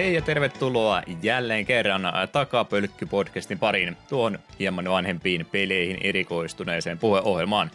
[0.00, 7.70] Hei ja tervetuloa jälleen kerran Takapölkky-podcastin pariin tuon hieman vanhempiin peleihin erikoistuneeseen puheohjelmaan.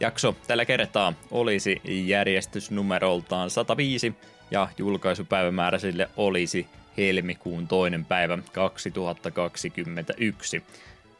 [0.00, 4.14] Jakso tällä kertaa olisi järjestysnumeroltaan 105
[4.50, 6.66] ja julkaisupäivämäärä sille olisi
[6.96, 10.62] helmikuun toinen päivä 2021.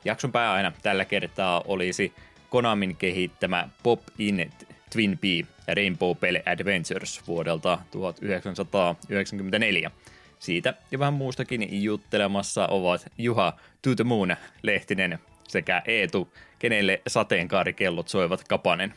[0.05, 2.12] Jakson pääaina tällä kertaa olisi
[2.50, 4.50] Konamin kehittämä Pop In
[4.92, 5.45] Twin Pea
[5.77, 9.91] Rainbow Pele Adventures vuodelta 1994.
[10.38, 13.52] Siitä ja vähän muustakin juttelemassa ovat Juha
[13.83, 18.95] To the Moon Lehtinen sekä Eetu, kenelle sateenkaarikellot soivat Kapanen.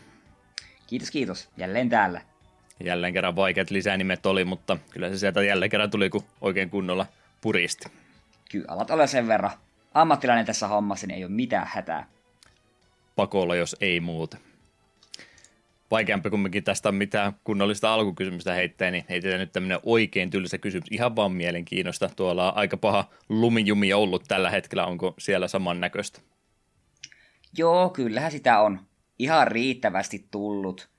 [0.88, 1.50] Kiitos, kiitos.
[1.58, 2.22] Jälleen täällä.
[2.84, 7.06] Jälleen kerran vaikeat lisänimet oli, mutta kyllä se sieltä jälleen kerran tuli, kun oikein kunnolla
[7.42, 7.90] puristi.
[8.52, 9.52] Kyllä, alat olla sen verran.
[9.94, 12.08] Ammattilainen tässä hommassa, niin ei ole mitään hätää.
[13.16, 14.38] Pakolla, jos ei muuta
[15.92, 20.88] vaikeampi kumminkin tästä mitään kunnollista alkukysymystä heittää, niin heitetään nyt tämmöinen oikein tylsä kysymys.
[20.92, 22.10] Ihan vaan mielenkiinnosta.
[22.16, 24.86] Tuolla on aika paha lumijumi ollut tällä hetkellä.
[24.86, 26.22] Onko siellä samannäköistä?
[27.58, 28.80] Joo, kyllähän sitä on
[29.20, 30.90] ihan riittävästi tullut.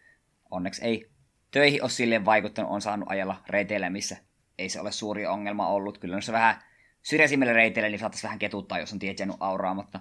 [0.51, 1.11] Onneksi ei
[1.51, 4.17] töihin ole silleen vaikuttanut, on saanut ajalla reiteillä, missä
[4.59, 5.99] ei se ole suuri ongelma ollut.
[5.99, 6.63] Kyllä on se vähän
[7.03, 10.01] syrjäisimmille reiteille, niin saattaisi vähän ketuttaa, jos on tiet auraa, mutta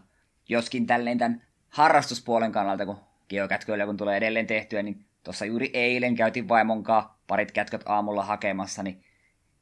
[0.50, 6.15] joskin tälleen tämän harrastuspuolen kannalta, kun geokätköillä kun tulee edelleen tehtyä, niin tuossa juuri eilen
[6.15, 9.03] käytiin vaimonkaan parit kätköt aamulla hakemassa, niin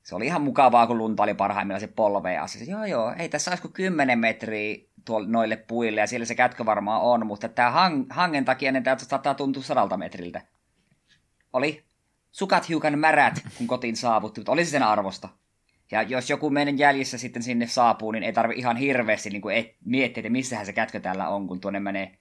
[0.03, 2.71] se oli ihan mukavaa, kun lunta oli parhaimmillaan se polveen asia.
[2.71, 6.65] Joo, joo, ei tässä olisi kuin 10 metriä tuolle noille puille, ja siellä se kätkö
[6.65, 10.41] varmaan on, mutta tämä hang, hangen takia ne täältä saattaa tuntua sadalta metriltä.
[11.53, 11.83] Oli
[12.31, 15.29] sukat hiukan märät, kun kotiin saavutti, mutta oli se sen arvosta.
[15.91, 19.75] Ja jos joku meidän jäljessä sitten sinne saapuu, niin ei tarvi ihan hirveästi niin kuin
[19.85, 22.17] miettiä, että missähän se kätkö täällä on, kun tuonne menee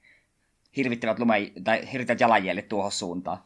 [0.76, 3.38] hirvittävät, lume, tai hirvittävät jalanjäljet tuohon suuntaan.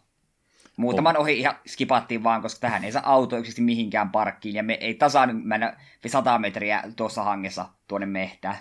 [0.76, 4.74] Muutaman ohi ihan skipattiin vaan, koska tähän ei saa auto yksisesti mihinkään parkkiin, ja me
[4.74, 8.56] ei tasaan mennä 100 metriä tuossa hangessa tuonne mehtään.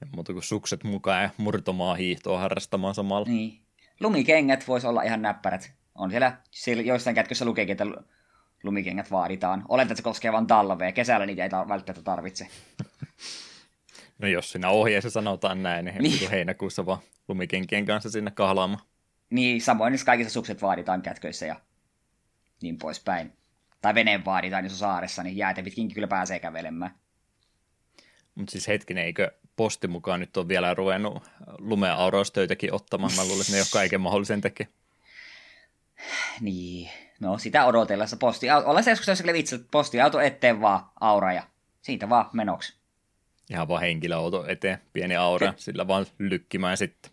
[0.00, 3.28] Ja muuta kuin sukset mukaan ja murtomaa hiihtoa harrastamaan samalla.
[3.28, 3.60] Niin.
[4.00, 5.72] Lumikengät voisi olla ihan näppärät.
[5.94, 7.86] On siellä, siellä joissain kätkössä lukeekin, että
[8.62, 9.64] lumikengät vaaditaan.
[9.68, 10.92] Oletan, että se koskee vain talvea.
[10.92, 12.48] Kesällä niitä ei välttämättä tarvitse.
[14.18, 16.30] No jos siinä ohjeessa sanotaan näin, niin, niin.
[16.30, 16.98] heinäkuussa vaan
[17.28, 18.82] lumikenkien kanssa sinne kahlaamaan.
[19.30, 21.56] Niin, samoin jos kaikissa sukset vaaditaan kätköissä ja
[22.62, 23.32] niin poispäin.
[23.82, 26.94] Tai veneen vaaditaan, jos on saaressa, niin jäätä pitkin kyllä pääsee kävelemään.
[28.34, 31.22] Mutta siis hetkinen, eikö posti mukaan nyt on vielä ruvennut
[31.58, 33.12] lumea auraustöitäkin ottamaan?
[33.16, 34.68] Mä luulen, että ne ei ole kaiken mahdollisen tekee.
[36.40, 36.90] Niin,
[37.20, 38.50] no sitä odotellessa posti.
[38.50, 41.42] Olla se joskus vitsi, että postiauto eteen vaan aura ja
[41.82, 42.77] siitä vaan menoksi.
[43.50, 47.12] Ihan vaan henkilöauto eteen, pieni aura, Ky- sillä vaan lykkimään sitten.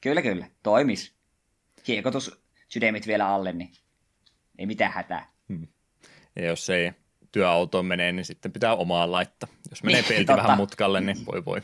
[0.00, 1.14] Kyllä, kyllä, toimis.
[1.82, 3.72] Kiekotus sydämit vielä alle, niin
[4.58, 5.30] ei mitään hätää.
[5.48, 5.68] Hmm.
[6.36, 6.92] Ja jos ei
[7.32, 9.48] työautoon menee, niin sitten pitää omaa laittaa.
[9.70, 11.62] Jos menee niin, pelti vähän mutkalle, niin voi voi.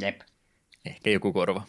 [0.00, 0.20] Jep.
[0.84, 1.62] Ehkä joku korva.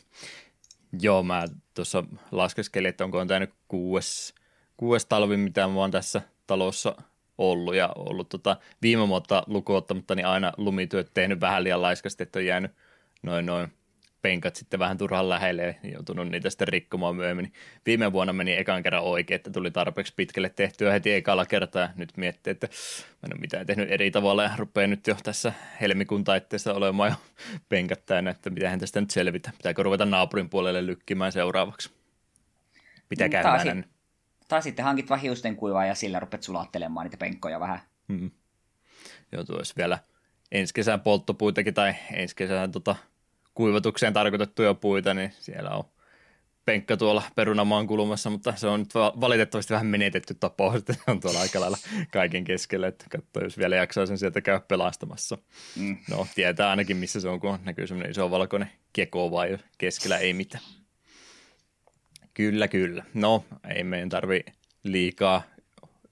[1.02, 4.36] Joo, mä tuossa laskeskelin, että onko tämä nyt kuudes,
[4.78, 6.96] kuudes talvi, mitä mä oon tässä talossa
[7.38, 12.40] ollut ja ollut tota, viime vuotta lukuottamatta, niin aina lumityöt tehnyt vähän liian laiskasti, että
[12.40, 12.72] on jäänyt
[13.24, 13.72] noin noin
[14.22, 17.53] penkat sitten vähän turhaan lähelle ja joutunut niitä sitten rikkomaan myöhemmin.
[17.86, 21.90] Viime vuonna meni ekan kerran oikein, että tuli tarpeeksi pitkälle tehtyä heti ekalla kertaa.
[21.96, 25.53] Nyt miettii, että mä en ole mitään tehnyt eri tavalla ja rupeaa nyt jo tässä
[25.81, 27.16] helmikuun taitteessa olemaan jo
[27.69, 29.52] penkat täynnä, että mitähän tästä nyt selvitä.
[29.58, 31.90] Pitääkö ruveta naapurin puolelle lykkimään seuraavaksi?
[33.09, 33.84] Pitää mm, käydä
[34.51, 37.79] tai sitten hankit vaan hiusten kuivaa ja sillä rupet sulattelemaan niitä penkkoja vähän.
[38.07, 38.31] Hmm.
[39.31, 40.00] Joo, tuossa vielä
[40.51, 42.95] ensi kesän polttopuitakin tai ensi kesän tota,
[43.53, 45.84] kuivatukseen tarkoitettuja puita, niin siellä on
[46.66, 51.19] penkka tuolla perunamaan kulmassa, mutta se on nyt valitettavasti vähän menetetty tapaus, että se on
[51.19, 51.78] tuolla aika lailla
[52.12, 55.38] kaiken keskellä, että katsoo, jos vielä jaksaa sen sieltä käydä pelastamassa.
[55.75, 55.98] Mm.
[56.09, 60.33] No, tietää ainakin missä se on, kun näkyy semmoinen iso valkoinen keko vai keskellä ei
[60.33, 60.63] mitään.
[62.33, 63.04] Kyllä, kyllä.
[63.13, 63.44] No,
[63.75, 64.45] ei meidän tarvi
[64.83, 65.42] liikaa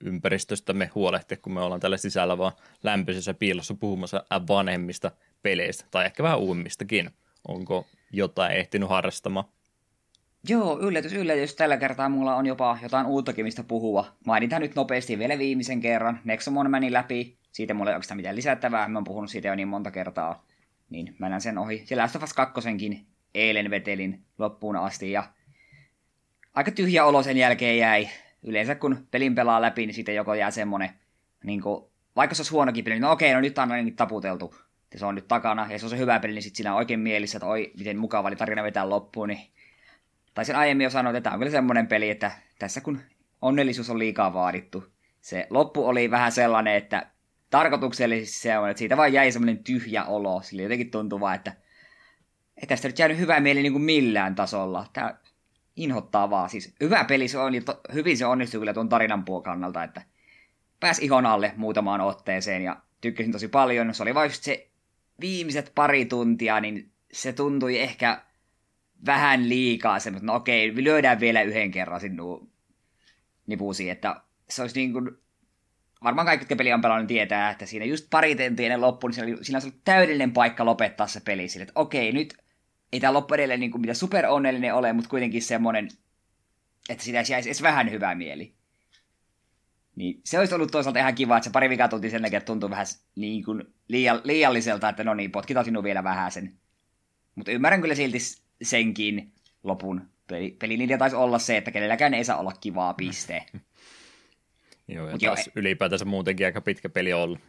[0.04, 5.12] ympäristöstämme huolehtia, kun me ollaan tällä sisällä vaan lämpöisessä piilossa puhumassa vanhemmista
[5.42, 7.10] peleistä, tai ehkä vähän uudemmistakin.
[7.48, 9.46] Onko jotain ehtinyt harrastamaan?
[10.50, 11.56] Joo, yllätys, yllätys.
[11.56, 14.06] Tällä kertaa mulla on jopa jotain uuttakin, mistä puhua.
[14.26, 16.20] Mainitaan nyt nopeasti vielä viimeisen kerran.
[16.24, 17.38] Nexomon meni läpi.
[17.52, 18.88] Siitä mulla ei oikeastaan mitään lisättävää.
[18.88, 20.46] Mä oon puhunut siitä jo niin monta kertaa.
[20.90, 21.86] Niin mä sen ohi.
[21.90, 22.62] Ja Last of Us 2
[23.36, 25.12] eilen vetelin loppuun asti.
[25.12, 25.24] Ja
[26.60, 28.10] aika tyhjä olo sen jälkeen jäi.
[28.44, 30.90] Yleensä kun pelin pelaa läpi, niin sitten joko jää semmonen,
[31.44, 31.86] niin kuin,
[32.16, 34.56] vaikka se olisi huonokin peli, niin no okei, no nyt on ainakin taputeltu.
[34.94, 36.78] Ja se on nyt takana, ja se on se hyvä peli, niin sitten siinä on
[36.78, 39.28] oikein mielissä, että oi, miten mukava oli tarina vetää loppuun.
[39.28, 39.40] Niin...
[40.34, 43.00] Tai sen aiemmin jo sanoin, että tämä on kyllä semmoinen peli, että tässä kun
[43.42, 44.84] onnellisuus on liikaa vaadittu.
[45.22, 47.08] Se loppu oli vähän sellainen, että
[47.50, 50.42] tarkoituksellisesti se on, että siitä vaan jäi semmoinen tyhjä olo.
[50.42, 51.54] Sillä jotenkin tuntuu vaan, että
[52.58, 54.86] ei tästä nyt jäänyt hyvää mieli niin kuin millään tasolla.
[54.94, 55.18] Tämä
[55.84, 56.50] inhottaa vaan.
[56.50, 60.02] Siis hyvä peli se on, ja to, hyvin se onnistui kyllä tuon tarinan kannalta, että
[60.80, 63.94] pääsi ihon alle muutamaan otteeseen ja tykkäsin tosi paljon.
[63.94, 64.70] Se oli vain se
[65.22, 68.22] viimeiset pari tuntia, niin se tuntui ehkä
[69.06, 72.52] vähän liikaa semmoista, no okei, lyödään vielä yhden kerran sinun
[73.48, 75.12] nipuusi, että se olisi niin kuin,
[76.04, 79.16] varmaan kaikki, jotka peli on pelannut, tietää, että siinä just pari tentia ennen loppuun, niin
[79.16, 82.38] siinä, oli, siinä olisi täydellinen paikka lopettaa se peli sille, että okei, nyt
[82.94, 85.90] ei tämä loppu edelleen niin kuin mitä super onnellinen ole, mutta kuitenkin semmoinen,
[86.90, 88.54] että siitä jäisi edes vähän hyvää mieli.
[89.96, 92.70] Niin se olisi ollut toisaalta ihan kiva, että se pari vikaa tuntia sen että tuntuu
[92.70, 96.54] vähän niin kuin liian, liialliselta, että no niin, potkitaan sinua vielä vähän sen.
[97.36, 98.18] Mutta ymmärrän kyllä silti
[98.62, 99.32] senkin
[99.64, 100.10] lopun.
[100.28, 103.46] Peli, pelin taisi olla se, että kenelläkään ei saa olla kivaa piste.
[104.88, 107.40] Joo, ja taas jo, ylipäätänsä muutenkin aika pitkä peli ollut.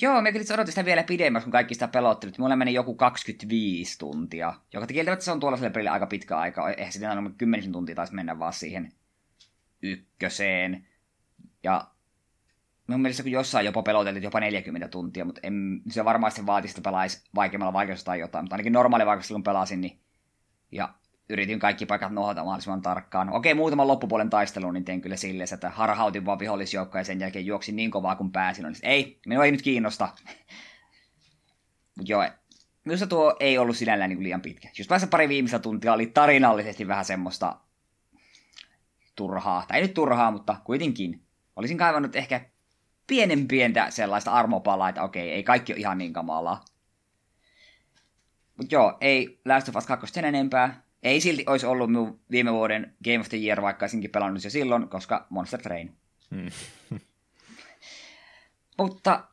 [0.00, 2.38] Joo, me kyllä odotin sitä vielä pidemmäksi, kun kaikki sitä pelottelut.
[2.38, 6.70] Mulla meni joku 25 tuntia, joka kieltämättä se on tuollaiselle pelille aika pitkä aika.
[6.70, 8.92] Eihän sitten aina 10 tuntia taisi mennä vaan siihen
[9.82, 10.86] ykköseen.
[11.62, 11.86] Ja
[12.86, 16.90] mun mielestä kun jossain jopa peloteltiin jopa 40 tuntia, mutta en, se varmasti vaatisi, että
[16.90, 18.44] pelaisi vaikeammalla vaikeudella tai jotain.
[18.44, 20.00] Mutta ainakin normaali vaikeudella kun pelasin, niin
[20.72, 20.94] ja
[21.28, 23.32] yritin kaikki paikat nohata mahdollisimman tarkkaan.
[23.32, 27.46] Okei, muutaman loppupuolen taistelun niin tein kyllä silleen, että harhautin vaan vihollisjoukkoja ja sen jälkeen
[27.46, 28.64] juoksin niin kovaa kuin pääsin.
[28.64, 30.08] Niin, ei, minua ei nyt kiinnosta.
[31.96, 32.28] Mutta joo,
[32.84, 34.68] minusta tuo ei ollut sinällään niin liian pitkä.
[34.78, 37.56] Just päässä pari viimeistä tuntia oli tarinallisesti vähän semmoista
[39.16, 39.64] turhaa.
[39.68, 41.22] Tai ei nyt turhaa, mutta kuitenkin.
[41.56, 42.40] Olisin kaivannut ehkä
[43.06, 46.64] pienen pientä sellaista armopalaa, että okei, ei kaikki ole ihan niin kamalaa.
[48.56, 50.85] Mutta joo, ei Last of Us 2 sen enempää.
[51.06, 54.50] Ei silti olisi ollut minun viime vuoden Game of the Year, vaikka olisinkin pelannut jo
[54.50, 55.96] silloin, koska Monster Train.
[56.30, 56.50] Hmm.
[58.78, 59.24] Mutta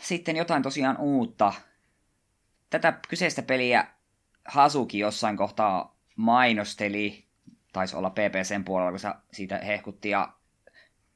[0.00, 1.52] sitten jotain tosiaan uutta.
[2.70, 3.86] Tätä kyseistä peliä
[4.44, 7.24] Hasuki jossain kohtaa mainosteli,
[7.72, 10.32] taisi olla PPCn puolella, kun se siitä hehkutti, ja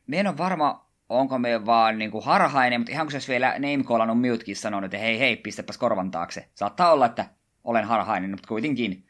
[0.07, 3.33] me en ole varma, onko me vaan niin kuin harhainen, mutta ihan kun se olisi
[3.33, 6.49] vielä name muutkin sanonut, että hei hei, pistäpäs korvan taakse.
[6.55, 7.27] Saattaa olla, että
[7.65, 9.06] olen harhainen, mutta kuitenkin.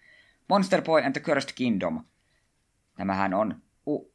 [0.48, 2.04] Monster Boy and the Cursed Kingdom.
[2.98, 4.12] Nämähän on u-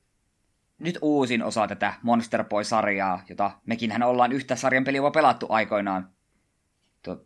[0.79, 6.09] nyt uusin osa tätä Monster Boy-sarjaa, jota mekinhän ollaan yhtä sarjan peliä pelattu aikoinaan
[7.01, 7.25] tuo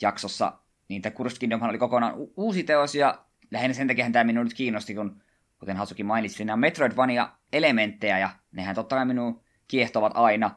[0.00, 0.58] jaksossa.
[0.88, 4.44] Niin tämä Cursed Kingdom oli kokonaan u- uusi teos, ja lähinnä sen takia tämä minua
[4.44, 5.22] nyt kiinnosti, kun
[5.58, 10.50] kuten Hasuki mainitsi, nämä Metroidvania-elementtejä, ja nehän totta kai minun kiehtovat aina.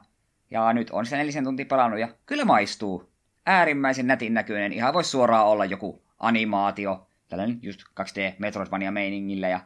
[0.50, 3.12] Ja nyt on sitä nelisen tuntia pelannut, ja kyllä maistuu.
[3.46, 9.60] Äärimmäisen nätin näköinen, ihan voisi suoraan olla joku animaatio, tällainen just 2D Metroidvania-meiningillä ja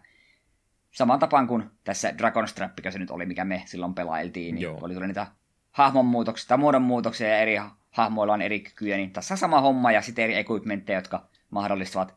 [0.90, 4.78] saman tapaan kuin tässä Dragon Strap, se nyt oli, mikä me silloin pelailtiin, niin Joo.
[4.82, 5.26] oli tuli niitä
[5.70, 7.60] hahmonmuutoksia tai muodonmuutoksia ja eri
[7.90, 12.14] hahmoilla on eri kykyjä, niin tässä sama homma ja sitten eri equipmentteja, jotka mahdollistavat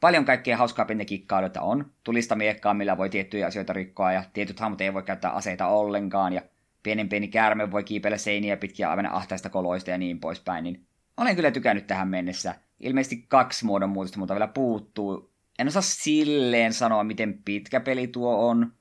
[0.00, 1.90] paljon kaikkea hauskaa pientä kikkailuita on.
[2.04, 6.32] Tulista miekkaa, millä voi tiettyjä asioita rikkoa ja tietyt hahmot ei voi käyttää aseita ollenkaan
[6.32, 6.42] ja
[6.82, 11.36] pienen pieni käärme voi kiipeillä seiniä pitkiä aivan ahtaista koloista ja niin poispäin, niin olen
[11.36, 15.32] kyllä tykännyt tähän mennessä ilmeisesti kaksi muodon muutosta, mutta vielä puuttuu.
[15.58, 18.72] En osaa silleen sanoa, miten pitkä peli tuo on.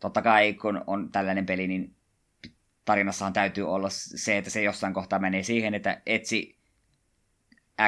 [0.00, 1.94] Totta kai, kun on tällainen peli, niin
[2.84, 6.58] tarinassahan täytyy olla se, että se jossain kohtaa menee siihen, että etsi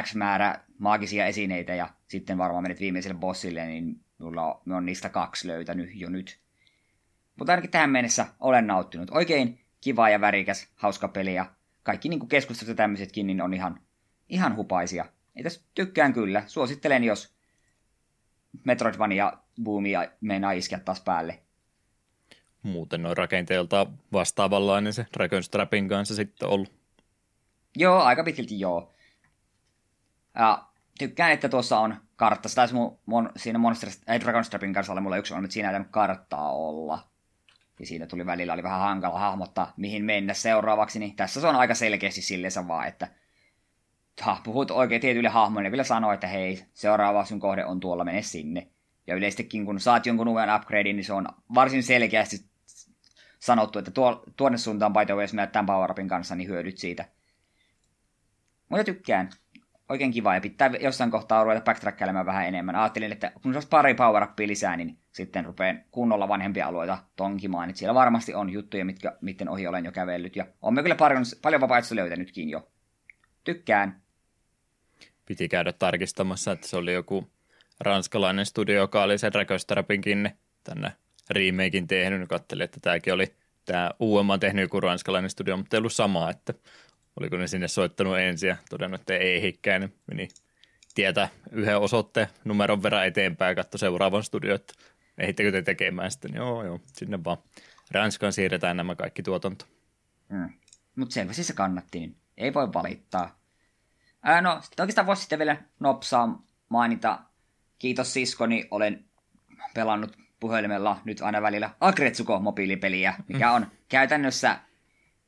[0.01, 5.09] X määrä maagisia esineitä ja sitten varmaan menet viimeiselle bossille, niin mulla on, on niistä
[5.09, 6.39] kaksi löytänyt jo nyt.
[7.35, 9.09] Mutta ainakin tähän mennessä olen nauttinut.
[9.11, 11.45] Oikein kiva ja värikäs, hauska peli ja
[11.83, 13.79] kaikki niin keskustelut ja tämmöisetkin niin on ihan,
[14.29, 15.05] ihan hupaisia.
[15.35, 16.43] Niitä tykkään kyllä.
[16.47, 17.35] Suosittelen, jos
[18.63, 21.39] Metroidvania boomia meinaa iskeä taas päälle.
[22.63, 26.71] Muuten noin rakenteelta vastaavanlainen se Dragonstrapin kanssa sitten ollut.
[27.75, 28.93] Joo, aika pitkälti joo.
[30.35, 30.67] Ja
[30.99, 32.49] tykkään, että tuossa on kartta.
[32.49, 35.77] Se taisi mun, mun, siinä Monster, ei Dragonstrapin kanssa olla mulla yksi on, mutta siinä
[35.77, 37.07] ei karttaa olla.
[37.79, 40.99] Ja siinä tuli välillä oli vähän hankala hahmottaa, mihin mennä seuraavaksi.
[40.99, 43.07] Niin tässä se on aika selkeästi silleen vaan, että
[44.21, 48.21] ha, puhut oikein tietyille hahmoille, vielä sanoo, että hei, seuraava sun kohde on tuolla, mene
[48.21, 48.67] sinne.
[49.07, 52.45] Ja yleistikin, kun saat jonkun uuden upgradein, niin se on varsin selkeästi
[53.39, 56.77] sanottu, että tuo, tuonne suuntaan by the way, jos menet tämän power kanssa, niin hyödyt
[56.77, 57.05] siitä.
[58.69, 59.29] Mutta tykkään.
[59.89, 62.75] Oikein kiva, ja pitää jossain kohtaa ruveta backtrackkailemaan vähän enemmän.
[62.75, 67.69] Ajattelin, että kun saisi pari power lisää, niin sitten rupeen kunnolla vanhempia alueita tonkimaan.
[67.69, 70.35] Että siellä varmasti on juttuja, mitkä, miten ohi olen jo kävellyt.
[70.35, 72.71] Ja on kyllä paljon, paljon vapaaehtoista löytänytkin jo.
[73.43, 74.01] Tykkään
[75.25, 77.29] piti käydä tarkistamassa, että se oli joku
[77.79, 80.31] ranskalainen studio, joka oli sen Dragonstrapinkin
[80.63, 80.91] tänne
[81.29, 82.29] remakein tehnyt.
[82.29, 86.53] Katselin, että tämäkin oli tämä on tehnyt joku ranskalainen studio, mutta ei ollut sama, että
[87.19, 90.27] oliko ne sinne soittanut ensin ja todennut, että ei hikkää, niin meni
[90.95, 94.73] tietää yhden osoitteen numeron verran eteenpäin ja katsoi seuraavan studio, että
[95.17, 97.37] ehittekö te tekemään sitten, joo joo, sinne vaan
[97.91, 99.65] Ranskaan siirretään nämä kaikki tuotanto.
[100.29, 100.49] Mm.
[100.95, 103.39] Mutta selvästi se kannatti, niin ei voi valittaa.
[104.27, 107.19] Ää, no, oikeastaan voisi sitten vielä nopsaa mainita.
[107.79, 109.05] Kiitos siskoni, olen
[109.73, 114.57] pelannut puhelimella nyt aina välillä Agretsuko-mobiilipeliä, mikä on käytännössä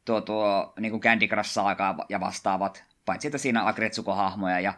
[0.06, 1.60] tuo, tuo niin kuin Candy Crush
[2.10, 4.60] ja vastaavat, paitsi että siinä on Agretsuko-hahmoja.
[4.60, 4.74] Ja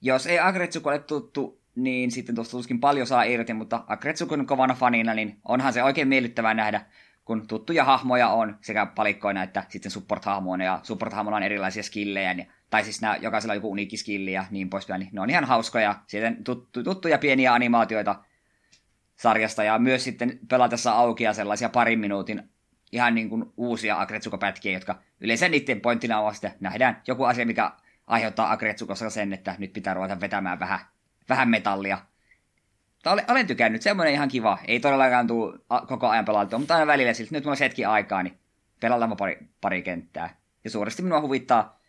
[0.00, 4.74] jos ei Agretsuko ole tuttu, niin sitten tuosta tuskin paljon saa irti, mutta Agretsukon kovana
[4.74, 6.86] fanina, niin onhan se oikein miellyttävää nähdä,
[7.24, 12.52] kun tuttuja hahmoja on sekä palikkoina että sitten support-hahmoina, ja support-hahmoilla on erilaisia skillejä, niin,
[12.72, 15.44] tai siis nämä, jokaisella on joku uniikki skilli ja niin poispäin, niin ne on ihan
[15.44, 18.24] hauskoja, sitten tuttu, tuttuja pieniä animaatioita
[19.16, 22.50] sarjasta, ja myös sitten pelatessa aukia sellaisia parin minuutin
[22.92, 27.72] ihan niin kuin uusia Agretsuko-pätkiä, jotka yleensä niiden pointtina on sitten nähdään joku asia, mikä
[28.06, 30.80] aiheuttaa Agretsukossa sen, että nyt pitää ruveta vetämään vähän,
[31.28, 31.98] vähän metallia.
[32.94, 34.58] Mutta olen, olen tykännyt, semmoinen ihan kiva.
[34.64, 38.22] Ei todellakaan tule koko ajan pelattua, mutta aina välillä siltä, nyt mulla on hetki aikaa,
[38.22, 38.38] niin
[38.80, 40.36] pelataan pari, pari kenttää.
[40.64, 41.81] Ja suuresti minua huvittaa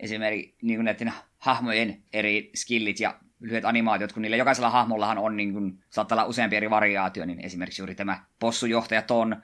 [0.00, 5.52] esimerkiksi niin näiden hahmojen eri skillit ja lyhyet animaatiot, kun niillä jokaisella hahmollahan on, niin
[5.52, 9.36] kuin, saattaa olla useampi eri variaatio, niin esimerkiksi juuri tämä possujohtaja Ton,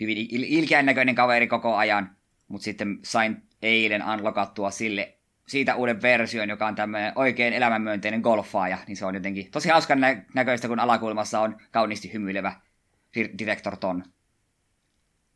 [0.00, 2.16] hyvin il- ilkeän näköinen kaveri koko ajan,
[2.48, 8.78] mutta sitten sain eilen unlockattua sille siitä uuden version, joka on tämmöinen oikein elämänmyönteinen golfaaja,
[8.86, 12.52] niin se on jotenkin tosi hauskan nä- näköistä, kun alakulmassa on kauniisti hymyilevä
[13.38, 14.04] Director Ton.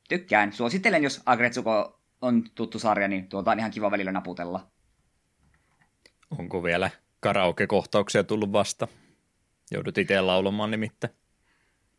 [0.09, 0.53] Tykkään.
[0.53, 4.71] Suosittelen, jos Agretsuko on tuttu sarja, niin tuolta on ihan kiva välillä naputella.
[6.39, 8.89] Onko vielä karaoke-kohtauksia tullut vasta?
[9.71, 11.15] Joudut itse laulamaan nimittäin.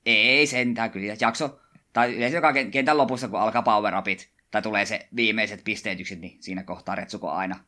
[0.05, 1.15] Ei sentään kyllä.
[1.21, 1.59] Jakso,
[1.93, 6.43] tai yleensä joka kentän lopussa, kun alkaa power upit, tai tulee se viimeiset pisteytykset, niin
[6.43, 7.59] siinä kohtaa Retsuko aina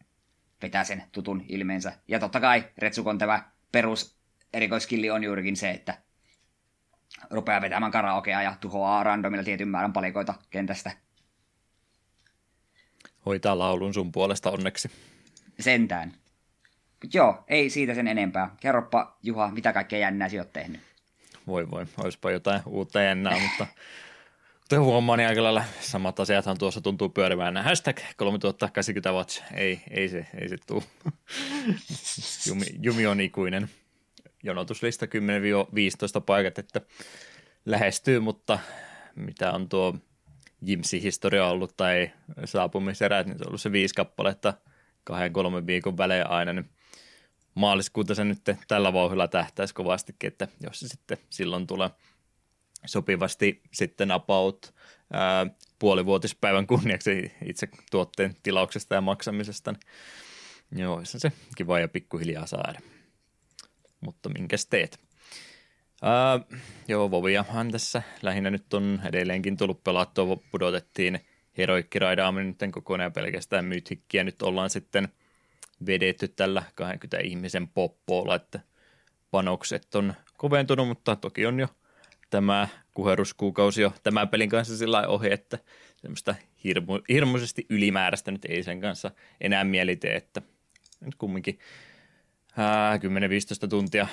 [0.62, 1.94] vetää sen tutun ilmeensä.
[2.08, 4.20] Ja totta kai Retsukon tämä perus
[4.53, 5.98] erikoiskilli on juurikin se, että
[7.29, 10.91] rupeaa vetämään karaokea ja tuhoaa randomilla tietyn määrän palikoita kentästä.
[13.26, 14.92] Hoitaa laulun sun puolesta onneksi.
[15.60, 16.14] Sentään.
[17.04, 18.56] Mut joo, ei siitä sen enempää.
[18.60, 20.82] Kerropa Juha, mitä kaikkea jännää sinä oot tehnyt?
[21.48, 23.68] Voi voi, olisipa jotain uutta jännää, mutta
[24.62, 27.58] kuten huomaa, niin aika lailla samat asiathan tuossa tuntuu pyörimään.
[27.58, 30.84] Hashtag 3080 watch, ei, ei se, ei se tuu.
[32.48, 33.70] Jumi, Jumi on ikuinen.
[34.44, 35.10] Jonotuslista 10-15
[36.26, 36.82] paikat, että
[37.66, 38.60] lähestyy, mutta
[39.16, 39.96] mitä on tuo
[40.62, 42.12] Jimsi historia ollut tai
[42.46, 44.54] saapumiserät, niin se on ollut se viisi kappaletta
[45.04, 46.70] kahden kolmen viikon välein aina, niin
[47.56, 51.89] maaliskuuta se nyt tällä vauhdilla tähtäisi kovastikin, että jos se sitten silloin tulee
[52.86, 55.48] sopivasti sitten ää,
[55.80, 59.72] puolivuotispäivän kunniaksi itse tuotteen tilauksesta ja maksamisesta,
[60.72, 62.80] niin joo, se kiva ja pikkuhiljaa saada.
[64.01, 65.09] Mutta minkäs teet?
[66.01, 66.39] Ää,
[66.88, 71.20] joo, Voviahan tässä lähinnä nyt on edelleenkin tullut pelattua, pudotettiin
[71.58, 75.08] heroikkiraidaaminen nyt kokonaan pelkästään myythikkiä, nyt ollaan sitten–
[75.86, 78.60] vedetty tällä 20 ihmisen poppoolla, että
[79.32, 81.68] panokset on koventunut, mutta toki on jo
[82.29, 85.60] tämä kuheruskuukausi jo tämän pelin kanssa sillä ohi, että
[85.96, 90.41] semmoista hirmu, hirmuisesti ylimääräistä nyt ei sen kanssa enää mieli tee, että
[91.01, 91.60] nyt kumminkin
[93.65, 94.08] 10-15 tuntia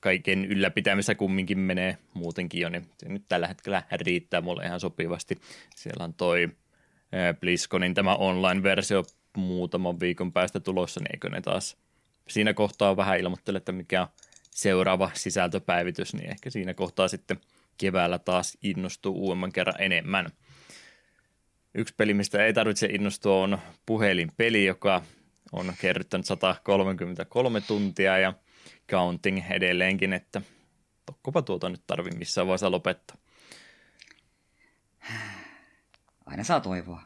[0.00, 5.38] kaiken ylläpitämisessä kumminkin menee muutenkin jo, niin se nyt tällä hetkellä riittää mulle ihan sopivasti.
[5.76, 6.48] Siellä on toi
[7.40, 9.04] BlizzConin tämä online-versio
[9.36, 11.76] muutaman viikon päästä tulossa, niin eikö ne taas
[12.28, 14.08] siinä kohtaa vähän ilmoittele, että mikä on
[14.50, 17.40] seuraava sisältöpäivitys, niin ehkä siinä kohtaa sitten
[17.78, 20.26] keväällä taas innostuu uudemman kerran enemmän.
[21.74, 25.02] Yksi peli, mistä ei tarvitse innostua, on puhelinpeli, joka
[25.52, 28.32] on kerryttänyt 133 tuntia ja
[28.90, 30.42] counting edelleenkin, että
[31.06, 33.16] tokkopa tuota nyt tarvi missään vaiheessa lopettaa.
[36.26, 37.02] Aina saa toivoa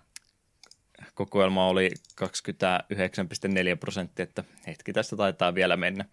[1.14, 1.90] kokoelma oli
[2.21, 2.26] 29,4
[3.81, 6.05] prosenttia, että hetki tästä taitaa vielä mennä.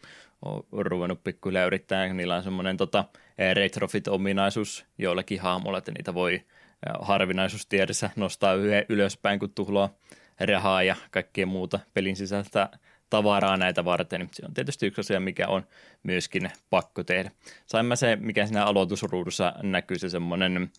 [0.42, 3.06] Olen ruvennut pikkuhiljaa yrittää, niillä on semmoinen tota,
[3.54, 6.42] retrofit-ominaisuus joillakin hahmoilla, että niitä voi
[7.00, 8.54] harvinaisuustiedessä nostaa
[8.90, 9.90] ylöspäin, kun tuhlaa
[10.40, 12.70] rahaa ja kaikkea muuta pelin sisältä
[13.10, 14.30] tavaraa näitä varten.
[14.34, 15.68] Se on tietysti yksi asia, mikä on
[16.04, 17.32] myöskin pakko tehdä.
[17.66, 20.72] Sain mä se, mikä siinä aloitusruudussa näkyy, se semmoinen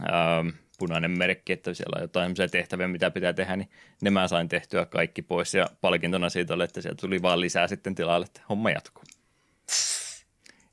[0.00, 0.48] ähm,
[0.78, 3.70] punainen merkki, että siellä on jotain tehtäviä, mitä pitää tehdä, niin
[4.02, 7.68] ne mä sain tehtyä kaikki pois ja palkintona siitä oli, että sieltä tuli vaan lisää
[7.68, 9.04] sitten tilalle, että homma jatkuu.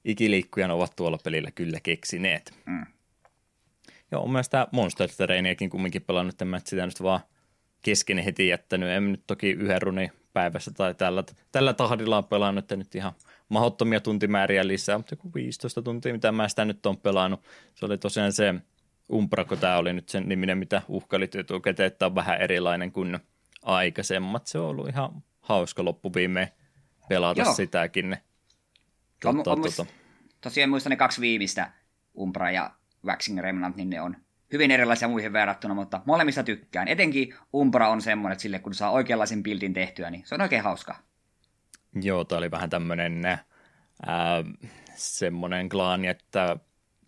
[0.05, 2.53] Ikiliikkujan ovat tuolla pelillä kyllä keksineet.
[2.65, 2.85] Mm.
[4.11, 7.19] Joo, mun mielestä Monster Terrainiakin kumminkin pelannut, en mä sitä nyt vaan
[7.81, 8.89] kesken heti jättänyt.
[8.89, 13.11] En nyt toki yhden runin päivässä tai tällä, tällä tahdilla on pelannut, että nyt ihan
[13.49, 17.43] mahdottomia tuntimääriä lisää, mutta joku 15 tuntia, mitä mä sitä nyt on pelannut.
[17.75, 18.55] Se oli tosiaan se
[19.11, 23.19] Umbra, kun tämä oli nyt sen niminen, mitä uhkailit etukäteen, että on vähän erilainen kuin
[23.61, 24.47] aikaisemmat.
[24.47, 26.47] Se on ollut ihan hauska loppuviimeen
[27.09, 27.53] pelata Joo.
[27.53, 28.17] sitäkin.
[29.21, 29.85] Tuota, on, on tuota.
[30.41, 31.71] Tosiaan muistan ne kaksi viimeistä,
[32.17, 32.71] Umbra ja
[33.05, 34.15] Waxing Remnant, niin ne on
[34.51, 36.87] hyvin erilaisia muihin verrattuna, mutta molemmista tykkään.
[36.87, 40.63] Etenkin Umbra on semmoinen, että sille kun saa oikeanlaisen bildin tehtyä, niin se on oikein
[40.63, 40.95] hauska.
[42.01, 43.39] Joo, tämä oli vähän tämmöinen äh,
[44.95, 46.57] semmoinen klaani, että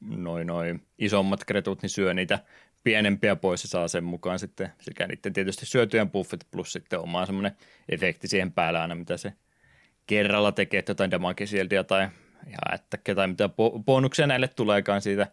[0.01, 2.39] noin noin isommat kretut niin syö niitä
[2.83, 7.25] pienempiä pois ja saa sen mukaan sitten sekä niiden tietysti syötyjen buffit plus sitten oma
[7.25, 7.51] semmoinen
[7.89, 9.33] efekti siihen päällä aina, mitä se
[10.07, 11.45] kerralla tekee, että jotain damage
[11.87, 12.07] tai
[12.47, 13.49] ihan että tai mitä
[13.85, 15.27] bonuksia näille tuleekaan siitä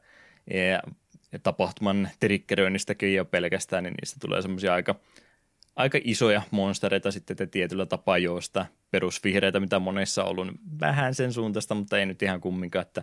[1.33, 4.95] ja, ja tapahtuman triggeröinnistäkin jo pelkästään, niin niistä tulee semmoisia aika,
[5.77, 10.49] aika isoja monstereita sitten että tietyllä tapaa joista perusvihreitä, mitä monessa on ollut
[10.81, 13.03] vähän sen suuntaista, mutta ei nyt ihan kumminkaan, että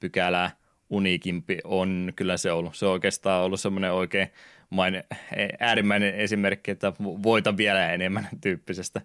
[0.00, 0.50] pykälää
[0.90, 2.76] uniikimpi on kyllä se ollut.
[2.76, 4.28] Se on oikeastaan ollut semmoinen oikein
[4.70, 5.04] maine,
[5.60, 9.00] äärimmäinen esimerkki, että voita vielä enemmän tyyppisestä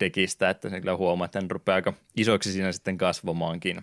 [0.00, 3.82] dekistä, että se kyllä huomaa, että hän rupeaa aika isoksi siinä sitten kasvamaankin.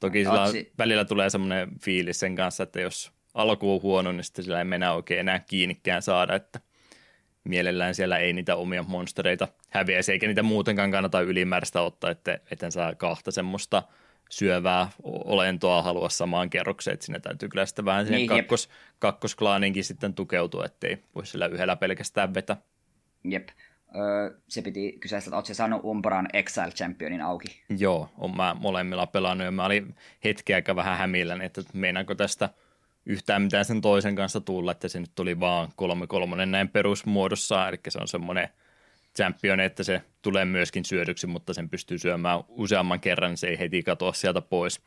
[0.00, 0.72] Toki sillä Otsi.
[0.78, 4.64] välillä tulee semmoinen fiilis sen kanssa, että jos alku on huono, niin sitten sillä ei
[4.64, 6.60] mennä oikein enää kiinnikään saada, että
[7.44, 12.72] mielellään siellä ei niitä omia monstereita häviäisi, eikä niitä muutenkaan kannata ylimääräistä ottaa, että eten
[12.72, 13.82] saa kahta semmoista
[14.30, 19.84] syövää olentoa halua samaan kerrokseen, että sinne täytyy kyllä sitten vähän siihen niin, kakkos, kakkosklaaninkin
[19.84, 22.56] sitten tukeutua, ettei voi sillä yhdellä pelkästään vetä.
[23.24, 23.48] Jep.
[23.96, 27.62] Öö, se piti kyseistä, että oletko saanut Umbran Exile Championin auki?
[27.78, 32.48] Joo, on mä molemmilla pelannut ja mä olin hetki aika vähän hämilläni, että meinaanko tästä
[33.06, 37.68] yhtään mitään sen toisen kanssa tulla, että se nyt tuli vaan kolme kolmonen näin perusmuodossa,
[37.68, 38.48] eli se on semmoinen
[39.16, 43.58] champion, että se tulee myöskin syödyksi, mutta sen pystyy syömään useamman kerran, niin se ei
[43.58, 44.80] heti katoa sieltä pois.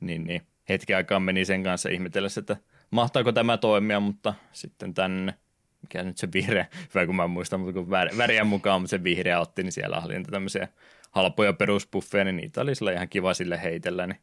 [0.00, 2.56] Niin, niin hetki aikaa meni sen kanssa ihmetellessä, että
[2.90, 5.34] mahtaako tämä toimia, mutta sitten tänne
[5.82, 9.40] mikä nyt se vihreä, hyvä kun mä muistan, mutta kun väriä mukaan, mutta se vihreä
[9.40, 10.68] otti, niin siellä oli tämmöisiä
[11.10, 14.20] halpoja peruspuffeja, niin niitä oli sillä ihan kiva sille heitellä, niin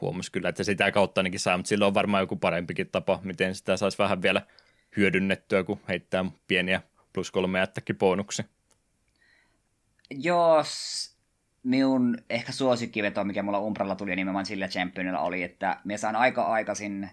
[0.00, 3.54] huomasi kyllä, että sitä kautta ainakin saa, mutta sillä on varmaan joku parempikin tapa, miten
[3.54, 4.42] sitä saisi vähän vielä
[4.96, 8.44] hyödynnettyä, kun heittää pieniä plus kolme jättäkin bonuksen.
[10.10, 10.64] Joo,
[11.62, 16.42] minun ehkä suosikkiveto, mikä mulla Umbralla tuli nimenomaan sillä championilla oli, että me saan aika
[16.42, 17.10] aikaisin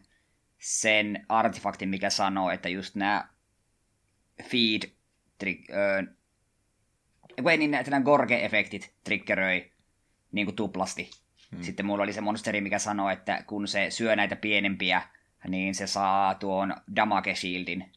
[0.57, 3.27] sen artefaktin, mikä sanoo, että just nämä
[4.43, 4.91] feed,
[5.37, 6.03] tri, öö,
[7.57, 9.71] niin nämä gorge-efektit triggeröi
[10.31, 11.09] niin kuin tuplasti.
[11.55, 11.63] Hmm.
[11.63, 15.01] Sitten mulla oli se monsteri, mikä sanoi, että kun se syö näitä pienempiä,
[15.47, 17.91] niin se saa tuon damage shieldin.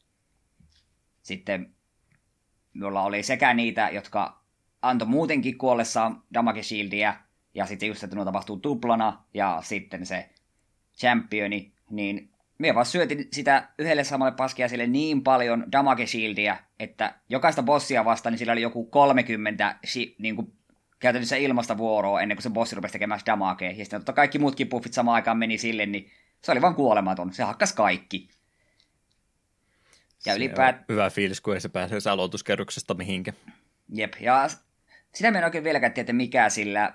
[1.23, 1.75] Sitten
[2.75, 4.41] mulla oli sekä niitä, jotka
[4.83, 7.15] antoi muutenkin kuollessaan damage shieldia,
[7.55, 10.31] ja sitten just, että tapahtuu tuplana, ja sitten se
[10.99, 17.63] championi, niin me vaan syötin sitä yhdelle samalle paskiaiselle niin paljon damage shieldia, että jokaista
[17.63, 20.53] bossia vastaan niin sillä oli joku 30 shi, niin kuin,
[21.05, 23.71] käytännössä ilmasta vuoroa ennen kuin se bossi rupesi tekemään damagea.
[23.71, 26.11] Ja sitten totta kaikki muutkin buffit samaan aikaan meni sille, niin
[26.43, 27.33] se oli vaan kuolematon.
[27.33, 28.29] Se hakkas kaikki.
[30.27, 30.77] Ja ylipäät...
[30.89, 33.37] hyvä fiilis, kun ei se pääse aloituskerroksesta mihinkään.
[33.95, 34.49] Jep, ja
[35.15, 36.95] sitä me en oikein vieläkään tiedä, mikä sillä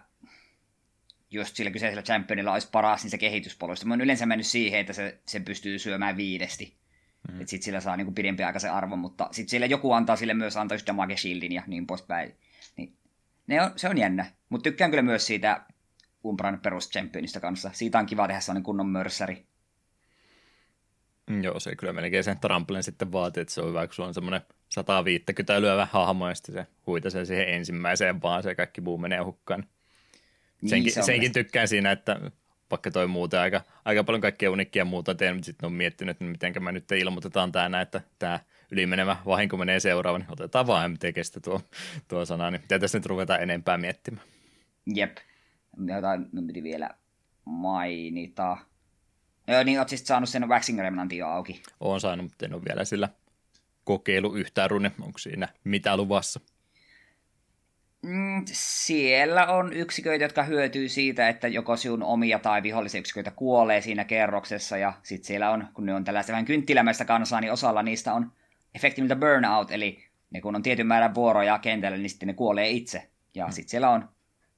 [1.32, 3.86] just sillä kyseisellä championilla olisi paras niissä kehityspoluissa.
[3.86, 6.78] Mä oon yleensä mennyt siihen, että se, se pystyy syömään viidesti.
[7.32, 7.39] Mm.
[7.41, 10.76] Että sit sillä saa niinku pidempiaikaisen arvon, mutta sit sillä joku antaa sille myös antaa
[10.76, 12.36] just damage shieldin ja niin poispäin.
[12.78, 12.93] Niin,
[13.49, 14.25] ne on, se on jännä.
[14.49, 15.62] Mutta tykkään kyllä myös siitä
[16.25, 17.69] Umbran peruschampionista kanssa.
[17.73, 19.45] Siitä on kiva tehdä sellainen kunnon mörssäri.
[21.29, 24.07] Mm, joo, se kyllä melkein sen tramplen sitten vaatii, että se on hyvä, kun sulla
[24.07, 28.97] on semmoinen 150 lyövä hahmo ja sitten se huitasee siihen ensimmäiseen vaan, se kaikki muu
[28.97, 29.63] menee hukkaan.
[30.62, 32.31] Niin, senkin, se senkin tykkään siinä, että
[32.71, 36.25] vaikka toi muuten aika, aika paljon kaikkea unikkia muuta teen, mutta sitten on miettinyt, että
[36.25, 38.39] miten me nyt ilmoitetaan tämä, että tämä
[38.71, 41.62] ylimenevä vahinko menee seuraava, niin otetaan vaan MTGstä tuo,
[42.08, 44.25] tuo sana, niin mitä tässä nyt ruvetaan enempää miettimään.
[44.95, 45.17] Jep,
[45.86, 46.89] jotain me piti vielä
[47.45, 48.58] mainita.
[49.47, 51.63] Joo, niin oot siis saanut sen Waxing Remnantin jo auki.
[51.79, 53.10] Oon saanut, mutta en ole vielä sillä
[53.84, 54.91] kokeilu yhtään runne.
[55.01, 56.39] Onko siinä mitä luvassa?
[58.01, 63.82] Mm, siellä on yksiköitä, jotka hyötyy siitä, että joko sinun omia tai vihollisia yksiköitä kuolee
[63.82, 67.84] siinä kerroksessa, ja sitten siellä on, kun ne on tällaista vähän kynttilämäistä kansaa, niin osalla
[67.84, 68.32] niistä on
[68.75, 73.10] efektiiviltä burnout, eli ne kun on tietyn määrän vuoroja kentällä, niin sitten ne kuolee itse.
[73.36, 73.51] Ja mm.
[73.51, 74.10] sitten siellä on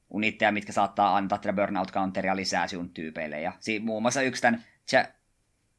[0.09, 3.41] unitteja, mitkä saattaa antaa tätä burnout counteria lisää sinun tyypeille.
[3.41, 4.63] Ja siinä muun muassa yksi tämän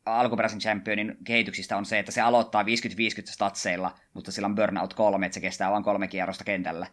[0.06, 2.66] alkuperäisen championin kehityksistä on se, että se aloittaa 50-50
[3.24, 6.86] statseilla, mutta sillä on burnout kolme, että se kestää vain kolme kierrosta kentällä.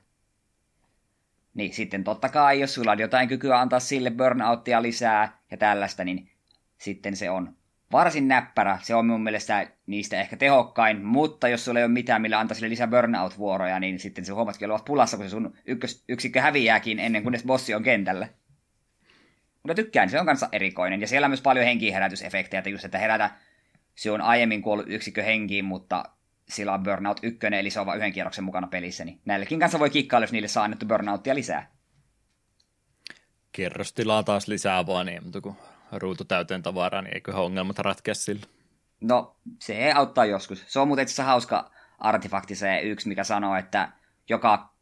[1.53, 6.03] Niin sitten totta kai, jos sulla on jotain kykyä antaa sille burnouttia lisää ja tällaista,
[6.03, 6.31] niin
[6.77, 7.55] sitten se on
[7.91, 8.79] varsin näppärä.
[8.81, 12.55] Se on mun mielestä niistä ehkä tehokkain, mutta jos sulla ei ole mitään, millä antaa
[12.55, 16.99] sille lisää burnout-vuoroja, niin sitten se huomatkin olevat pulassa, kun se sun ykkös, yksikkö häviääkin
[16.99, 18.27] ennen kuin bossi on kentällä.
[19.63, 21.01] Mutta tykkään, se on kanssa erikoinen.
[21.01, 23.31] Ja siellä on myös paljon henkiherätysefektejä, että just, että herätä,
[23.95, 26.03] se on aiemmin kuollut yksikö henkiin, mutta
[26.49, 29.79] sillä on Burnout 1, eli se on vain yhden kierroksen mukana pelissä, niin näillekin kanssa
[29.79, 31.71] voi kikkailla, jos niille saa annettu Burnouttia lisää.
[33.51, 35.55] Kerrostilaa taas lisää vaan, niin, mutta kun
[35.91, 38.58] ruutu täyteen tavaraa, niin eiköhän ongelmat ratkea sillä.
[39.01, 40.63] No, se auttaa joskus.
[40.67, 43.91] Se on muuten itse hauska artefakti se yksi, mikä sanoo, että
[44.29, 44.73] joka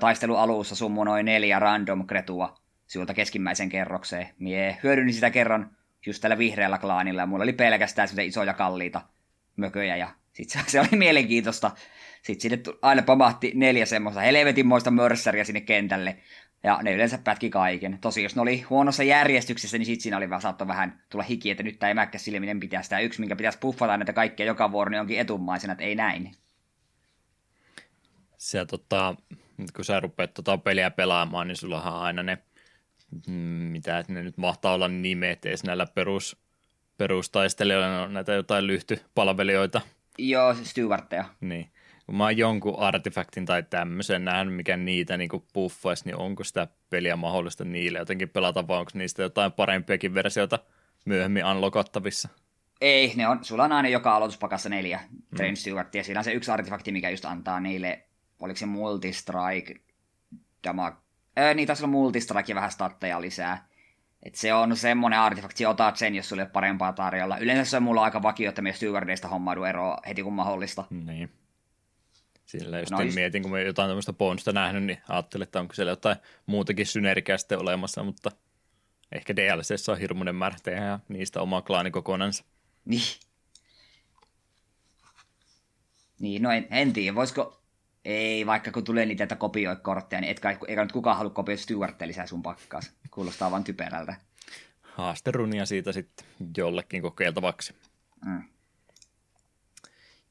[0.00, 4.28] taistelu alussa summonoi neljä random kretua sinulta keskimmäisen kerrokseen.
[4.38, 5.76] Mie hyödynnin sitä kerran
[6.06, 9.00] just tällä vihreällä klaanilla, ja mulla oli pelkästään isoja kalliita
[9.56, 11.70] mököjä, ja sit se oli mielenkiintoista.
[12.22, 16.16] Sitten sinne aina pamahti neljä semmoista helvetinmoista mörssäriä sinne kentälle,
[16.62, 17.98] ja ne yleensä pätki kaiken.
[18.00, 21.62] Tosi jos ne oli huonossa järjestyksessä, niin sitten siinä oli saattoi vähän tulla hiki, että
[21.62, 24.72] nyt tämä ei mäkkä sille, miten pitää sitä yksi, minkä pitäisi puffata näitä kaikkia joka
[24.72, 26.32] vuoro, niin onkin etumaisena, että ei näin.
[28.36, 29.14] Se, tota,
[29.76, 32.38] kun sä rupeat tota peliä pelaamaan, niin sullahan aina ne,
[33.26, 33.34] mm,
[33.72, 36.36] mitä ne nyt mahtaa olla nimet edes näillä perus,
[36.98, 39.80] perustaistelijoilla, on näitä jotain lyhtypalvelijoita.
[40.18, 41.24] Joo, Stewartteja.
[41.40, 41.72] Niin
[42.06, 46.68] kun mä oon jonkun artefaktin tai tämmöisen nähnyt, mikä niitä niin puffaisi, niin onko sitä
[46.90, 50.58] peliä mahdollista niille jotenkin pelata, vai onko niistä jotain parempiakin versioita
[51.04, 52.28] myöhemmin unlockattavissa?
[52.80, 55.36] Ei, ne on, sulla on aina joka aloituspakassa neljä mm.
[55.36, 56.04] Train Stewartia.
[56.04, 58.04] Siinä on se yksi artefakti, mikä just antaa niille,
[58.40, 59.74] oliko se Multistrike,
[60.64, 61.02] dama,
[61.38, 63.68] äh, niin taisi olla Multistrike ja vähän statteja lisää.
[64.22, 67.38] Et se on semmoinen artefakti, otat sen, jos sulle parempaa tarjolla.
[67.38, 70.84] Yleensä se on mulla aika vakio, että me stewardeista hommaudu eroa heti kun mahdollista.
[70.90, 71.30] Niin.
[72.52, 75.92] Sillä just no, mietin, kun me jotain tämmöistä bonusta nähnyt, niin ajattelin, että onko siellä
[75.92, 78.30] jotain muutakin synergiaa sitten olemassa, mutta
[79.12, 82.44] ehkä DLC on hirmuinen määrä tehdä ja niistä oma klaani kokonansa.
[82.84, 83.02] Niin.
[86.20, 87.58] Niin, no en, en tiedä, voisiko...
[88.04, 91.62] Ei, vaikka kun tulee niitä, että kopioi kortteja, niin etkä, eikä nyt kukaan halua kopioida
[91.62, 92.92] Stuartia lisää sun pakkaas.
[93.10, 94.16] Kuulostaa vaan typerältä.
[94.82, 97.74] Haasterunia siitä sitten jollekin kokeiltavaksi.
[98.24, 98.42] Mm.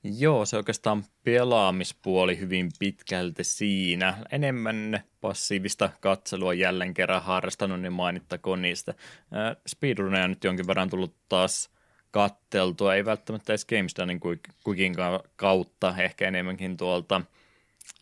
[0.04, 4.18] Joo, se oikeastaan pelaamispuoli hyvin pitkälti siinä.
[4.32, 8.94] Enemmän passiivista katselua jälleen kerran harrastanut, niin mainittakoon niistä.
[9.68, 11.70] Speedruneja nyt jonkin verran tullut taas
[12.12, 14.20] katteltua, ei välttämättä edes GameStarin
[14.64, 14.96] kuikin
[15.36, 17.22] kautta, ehkä enemmänkin tuolta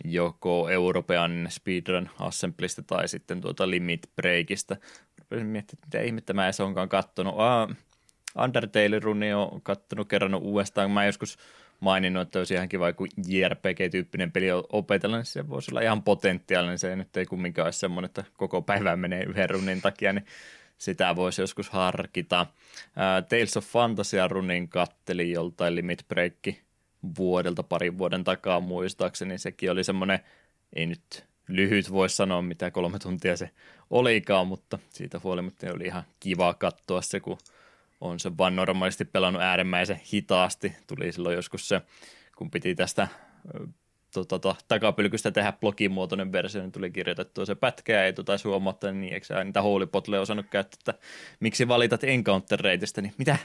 [0.05, 4.75] joko European Speedrun Assemblystä tai sitten tuolta Limit Breakista.
[5.19, 7.35] Rupesin miettimään, mitä ihmettä mä edes onkaan kattonut.
[7.37, 7.69] Ah,
[8.37, 10.91] Undertale-runi on kattonut kerran uudestaan.
[10.91, 11.37] Mä joskus
[11.79, 16.79] maininnut, että olisi ihan kiva, kun JRPG-tyyppinen peli opetella, niin se voisi olla ihan potentiaalinen.
[16.79, 20.25] Se nyt ei kumminkaan ole semmoinen, että koko päivä menee yhden runnin takia, niin
[20.77, 22.45] sitä voisi joskus harkita.
[23.29, 26.55] Tales of Fantasia runin katteli joltain Limit Break
[27.17, 29.37] vuodelta, parin vuoden takaa muistaakseni.
[29.37, 30.19] Sekin oli semmoinen,
[30.75, 33.49] ei nyt lyhyt voisi sanoa, mitä kolme tuntia se
[33.89, 37.37] olikaan, mutta siitä huolimatta oli ihan kiva katsoa se, kun
[38.01, 40.75] on se vaan normaalisti pelannut äärimmäisen hitaasti.
[40.87, 41.81] Tuli silloin joskus se,
[42.35, 43.07] kun piti tästä
[44.13, 48.91] tota, to, takapylkystä tehdä blogimuotoinen versio, niin tuli kirjoitettua se pätkä ja ei tota huomauttaa,
[48.91, 51.07] niin eikö sä niitä hoolipotleja osannut käyttää, että
[51.39, 53.37] miksi valitat encounter reitistä, niin mitä?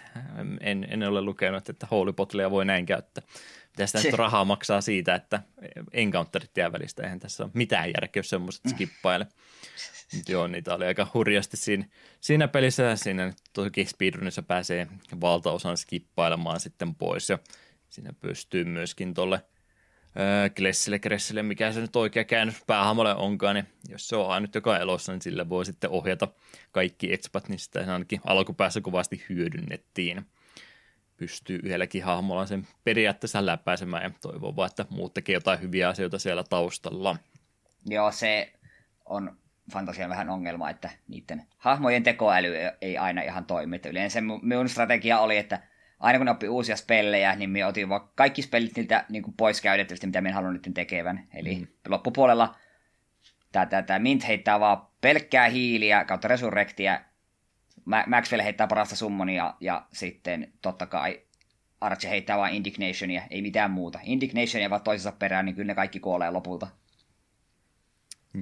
[0.60, 3.24] En, en ole lukenut, että hoolipotleja voi näin käyttää.
[3.70, 5.42] Mitä sitä nyt rahaa maksaa siitä, että
[5.92, 9.24] encounterit jää välistä, eihän tässä ole mitään järkeä, jos semmoiset skippaile.
[9.24, 9.34] Mutta
[10.28, 11.84] joo, niitä oli aika hurjasti siinä,
[12.20, 14.86] siinä pelissä siinä toki speedrunissa pääsee
[15.20, 17.38] valtaosan skippailemaan sitten pois ja
[17.88, 19.40] siinä pystyy myöskin tuolle
[20.56, 24.78] Klessille, Kressille, mikä se nyt oikea käännös päähamolle onkaan, niin jos se on ainut joka
[24.78, 26.28] elossa, niin sille voi sitten ohjata
[26.72, 30.26] kaikki expat, niin sitä ainakin alkupäässä kovasti hyödynnettiin.
[31.16, 36.18] Pystyy yhdelläkin hahmolla sen periaatteessa läpäisemään ja toivon vaan, että muut tekee jotain hyviä asioita
[36.18, 37.16] siellä taustalla.
[37.86, 38.52] Joo, se
[39.04, 39.36] on
[39.72, 43.76] fantasian vähän ongelma, että niiden hahmojen tekoäly ei aina ihan toimi.
[43.76, 45.60] Että yleensä minun strategia oli, että
[46.00, 49.34] aina kun ne oppii uusia spellejä, niin minä otin vaan kaikki spellit niiltä niin kuin
[49.36, 51.26] pois käytettävistä, mitä minä haluan niiden tekevän.
[51.34, 51.66] Eli mm.
[51.88, 52.54] loppupuolella
[53.52, 57.00] tämä, tämä, tämä Mint heittää vaan pelkkää hiiliä kautta resurrektia,
[58.06, 61.20] Maxwell heittää parasta summonia ja sitten totta kai
[61.80, 63.98] Arche heittää vain Indignationia, ei mitään muuta.
[64.02, 66.68] Indignationia vaan toisensa perään, niin kyllä ne kaikki kuolee lopulta.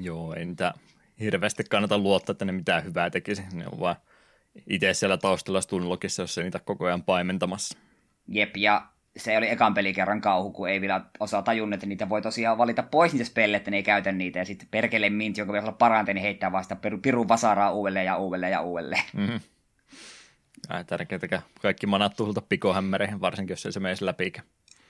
[0.00, 0.74] Joo, ei niitä
[1.20, 3.42] hirveästi kannata luottaa, että ne mitään hyvää tekisi.
[3.52, 3.96] Ne on vaan
[4.70, 7.78] itse siellä taustalla Stunlockissa, jos se niitä koko ajan paimentamassa.
[8.28, 12.22] Jep, ja se oli ekan pelikerran kauhu, kun ei vielä osaa tajunnut, että niitä voi
[12.22, 14.38] tosiaan valita pois niitä spelle, että ne ei käytä niitä.
[14.38, 18.16] Ja sitten perkele Mint, jonka pitäisi olla paranteen, niin heittää vasta pirun vasaraa uudelleen ja
[18.16, 19.04] uudelleen ja uudelleen.
[19.12, 19.40] Mm-hmm.
[20.86, 24.32] Tärkeää kaikki manat tuhulta pikohämmereihin, varsinkin jos se menisi läpi.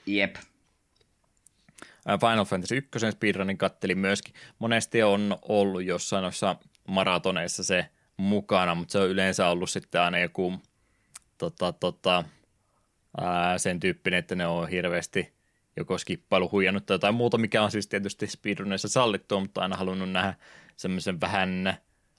[0.05, 0.35] Jep.
[2.19, 4.33] Final Fantasy 1 speedrunin katteli myöskin.
[4.59, 6.55] Monesti on ollut jossain noissa
[6.87, 10.53] maratoneissa se mukana, mutta se on yleensä ollut sitten aina joku
[11.37, 12.23] tota, tota,
[13.21, 15.33] ää, sen tyyppinen, että ne on hirveästi
[15.77, 20.11] joko skippailu huijannut tai jotain muuta, mikä on siis tietysti speedruneissa sallittua, mutta aina halunnut
[20.11, 20.33] nähdä
[20.75, 21.73] semmoisen vähän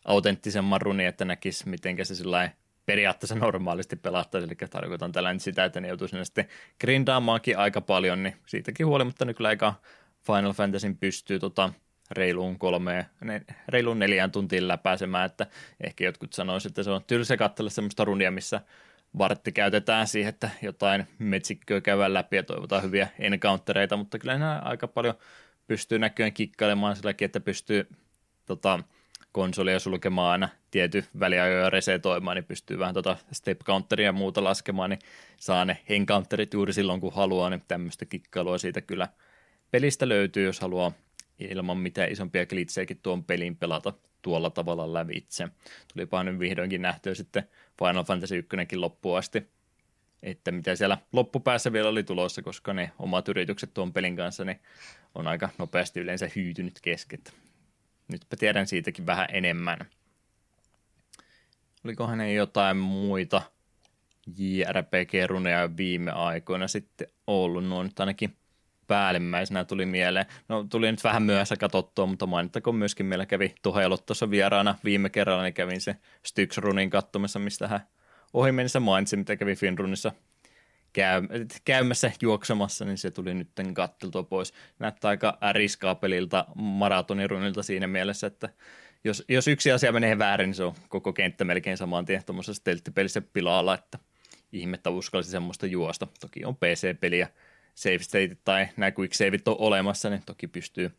[0.04, 2.50] autenttisemman runin, että näkisi, miten se sillä
[2.86, 6.48] periaatteessa normaalisti pelattaisi, eli tarkoitan tällä nyt sitä, että ne joutuisi sitten
[6.80, 9.74] grindaamaankin aika paljon, niin siitäkin huolimatta nyt kyllä aika
[10.26, 11.72] Final Fantasyn pystyy tota,
[12.10, 15.46] reiluun kolmeen, ne, reiluun neljään tuntiin läpääsemään, että
[15.84, 18.60] ehkä jotkut sanoisivat, että se on tylsä katsella semmoista runia, missä
[19.18, 24.60] vartti käytetään siihen, että jotain metsikköä käydään läpi ja toivotaan hyviä encountereita, mutta kyllä nämä
[24.64, 25.14] aika paljon
[25.66, 27.88] pystyy näköjään kikkailemaan silläkin, että pystyy
[28.46, 28.80] tota,
[29.34, 34.90] konsolia sulkemaan aina tiety väliajoja resetoimaan, niin pystyy vähän tota step counteria ja muuta laskemaan,
[34.90, 34.98] niin
[35.36, 39.08] saa ne encounterit juuri silloin, kun haluaa, niin tämmöistä kikkailua siitä kyllä
[39.70, 40.92] pelistä löytyy, jos haluaa
[41.38, 43.92] ilman mitään isompia klitsejäkin tuon pelin pelata
[44.22, 45.48] tuolla tavalla lävitse.
[45.94, 49.46] Tulipa nyt vihdoinkin nähtyä sitten Final Fantasy 1 loppuun asti,
[50.22, 54.60] että mitä siellä loppupäässä vielä oli tulossa, koska ne omat yritykset tuon pelin kanssa niin
[55.14, 57.43] on aika nopeasti yleensä hyytynyt kesket.
[58.08, 59.78] Nytpä tiedän siitäkin vähän enemmän.
[61.84, 63.42] Olikohan ne jotain muita
[64.36, 68.36] JRPG-runeja viime aikoina sitten ollut, no nyt ainakin
[68.86, 70.26] päällimmäisenä tuli mieleen.
[70.48, 75.10] No tuli nyt vähän myöhässä katsottua, mutta mainittakoon myöskin meillä kävi Tuhelot tuossa vieraana viime
[75.10, 77.80] kerralla, niin kävin se Styx-runin kattomassa, mistä hän
[78.32, 80.12] ohi mennessä mainitsi, mitä kävi Finrunissa
[80.94, 81.22] käy,
[81.64, 84.54] käymässä juoksemassa, niin se tuli nyt katteltua pois.
[84.78, 88.48] Näyttää aika riskaa peliltä maratonirunilta siinä mielessä, että
[89.04, 92.60] jos, jos yksi asia menee väärin, niin se on koko kenttä melkein saman tien tuommoisessa
[92.60, 93.98] stelttipelissä pilaalla, että
[94.52, 96.06] ihmettä uskalsi semmoista juosta.
[96.20, 97.28] Toki on PC-peliä,
[97.74, 100.90] save state tai nämä quick saveit on olemassa, niin toki pystyy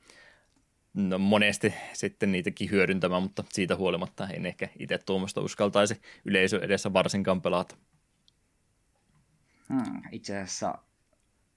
[0.93, 6.93] no, monesti sitten niitäkin hyödyntämään, mutta siitä huolimatta en ehkä itse tuommoista uskaltaisi yleisö edessä
[6.93, 7.75] varsinkaan pelata.
[9.69, 10.77] Hmm, itse asiassa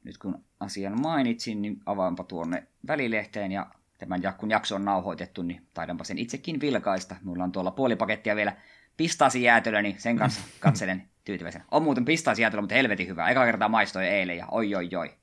[0.04, 3.66] nyt kun asian mainitsin, niin avaanpa tuonne välilehteen ja
[3.98, 7.16] tämän kun jakso on nauhoitettu, niin taidanpa sen itsekin vilkaista.
[7.22, 8.56] Mulla on tuolla puoli pakettia vielä
[8.96, 11.64] pistaasi jäätelö, niin sen kanssa katselen tyytyväisenä.
[11.70, 13.28] On muuten pistaasi jäätelö, mutta helvetin hyvä.
[13.28, 15.14] Eka kertaa maistoi eilen ja oi oi oi.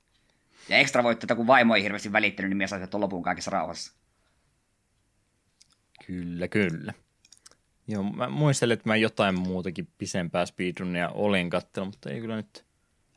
[0.69, 3.93] Ja ekstra voitto, että kun vaimo ei hirveästi välittänyt, niin mies sai lopun kaikessa rauhassa.
[6.07, 6.93] Kyllä, kyllä.
[7.87, 12.64] Joo, mä muistelin, että mä jotain muutakin pisempää speedrunia olin katsellut, mutta ei kyllä nyt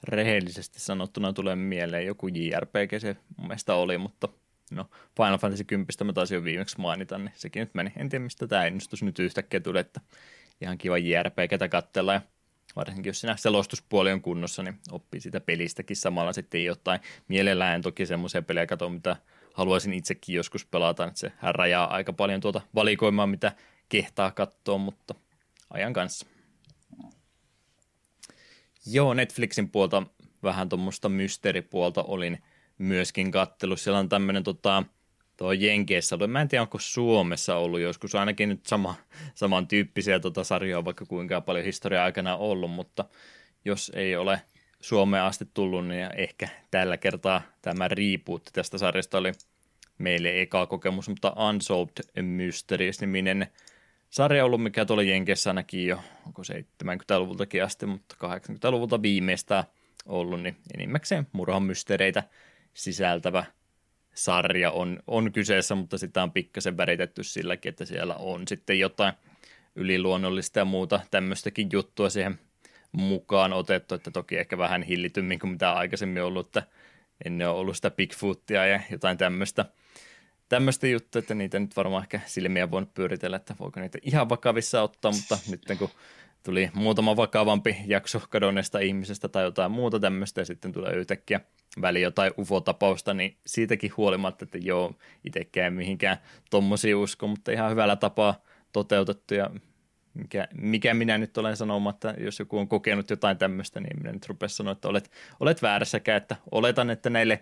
[0.02, 2.06] rehellisesti sanottuna tulee mieleen.
[2.06, 4.28] Joku JRPG se mun mielestä oli, mutta
[4.70, 7.92] no Final Fantasy 10 mä taisin jo viimeksi mainita, niin sekin nyt meni.
[7.96, 10.00] En tiedä, mistä tämä ennustus nyt yhtäkkiä tuli, että
[10.60, 12.20] ihan kiva JRPGtä katsella ja
[12.76, 17.00] varsinkin jos siinä selostuspuoli on kunnossa, niin oppii sitä pelistäkin samalla sitten jotain.
[17.28, 19.16] Mielellään toki semmoisia pelejä katsoa, mitä
[19.54, 23.52] haluaisin itsekin joskus pelata, että se rajaa aika paljon tuota valikoimaa, mitä
[23.88, 25.14] kehtaa katsoa, mutta
[25.70, 26.26] ajan kanssa.
[28.90, 30.02] Joo, Netflixin puolta
[30.42, 32.38] vähän tuommoista mysteeripuolta olin
[32.78, 33.76] myöskin kattelu.
[33.76, 34.82] Siellä on tämmöinen tota,
[35.36, 36.30] tuo Jenkeissä ollut.
[36.30, 38.94] Mä en tiedä, onko Suomessa ollut joskus ainakin nyt sama,
[39.34, 43.04] samantyyppisiä tota sarjoja, vaikka kuinka paljon historiaa aikana ollut, mutta
[43.64, 44.42] jos ei ole
[44.80, 49.32] Suomeen asti tullut, niin ehkä tällä kertaa tämä reboot tästä sarjasta oli
[49.98, 53.46] meille eka kokemus, mutta Unsolved Mysteries-niminen
[54.10, 59.64] sarja ollut, mikä tuolla Jenkeissä ainakin jo, onko 70-luvultakin asti, mutta 80-luvulta viimeistään
[60.06, 62.22] ollut, niin enimmäkseen murhan mysteereitä
[62.74, 63.44] sisältävä
[64.14, 69.12] sarja on, on kyseessä, mutta sitä on pikkasen väritetty silläkin, että siellä on sitten jotain
[69.76, 72.38] yliluonnollista ja muuta tämmöistäkin juttua siihen
[72.92, 76.62] mukaan otettu, että toki ehkä vähän hillitymmin kuin mitä aikaisemmin ollut, että
[77.24, 79.64] ennen on ollut sitä Bigfootia ja jotain tämmöistä
[80.48, 84.82] tämmöistä juttua, että niitä nyt varmaan ehkä silmiä voinut pyöritellä, että voiko niitä ihan vakavissa
[84.82, 85.88] ottaa, mutta nyt kun
[86.42, 91.40] tuli muutama vakavampi jakso kadonneesta ihmisestä tai jotain muuta tämmöistä ja sitten tulee yhtäkkiä
[91.80, 96.16] väli jotain UFO-tapausta, niin siitäkin huolimatta, että joo, itsekään mihinkään
[96.50, 99.50] tommosia usko, mutta ihan hyvällä tapaa toteutettu ja
[100.14, 104.26] mikä, mikä minä nyt olen sanomatta, jos joku on kokenut jotain tämmöistä, niin minä nyt
[104.46, 107.40] sanoa, että olet, olet väärässäkään, että oletan, että näille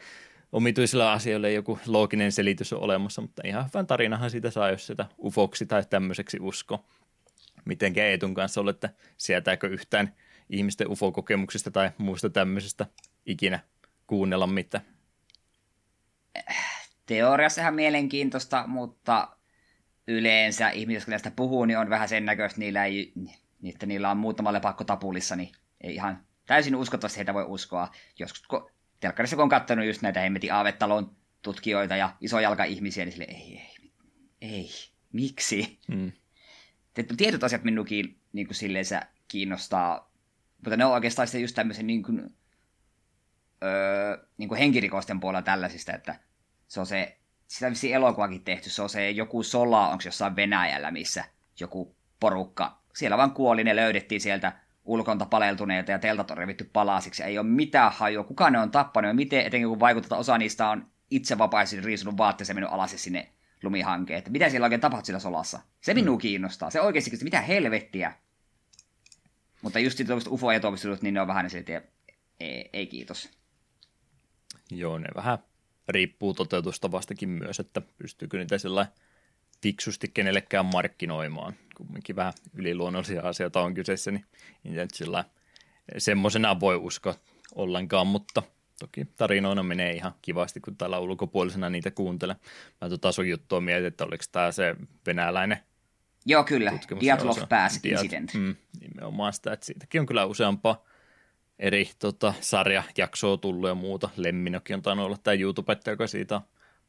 [0.56, 5.06] omituisilla asioilla joku looginen selitys on olemassa, mutta ihan hyvän tarinahan siitä saa, jos sitä
[5.24, 6.84] ufoksi tai tämmöiseksi usko.
[7.64, 10.14] miten Eetun kanssa ollut, että sieltäkö yhtään
[10.50, 12.86] ihmisten UFO-kokemuksista tai muusta tämmöisestä
[13.26, 13.60] ikinä
[14.06, 14.84] kuunnella mitään.
[17.06, 19.28] Teoriassa ihan mielenkiintoista, mutta
[20.06, 23.12] yleensä ihmiset, jotka näistä puhuu, niin on vähän sen näköistä, niillä ei,
[23.64, 27.88] että niillä on muutama lepakko tapulissa, niin ei ihan täysin uskottavasti heitä voi uskoa.
[28.18, 28.42] Joskus
[29.00, 33.76] telkkarissa kun on katsonut just näitä hemmetin aavetalon tutkijoita ja isojalka-ihmisiä, niin sille ei, ei,
[34.40, 34.70] ei,
[35.12, 35.78] miksi?
[35.92, 36.12] Hmm.
[37.16, 38.84] Tietyt asiat minunkin niin kuin silleen,
[39.28, 40.12] kiinnostaa,
[40.56, 42.36] mutta ne on oikeastaan just tämmöisen niin kuin,
[43.62, 46.20] öö, niin kuin henkirikosten puolella tällaisista, että
[46.68, 50.90] se on se, sitä vissiin elokuvakin tehty, se on se joku sola, onko jossain Venäjällä,
[50.90, 51.24] missä
[51.60, 54.52] joku porukka, siellä vaan kuoli, ne löydettiin sieltä
[54.86, 59.08] ulkonta paleltuneita ja teltat on revitty palasiksi, ei ole mitään hajua, kuka ne on tappanut
[59.08, 63.32] ja miten, etenkin kun vaikuttaa, osa niistä on itse vapaisesti riisunut vaatteessa mennyt alas sinne
[63.62, 65.60] lumihankeen, että mitä siellä oikein tapahtui sillä solassa.
[65.80, 66.20] Se minua mm.
[66.20, 68.12] kiinnostaa, se oikeasti, että mitä helvettiä.
[69.62, 70.60] Mutta just tuollaiset UFO- ja
[71.02, 71.82] niin ne on vähän että
[72.40, 73.30] ei, ei kiitos.
[74.70, 75.38] Joo, ne vähän
[75.88, 76.34] riippuu
[76.90, 78.86] vastakin myös, että pystyykö niitä sillä
[79.62, 81.54] fiksusti kenellekään markkinoimaan.
[81.76, 84.26] Kumminkin vähän yliluonnollisia asioita on kyseessä, niin
[84.64, 85.24] niitä sillä
[85.98, 87.14] semmoisena voi uskoa
[87.54, 88.42] ollenkaan, mutta
[88.78, 92.36] toki tarinoina menee ihan kivasti, kun täällä ulkopuolisena niitä kuuntelee.
[92.80, 95.58] Mä tota sun juttua mietin, että oliko tämä se venäläinen
[96.26, 96.72] Joo, kyllä.
[97.00, 98.34] Diatlov Pass Incident.
[98.34, 100.84] Mm, nimenomaan sitä, että siitäkin on kyllä useampaa
[101.58, 104.08] eri tota, sarjajaksoa tullut ja muuta.
[104.16, 106.40] Lemminokin on tainnut olla tämä YouTube, joka siitä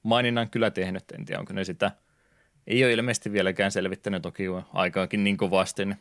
[0.03, 1.11] maininnan kyllä tehnyt.
[1.11, 1.91] En tiedä, onko ne sitä,
[2.67, 5.97] ei ole ilmeisesti vieläkään selvittänyt, toki aikaakin niin kovasti, niin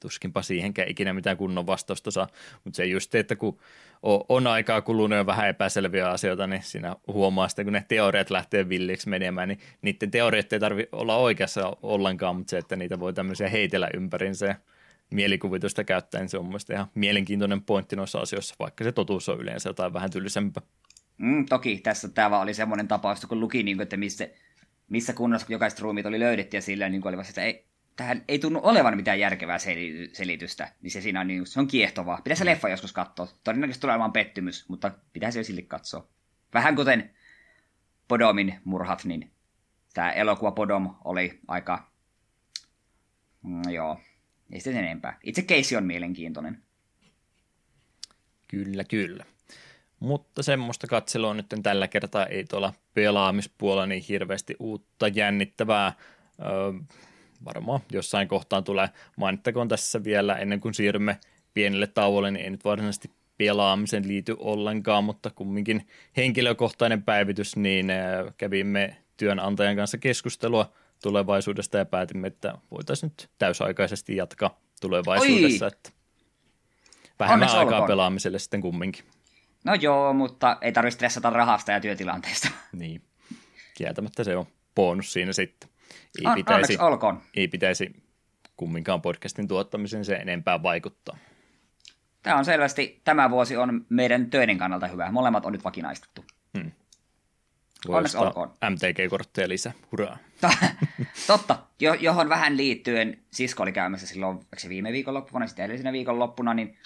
[0.00, 2.28] tuskinpa siihenkään ikinä mitään kunnon vastausta saa.
[2.64, 3.58] Mutta se just, että kun
[4.28, 8.68] on aikaa kulunut ja vähän epäselviä asioita, niin siinä huomaa sitten, kun ne teoriat lähtee
[8.68, 13.12] villiksi menemään, niin niiden teoriat ei tarvitse olla oikeassa ollenkaan, mutta se, että niitä voi
[13.12, 14.54] tämmöisiä heitellä ympärinsä ja
[15.10, 19.40] mielikuvitusta käyttäen, niin se on mielestäni ihan mielenkiintoinen pointti noissa asioissa, vaikka se totuus on
[19.40, 20.62] yleensä jotain vähän tylsempää.
[21.18, 24.28] Mm, toki tässä tämä oli semmoinen tapaus, kun luki, niin kuin, että missä,
[24.88, 28.38] missä kunnassa jokaiset ruumit oli löydetty ja sillä niin oli vasta, että ei, tähän ei
[28.38, 29.58] tunnu olevan mitään järkevää
[30.12, 32.20] selitystä, niin se siinä on, niin, se on kiehtovaa.
[32.24, 33.28] Pitäisi se leffa joskus katsoa.
[33.44, 36.08] Todennäköisesti tulee olemaan pettymys, mutta pitäisi jo sille katsoa.
[36.54, 37.10] Vähän kuten
[38.08, 39.30] Podomin murhat, niin
[39.94, 41.90] tämä elokuva Podom oli aika,
[43.42, 44.00] mm, joo,
[44.52, 45.18] ei sitten enempää.
[45.22, 46.62] Itse keissi on mielenkiintoinen.
[48.48, 49.24] Kyllä, kyllä.
[50.00, 55.92] Mutta semmoista katselua nyt tällä kertaa ei tuolla pelaamispuolella niin hirveästi uutta jännittävää.
[56.42, 56.72] Öö,
[57.44, 58.88] varmaan jossain kohtaan tulee.
[59.16, 61.18] Mainittakoon tässä vielä ennen kuin siirrymme
[61.54, 67.92] pienelle tauolle, niin ei nyt varsinaisesti pelaamisen liity ollenkaan, mutta kumminkin henkilökohtainen päivitys, niin
[68.36, 75.70] kävimme työnantajan kanssa keskustelua tulevaisuudesta ja päätimme, että voitaisiin nyt täysaikaisesti jatkaa tulevaisuudessa, Oi!
[75.72, 75.90] että
[77.18, 77.88] vähemmän Onneksi aikaa olkoon.
[77.88, 79.04] pelaamiselle sitten kumminkin.
[79.64, 82.48] No joo, mutta ei tarvitse stressata rahasta ja työtilanteesta.
[82.72, 83.02] Niin,
[83.74, 85.70] kieltämättä se on bonus siinä sitten.
[86.20, 87.22] Ei, On, pitäisi, olkoon.
[87.34, 88.02] ei pitäisi
[88.56, 91.16] kumminkaan podcastin tuottamisen se enempää vaikuttaa.
[92.22, 95.12] Tämä on selvästi, tämä vuosi on meidän töiden kannalta hyvä.
[95.12, 96.24] Molemmat on nyt vakinaistettu.
[96.58, 96.72] Hmm.
[97.88, 98.48] Onneksi olkoon.
[98.70, 100.18] MTG-kortteja lisää, hurraa.
[101.26, 106.54] Totta, jo, johon vähän liittyen sisko oli käymässä silloin, se viime viikonloppuna, sitten edellisenä viikonloppuna,
[106.54, 106.78] niin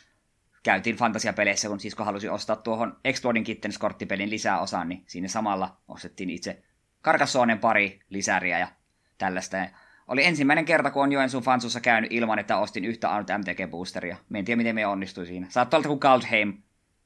[0.63, 5.77] käytiin fantasiapeleissä, kun sisko halusi ostaa tuohon Exploding Kittens korttipelin lisää osan, niin siinä samalla
[5.89, 6.63] ostettiin itse
[7.03, 8.69] Karkassoonen pari lisäriä ja
[9.19, 9.57] tällaista.
[9.57, 9.69] Ja
[10.09, 14.17] oli ensimmäinen kerta, kun on Joensuun fansussa käynyt ilman, että ostin yhtä ainut MTG-boosteria.
[14.29, 15.47] Me en tiedä, miten me onnistui siinä.
[15.51, 16.53] Saattoi olla, kun Kaldheim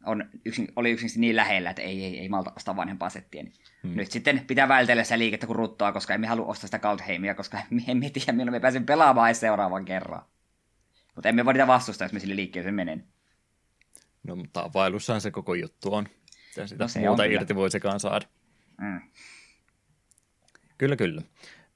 [0.07, 3.42] on yksin, oli yksin niin lähellä, että ei, ei, ei malta ostaa vanhempaa settiä.
[3.42, 3.97] Niin hmm.
[3.97, 7.59] Nyt sitten pitää vältellä sitä liikettä kuin ruttoa, koska emme halua ostaa sitä Kaldheimia, koska
[7.88, 10.22] emme tiedä, milloin me pääsemme pelaamaan edes seuraavan kerran.
[11.14, 13.05] Mutta emme voi niitä vastustaa, jos me sille liikkeeseen menen.
[14.27, 16.09] No, mutta availussahan se koko juttu on.
[16.57, 18.27] Ja sitä no, se muuta irti voi sekaan saada.
[18.81, 19.01] Mm.
[20.79, 21.22] Kyllä, kyllä.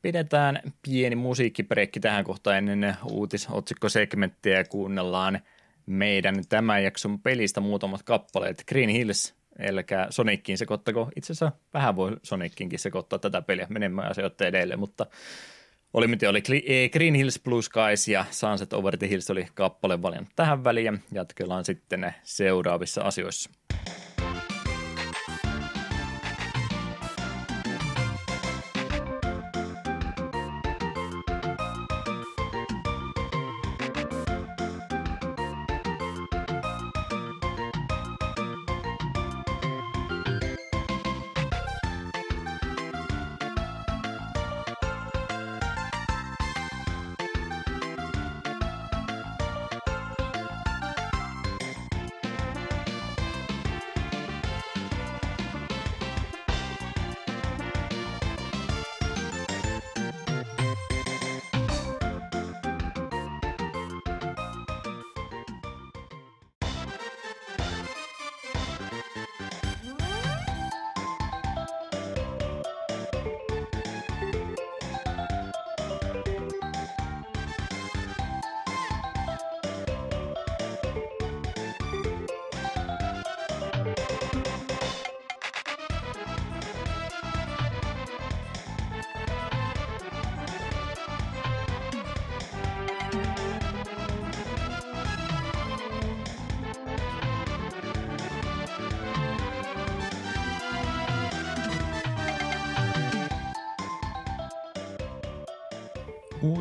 [0.03, 5.41] Pidetään pieni musiikkipreikki tähän kohtaan ennen uutisotsikkosegmenttiä ja kuunnellaan
[5.87, 8.65] meidän tämän jakson pelistä muutamat kappaleet.
[8.69, 9.81] Green Hills, eli
[10.11, 11.11] Sonickiin sekoittako.
[11.17, 15.07] Itse asiassa vähän voi Sonickiinkin sekoittaa tätä peliä menemään asioita edelleen, mutta
[15.95, 16.43] oli miten oli
[16.93, 21.03] Green Hills Blue Skies ja Sunset Over the Hills oli kappale valinnut tähän väliin.
[21.13, 23.51] Jatkellaan sitten seuraavissa asioissa.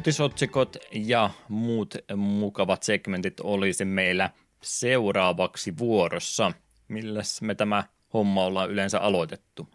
[0.09, 4.29] Uutisotsikot ja muut mukavat segmentit olisi meillä
[4.61, 6.51] seuraavaksi vuorossa.
[6.87, 7.83] Milläs me tämä
[8.13, 9.69] homma ollaan yleensä aloitettu?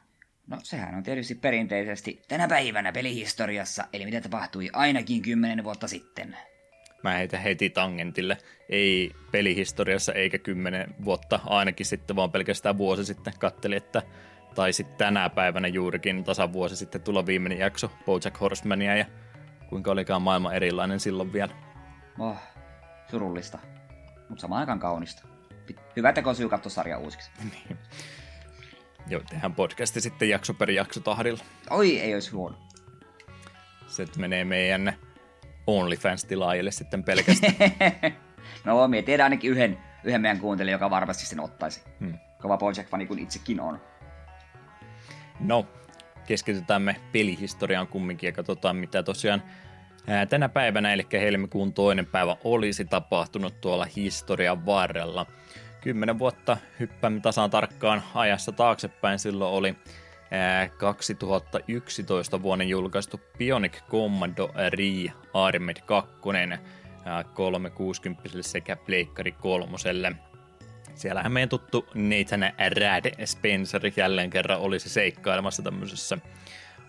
[0.46, 6.36] No sehän on tietysti perinteisesti tänä päivänä pelihistoriassa, eli mitä tapahtui ainakin kymmenen vuotta sitten.
[7.02, 8.38] Mä heitän heti tangentille.
[8.68, 14.02] Ei pelihistoriassa eikä kymmenen vuotta ainakin sitten, vaan pelkästään vuosi sitten katteli, että
[14.54, 19.04] taisi tänä päivänä juurikin tasan vuosi sitten tulla viimeinen jakso Bojack Horsemania ja
[19.68, 21.54] kuinka olikaan maailma erilainen silloin vielä.
[22.18, 22.36] Oh,
[23.10, 23.58] surullista,
[24.28, 25.26] mutta samaan aikaan kaunista.
[25.96, 27.30] Hyvä teko syy katsoa sarja uusiksi.
[27.52, 27.78] niin.
[29.06, 31.44] Joo, tehdään podcasti sitten jakso per jakso tahdilla.
[31.70, 32.56] Oi, ei olisi huono.
[33.86, 34.94] Se menee meidän
[35.66, 37.54] OnlyFans-tilaajille sitten pelkästään.
[38.64, 41.82] no, me tiedän ainakin yhden, yhden meidän kuuntelijan, joka varmasti sen ottaisi.
[42.00, 42.18] Hmm.
[42.42, 43.80] Kova Bojack-fani kuin itsekin on.
[45.40, 45.66] No,
[46.26, 49.42] keskitytään me pelihistoriaan kumminkin ja katsotaan mitä tosiaan
[50.28, 55.26] tänä päivänä, eli helmikuun toinen päivä, olisi tapahtunut tuolla historian varrella.
[55.80, 59.18] Kymmenen vuotta hyppäämme tasan tarkkaan ajassa taaksepäin.
[59.18, 59.74] Silloin oli
[60.76, 66.12] 2011 vuoden julkaistu Bionic Commando Re Armed 2
[67.34, 70.12] 360 sekä Pleikkari kolmoselle.
[70.94, 76.18] Siellähän meidän tuttu Nathan Rad Spencer jälleen kerran olisi seikkailemassa tämmöisessä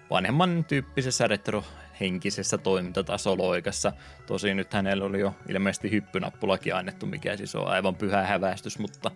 [0.09, 3.91] vanhemman tyyppisessä retrohenkisessä toimintatasoloikassa.
[4.25, 9.11] Tosin nyt hänellä oli jo ilmeisesti hyppynappulakin annettu, mikä siis on aivan pyhä häväistys, mutta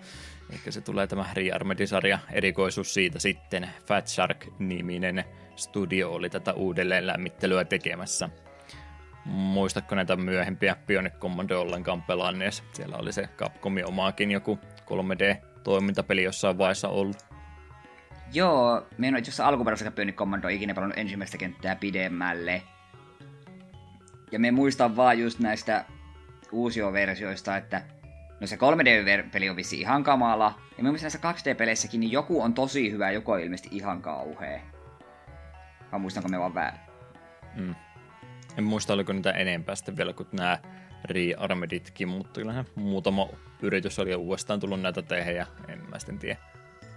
[0.53, 3.69] ehkä se tulee tämä Rearmedi-sarja erikoisuus siitä sitten.
[3.85, 5.23] Fat Shark-niminen
[5.55, 8.29] studio oli tätä uudelleen lämmittelyä tekemässä.
[9.25, 12.63] Muistatko näitä myöhempiä Bionic Commando ollenkaan pelannees?
[12.73, 14.59] Siellä oli se Capcomin omaakin joku
[14.89, 17.17] 3D-toimintapeli jossain vaiheessa ollut.
[18.33, 22.61] Joo, me en ole itse asiassa alkuperäisessä Bionic Commando ikinä pelannut ensimmäistä kenttää pidemmälle.
[24.31, 25.85] Ja me muistan vaan just näistä
[26.51, 27.81] uusioversioista, että
[28.39, 30.59] no se 3D-peli on vissi ihan kamala.
[30.77, 34.61] Ja mun näissä 2D-peleissäkin niin joku on tosi hyvä, joku on ilmeisesti ihan kauhea.
[35.91, 36.79] Vai muistanko me vaan väärin?
[37.55, 37.75] Mm.
[38.57, 40.57] En muista, oliko niitä enempää sitten vielä kuin nämä
[41.05, 43.27] Re-Armeditkin, mutta kyllähän muutama
[43.61, 46.37] yritys oli uudestaan tullut näitä tehdä ja en mä sitten tiedä,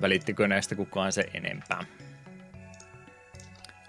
[0.00, 1.84] välittikö näistä kukaan se enempää.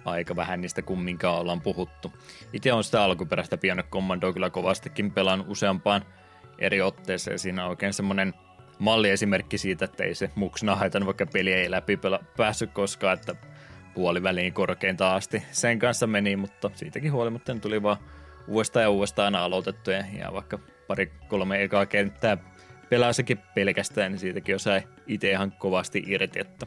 [0.06, 2.14] Aika vähän niistä kumminkaan ollaan puhuttu.
[2.54, 6.06] Itse on sitä alkuperäistä Bionic Commandoa kyllä kovastikin pelaan useampaan
[6.60, 7.40] eri otteeseen.
[7.40, 8.34] Siinä on oikein semmoinen
[8.80, 13.36] malliesimerkki siitä, että ei se muksena haitannut, vaikka peli ei läpi pela- päässyt koskaan, että
[13.94, 17.98] puoliväliin korkeinta asti sen kanssa meni, mutta siitäkin huolimatta tuli vaan
[18.48, 22.38] uudestaan ja uudestaan aina aloitettu ja, ja vaikka pari kolme ekaa kenttää
[22.90, 26.66] pelasikin pelkästään, niin siitäkin osai itse ihan kovasti irti, että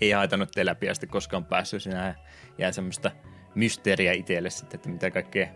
[0.00, 2.14] ei haitannut te läpi asti koskaan päässyt sinä
[2.58, 3.10] jää semmoista
[3.54, 5.48] mysteeriä itselle sitten, että mitä kaikkea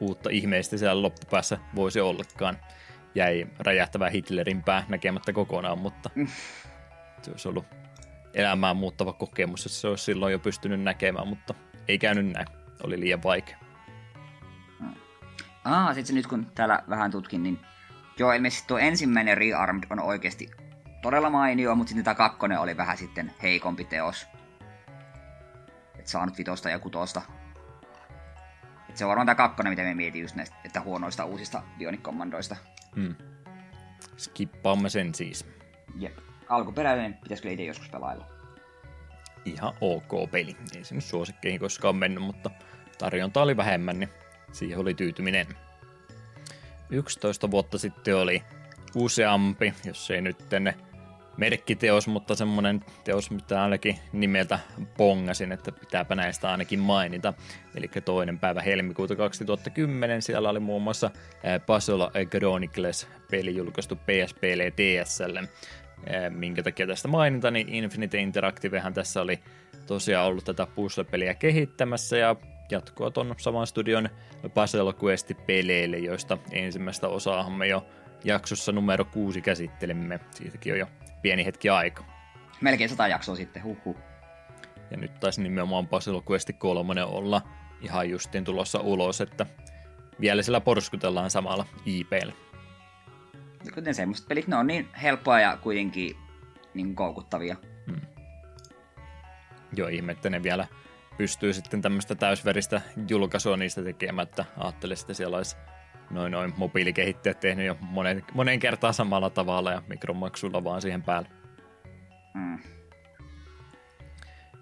[0.00, 2.58] uutta ihmeistä siellä loppupäässä voisi ollakaan.
[3.14, 6.26] Jäi räjähtävä Hitlerin pää näkemättä kokonaan, mutta mm.
[7.22, 7.64] se olisi ollut
[8.34, 11.54] elämään muuttava kokemus, että se olisi silloin jo pystynyt näkemään, mutta
[11.88, 12.46] ei käynyt näin.
[12.82, 13.69] Oli liian vaikea.
[15.64, 17.60] Ah, sitten nyt kun täällä vähän tutkin, niin
[18.18, 20.50] joo, ilmeisesti tuo ensimmäinen Rearmed on oikeasti
[21.02, 24.26] todella mainio, mutta sitten tämä kakkonen oli vähän sitten heikompi teos.
[25.98, 27.22] Et saanut vitosta ja kutosta.
[28.88, 32.00] Et se on varmaan tämä kakkonen, mitä me mietin just näistä että huonoista uusista Bionic
[32.02, 32.56] Commandoista.
[32.96, 33.14] Hmm.
[34.16, 35.46] Skippaamme sen siis.
[35.98, 36.18] Jep.
[36.48, 38.26] Alkuperäinen pitäisi kyllä itse joskus pelailla.
[39.44, 40.56] Ihan ok peli.
[40.76, 42.50] Ei se nyt suosikkeihin koskaan mennyt, mutta
[42.98, 44.10] tarjonta oli vähemmän, niin
[44.52, 45.46] siihen oli tyytyminen.
[46.90, 48.42] 11 vuotta sitten oli
[48.94, 50.36] useampi, jos ei nyt
[51.36, 54.58] merkkiteos, mutta semmoinen teos, mitä ainakin nimeltä
[54.96, 57.34] pongasin, että pitääpä näistä ainakin mainita.
[57.74, 61.10] Eli toinen päivä helmikuuta 2010 siellä oli muun muassa
[61.66, 65.48] Puzzle Chronicles peli julkaistu PSPlle DSlle.
[66.30, 69.40] Minkä takia tästä mainita, niin Infinite Interactivehan tässä oli
[69.86, 72.36] tosiaan ollut tätä puzzle-peliä kehittämässä ja
[72.70, 74.08] jatkoa tuon saman studion
[74.54, 77.86] Puzzle Quest-peleille, joista ensimmäistä osaa me jo
[78.24, 80.20] jaksossa numero kuusi käsittelemme.
[80.30, 80.86] Siitäkin on jo
[81.22, 82.04] pieni hetki aika.
[82.60, 83.96] Melkein sata jaksoa sitten, huhu.
[84.90, 87.42] Ja nyt taisi nimenomaan Puzzle Quest 3 olla
[87.80, 89.46] ihan justiin tulossa ulos, että
[90.20, 92.32] vielä sillä porskutellaan samalla IPllä.
[93.74, 96.16] Kuten semmoiset pelit, ne on niin helppoa ja kuitenkin
[96.74, 97.56] niin koukuttavia.
[97.86, 98.00] Hmm.
[99.76, 100.66] Joo, ihme, että ne vielä
[101.18, 104.44] pystyy sitten tämmöistä täysveristä julkaisua niistä tekemättä.
[104.56, 105.56] Ajattelin, että siellä olisi
[106.10, 111.28] noin noin mobiilikehittäjät tehnyt jo monen, monen kertaa samalla tavalla ja mikromaksulla vaan siihen päälle.
[112.34, 112.58] Mm.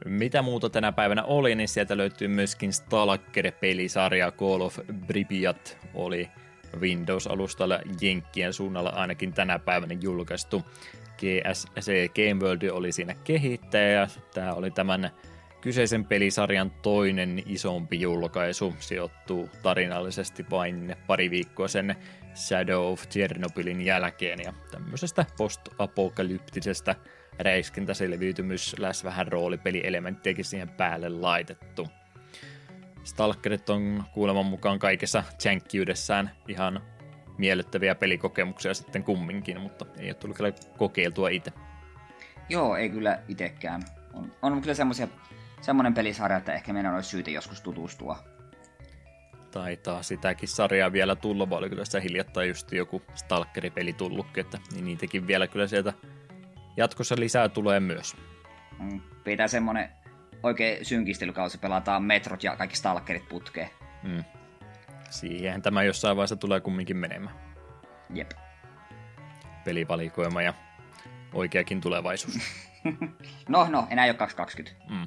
[0.05, 6.29] Mitä muuta tänä päivänä oli, niin sieltä löytyy myöskin Stalker-pelisarja Call of Pripyat oli
[6.81, 10.65] Windows-alustalla Jenkkien suunnalla ainakin tänä päivänä julkaistu.
[11.17, 15.11] GSC Game World oli siinä kehittäjä ja tämä oli tämän
[15.61, 18.75] kyseisen pelisarjan toinen isompi julkaisu.
[18.79, 21.97] Sijoittuu tarinallisesti vain pari viikkoa sen
[22.35, 26.95] Shadow of Chernobylin jälkeen ja tämmöisestä post-apokalyptisesta
[27.39, 31.89] räiskintäselviytymys läs vähän roolipelielementtiäkin siihen päälle laitettu.
[33.05, 36.83] Stalkerit on kuuleman mukaan kaikessa jänkkiydessään ihan
[37.39, 41.53] miellyttäviä pelikokemuksia sitten kumminkin, mutta ei ole tullut kyllä kokeiltua itse.
[42.49, 43.83] Joo, ei kyllä itsekään.
[44.13, 45.09] On, on kyllä semmoisia,
[45.61, 48.19] semmoinen pelisarja, että ehkä meidän olisi syytä joskus tutustua.
[49.51, 54.59] Taitaa sitäkin sarjaa vielä tulla, vai oli kyllä sitä hiljattain just joku Stalkeri-peli tullutkin, että
[54.73, 55.93] niin niitäkin vielä kyllä sieltä
[56.77, 58.17] jatkossa lisää tulee myös.
[58.79, 59.89] Mm, pitää semmonen
[60.43, 63.71] oikein synkistelykausi, pelataan metrot ja kaikki stalkerit putkeen.
[64.03, 64.25] Mm.
[65.11, 67.37] Siihen tämä jossain vaiheessa tulee kumminkin menemään.
[68.15, 68.31] Jep.
[69.65, 70.55] Pelivalikoima ja
[71.33, 72.39] oikeakin tulevaisuus.
[73.49, 74.85] no, no, enää ei ole 220.
[74.95, 75.07] Mm.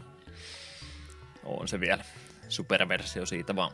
[1.43, 2.03] On se vielä.
[2.49, 3.71] Superversio siitä vaan.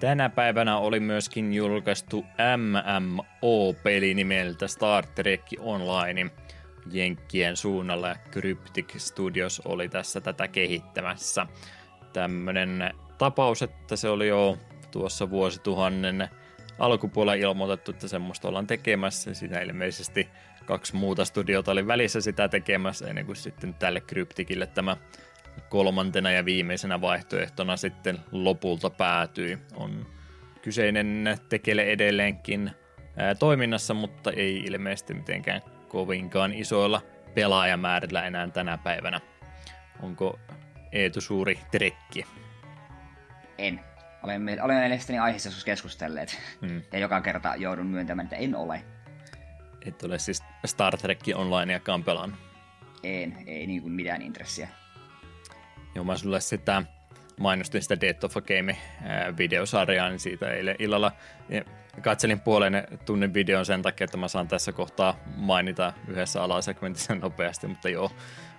[0.00, 2.24] Tänä päivänä oli myöskin julkaistu
[2.56, 6.30] MMO-peli nimeltä Star Trek Online
[6.90, 11.46] Jenkkien suunnalla ja Cryptic Studios oli tässä tätä kehittämässä.
[12.12, 14.58] Tämmönen tapaus, että se oli jo
[14.90, 16.28] tuossa vuosituhannen
[16.78, 19.34] alkupuolella ilmoitettu, että semmoista ollaan tekemässä.
[19.34, 20.28] Siinä ilmeisesti
[20.64, 24.96] kaksi muuta studiota oli välissä sitä tekemässä ennen kuin sitten tälle Crypticille tämä
[25.68, 29.58] kolmantena ja viimeisenä vaihtoehtona sitten lopulta päätyi.
[29.76, 30.06] On
[30.62, 32.70] kyseinen tekele edelleenkin
[33.16, 37.02] ää, toiminnassa, mutta ei ilmeisesti mitenkään kovinkaan isoilla
[37.34, 39.20] pelaajamäärillä enää tänä päivänä.
[40.02, 40.38] Onko
[40.92, 42.26] Eetu suuri trekki?
[43.58, 43.80] En.
[44.22, 46.38] Olen, olen mielestäni aiheessa joskus keskustelleet.
[46.60, 46.82] Hmm.
[46.92, 48.84] Ja joka kerta joudun myöntämään, että en ole.
[49.86, 52.40] Et ole siis Star Trek Onlineakaan pelannut?
[53.02, 54.68] En, ei niin kuin mitään intressiä.
[55.94, 56.82] Joo, mä sulle sitä
[57.40, 61.12] mainostin sitä Death of a Game-videosarjaa, niin siitä eilen illalla
[62.02, 67.66] katselin puolen tunnin videon sen takia, että mä saan tässä kohtaa mainita yhdessä alasegmentissä nopeasti,
[67.66, 68.10] mutta joo,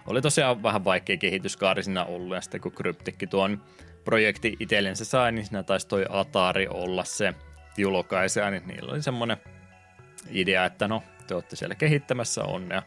[0.07, 3.63] oli tosiaan vähän vaikea kehityskaari siinä ollut, ja sitten kun Cryptikki tuon
[4.03, 7.34] projekti itsellensä sai, niin siinä taisi toi Atari olla se
[7.77, 9.38] julkaisija, niin niillä oli semmoinen
[10.29, 12.84] idea, että no, te olette siellä kehittämässä, onnea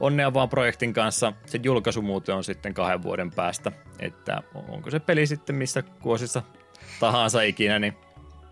[0.00, 1.32] onnea vaan projektin kanssa.
[1.46, 6.42] Se julkaisu muuten on sitten kahden vuoden päästä, että onko se peli sitten missä kuosissa
[7.00, 7.94] tahansa ikinä, niin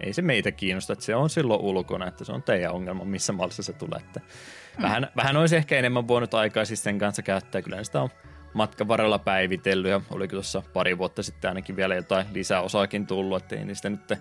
[0.01, 3.33] ei se meitä kiinnosta, että se on silloin ulkona, että se on teidän ongelma, missä
[3.33, 4.01] mallissa se tulee.
[4.01, 4.83] Että mm.
[4.83, 8.09] vähän, vähän olisi ehkä enemmän voinut aikaa siis sen kanssa käyttää, kyllä sitä on
[8.55, 13.57] matkan varrella päivitellyt ja oliko tuossa pari vuotta sitten ainakin vielä jotain lisäosaakin tullut, että
[13.57, 14.13] ei niistä nyt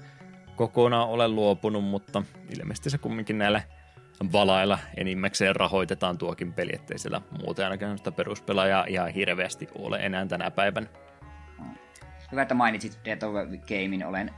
[0.56, 2.24] kokonaan ole luopunut, mutta
[2.60, 3.62] ilmeisesti se kumminkin näillä
[4.32, 10.26] valailla enimmäkseen rahoitetaan tuokin peli, ettei siellä muuten ainakaan sitä peruspelaajaa ihan hirveästi ole enää
[10.26, 10.88] tänä päivänä.
[12.32, 13.34] Hyvä, että mainitsit Death of
[13.68, 14.06] Gamein.
[14.06, 14.32] Olen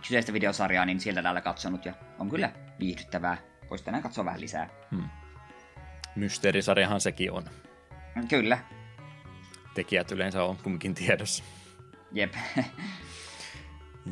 [0.00, 3.38] kyseistä videosarjaa niin sieltä täällä katsonut ja on kyllä viihdyttävää.
[3.70, 4.68] Voisi tänään katsoa vähän lisää.
[4.90, 5.08] Hmm.
[6.16, 7.44] Mysteerisarjahan sekin on.
[8.28, 8.58] Kyllä.
[9.74, 11.44] Tekijät yleensä on kumminkin tiedossa.
[12.12, 12.34] Jep.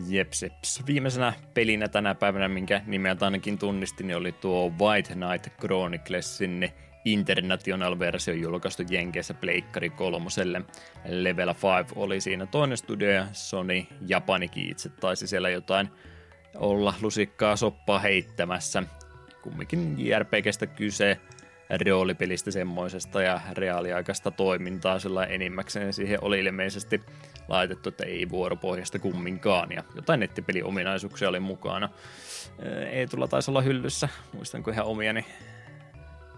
[0.08, 0.82] Jepseps.
[0.86, 6.70] Viimeisenä pelinä tänä päivänä, minkä nimeltä ainakin tunnistin, niin oli tuo White Knight Chroniclesin
[7.04, 10.62] International-versio julkaistu Jenkeissä Pleikkari kolmoselle.
[11.04, 15.88] Level 5 oli siinä toinen studio ja Sony Japanikin itse taisi siellä jotain
[16.56, 18.82] olla lusikkaa soppaa heittämässä.
[19.42, 21.20] Kumminkin JRPGstä kyse
[21.86, 27.00] roolipelistä semmoisesta ja reaaliaikaista toimintaa sillä enimmäkseen siihen oli ilmeisesti
[27.48, 31.88] laitettu, että ei vuoropohjasta kumminkaan ja jotain nettipeliominaisuuksia oli mukana.
[32.90, 35.26] Ei tulla taisi olla hyllyssä, muistanko ihan omiani.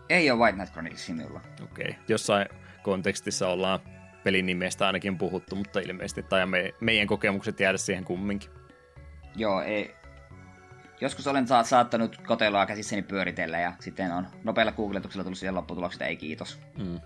[0.08, 1.40] Ei ole White Knight Chronicles minulla.
[1.64, 2.02] Okei, okay.
[2.08, 2.46] jossain
[2.82, 3.80] kontekstissa ollaan
[4.24, 8.50] pelin nimestä ainakin puhuttu, mutta ilmeisesti tai me, meidän kokemukset jäädä siihen kumminkin.
[9.36, 9.94] Joo, ei,
[11.00, 16.16] Joskus olen saattanut koteloa käsissäni pyöritellä ja sitten on nopealla googletuksella tullut siihen lopputulokset, ei
[16.16, 16.58] kiitos.
[16.78, 17.00] Mm.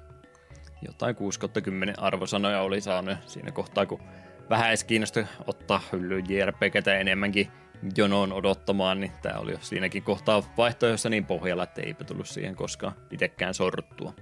[0.87, 4.03] Jotain 6 10 arvosanoja oli saanut siinä kohtaa, kun
[4.51, 7.51] vähän edes kiinnosti ottaa hyllyyn JRPGtä enemmänkin
[7.97, 12.57] jonoon odottamaan, niin tämä oli jo siinäkin kohtaa vaihtoehdossa niin pohjalla, että eipä tullut siihen
[12.57, 14.15] koskaan itsekään sorruttua.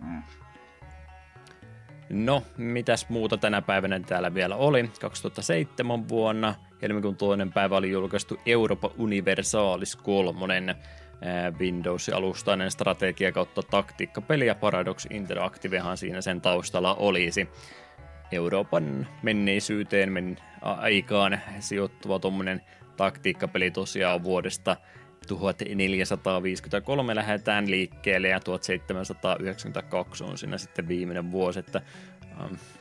[0.00, 0.22] Mm.
[2.10, 4.90] No, mitäs muuta tänä päivänä täällä vielä oli?
[5.00, 10.76] 2007 vuonna helmikuun toinen päivä oli julkaistu Europa Universalis 3,
[11.58, 17.48] Windows-alustainen strategia kautta taktiikkapeli ja Paradox Interactivehan siinä sen taustalla olisi.
[18.32, 22.60] Euroopan menneisyyteen, men, aikaan sijoittuva tuommoinen
[22.96, 24.76] taktiikkapeli tosiaan vuodesta
[25.28, 31.80] 1453 lähdetään liikkeelle ja 1792 on siinä sitten viimeinen vuosi, että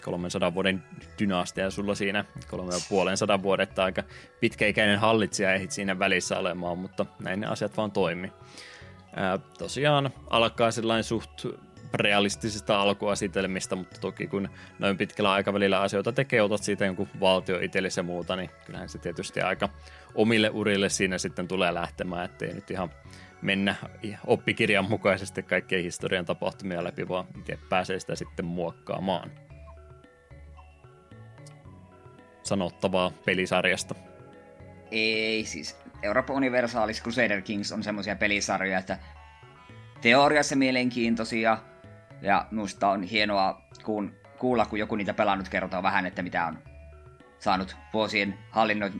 [0.03, 0.83] 300 ähm, vuoden
[1.19, 4.03] dynastia sulla siinä, 350 vuodetta aika
[4.39, 8.31] pitkäikäinen hallitsija ehdit siinä välissä olemaan, mutta näin ne asiat vaan toimi.
[9.15, 11.45] Ää, tosiaan alkaa sellainen suht
[11.93, 14.49] realistisista alkuasitelmista, mutta toki kun
[14.79, 18.97] noin pitkällä aikavälillä asioita tekee, otat siitä jonkun valtio itsellesi ja muuta, niin kyllähän se
[18.97, 19.69] tietysti aika
[20.15, 22.89] omille urille siinä sitten tulee lähtemään, ettei nyt ihan
[23.41, 23.75] mennä
[24.25, 29.31] oppikirjan mukaisesti kaikkien historian tapahtumia läpi, vaan itse pääsee sitä sitten muokkaamaan.
[32.43, 33.95] Sanottavaa pelisarjasta.
[34.91, 38.97] Ei, siis Euroopan Universalis Crusader Kings on semmoisia pelisarjoja, että
[40.01, 41.57] teoriassa mielenkiintoisia,
[42.21, 46.59] ja minusta on hienoa kun, kuulla, kun joku niitä pelannut kertoo vähän, että mitä on
[47.39, 48.93] saanut vuosien hallinnoit,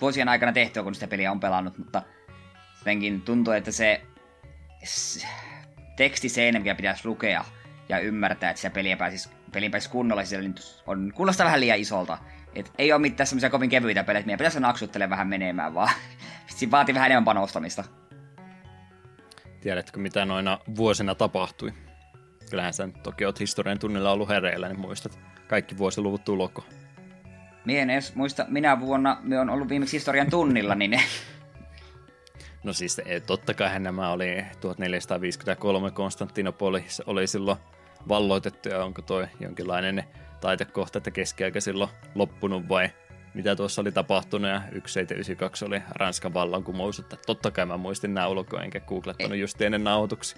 [0.00, 2.02] vuosien aikana tehtyä, kun sitä peliä on pelannut, mutta
[2.78, 4.00] jotenkin tuntuu, että se,
[5.96, 7.44] teksti se mikä pitäisi lukea
[7.88, 10.54] ja ymmärtää, että se peliä pääsisi, pelin pääsisi kunnolla siellä, niin
[10.86, 12.18] on, kuulostaa vähän liian isolta.
[12.54, 15.90] Et ei ole mitään semmoisia kovin kevyitä pelejä, meidän pitäisi naksuttele vähän menemään, vaan
[16.56, 17.84] siinä vaatii vähän enemmän panostamista.
[19.60, 21.72] Tiedätkö, mitä noina vuosina tapahtui?
[22.50, 26.64] Kyllähän sä toki oot historian tunnilla ollut hereillä, niin muistat kaikki vuosiluvut tuloko.
[27.64, 31.00] Mie en edes muista, minä vuonna me on ollut viimeksi historian tunnilla, niin
[32.64, 37.58] No siis totta kai nämä oli 1453 Konstantinopoli oli silloin
[38.08, 40.04] valloitettu ja onko toi jonkinlainen
[40.44, 42.90] taitekohta, että keskiaika silloin loppunut vai
[43.34, 48.26] mitä tuossa oli tapahtunut ja 1792 oli Ranskan vallankumous, että totta kai mä muistin nämä
[48.26, 50.36] ulkoa enkä googlettanut just ennen nautuksi.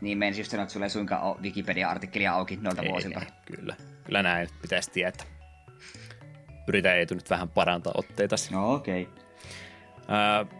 [0.00, 3.20] Niin menisi just että sulle ei suinkaan Wikipedia-artikkelia auki noilta ei, vuosilta.
[3.20, 5.26] Ei, kyllä, kyllä näin pitäisi tietää.
[6.68, 8.52] Yritän Eetu nyt vähän parantaa otteitasi.
[8.52, 9.02] No okei.
[9.02, 10.57] Okay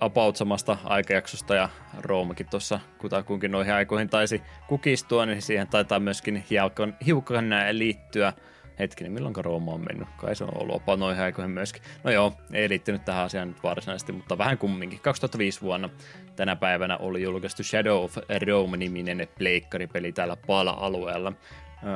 [0.00, 1.68] about samasta aikajaksosta ja
[2.00, 8.32] Roomakin tuossa kutakuinkin noihin aikoihin taisi kukistua, niin siihen taitaa myöskin hiukan, hiukan liittyä.
[8.78, 10.08] Hetkinen, milloin Rooma on mennyt?
[10.16, 11.82] Kai se on ollut opa noihin aikoihin myöskin.
[12.04, 15.00] No joo, ei liittynyt tähän asiaan nyt varsinaisesti, mutta vähän kumminkin.
[15.00, 15.90] 2005 vuonna
[16.36, 18.16] tänä päivänä oli julkaistu Shadow of
[18.46, 21.32] Rome-niminen pleikkaripeli täällä Paala-alueella.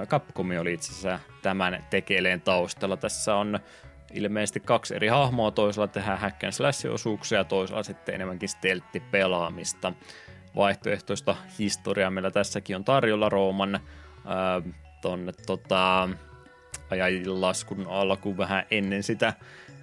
[0.07, 2.97] Capcom oli itse asiassa tämän tekeleen taustalla.
[2.97, 3.61] Tässä on
[4.15, 9.93] ilmeisesti kaksi eri hahmoa, toisella tehdään hack and slash-osuuksia ja toisella sitten enemmänkin steltti-pelaamista.
[10.57, 16.09] Vaihtoehtoista historiaa meillä tässäkin on tarjolla Rooman äh, tonne tota,
[16.91, 19.33] ajanlaskun alkuun vähän ennen sitä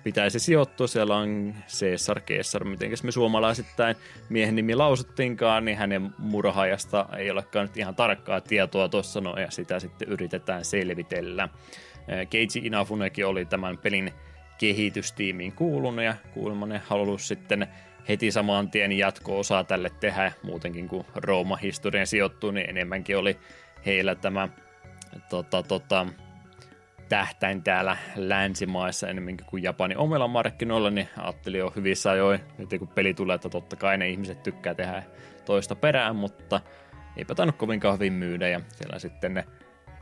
[0.04, 0.88] pitäisi sijoittua.
[0.88, 3.96] Siellä on Caesar Caesar, miten me suomalaisittain
[4.30, 9.52] miehen nimi lausuttiinkaan, niin hänen murhaajasta ei olekaan nyt ihan tarkkaa tietoa tuossa, no, ja
[9.52, 11.50] sitä sitten yritetään selvitellä.
[12.30, 14.14] Keiji Inafunekin oli tämän pelin
[14.58, 17.68] kehitystiimiin kuulunut ja kuulemma ne halusi sitten
[18.10, 23.38] heti saman tien jatko-osaa tälle tehdä, muutenkin kuin Rooma-historian sijoittuu, niin enemmänkin oli
[23.86, 24.50] heillä tämä
[25.30, 26.08] tota, tota,
[27.10, 32.88] tähtäin täällä länsimaissa enemmänkin kuin Japanin omilla markkinoilla, niin ajattelin jo hyvissä ajoin, nyt kun
[32.88, 35.04] peli tulee, että totta kai ne ihmiset tykkää tehdä
[35.46, 36.62] toista perään, mutta
[37.18, 39.46] eipä tainnut kovinkaan hyvin myydä ja siellä sitten ne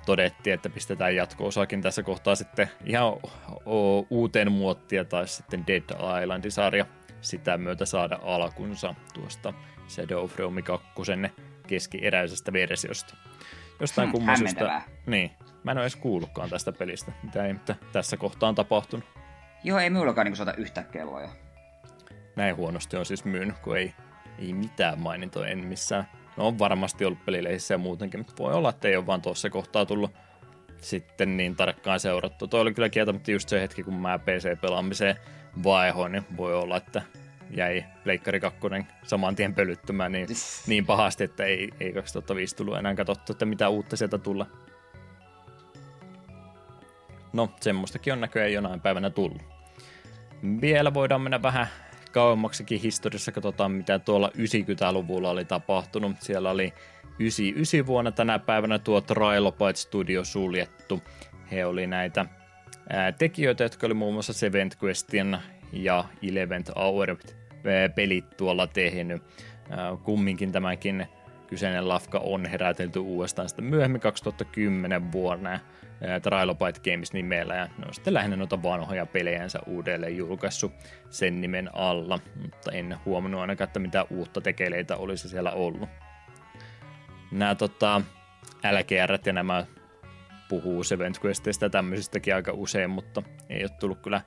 [0.05, 3.13] todettiin, että pistetään jatko-osakin tässä kohtaa sitten ihan
[4.09, 5.83] uuteen muottia tai sitten Dead
[6.23, 6.85] Island-sarja
[7.21, 9.53] sitä myötä saada alkunsa tuosta
[9.87, 10.87] Shadow of Rome 2
[11.67, 13.15] keskieräisestä versiosta.
[13.79, 14.81] Jostain hmm, kummoisesta...
[15.05, 15.31] Niin,
[15.63, 19.05] mä en ole edes kuullutkaan tästä pelistä, mitä ei mitä tässä kohtaa on tapahtunut.
[19.63, 21.29] Joo, ei minullakaan niin soita yhtä kelloa.
[22.35, 23.93] Näin huonosti on siis myynyt, kun ei,
[24.39, 26.07] ei mitään mainintoja, en missään
[26.37, 29.49] No on varmasti ollut pelileissä ja muutenkin, mutta voi olla, että ei ole vaan tuossa
[29.49, 30.11] kohtaa tullut
[30.81, 32.47] sitten niin tarkkaan seurattu.
[32.47, 35.15] Toi oli kyllä kieltämättä just se hetki, kun mä PC-pelaamiseen
[35.63, 37.01] vaihoin, niin voi olla, että
[37.51, 38.59] jäi Pleikkari 2
[39.03, 40.27] saman tien pölyttymään niin,
[40.67, 44.45] niin pahasti, että ei, ei 2005 tullut enää katsottu, että mitä uutta sieltä tulla.
[47.33, 49.41] No, semmoistakin on näköjään jonain päivänä tullut.
[50.61, 51.67] Vielä voidaan mennä vähän
[52.15, 56.21] kauemmaksikin historiassa katsotaan, mitä tuolla 90-luvulla oli tapahtunut.
[56.21, 56.73] Siellä oli
[57.19, 61.01] 99 vuonna tänä päivänä tuo Trilobite Studio suljettu.
[61.51, 62.25] He oli näitä
[63.17, 65.37] tekijöitä, jotka oli muun muassa Seventh Question
[65.73, 67.15] ja Eleventh Hour
[67.95, 69.23] pelit tuolla tehnyt.
[70.03, 71.07] Kumminkin tämänkin
[71.47, 75.59] kyseinen lafka on herätelty uudestaan sitten myöhemmin 2010 vuonna
[76.21, 80.71] Trilobite Games nimellä ja ne on sitten lähinnä noita vanhoja pelejänsä uudelleen julkaissut
[81.09, 85.89] sen nimen alla, mutta en huomannut ainakaan, että mitä uutta tekeleitä olisi siellä ollut.
[87.31, 88.01] Nämä tota,
[88.71, 89.65] LGR ja nämä
[90.49, 94.21] puhuu Seventh Questista ja tämmöisistäkin aika usein, mutta ei ole tullut kyllä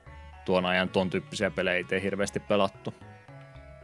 [0.45, 2.93] tuon ajan tuon tyyppisiä pelejä itse hirveästi pelattu.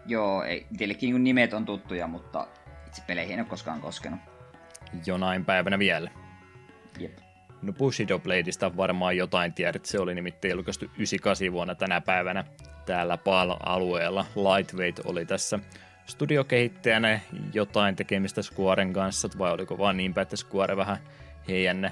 [0.06, 2.48] Joo, ei, itsellekkin nimet on tuttuja, mutta
[2.88, 4.20] itse peleihin en ole koskaan koskenut.
[5.06, 6.12] Jonain päivänä vielä.
[7.00, 7.25] Jep.
[7.66, 12.44] No Bushido Bladeista varmaan jotain tiedät, se oli nimittäin julkaistu 98 vuonna tänä päivänä
[12.86, 14.26] täällä PAL-alueella.
[14.36, 15.60] Lightweight oli tässä
[16.06, 17.20] studiokehittäjänä
[17.54, 20.98] jotain tekemistä Squaren kanssa, vai oliko vaan niinpä, että Square vähän
[21.48, 21.92] heidän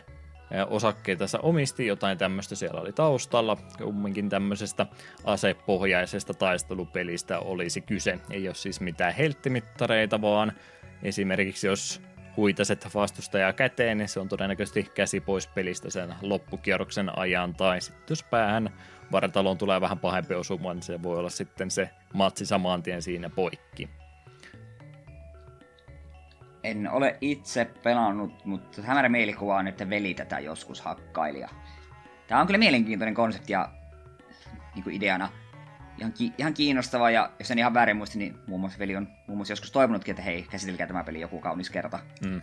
[0.70, 3.58] osakkeita omisti, jotain tämmöistä siellä oli taustalla.
[3.78, 4.86] Kumminkin tämmöisestä
[5.24, 8.20] asepohjaisesta taistelupelistä olisi kyse.
[8.30, 10.54] Ei ole siis mitään helttimittareita, vaan
[11.04, 12.02] esimerkiksi jos
[12.38, 18.06] huitaset vastustajaa käteen, niin se on todennäköisesti käsi pois pelistä sen loppukierroksen ajan, tai sitten
[18.10, 18.70] jos päähän
[19.12, 23.30] vartaloon tulee vähän pahempi osuma, niin se voi olla sitten se matsi saman tien siinä
[23.30, 23.90] poikki.
[26.64, 31.46] En ole itse pelannut, mutta hämärä mielikuva on, että veli tätä joskus hakkaili.
[32.28, 33.70] Tämä on kyllä mielenkiintoinen konsepti ja
[34.76, 35.30] niin kuin ideana
[35.98, 39.08] ihan, ki- ihan kiinnostava, ja jos en ihan väärin muista, niin muun muassa veli on
[39.28, 42.00] muun muassa joskus toivonutkin, että hei, käsitelkää tämä peli joku kaunis kerta.
[42.26, 42.42] Mm.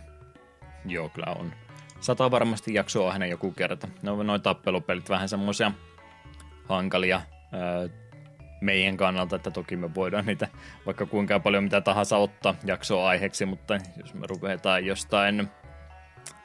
[0.85, 1.53] Joo, kyllä on.
[1.99, 3.87] Sata varmasti jaksoa hänen joku kerta.
[4.01, 5.71] No noin tappelupelit vähän semmoisia
[6.69, 7.21] hankalia
[7.53, 7.89] öö,
[8.61, 10.47] meidän kannalta, että toki me voidaan niitä
[10.85, 15.47] vaikka kuinka paljon mitä tahansa ottaa jaksoa aiheeksi, mutta jos me ruvetaan jostain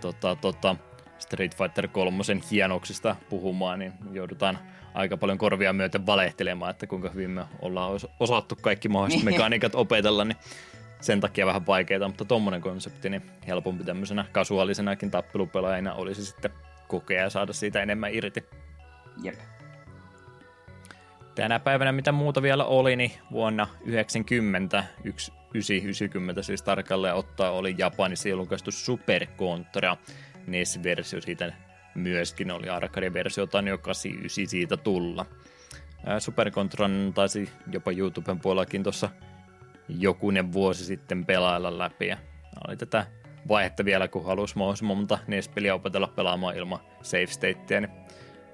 [0.00, 0.76] tota, tota,
[1.18, 4.58] Street Fighter 3 hienoksista puhumaan, niin joudutaan
[4.94, 9.34] aika paljon korvia myöten valehtelemaan, että kuinka hyvin me ollaan osattu kaikki mahdolliset niin.
[9.34, 10.36] mekaniikat opetella, niin
[11.00, 16.50] sen takia vähän vaikeaa, mutta tuommoinen konsepti niin helpompi tämmöisenä kasuaalisenakin tappelupelaajana olisi sitten
[16.88, 18.44] kokea ja saada siitä enemmän irti.
[19.22, 19.34] Jep.
[21.34, 28.28] Tänä päivänä mitä muuta vielä oli, niin vuonna 90, 1990 siis tarkalleen ottaa, oli Japanissa
[28.28, 29.96] julkaistu Super Contra
[30.46, 31.52] NES-versio siitä
[31.94, 35.26] myöskin oli arcade-versio, tai jo 89 siitä tulla.
[36.18, 39.08] Super Contran taisi jopa YouTuben puolellakin tuossa
[39.88, 42.06] jokunen vuosi sitten pelailla läpi.
[42.06, 42.16] Ja
[42.68, 43.06] oli tätä
[43.48, 47.90] vaihetta vielä, kun halusi mahdollisimman monta NES-peliä opetella pelaamaan ilman save statea, niin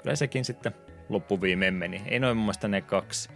[0.02, 0.74] kyllä sekin sitten
[1.08, 2.02] loppuviimeen meni.
[2.06, 3.28] Ei noin mun mielestä ne kaksi,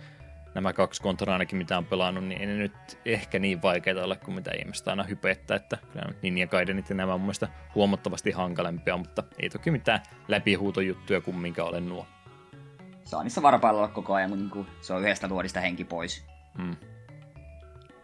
[0.57, 4.17] nämä kaksi kontra ainakin mitä on pelannut, niin ei ne nyt ehkä niin vaikeita ole
[4.17, 8.31] kuin mitä ihmiset aina hypettää, että kyllä Ninja Gaidenit ja nämä on mun mielestä huomattavasti
[8.31, 12.07] hankalempia, mutta ei toki mitään läpihuutojuttuja kumminkaan ole nuo.
[13.05, 16.27] Saa niissä varpailla olla koko ajan, kun niin se on yhdestä luodista henki pois.
[16.59, 16.77] Hmm.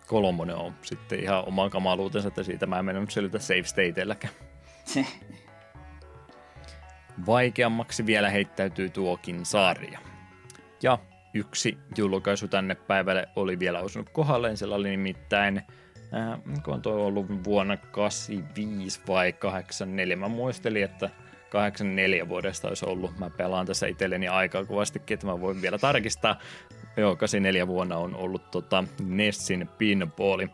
[0.06, 4.34] Kolmonen on sitten ihan oman kamaluutensa, että siitä mä en mennyt selvitä save stateilläkään.
[7.26, 9.98] Vaikeammaksi vielä heittäytyy tuokin sarja.
[10.82, 10.98] Ja
[11.34, 15.58] yksi julkaisu tänne päivälle oli vielä osunut kohdalleen, sillä oli nimittäin
[16.14, 21.10] äh, kun tuo ollut vuonna 85 vai 84, mä muistelin, että
[21.50, 23.18] 84 vuodesta olisi ollut.
[23.18, 26.38] Mä pelaan tässä itselleni aikaa kovastikin, että mä voin vielä tarkistaa.
[26.96, 30.48] Joo, 84 vuonna on ollut tota Nessin pinballi,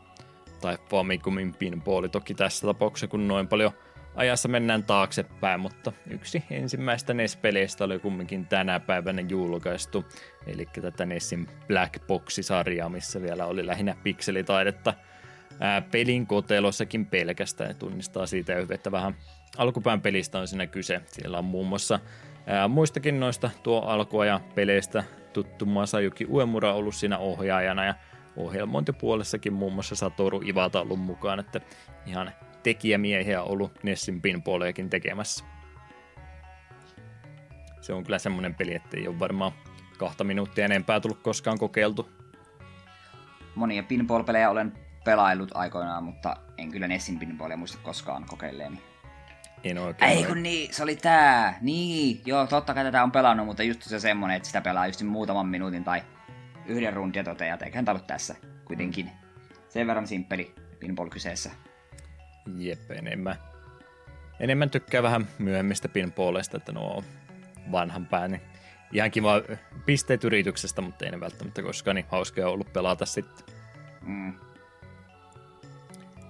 [0.61, 3.73] tai Famicomin pinballi toki tässä tapauksessa, kun noin paljon–
[4.19, 10.05] ajassa mennään taaksepäin, mutta yksi ensimmäistä NES-peleistä oli kumminkin tänä päivänä julkaistu,
[10.47, 14.95] eli tätä NESin Black Box-sarjaa, missä vielä oli lähinnä pikselitaidetta
[15.61, 19.17] ää, pelin kotelossakin pelkästään, tunnistaa siitä että vähän
[19.59, 21.01] alkupään pelistä on siinä kyse.
[21.07, 22.01] Siellä on muun muassa
[22.47, 27.95] ää, muistakin noista tuo alkuajan peleistä tuttu Masayuki Uemura ollut siinä ohjaajana ja
[28.37, 31.61] ohjelmointipuolessakin muun muassa Satoru Iwata ollut mukaan, että
[32.07, 32.33] ihan
[32.63, 35.45] tekijämiehiä ollut Nessin pinballejakin tekemässä.
[37.81, 39.53] Se on kyllä semmoinen peli, että ei ole varmaan
[39.99, 42.09] kahta minuuttia enempää tullut koskaan kokeiltu.
[43.55, 44.73] Monia pinball-pelejä olen
[45.05, 48.83] pelaillut aikoinaan, mutta en kyllä Nessin pinballia muista koskaan kokeilleeni.
[49.65, 50.11] En oikein.
[50.11, 51.59] Ei kun niin, se oli tää.
[51.61, 55.03] Niin, joo, totta kai tätä on pelannut, mutta just se semmonen, että sitä pelaa just
[55.03, 56.03] muutaman minuutin tai
[56.67, 58.35] yhden rundin toteaa, eiköhän tää ollut tässä
[58.65, 59.11] kuitenkin.
[59.69, 61.51] Sen verran simppeli pinball kyseessä.
[62.57, 63.37] Jep, enemmän,
[64.41, 67.05] enemmän tykkää vähän myöhemmistä pinballeista, että nuo on
[67.73, 68.31] vanhan pään.
[68.31, 68.43] Niin
[68.93, 69.43] ihan kiva
[69.87, 73.55] pisteet yrityksestä, mutta ei ne välttämättä koskaan niin hauskaa ollut pelata sitten.
[74.03, 74.33] Mm.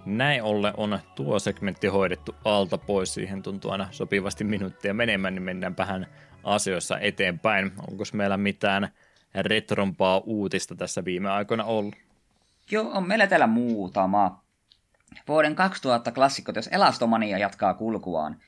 [0.07, 3.15] Näin ollen on tuo segmentti hoidettu alta pois.
[3.15, 6.07] Siihen tuntuu aina sopivasti minuuttia menemään, niin mennään vähän
[6.45, 7.73] asioissa eteenpäin.
[7.91, 8.89] Onko meillä mitään
[9.35, 11.95] retrompaa uutista tässä viime aikoina ollut?
[12.71, 14.48] Joo, on meillä täällä muutama.
[15.29, 18.41] Vuoden 2000 klassikot, jos Elastomania jatkaa kulkuaan.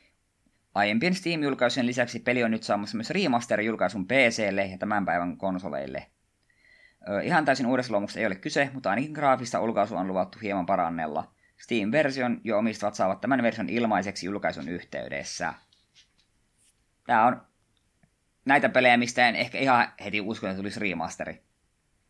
[0.74, 6.06] Aiempien Steam-julkaisujen lisäksi peli on nyt saamassa myös remaster-julkaisun PClle ja tämän päivän konsoleille.
[7.08, 10.66] Ö, ihan täysin uudessa luomuksessa ei ole kyse, mutta ainakin graafista ulkaisu on luvattu hieman
[10.66, 11.32] parannella.
[11.56, 15.54] Steam-version jo omistavat saavat tämän version ilmaiseksi julkaisun yhteydessä.
[17.06, 17.42] Tämä on
[18.44, 21.42] näitä pelejä, mistä en ehkä ihan heti usko, että tulisi remasteri.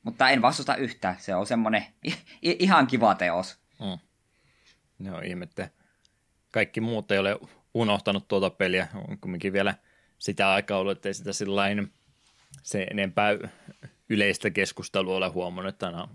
[0.03, 1.16] Mutta en vastusta yhtään.
[1.18, 1.86] Se on semmoinen
[2.42, 3.61] ihan kiva teos.
[3.80, 4.10] Mm.
[5.01, 5.70] No ihmette.
[6.53, 7.38] Kaikki muut ei ole
[7.74, 8.88] unohtanut tuota peliä.
[9.09, 9.74] On kumminkin vielä
[10.18, 11.92] sitä aikaa ollut, ettei sitä sellainen
[12.62, 13.30] se enempää
[14.09, 16.09] yleistä keskustelua ole huomannut, että aina,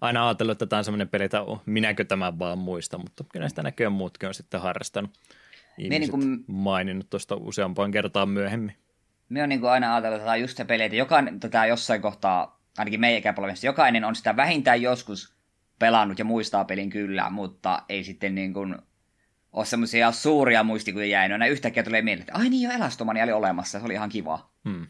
[0.00, 3.62] aina ajatellut, että tämä on sellainen peli, että minäkö tämän vaan muista, mutta kyllä sitä
[3.62, 5.10] näköjään muutkin on sitten harrastanut.
[5.78, 8.76] Ihmiset niin kuin, maininnut tuosta useampaan kertaan myöhemmin.
[9.28, 11.66] Me on niin kuin aina ajatellut, että tämä on just se peli, että jokainen tätä
[11.66, 15.39] jossain kohtaa, ainakin meidän ikäpolvessa, jokainen on sitä vähintään joskus
[15.80, 18.76] pelannut ja muistaa pelin kyllä, mutta ei sitten niin kuin
[19.52, 21.34] ole semmoisia suuria muistikuvia jäänyt.
[21.34, 24.50] Aina yhtäkkiä tulee mieleen, että ai niin jo Elastomania oli olemassa, se oli ihan kiva.
[24.68, 24.86] Hmm.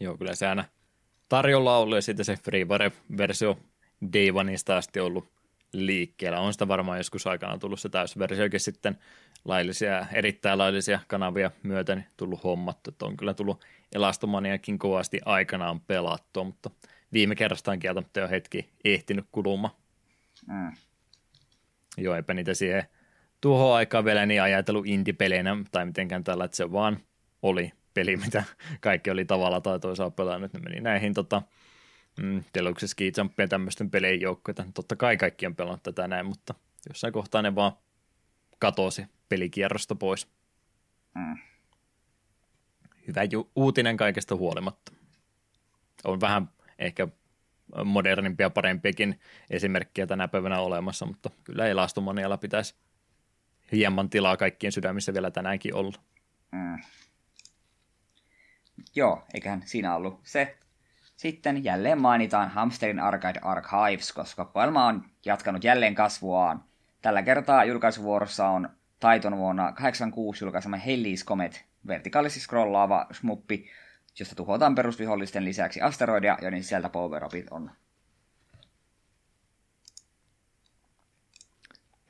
[0.00, 0.64] Joo, kyllä se aina
[1.28, 3.58] tarjolla ollut ja sitten se Freeware-versio
[4.12, 5.32] Day asti ollut
[5.72, 6.40] liikkeellä.
[6.40, 8.98] On sitä varmaan joskus aikana tullut se täysversiokin sitten
[9.44, 12.90] laillisia, erittäin laillisia kanavia myöten tullut hommattu.
[12.90, 13.64] Että on kyllä tullut
[13.94, 16.70] Elastomaniakin kovasti aikanaan pelattua, mutta
[17.12, 19.76] viime kerrastaan kieltämättä jo hetki ehtinyt kuluma.
[20.46, 20.72] Mm.
[21.96, 22.84] Joo, eipä niitä siihen
[23.40, 26.98] tuohon aikaan vielä niin ajatellut indie-peleinä tai mitenkään tällä, että se vaan
[27.42, 28.44] oli peli, mitä
[28.80, 30.52] kaikki oli tavalla tai toisaalta pelannut.
[30.52, 31.42] Ne meni näihin tota,
[32.22, 34.64] mm, Deluxe Ski Jumpien tämmöisten pelien joukkoita.
[34.74, 36.54] Totta kai kaikki on pelannut tätä näin, mutta
[36.88, 37.72] jossain kohtaa ne vaan
[38.58, 40.28] katosi pelikierrosta pois.
[41.14, 41.38] Mm.
[43.06, 44.92] Hyvä ju- uutinen kaikesta huolimatta.
[46.04, 46.48] On vähän
[46.82, 47.08] ehkä
[47.84, 49.20] modernimpia, parempiakin
[49.50, 52.74] esimerkkejä tänä päivänä olemassa, mutta kyllä Elastomanialla pitäisi
[53.72, 55.98] hieman tilaa kaikkien sydämissä vielä tänäänkin olla.
[56.52, 56.78] Mm.
[58.94, 60.56] Joo, eiköhän siinä ollut se.
[61.16, 66.64] Sitten jälleen mainitaan Hamsterin Arcade Archives, koska koelma on jatkanut jälleen kasvuaan.
[67.02, 68.68] Tällä kertaa julkaisuvuorossa on
[69.00, 73.70] Taiton vuonna 86 julkaisema Hellys Comet, vertikaalisesti scrollaava smuppi,
[74.18, 77.70] josta tuhotaan perusvihollisten lisäksi asteroidia, joiden sisältä power on.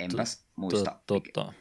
[0.00, 0.96] Enpäs muista.
[1.06, 1.52] Totta.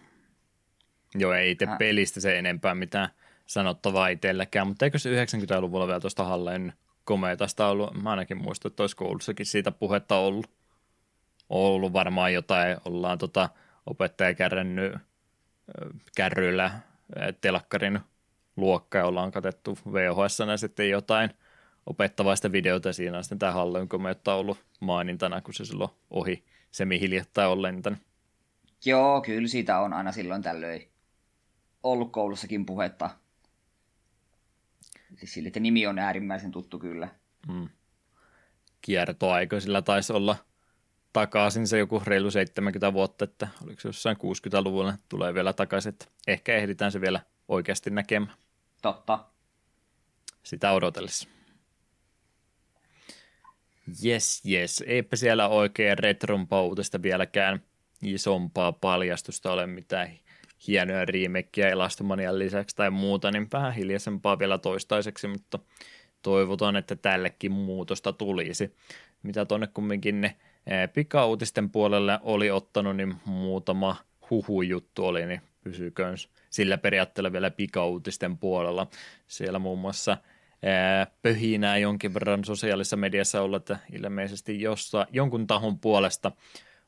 [1.15, 3.09] Joo, ei itse pelistä se enempää mitään
[3.45, 6.73] sanottavaa itselläkään, mutta eikö se 90-luvulla vielä tuosta Halleen
[7.03, 10.49] komeetasta ollut, mä ainakin muistan, että olisi koulussakin siitä puhetta ollut.
[11.49, 13.49] Ollut varmaan jotain, ollaan tota
[13.85, 14.93] opettaja kärrännyt
[16.15, 16.79] kärryillä
[17.41, 17.99] telakkarin
[18.55, 21.29] luokka ja ollaan katettu VHS sitten jotain
[21.85, 22.93] opettavaista videota.
[22.93, 27.99] Siinä on sitten tämä Halleen komeetta ollut mainintana, kun se silloin ohi semi-hiljattain on lentänyt.
[28.85, 30.91] Joo, kyllä siitä on aina silloin tällöin
[31.83, 33.09] ollut koulussakin puhetta.
[35.17, 37.07] Siis sille, että nimi on äärimmäisen tuttu kyllä.
[37.47, 37.69] Mm.
[38.81, 40.35] Kiertoaika sillä taisi olla
[41.13, 46.05] takaisin se joku reilu 70 vuotta, että oliko se jossain 60-luvulla, tulee vielä takaisin, että
[46.27, 47.19] ehkä ehditään se vielä
[47.51, 48.37] oikeasti näkemään.
[48.81, 49.25] Totta.
[50.43, 51.27] Sitä odotellessa.
[54.05, 54.83] Yes, yes.
[54.87, 56.47] Eipä siellä oikein retron
[57.01, 57.61] vieläkään
[58.03, 60.11] isompaa paljastusta ole mitään
[60.67, 65.59] hienoja remakeja Elastomanian lisäksi tai muuta, niin vähän hiljaisempaa vielä toistaiseksi, mutta
[66.21, 68.75] toivotaan, että tällekin muutosta tulisi.
[69.23, 70.37] Mitä tuonne kumminkin ne
[70.93, 73.95] pikauutisten puolelle oli ottanut, niin muutama
[74.29, 76.17] huhujuttu oli, niin pysyköön
[76.51, 78.87] sillä periaatteella vielä pikauutisten puolella.
[79.27, 80.17] Siellä muun muassa
[81.21, 86.31] pöhinää jonkin verran sosiaalisessa mediassa olla, että ilmeisesti jossa, jonkun tahon puolesta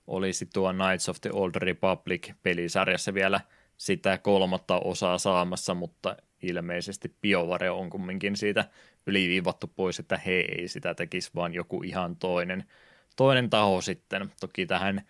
[0.08, 3.42] olisi tuo Knights of the Old Republic pelisarjassa vielä–
[3.78, 8.66] sitä kolmatta osaa saamassa, mutta ilmeisesti BioVare on kumminkin siitä
[9.08, 12.64] yliviivattu pois, että he ei sitä tekisi, vaan joku ihan toinen,
[13.16, 14.32] toinen taho sitten.
[14.40, 15.02] Toki tähän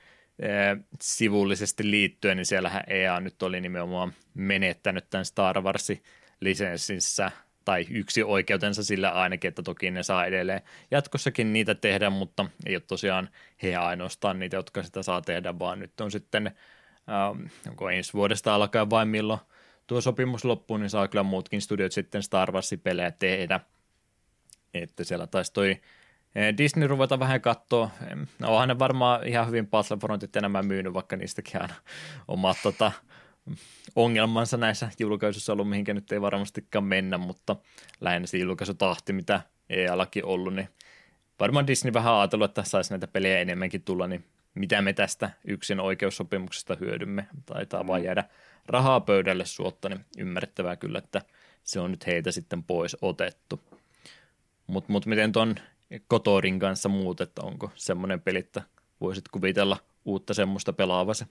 [1.01, 6.03] sivullisesti liittyen, niin siellähän EA nyt oli nimenomaan menettänyt tämän Star Warsin
[6.39, 7.31] lisenssissä
[7.65, 10.61] tai yksi oikeutensa sillä ainakin, että toki ne saa edelleen
[10.91, 13.29] jatkossakin niitä tehdä, mutta ei ole tosiaan
[13.63, 16.47] he ainoastaan niitä, jotka sitä saa tehdä, vaan nyt on sitten
[17.09, 19.39] ähm, onko ensi vuodesta alkaen vai milloin
[19.87, 23.59] tuo sopimus loppuu, niin saa kyllä muutkin studiot sitten Star Warsin pelejä tehdä.
[24.73, 25.81] Että siellä taisi toi eh,
[26.57, 27.89] Disney ruveta vähän katsoa.
[28.39, 31.73] No, onhan ne varmaan ihan hyvin Battlefrontit enemmän myynyt, vaikka niistäkin aina
[32.27, 32.91] omat tota,
[33.95, 37.55] ongelmansa näissä julkaisuissa ollut, mihinkä nyt ei varmastikaan mennä, mutta
[38.01, 40.69] lähinnä se julkaisutahti, mitä EA-laki ollut, niin
[41.39, 44.25] varmaan Disney vähän ajatellut, että saisi näitä pelejä enemmänkin tulla, niin
[44.55, 47.27] mitä me tästä yksin oikeussopimuksesta hyödymme.
[47.45, 47.87] Taitaa mm.
[47.87, 48.23] vaan jäädä
[48.65, 51.21] rahaa pöydälle suotta, niin ymmärrettävää kyllä, että
[51.63, 53.63] se on nyt heitä sitten pois otettu.
[54.67, 55.55] Mutta mut miten tuon
[56.07, 58.61] Kotorin kanssa muut, että onko semmoinen peli, että
[59.01, 61.25] voisit kuvitella uutta semmoista pelaavasi?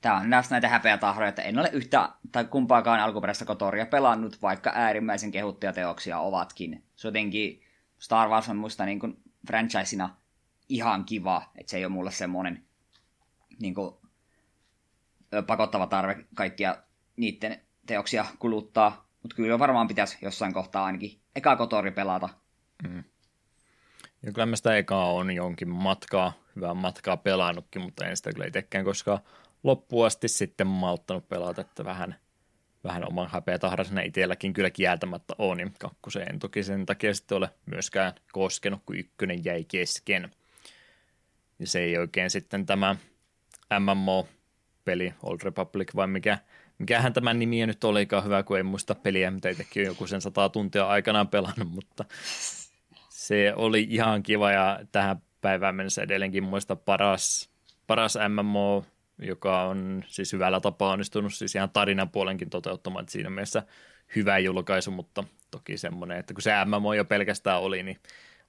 [0.00, 4.72] Tämä on näistä näitä häpeätahroja, että en ole yhtä tai kumpaakaan alkuperäistä kotoria pelannut, vaikka
[4.74, 6.84] äärimmäisen kehuttuja teoksia ovatkin.
[6.96, 7.62] Se jotenkin
[7.98, 10.16] Star Wars on musta niin kuin franchisina
[10.68, 12.64] ihan kiva, että se ei ole mulle semmoinen
[13.60, 13.94] niin kuin,
[15.46, 16.76] pakottava tarve kaikkia
[17.16, 19.08] niiden teoksia kuluttaa.
[19.22, 22.28] Mutta kyllä varmaan pitäisi jossain kohtaa ainakin eka kotori pelata.
[22.88, 23.04] Mm.
[24.26, 28.46] Ja kyllä mä sitä ekaa on jonkin matkaa, hyvää matkaa pelannutkin, mutta en sitä kyllä
[28.46, 29.18] itsekään koskaan
[29.62, 32.16] loppuun asti sitten malttanut pelata, että vähän,
[32.84, 37.38] vähän oman häpeä tahdasena itselläkin kyllä kieltämättä on, niin kakkoseen en toki sen takia sitten
[37.38, 40.30] ole myöskään koskenut, kun ykkönen jäi kesken.
[41.58, 42.96] Ja se ei oikein sitten tämä
[43.80, 46.38] MMO-peli, Old Republic vai mikä,
[46.78, 50.48] mikähän tämä nimi nyt olikaan hyvä, kun ei muista peliä, mitä itsekin joku sen sata
[50.48, 52.04] tuntia aikanaan pelannut, mutta
[53.26, 57.50] se oli ihan kiva ja tähän päivään mennessä edelleenkin muista paras,
[57.86, 58.84] paras MMO,
[59.18, 63.62] joka on siis hyvällä tapaa onnistunut siis ihan tarinan puolenkin toteuttamaan, siinä mielessä
[64.16, 67.98] hyvä julkaisu, mutta toki semmoinen, että kun se MMO jo pelkästään oli, niin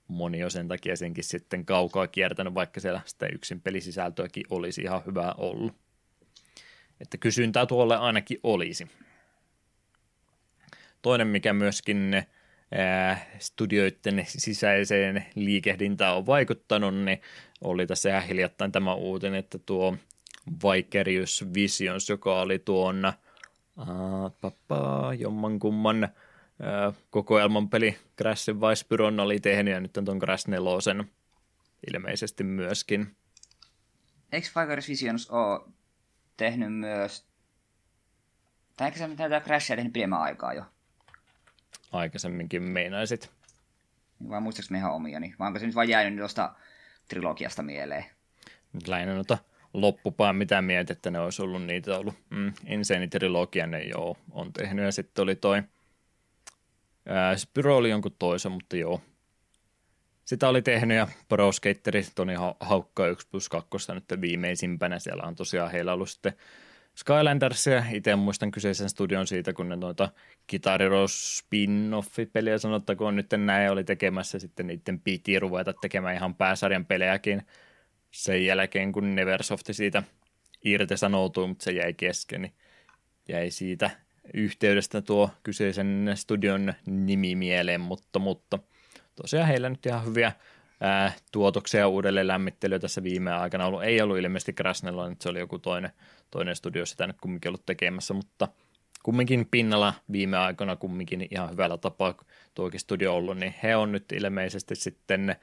[0.08, 5.06] moni on sen takia senkin sitten kaukaa kiertänyt, vaikka siellä sitä yksin pelisisältöäkin olisi ihan
[5.06, 5.76] hyvää ollut.
[7.02, 8.88] Että kysyntää tuolle ainakin olisi.
[11.02, 12.26] Toinen, mikä myöskin
[13.40, 17.22] studioiden sisäiseen liikehdintään on vaikuttanut, niin
[17.62, 19.98] oli tässä ihan hiljattain tämä uutinen, että tuo
[20.64, 23.14] Vicarious Visions, joka oli tuon
[25.18, 28.86] jommankumman uh, kokoelman peli Crashin Vice
[29.22, 31.06] oli tehnyt ja nyt on tuon Crash 4
[31.94, 33.16] ilmeisesti myöskin.
[34.32, 35.60] Eikö Vicarious Visions ole
[36.38, 37.26] tehnyt myös,
[38.78, 40.64] tai eikö se tätä Crashia tehnyt pidemmän aikaa jo?
[41.96, 43.32] Aikaisemminkin meinaisit.
[44.30, 45.36] Vai muistaaks ihan omia, niin?
[45.40, 46.54] vai onko se nyt vain jäänyt tuosta
[47.08, 48.06] trilogiasta mieleen?
[48.74, 49.38] Nyt lähinnä noita
[49.74, 52.16] loppupaan mitä mietit, että ne olisi ollut niitä ollut.
[52.30, 55.64] Mm, Insane Trilogia ne joo on tehnyt ja sitten oli toi
[57.06, 59.02] ää, Spyro oli jonkun toisen, mutta joo.
[60.26, 65.00] Sitä oli tehnyt ja Pro Skateri Toni Haukka 1 plus 2 nyt viimeisimpänä.
[65.00, 66.34] Siellä on tosiaan heillä ollut sitten
[66.96, 67.84] Skylandersia.
[67.92, 70.10] Itse muistan kyseisen studion siitä, kun ne noita
[70.50, 74.40] Guitar Hero spin-off-peliä sanottakoon nyt näin oli tekemässä.
[74.40, 77.42] Sitten niiden piti ruveta tekemään ihan pääsarjan pelejäkin
[78.12, 80.04] sen jälkeen, kun Neversoft siitä
[80.66, 82.54] irtisanoutui, mutta se jäi kesken, niin
[83.30, 83.90] jäi siitä
[84.34, 88.60] yhteydestä tuo kyseisen studion nimi mieleen, mutta, mutta
[89.16, 90.32] tosiaan heillä nyt ihan hyviä
[90.82, 93.84] ää, tuotoksia uudelleen lämmittelyä tässä viime aikana ollut.
[93.84, 95.92] Ei ollut ilmeisesti Krasnella, nyt se oli joku toinen,
[96.32, 98.48] toinen studio sitä nyt kumminkin ollut tekemässä, mutta
[99.04, 102.16] kumminkin pinnalla viime aikoina kumminkin ihan hyvällä tapaa
[102.54, 105.36] tuokin studio ollut, niin he on nyt ilmeisesti sitten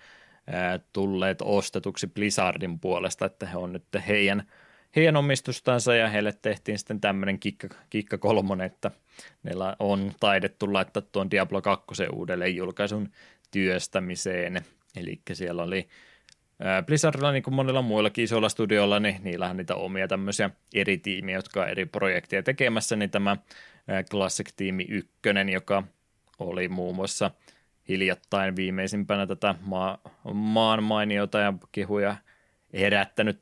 [0.92, 4.42] tulleet ostetuksi Blizzardin puolesta, että he on nyt heidän,
[4.96, 8.90] heidän omistustansa ja heille tehtiin sitten tämmöinen kikka, kikka kolmonen, että
[9.42, 13.08] neillä on taidettu laittaa tuon Diablo 2 uudelleen julkaisun
[13.50, 14.60] työstämiseen–
[14.96, 15.88] Eli siellä oli
[16.86, 21.62] Blizzardilla niin kuin monilla muillakin isoilla studioilla, niin niillähän niitä omia tämmöisiä eri tiimiä, jotka
[21.62, 23.36] on eri projekteja tekemässä, niin tämä
[24.10, 25.10] Classic Team 1,
[25.52, 25.82] joka
[26.38, 27.30] oli muun muassa
[27.88, 29.98] hiljattain viimeisimpänä tätä maa,
[30.32, 32.16] maan mainiota ja kehuja
[32.72, 33.38] herättänyt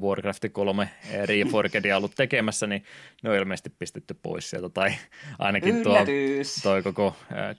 [0.00, 0.90] Warcraft 3
[1.24, 2.84] Reforgedia ollut tekemässä, niin
[3.22, 4.94] ne on ilmeisesti pistetty pois sieltä, tai
[5.38, 5.98] ainakin tuo,
[6.62, 7.16] toi koko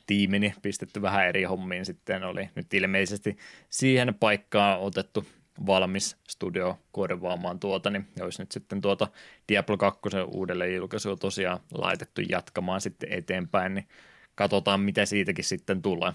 [0.07, 3.37] tiimini pistetty vähän eri hommiin sitten oli nyt ilmeisesti
[3.69, 5.25] siihen paikkaan otettu
[5.65, 9.07] valmis studio korvaamaan tuota, niin olisi nyt sitten tuota
[9.49, 13.87] Diablo 2 uudelleen julkaisua tosiaan laitettu jatkamaan sitten eteenpäin, niin
[14.35, 16.11] katsotaan mitä siitäkin sitten tulee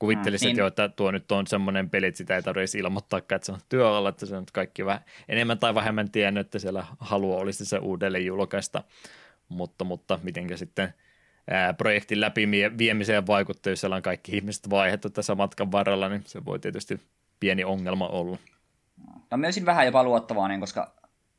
[0.00, 0.58] kuvittelisin mm, niin.
[0.58, 3.58] jo, että tuo nyt on semmoinen peli, että sitä ei tarvitsisi ilmoittaa, että se on
[3.68, 7.78] työalla, että se on kaikki vähän enemmän tai vähemmän tiennyt, että siellä halua olisi se
[7.78, 8.84] uudelleen julkaista,
[9.48, 10.94] mutta, mutta mitenkä sitten
[11.50, 12.48] ää, projektin läpi
[12.78, 17.00] viemiseen vaikuttaa, jos siellä on kaikki ihmiset vaihdettu tässä matkan varrella, niin se voi tietysti
[17.40, 18.38] pieni ongelma olla.
[19.30, 20.94] No myös vähän jopa luottavainen, koska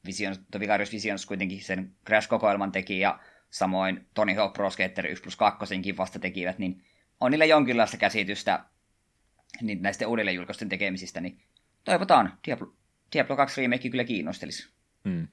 [0.05, 5.35] Vision, Vicarious Visions kuitenkin sen Crash-kokoelman teki ja samoin Tony Hawk Pro Skater 1 plus
[5.35, 6.83] 2 vasta tekivät, niin
[7.21, 8.65] on niillä jonkinlaista käsitystä
[9.61, 11.41] niin näistä uudelleenjulkaisten tekemisistä, niin
[11.83, 12.37] toivotaan.
[12.47, 12.73] Diablo,
[13.13, 14.69] Diablo 2 remake kyllä kiinnostelisi.
[15.09, 15.27] Hmm.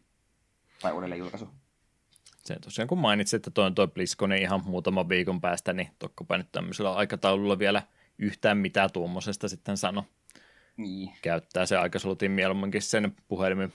[0.81, 1.49] Tai uudelleenjulkaisu.
[2.45, 5.89] Se tosiaan kun mainitsit, että toi on toi BlizzCon niin ihan muutaman viikon päästä, niin
[5.99, 7.83] tokkopa nyt tämmöisellä aikataululla vielä
[8.19, 10.05] yhtään mitä tuommoisesta sitten sano.
[10.77, 11.13] Niin.
[11.23, 13.73] Käyttää se aikasolutin mieluumminkin sen puhelimen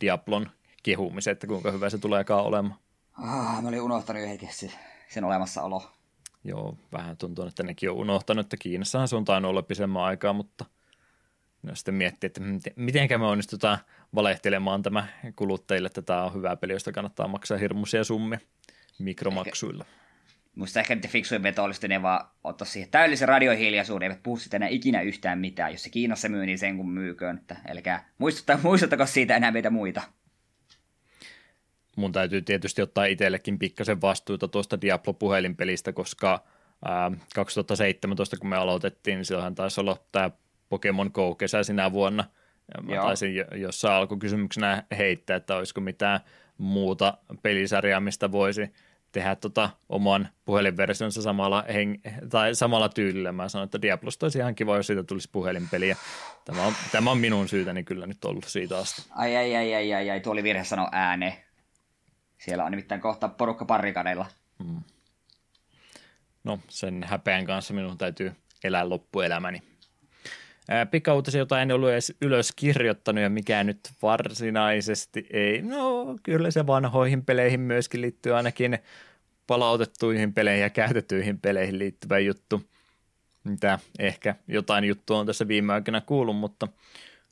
[0.00, 0.50] Diablon
[0.82, 2.80] kehumisen, että kuinka hyvä se tuleekaan olemaan.
[3.12, 4.48] Ah, mä olin unohtanut jo
[5.08, 5.92] sen olemassaolo.
[6.44, 10.32] Joo, vähän tuntuu, että nekin on unohtanut, että Kiinassahan se on tainnut olla pisemmän aikaa,
[10.32, 10.64] mutta
[11.62, 12.40] no sitten miettii, että
[12.76, 13.78] miten me onnistutaan
[14.14, 18.38] valehtelemaan tämä kuluttajille, että tämä on hyvä peli, josta kannattaa maksaa hirmuisia summia.
[18.98, 19.84] mikromaksuilla.
[19.84, 20.02] Ehkä,
[20.54, 24.56] musta ehkä nyt fiksuin veto olisi, ne vaan ottaa siihen täydellisen radiohiljaisuuden, eivät puhu sitä
[24.56, 25.72] enää ikinä yhtään mitään.
[25.72, 27.36] Jos se Kiinassa myy, niin sen kun myyköön.
[27.36, 27.82] Että, eli
[28.18, 30.02] muistuttaa, muistuttako siitä enää meitä muita
[31.96, 36.44] mun täytyy tietysti ottaa itsellekin pikkasen vastuuta tuosta Diablo-puhelinpelistä, koska
[36.84, 40.30] ää, 2017, kun me aloitettiin, niin silloinhan taisi olla tämä
[40.68, 42.24] Pokemon Go kesä sinä vuonna.
[42.74, 43.04] Ja mä Joo.
[43.04, 46.20] taisin jossain alkukysymyksenä heittää, että olisiko mitään
[46.58, 48.72] muuta pelisarjaa, mistä voisi
[49.12, 53.32] tehdä tota oman puhelinversionsa samalla, heng- tai samalla tyylillä.
[53.32, 55.88] Mä sanoin, että Diablosta olisi ihan kiva, jos siitä tulisi puhelinpeli.
[55.88, 55.96] Ja
[56.44, 59.02] tämä, on, tämä on minun syytäni kyllä nyt ollut siitä asti.
[59.10, 60.20] Ai, ai, ai, ai, ai, ai.
[60.20, 61.34] tuo oli virhe sanoa ääneen.
[62.44, 64.26] Siellä on nimittäin kohta porukka parikadeilla.
[64.58, 64.82] Mm.
[66.44, 68.32] No, sen häpeän kanssa minun täytyy
[68.64, 69.62] elää loppuelämäni.
[70.90, 75.62] Pikauutisia, jota en ollut edes ylös kirjoittanut ja mikä nyt varsinaisesti ei.
[75.62, 78.78] No, kyllä se vanhoihin peleihin myöskin liittyy ainakin
[79.46, 82.62] palautettuihin peleihin ja käytettyihin peleihin liittyvä juttu.
[83.44, 86.68] Mitä ehkä jotain juttua on tässä viime aikoina kuullut, mutta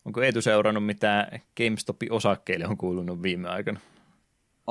[0.04, 3.80] onko Eetu seurannut mitä GameStopin osakkeille on kuulunut viime aikana?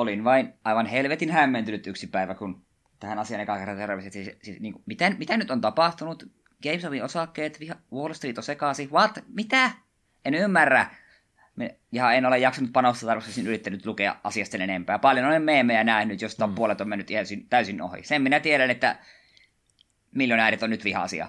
[0.02, 2.66] Olin vain aivan helvetin hämmentynyt yksi päivä, kun
[3.00, 4.12] tähän asiaan eka kerran terveisiä.
[4.12, 6.24] Siis, siis, niin kuin, mitä, mitä nyt on tapahtunut?
[6.64, 7.60] GameStopin osakkeet,
[7.94, 8.92] Wall Street on sekaisin.
[8.92, 9.24] What?
[9.28, 9.72] Mitä?
[10.26, 10.86] En ymmärrä.
[11.92, 15.00] Ja en ole jaksanut panostaa tarkoituksessa yrittänyt lukea asiasta enempää.
[15.00, 16.56] Paljon olen meemejä nähnyt, josta mm.
[16.56, 18.04] puolet on mennyt täysin, täysin ohi.
[18.04, 18.96] Sen minä tiedän, että
[20.16, 21.28] miljonäärit on nyt vihaisia.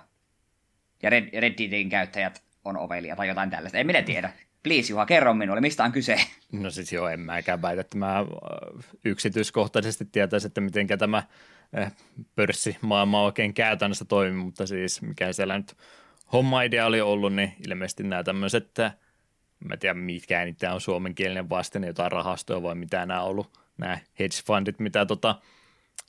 [1.03, 3.79] Ja Redditin käyttäjät on ovelia tai jotain tällaista.
[3.79, 4.33] En minä tiedä.
[4.63, 6.17] Please Juha, kerro minulle, mistä on kyse?
[6.53, 8.27] No siis joo, en mäkään väitä, että mä äh,
[9.05, 11.23] yksityiskohtaisesti tietäisin, että miten tämä
[11.79, 11.93] äh,
[12.35, 15.77] pörssimaailma oikein käytännössä toimii, mutta siis mikä siellä nyt
[16.33, 18.97] homma-idea oli ollut, niin ilmeisesti nämä tämmöiset, äh,
[19.69, 23.99] mä tiedä mitkä niitä on suomenkielinen vasten, jotain rahastoja vai mitä nämä on ollut, nämä
[24.19, 25.41] hedge fundit, mitä tota,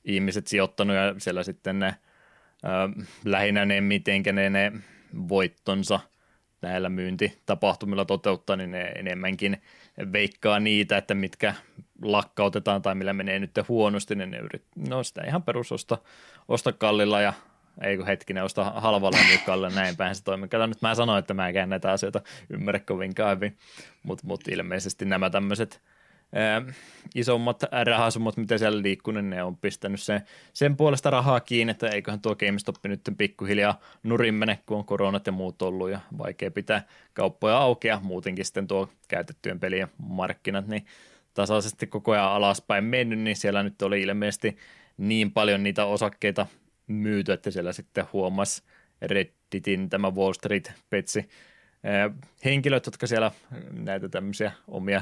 [0.06, 4.72] ihmiset sijoittanut ja siellä sitten ne äh, lähinnä ne, mitenkä ne, ne
[5.30, 6.00] voittonsa–
[6.62, 9.62] näillä myyntitapahtumilla toteuttaa, niin ne enemmänkin
[10.14, 11.54] veikkaa niitä, että mitkä
[12.02, 15.98] lakkautetaan tai millä menee nyt huonosti, niin ne yrit, no sitä ihan perusosta
[16.48, 17.34] osta kallilla ja
[17.82, 20.50] ei kun hetkinen, osta halvalla kallilla, näin päin se toimii.
[20.50, 23.58] Kato nyt mä sanoin, että mä en näitä asioita ymmärrä kovinkaan hyvin,
[24.04, 25.82] mutta mut ilmeisesti nämä tämmöiset
[26.38, 26.76] äh,
[27.16, 30.22] isommat rahasummat, mitä siellä liikkuu, niin ne on pistänyt sen,
[30.54, 35.26] sen puolesta rahaa kiinni, että eiköhän tuo GameStop nyt pikkuhiljaa nurin mene, kun on koronat
[35.26, 36.84] ja muut ollut ja vaikea pitää
[37.14, 40.86] kauppoja auki ja muutenkin sitten tuo käytettyjen pelien markkinat, niin
[41.34, 44.58] tasaisesti koko ajan alaspäin mennyt, niin siellä nyt oli ilmeisesti
[44.98, 46.48] niin paljon niitä osakkeita
[46.88, 48.64] myyty, että siellä sitten huomasi
[49.02, 51.30] Redditin tämä Wall Street Petsi
[52.46, 53.32] henkilöt, jotka siellä
[53.72, 55.02] näitä tämmöisiä omia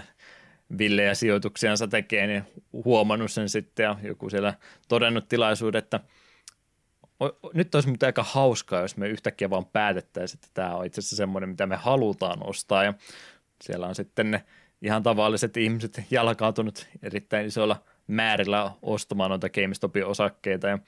[0.77, 2.43] villejä sijoituksiansa tekee, niin
[2.73, 4.53] huomannut sen sitten ja joku siellä
[4.87, 5.99] todennut tilaisuuden, että
[7.53, 11.15] nyt olisi mutta aika hauskaa, jos me yhtäkkiä vaan päätettäisiin, että tämä on itse asiassa
[11.15, 12.83] semmoinen, mitä me halutaan ostaa.
[12.83, 12.93] Ja
[13.63, 14.43] siellä on sitten ne
[14.81, 20.67] ihan tavalliset ihmiset jalkautunut erittäin isoilla määrillä ostamaan noita GameStopin osakkeita.
[20.67, 20.79] Ja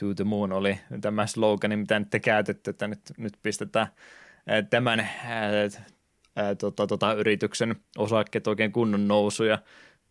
[0.00, 3.86] To the Moon oli tämä slogani, mitä nyt te käytetty, että nyt, nyt pistetään
[4.70, 5.08] tämän
[6.36, 9.58] ää, tota, tota, yrityksen osakkeet oikein kunnon nousu ja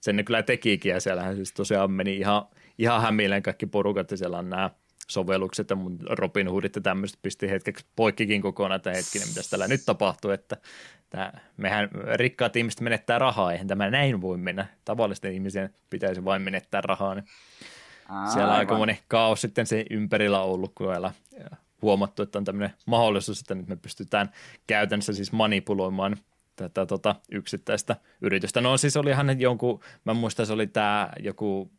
[0.01, 2.45] sen ne kyllä tekikin ja siellähän siis tosiaan meni ihan,
[2.77, 4.69] ihan hämilleen kaikki porukat ja siellä on nämä
[5.07, 9.67] sovellukset ja mun Robin Hoodit ja tämmöiset pisti hetkeksi poikkikin kokonaan, että hetkinen, mitä tällä
[9.67, 10.57] nyt tapahtuu, että
[11.09, 14.65] tämä, mehän rikkaat ihmiset menettää rahaa, eihän tämä näin voi mennä.
[14.85, 17.15] Tavallisten ihmisen pitäisi vain menettää rahaa.
[17.15, 17.25] Niin
[18.09, 20.87] Aa, siellä on aika moni kaos sitten se ympärillä ollut, kun
[21.83, 24.29] huomattu, että on tämmöinen mahdollisuus, että nyt me pystytään
[24.67, 26.17] käytännössä siis manipuloimaan
[26.55, 28.61] tätä tota, yksittäistä yritystä.
[28.61, 31.71] No siis olihan jonkun, mä muistan, se oli tämä joku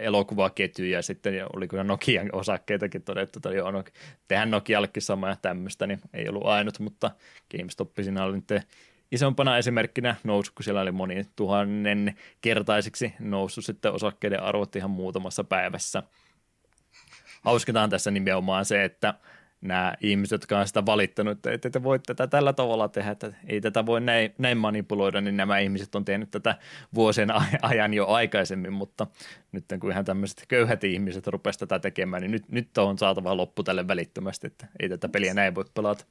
[0.00, 3.84] elokuvaketju ja sitten oliko Nokian osakkeitakin todettu, että joo, no,
[4.28, 7.10] tehdään Nokiallekin sama ja tämmöistä, niin ei ollut ainut, mutta
[7.50, 8.62] GameStop siinä oli nyt
[9.12, 15.44] isompana esimerkkinä nousu, kun siellä oli moni tuhannen kertaisiksi noussut sitten osakkeiden arvot ihan muutamassa
[15.44, 16.02] päivässä–
[17.44, 19.14] hauskitaan tässä nimenomaan se, että
[19.64, 23.60] nämä ihmiset, jotka on sitä valittanut, että te voi tätä tällä tavalla tehdä, että ei
[23.60, 26.58] tätä voi näin, näin manipuloida, niin nämä ihmiset on tehnyt tätä
[26.94, 27.28] vuosien
[27.62, 29.06] ajan jo aikaisemmin, mutta
[29.52, 33.62] nyt kun ihan tämmöiset köyhät ihmiset rupesivat tätä tekemään, niin nyt, nyt on saatava loppu
[33.62, 36.04] tälle välittömästi, että ei tätä peliä näin voi pelata.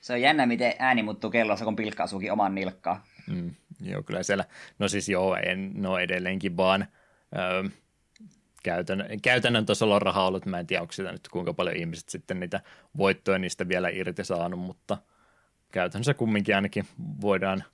[0.00, 3.00] Se on jännä, miten ääni muuttuu kellossa, kun pilkkaa suukin oman nilkkaan.
[3.26, 4.44] Mm, joo, kyllä siellä,
[4.78, 6.86] no siis joo, en, no edelleenkin vaan,
[7.36, 7.64] öö,
[8.62, 10.46] käytännön, käytännön tasolla rahaa ollut.
[10.46, 12.60] Mä en tiedä, onko sitä nyt kuinka paljon ihmiset sitten niitä
[12.96, 14.98] voittoja niistä vielä irti saanut, mutta
[15.72, 16.86] käytännössä kumminkin ainakin
[17.20, 17.64] voidaan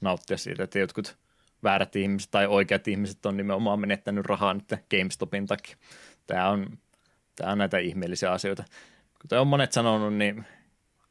[0.00, 1.16] nauttia siitä, että jotkut
[1.62, 5.76] väärät ihmiset tai oikeat ihmiset on nimenomaan menettänyt rahaa nyt GameStopin takia.
[6.26, 6.78] Tämä on,
[7.36, 8.64] tämä on näitä ihmeellisiä asioita.
[9.22, 10.44] Kuten on monet sanonut, niin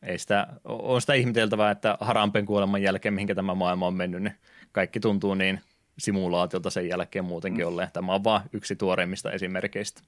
[0.04, 4.36] ei sitä, on sitä ihmeteltävää, että Harampen kuoleman jälkeen, mihinkä tämä maailma on mennyt, niin
[4.72, 5.62] kaikki tuntuu niin
[5.98, 7.68] simulaatiota sen jälkeen muutenkin mm.
[7.68, 7.90] olleen.
[7.94, 10.02] Tämä on vain yksi tuoreimmista esimerkkeistä.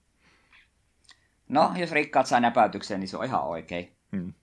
[1.49, 3.91] No, jos rikkaat saa näpäytykseen, niin se on ihan oikein.
[4.11, 4.33] Hmm.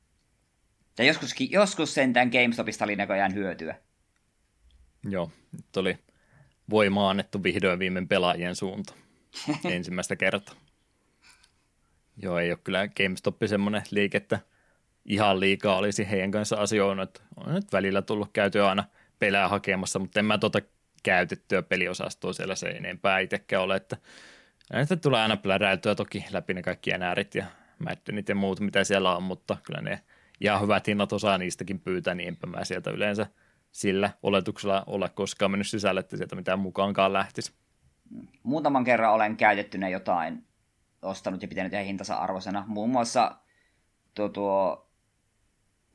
[0.99, 3.77] Ja joskus, joskus sentään GameStopista oli näköjään hyötyä.
[5.09, 5.99] Joo, nyt oli
[6.71, 8.95] voima annettu vihdoin viimein pelaajien suunta.
[9.65, 10.55] Ensimmäistä kertaa.
[12.23, 14.39] Joo, ei ole kyllä GameStop semmoinen liike, että
[15.05, 17.23] ihan liikaa olisi heidän kanssa asioinut.
[17.37, 18.85] On nyt välillä tullut käytyä aina
[19.19, 20.61] pelää hakemassa, mutta en mä tuota
[21.07, 23.97] käytettyä peliosastoa siellä se enempää itsekään ole, että
[24.73, 27.45] näitä tulee aina pläräytyä toki läpi ne kaikki enäärit ja
[27.79, 30.01] Maddenit ja muut, mitä siellä on, mutta kyllä ne
[30.41, 33.27] ihan hyvät hinnat osaa niistäkin pyytää, niin enpä mä sieltä yleensä
[33.73, 37.53] sillä oletuksella ole koskaan mennyt sisälle, että sieltä mitään mukaankaan lähtisi.
[38.43, 40.45] Muutaman kerran olen käytettynä jotain
[41.03, 42.65] ostanut ja pitänyt ihan hintansa arvoisena.
[42.67, 43.37] Muun muassa
[44.15, 44.86] tuo, tuo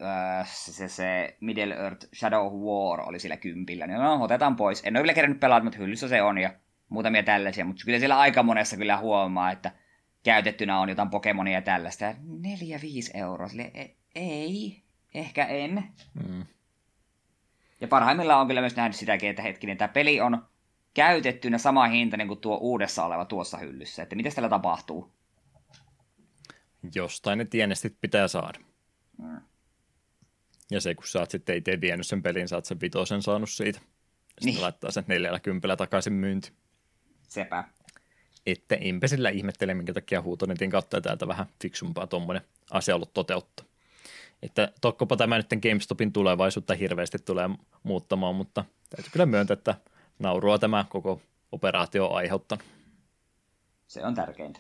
[0.04, 3.88] äh, se, se Middle Earth Shadow of War oli sillä kympillä.
[3.88, 4.82] Niin no, otetaan pois.
[4.86, 6.54] En ole vielä kerännyt pelata, mutta hyllyssä se on ja
[6.90, 7.66] muutamia tällaisia.
[7.66, 9.72] Mutta kyllä siellä aika monessa kyllä huomaa, että
[10.24, 12.12] käytettynä on jotain Pokemonia ja tällaista.
[12.12, 12.16] 4-5
[13.14, 13.48] euroa.
[13.48, 14.82] Sille, e- ei,
[15.14, 15.84] ehkä en.
[16.28, 16.46] Mm.
[17.82, 20.46] Ja parhaimmillaan on kyllä myös nähnyt sitäkin, että hetkinen, tämä peli on
[20.94, 24.04] käytettynä sama hinta niin kuin tuo uudessa oleva tuossa hyllyssä.
[24.04, 25.12] Että mitä tällä tapahtuu?
[26.96, 28.60] Jostain ne tienestit pitää saada.
[29.18, 29.42] Mm.
[30.72, 33.50] Ja se, kun sä oot sitten itse vienyt sen pelin, sä oot sen vitosen saanut
[33.50, 33.80] siitä.
[33.80, 34.62] Sitten niin.
[34.62, 36.52] laittaa sen neljällä kympillä takaisin myynti.
[37.28, 37.64] Sepä.
[38.46, 43.66] Että enpä sillä ihmettele, minkä takia huutonetin kautta täältä vähän fiksumpaa tuommoinen asia ollut toteuttaa.
[44.42, 47.50] Että tokkopa tämä nyt GameStopin tulevaisuutta hirveästi tulee
[47.84, 49.76] muuttamaan, mutta täytyy kyllä myöntää, että
[50.20, 51.22] naurua tämä koko
[51.52, 52.66] operaatio on aiheuttanut.
[53.88, 54.60] Se on tärkeintä.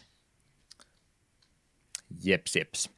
[2.23, 2.89] Jeps, jeps.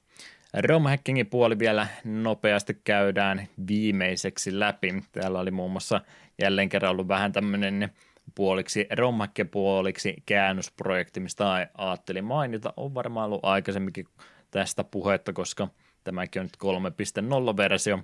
[0.58, 5.04] ROM-hackingin puoli vielä nopeasti käydään viimeiseksi läpi.
[5.12, 6.02] Täällä oli muun muassa
[6.42, 7.90] jälleen kerran ollut vähän tämmöinen
[8.36, 9.20] puoliksi rom
[9.52, 12.74] puoliksi käännösprojekti, mistä ajattelin mainita.
[12.78, 14.06] On varmaan ollut aikaisemminkin
[14.52, 15.68] tästä puhetta, koska
[16.04, 16.58] tämäkin on nyt
[17.24, 18.00] 3.0-versio,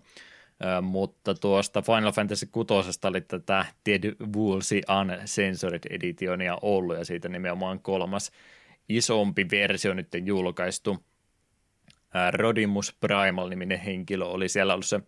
[0.81, 2.73] mutta tuosta Final Fantasy 6
[3.03, 8.31] oli tätä Ted Woolsey Uncensored Editionia ollut, ja siitä nimenomaan kolmas
[8.89, 11.08] isompi versio nyt julkaistu.
[12.33, 14.99] Rodimus Primal-niminen henkilö oli siellä ollut se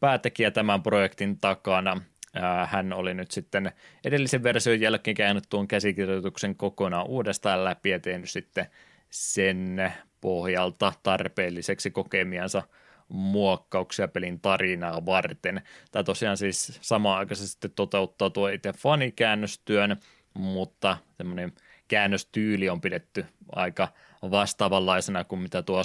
[0.00, 2.00] päätekijä tämän projektin takana.
[2.66, 3.72] Hän oli nyt sitten
[4.04, 8.66] edellisen version jälkeen käynyt tuon käsikirjoituksen kokonaan uudestaan läpi ja tehnyt sitten
[9.10, 12.62] sen pohjalta tarpeelliseksi kokemiansa
[13.08, 15.62] muokkauksia pelin tarinaa varten.
[15.90, 19.96] Tämä tosiaan siis samaan aikaisesti toteuttaa tuo itse fanikäännöstyön,
[20.34, 21.52] mutta semmoinen
[21.88, 23.88] käännöstyyli on pidetty aika
[24.30, 25.82] vastaavanlaisena kuin mitä tuo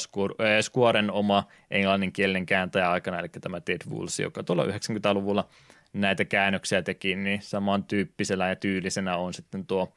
[0.61, 5.47] Squaren oma englanninkielinen kääntäjä aikana, eli tämä Ted Woolsey, joka tuolla 90-luvulla
[5.93, 9.93] näitä käännöksiä teki, niin samantyyppisellä ja tyylisenä on sitten tuo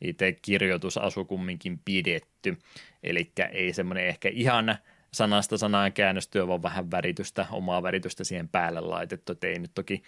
[0.00, 2.58] itse kirjoitusasu kumminkin pidetty.
[3.02, 4.76] Eli ei semmoinen ehkä ihan
[5.14, 9.32] sanasta sanaan käännöstyö, vaan vähän väritystä, omaa väritystä siihen päälle laitettu.
[9.32, 10.02] Et ei nyt toki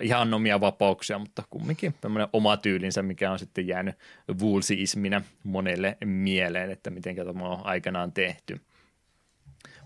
[0.00, 3.96] ihan omia vapauksia, mutta kumminkin tämmöinen oma tyylinsä, mikä on sitten jäänyt
[4.40, 8.60] Woolseyisminä monelle mieleen, että miten tämä on aikanaan tehty.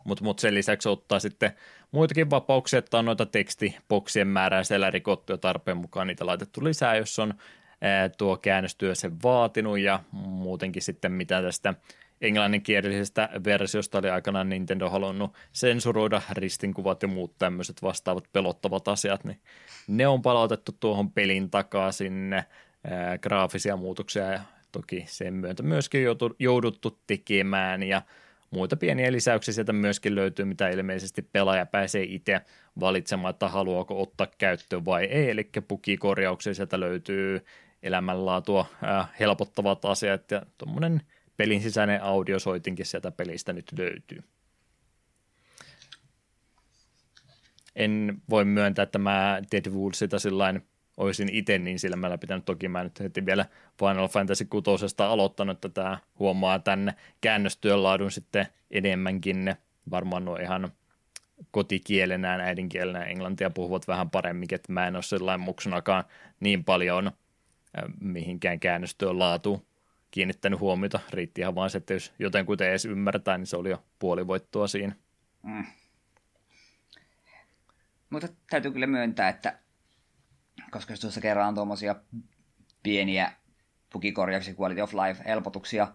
[0.05, 1.53] Mutta mut sen lisäksi ottaa sitten
[1.91, 6.97] muitakin vapauksia, että on noita tekstiboksien määrää siellä rikottu ja tarpeen mukaan niitä laitettu lisää,
[6.97, 7.35] jos on
[8.19, 11.75] tuo käännöstyö sen vaatinut ja muutenkin sitten mitä tästä
[12.25, 19.41] englanninkielisestä versiosta oli aikanaan Nintendo halunnut sensuroida ristinkuvat ja muut tämmöiset vastaavat pelottavat asiat, niin
[19.87, 22.45] ne on palautettu tuohon pelin takaa sinne,
[22.85, 24.41] ää, graafisia muutoksia ja
[24.73, 26.07] toki sen myötä myöskin
[26.39, 28.03] jouduttu tekemään ja
[28.51, 32.41] muita pieniä lisäyksiä sieltä myöskin löytyy, mitä ilmeisesti pelaaja pääsee itse
[32.81, 37.45] valitsemaan, että haluaako ottaa käyttöön vai ei, eli pukikorjauksia sieltä löytyy
[37.83, 38.67] elämänlaatua
[39.21, 41.03] helpottavat asiat ja tuommoinen
[41.37, 44.23] pelin sisäinen audiosoitinkin sieltä pelistä nyt löytyy.
[47.77, 50.63] En voi myöntää, että mä Dead sitä sillain
[50.97, 52.45] olisin itse niin silmällä pitänyt.
[52.45, 53.47] Toki mä nyt heti vielä
[53.79, 59.55] Final Fantasy 6 aloittanut, että tämä huomaa tänne käännöstyön laadun sitten enemmänkin.
[59.91, 60.73] Varmaan nuo ihan
[61.51, 66.05] kotikielenään, äidinkielenään englantia puhuvat vähän paremmin, että mä en ole sellainen muksunakaan
[66.41, 67.13] niin paljon
[68.01, 69.67] mihinkään käännöstyön laatu
[70.15, 71.01] kiinnittänyt huomiota.
[71.11, 74.67] Riitti ihan vain se, että jos jotenkuten edes ymmärtää, niin se oli jo puoli voittoa
[74.67, 74.95] siinä.
[75.43, 75.65] Mm.
[78.11, 79.59] Mutta täytyy kyllä myöntää, että
[80.71, 81.97] koska tuossa kerran on tuommoisia
[82.83, 83.33] pieniä
[83.91, 85.89] tukikorjauksia, quality of life helpotuksia.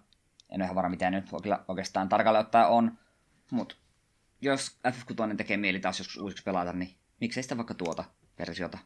[0.50, 1.26] En ole ihan varma, mitä nyt
[1.68, 2.98] oikeastaan tarkalleen ottaen on.
[3.52, 3.76] Mutta
[4.42, 8.04] jos FF6 tekee mieli taas joskus uusiksi pelata, niin miksei sitä vaikka tuota
[8.40, 8.78] versiota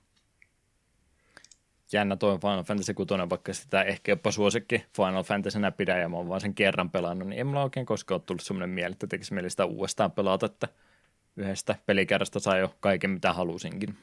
[1.93, 6.17] jännä toi Final Fantasy 6, vaikka sitä ehkä jopa suosikki Final Fantasynä pidä ja mä
[6.17, 9.07] oon vaan sen kerran pelannut, niin ei mulla oikein koskaan ole tullut semmoinen mieli, että
[9.07, 10.67] tekisi mieli sitä uudestaan pelata, että
[11.35, 13.97] yhdestä pelikerrasta saa jo kaiken mitä halusinkin.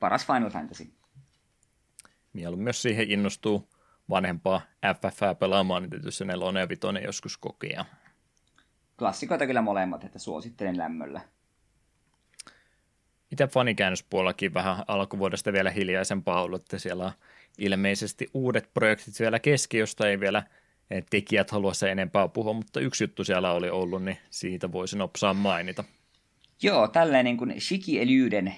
[0.00, 0.92] Paras Final Fantasy.
[2.32, 3.68] Mieluummin myös siihen innostuu
[4.10, 4.60] vanhempaa
[4.96, 7.84] FF pelaamaan, niin tietysti nelonen ja vitonen joskus kokea.
[8.98, 11.20] Klassikoita kyllä molemmat, että suosittelen lämmöllä
[13.32, 17.12] itse fanikäännöspuolellakin vähän alkuvuodesta vielä hiljaisempaa ollut, että siellä on
[17.58, 20.42] ilmeisesti uudet projektit vielä keski, josta ei vielä
[21.10, 25.34] tekijät halua se enempää puhua, mutta yksi juttu siellä oli ollut, niin siitä voisin nopsaa
[25.34, 25.84] mainita.
[26.62, 28.54] Joo, tällainen niin kuin Shiki Elyden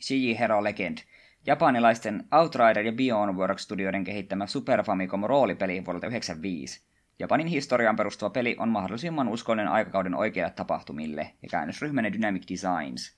[0.00, 0.98] Shigi Hero Legend,
[1.46, 6.88] japanilaisten Outrider ja Beyond Work Studioiden kehittämä Super Famicom roolipeli vuodelta 1995.
[7.18, 13.17] Japanin historiaan perustuva peli on mahdollisimman uskollinen aikakauden oikeille tapahtumille ja käännösryhmänne Dynamic Designs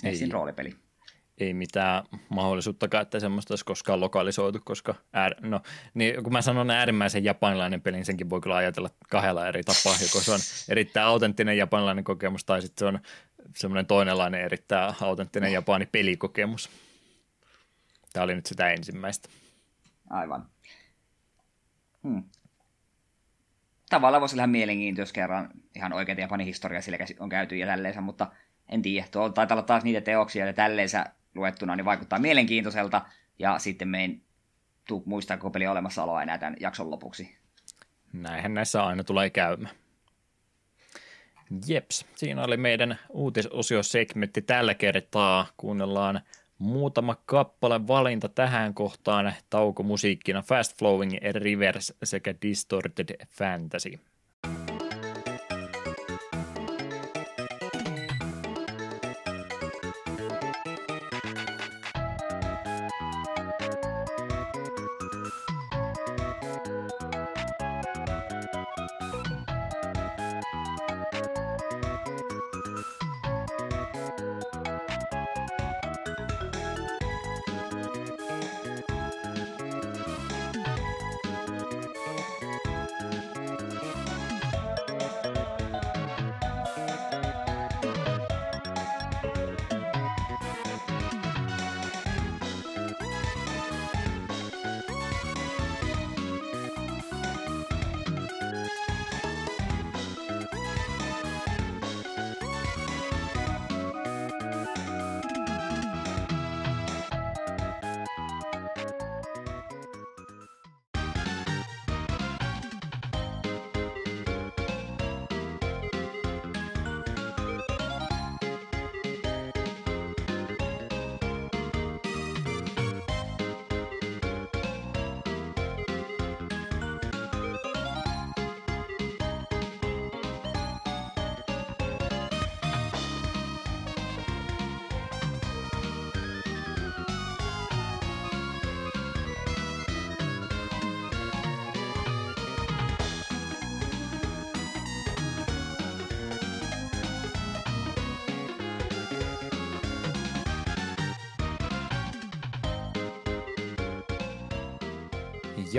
[0.00, 0.74] SNESin roolipeli.
[1.38, 5.60] Ei mitään mahdollisuutta, että semmoista olisi koskaan lokalisoitu, koska äär, no,
[5.94, 9.96] niin kun mä sanon äärimmäisen japanilainen peli, niin senkin voi kyllä ajatella kahdella eri tapaa.
[10.02, 13.00] Joko se on erittäin autenttinen japanilainen kokemus, tai sitten se on
[13.56, 16.70] semmoinen toinenlainen erittäin autenttinen japani pelikokemus.
[18.12, 19.28] Tämä oli nyt sitä ensimmäistä.
[20.10, 20.46] Aivan.
[22.02, 22.22] Hmm.
[23.90, 27.66] Tavallaan voisi olla ihan mielenkiintoista, jos kerran ihan oikeita Japanin historiaa sillä on käyty ja
[27.66, 28.26] tälleensä, mutta
[28.70, 33.02] en tiedä, tuolla taitaa olla taas niitä teoksia, ja tälleensä luettuna niin vaikuttaa mielenkiintoiselta,
[33.38, 34.10] ja sitten me
[34.88, 37.36] tuu muistaa koko peli olemassaoloa enää tämän jakson lopuksi.
[38.12, 39.74] Näinhän näissä aina tulee käymään.
[41.66, 45.46] Jeps, siinä oli meidän uutisosiosegmentti tällä kertaa.
[45.56, 46.20] Kuunnellaan
[46.58, 53.98] muutama kappale valinta tähän kohtaan taukomusiikkina Fast Flowing Reverse sekä Distorted Fantasy.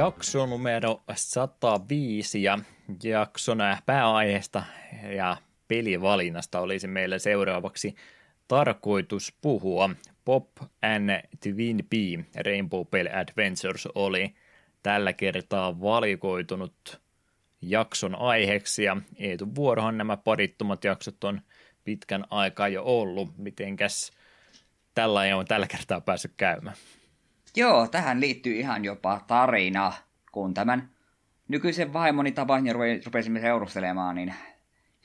[0.01, 2.59] Jakso numero 105 ja
[3.03, 4.63] jakson pääaiheesta
[5.15, 5.37] ja
[5.67, 7.95] pelivalinnasta olisi meillä seuraavaksi
[8.47, 9.89] tarkoitus puhua.
[10.25, 10.47] Pop
[10.81, 11.09] and
[11.39, 11.93] Twin P
[12.45, 14.35] Rainbow Pale Adventures oli
[14.83, 17.01] tällä kertaa valikoitunut
[17.61, 21.41] jakson aiheeksi ja Eetu Vuorohan nämä parittomat jaksot on
[21.83, 23.37] pitkän aikaa jo ollut.
[23.37, 24.11] Mitenkäs
[24.95, 26.75] tällä on tällä kertaa päässyt käymään?
[27.55, 29.93] Joo, tähän liittyy ihan jopa tarina,
[30.31, 30.89] kun tämän
[31.47, 32.73] nykyisen vaimoni tapasin ja
[33.05, 34.33] rupesimme seurustelemaan, niin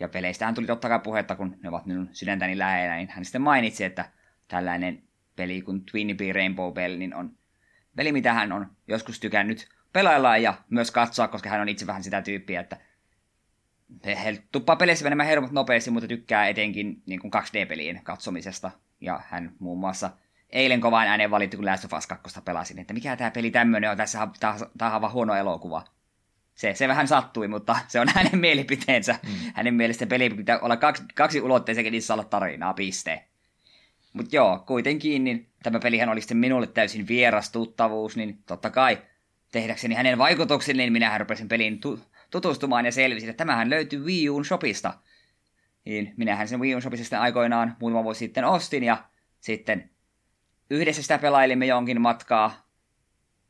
[0.01, 3.43] ja peleistähän tuli totta kai puhetta, kun ne ovat minun sydäntäni lähellä, niin hän sitten
[3.43, 4.10] mainitsi, että
[4.48, 5.02] tällainen
[5.36, 7.36] peli kuin Twin Bee Rainbow Bell, niin on
[7.97, 12.02] peli, mitä hän on joskus tykännyt pelailla ja myös katsoa, koska hän on itse vähän
[12.02, 12.77] sitä tyyppiä, että
[14.06, 18.70] he tuppaa peleissä menemään hermot nopeasti, mutta tykkää etenkin niin kuin 2D-pelien katsomisesta.
[19.01, 20.10] Ja hän muun muassa
[20.57, 23.91] eilen kovaan ääneen valittu, kun Last of Us 2 pelasin, että mikä tämä peli tämmöinen
[23.91, 24.28] on, tässä
[24.78, 25.85] tämä on vaan huono elokuva.
[26.55, 29.19] Se, se vähän sattui, mutta se on hänen mielipiteensä.
[29.23, 29.53] Mm.
[29.55, 33.24] Hänen mielestä peli pitää olla kaksi, kaksi ulotteisia, niissä olla tarinaa, piste.
[34.12, 38.99] Mutta joo, kuitenkin niin tämä pelihän oli sitten minulle täysin vieras tuttavuus, niin totta kai
[39.53, 42.01] tehdäkseni hänen vaikutuksen, niin minähän rupesin peliin tu-
[42.31, 44.95] tutustumaan ja selvisin, että tämähän löytyy Wii Uun shopista.
[45.85, 49.05] Niin minähän sen Wii Uun shopista aikoinaan muutama vuosi sitten ostin ja
[49.41, 49.91] sitten
[50.70, 52.66] yhdessä sitä pelailimme jonkin matkaa.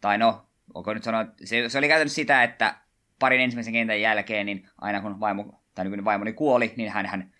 [0.01, 2.75] Tai no, onko nyt sanoa, se, se oli käytännössä sitä, että
[3.19, 7.33] parin ensimmäisen kentän jälkeen, niin aina kun vaimo, tai nykyinen vaimoni kuoli, niin hän, hän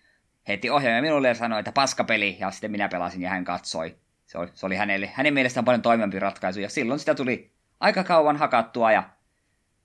[0.47, 3.97] heitti ohjaajan minulle ja sanoi, että paskapeli, ja sitten minä pelasin ja hän katsoi.
[4.25, 8.03] Se oli, se oli hänelle, hänen mielestään paljon toimivampi ratkaisu, ja silloin sitä tuli aika
[8.03, 9.09] kauan hakattua, ja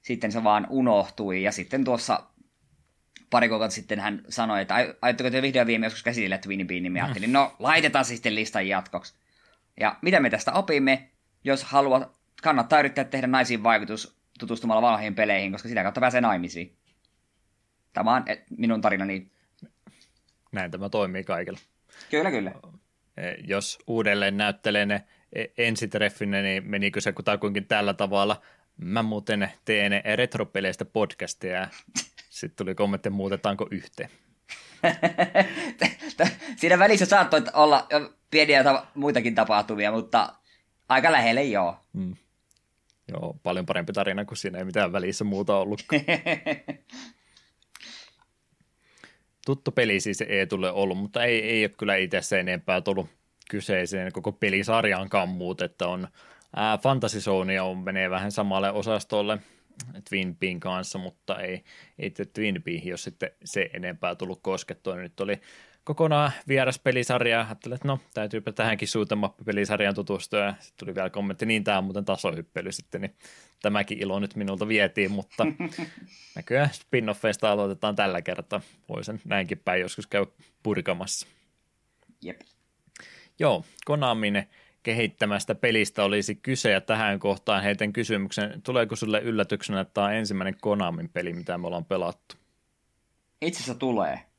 [0.03, 2.23] sitten se vaan unohtui, ja sitten tuossa
[3.31, 7.03] pari kuukautta sitten hän sanoi, että aiotteko te vihdoin viime joskus käsitellä Twin Bean, niin
[7.03, 9.15] ajattelin, no laitetaan sitten listan jatkoksi.
[9.83, 11.11] Ja mitä me tästä opimme,
[11.45, 16.77] jos haluat, kannattaa yrittää tehdä naisiin vaikutus tutustumalla vanhoihin peleihin, koska sitä kautta pääsee naimisiin.
[17.93, 18.25] Tämä on
[18.59, 19.31] minun tarinani.
[20.53, 21.59] Näin tämä toimii kaikilla.
[22.11, 22.53] Kyllä, kyllä.
[23.17, 28.43] E, jos uudelleen näyttelee ne e, ensitreffinne, niin menikö se kutakuinkin tällä tavalla?
[28.77, 31.69] Mä muuten teen retropeleistä podcastia ja
[32.31, 34.11] sitten tuli kommentti, muutetaanko yhteen.
[36.57, 37.89] Siinä välissä saattoi olla
[38.33, 40.35] pieniä ta- muitakin tapahtumia, mutta
[40.89, 41.77] aika lähelle joo.
[41.95, 42.17] Hmm.
[43.09, 45.83] Joo, paljon parempi tarina, kun siinä ei mitään välissä muuta ollut.
[49.47, 53.09] Tuttu peli siis ei tule ollut, mutta ei, ei ole kyllä itse se enempää tullut
[53.51, 56.09] kyseiseen koko pelisarjaankaan muut, että on
[56.57, 59.39] ää, Fantasy Zone on menee vähän samalle osastolle
[60.09, 61.65] Twin Pean kanssa, mutta ei,
[61.99, 64.97] ei Twin Pean ole sitten se enempää tullut koskettua.
[64.97, 65.41] Nyt oli
[65.85, 67.41] kokonaan vieras pelisarja.
[67.41, 68.89] Ajattelin, että no, täytyypä tähänkin
[69.45, 70.41] pelisarjaan tutustua.
[70.41, 73.15] Ja sitten tuli vielä kommentti, niin tämä on muuten tasohyppely sitten, niin
[73.63, 75.47] tämäkin ilo nyt minulta vietiin, mutta
[76.37, 78.61] näköjään spin-offeista aloitetaan tällä kertaa.
[78.89, 80.27] Voisin näinkin päin joskus käy
[80.63, 81.27] purkamassa.
[82.23, 82.41] Jep.
[83.39, 84.49] Joo, Konamin
[84.83, 90.15] kehittämästä pelistä olisi kyse, ja tähän kohtaan heitän kysymyksen, tuleeko sulle yllätyksenä, että tämä on
[90.15, 92.35] ensimmäinen Konamin peli, mitä me ollaan pelattu?
[93.43, 94.32] Itse asiassa tulee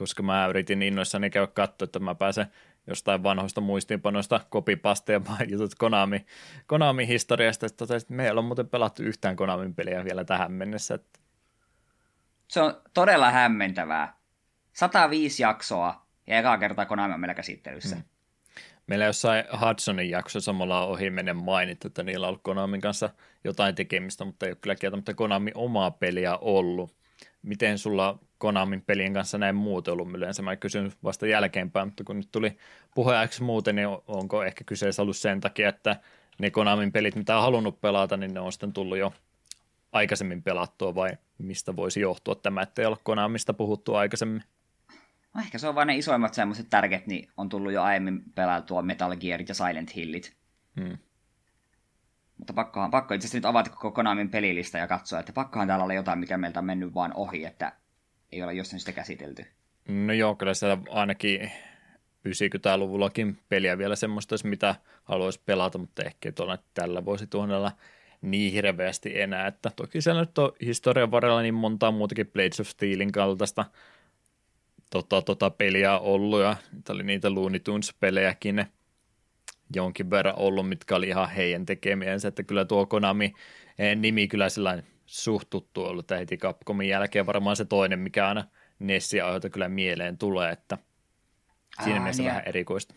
[0.00, 2.46] koska mä yritin innoissani käydä katsoa, että mä pääsen
[2.86, 6.26] jostain vanhoista muistiinpanoista kopipasteja jutut Konami,
[6.66, 10.94] Konami-historiasta, että, totesin, että meillä on muuten pelattu yhtään Konamin peliä vielä tähän mennessä.
[10.94, 11.20] Että...
[12.48, 14.16] Se on todella hämmentävää.
[14.72, 17.96] 105 jaksoa ja eka kertaa Konami on meillä käsittelyssä.
[17.96, 18.04] Hmm.
[18.86, 23.10] Meillä jossain Hudsonin jakso samalla ohi menen mainittu, että niillä on ollut Konamin kanssa
[23.44, 26.99] jotain tekemistä, mutta ei ole kyllä kieltämättä Konami omaa peliä ollut.
[27.42, 30.42] Miten sulla Konamin pelien kanssa näin muuten ollut yleensä.
[30.42, 32.58] Mä kysyn vasta jälkeenpäin, mutta kun nyt tuli
[32.94, 35.96] puheeksi muuten, niin onko ehkä kyseessä ollut sen takia, että
[36.38, 39.12] ne Konamin pelit, mitä on halunnut pelata, niin ne on sitten tullut jo
[39.92, 44.42] aikaisemmin pelattua vai mistä voisi johtua tämä, että ei ole Konamista puhuttu aikaisemmin?
[45.34, 48.82] No ehkä se on vain ne isoimmat semmoiset tärkeät, niin on tullut jo aiemmin pelattua
[48.82, 50.36] Metal Gearit ja Silent Hillit.
[50.80, 50.98] Hmm.
[52.40, 55.94] Mutta pakkohan, pakko itse nyt avata koko Konamin pelilista ja katsoa, että pakkohan täällä olla
[55.94, 57.72] jotain, mikä meiltä on mennyt vaan ohi, että
[58.32, 59.46] ei ole jossain sitä käsitelty.
[59.88, 61.52] No joo, kyllä siellä ainakin
[62.28, 67.72] 90-luvullakin peliä vielä semmoista, mitä haluaisi pelata, mutta ehkä tuolla tällä voisi tuonnella
[68.22, 72.66] niin hirveästi enää, että toki siellä nyt on historian varrella niin montaa muutakin Blades of
[72.66, 73.64] Steelin kaltaista
[74.90, 78.64] tota, tota peliä ollut, ja niitä oli niitä Looney Tunes-pelejäkin
[79.74, 83.32] jonkin verran ollut, mitkä oli ihan heidän tekemiensä, että kyllä tuo Konami
[83.78, 88.28] eh, nimi kyllä sellainen suht tuttu ollut, että heti Capcomin jälkeen varmaan se toinen, mikä
[88.28, 88.44] aina
[88.78, 90.78] Nessia aiheuta kyllä mieleen tulee, että
[91.84, 92.94] siinä Aa, mielessä niin vähän erikoista.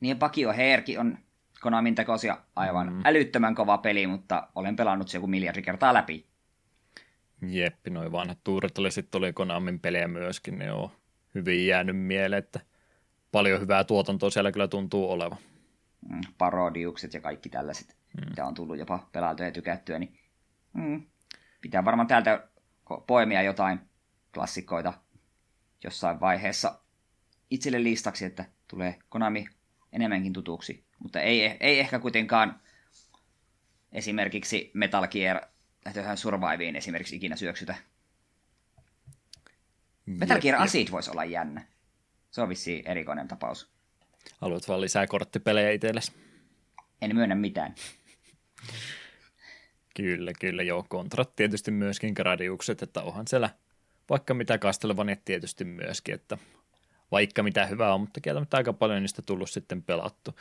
[0.00, 1.18] Niin Pakio Herki on
[1.60, 3.00] Konamin tekosia aivan mm.
[3.04, 6.26] älyttömän kova peli, mutta olen pelannut se joku miljardi kertaa läpi.
[7.42, 10.90] Jeppi, noin vanhat tuuret oli sitten oli Konamin pelejä myöskin, ne on
[11.34, 12.60] hyvin jäänyt mieleen, että
[13.32, 15.38] paljon hyvää tuotantoa siellä kyllä tuntuu olevan.
[16.08, 18.28] Mm, parodiukset ja kaikki tällaiset, mm.
[18.28, 20.18] mitä on tullut jopa pelailtua ja tykättyä, niin
[20.72, 21.02] mm,
[21.60, 22.48] pitää varmaan täältä
[23.06, 23.80] poimia jotain
[24.34, 24.94] klassikoita
[25.84, 26.80] jossain vaiheessa
[27.50, 29.46] itselle listaksi, että tulee Konami
[29.92, 30.84] enemmänkin tutuksi.
[30.98, 32.60] Mutta ei, ei ehkä kuitenkaan
[33.92, 35.40] esimerkiksi Metal Gear
[36.14, 37.74] Surviveen esimerkiksi ikinä syöksytä.
[40.06, 41.66] Metal Gear Acid voisi olla jännä.
[42.30, 43.72] Se on vissiin erikoinen tapaus.
[44.40, 46.12] Haluat vaan lisää korttipelejä itsellesi?
[47.02, 47.74] En myönnä mitään.
[49.96, 50.86] Kyllä, kyllä, joo.
[50.88, 53.50] Kontrat tietysti myöskin gradiukset, että onhan siellä
[54.10, 56.38] vaikka mitä Castlevania tietysti myöskin, että
[57.12, 60.34] vaikka mitä hyvää on, mutta kieltämättä aika paljon niistä tullut sitten pelattu.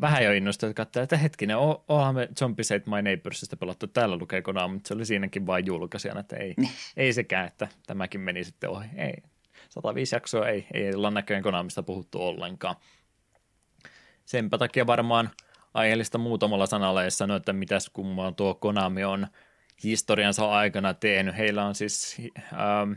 [0.00, 1.56] Vähän jo innostunut että katsoa, että hetkinen,
[1.88, 5.66] onhan me Zombie Save My Neighborsista pelattu, täällä lukee Konami, mutta se oli siinäkin vain
[5.66, 6.72] julkaisijana, että ei, niin.
[6.96, 8.88] ei sekään, että tämäkin meni sitten ohi.
[8.96, 9.14] Ei,
[9.68, 12.76] 105 jaksoa ei, ei olla näköjään Konamista puhuttu ollenkaan.
[14.24, 15.30] Senpä takia varmaan
[15.74, 19.26] aiheellista muutamalla sanalla, sanoa, että mitäs kummaa tuo Konami on
[19.84, 21.36] historiansa aikana tehnyt.
[21.36, 22.22] Heillä on siis
[22.52, 22.92] ähm,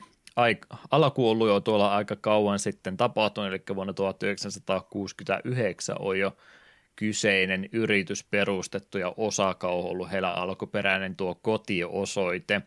[1.48, 6.38] jo tuolla aika kauan sitten tapahtunut, eli vuonna 1969 on jo
[6.96, 12.62] kyseinen yritys perustettu ja Osaka on ollut heillä alkuperäinen tuo kotiosoite.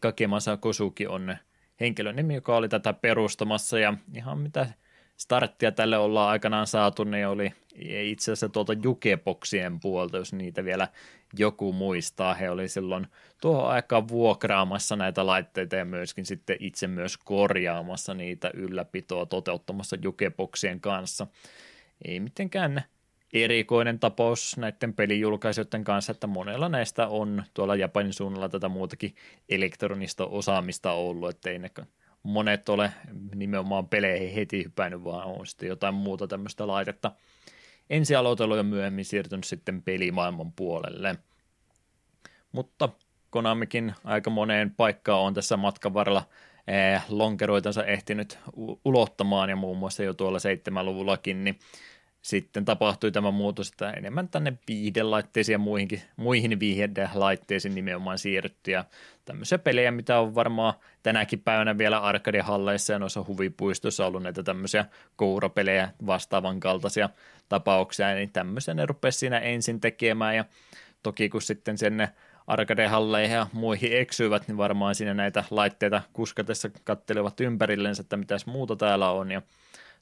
[0.00, 1.36] Kakemasa Kosuki on
[1.80, 4.66] henkilön nimi, joka oli tätä perustamassa ja ihan mitä
[5.18, 7.52] starttia tälle ollaan aikanaan saatu, niin oli
[8.02, 10.88] itse asiassa tuolta jukeboksien puolta, jos niitä vielä
[11.38, 12.34] joku muistaa.
[12.34, 13.06] He oli silloin
[13.40, 20.80] tuohon aikaan vuokraamassa näitä laitteita ja myöskin sitten itse myös korjaamassa niitä ylläpitoa toteuttamassa jukeboksien
[20.80, 21.26] kanssa.
[22.04, 22.82] Ei mitenkään
[23.32, 29.14] erikoinen tapaus näiden pelijulkaisijoiden kanssa, että monella näistä on tuolla Japanin suunnalla tätä muutakin
[29.48, 31.70] elektronista osaamista ollut, ettei ne
[32.22, 32.92] monet ole
[33.34, 37.12] nimenomaan peleihin heti hypännyt, vaan on sitten jotain muuta tämmöistä laitetta
[37.90, 41.16] ensi aloitellut ja myöhemmin siirtynyt sitten pelimaailman puolelle.
[42.52, 42.88] Mutta
[43.30, 46.22] Konamikin aika moneen paikkaan on tässä matkan varrella
[46.66, 48.38] eh, lonkeroitansa ehtinyt
[48.84, 51.58] ulottamaan ja muun muassa jo tuolla 7-luvullakin, niin
[52.22, 58.70] sitten tapahtui tämä muutos, että enemmän tänne viihdelaitteisiin ja muihinkin, muihin viihdelaitteisiin nimenomaan siirrytty.
[58.70, 58.84] Ja
[59.24, 64.84] tämmöisiä pelejä, mitä on varmaan tänäkin päivänä vielä arcade-halleissa ja noissa huvipuistoissa ollut näitä tämmöisiä
[65.16, 67.08] kourapelejä vastaavan kaltaisia
[67.48, 70.36] tapauksia, niin tämmöisiä ne rupesi siinä ensin tekemään.
[70.36, 70.44] Ja
[71.02, 72.08] toki kun sitten sen
[72.46, 78.76] arcade-halleihin ja muihin eksyivät, niin varmaan siinä näitä laitteita kuskatessa kattelevat ympärillensä, että mitäs muuta
[78.76, 79.30] täällä on.
[79.30, 79.42] Ja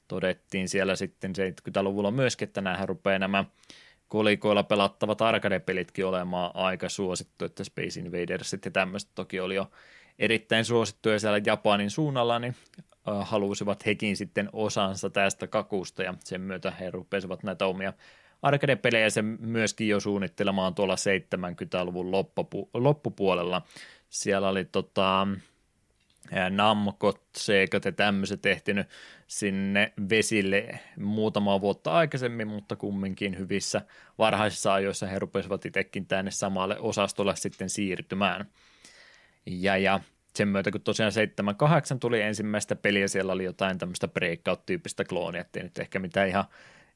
[0.07, 3.45] todettiin siellä sitten 70-luvulla myöskin, että näähän rupeaa nämä
[4.07, 9.71] kolikoilla pelattavat arcade-pelitkin olemaan aika suosittu, että Space Invaders ja tämmöistä toki oli jo
[10.19, 12.55] erittäin suosittuja siellä Japanin suunnalla, niin
[13.21, 17.93] halusivat hekin sitten osansa tästä kakusta ja sen myötä he rupesivat näitä omia
[18.41, 23.61] arcade-pelejä sen myöskin jo suunnittelemaan tuolla 70-luvun loppupu- loppupuolella.
[24.09, 25.27] Siellä oli tota,
[26.49, 28.87] Namkot, Seikat ja tämmöiset ehtinyt
[29.27, 33.81] sinne vesille muutama vuotta aikaisemmin, mutta kumminkin hyvissä
[34.17, 38.45] varhaisissa ajoissa he rupesivat itsekin tänne samalle osastolle sitten siirtymään.
[39.45, 39.99] Ja, ja
[40.35, 41.11] sen myötä, kun tosiaan
[41.95, 46.45] 7-8 tuli ensimmäistä peliä, siellä oli jotain tämmöistä breakout-tyyppistä kloonia, ettei nyt ehkä mitään ihan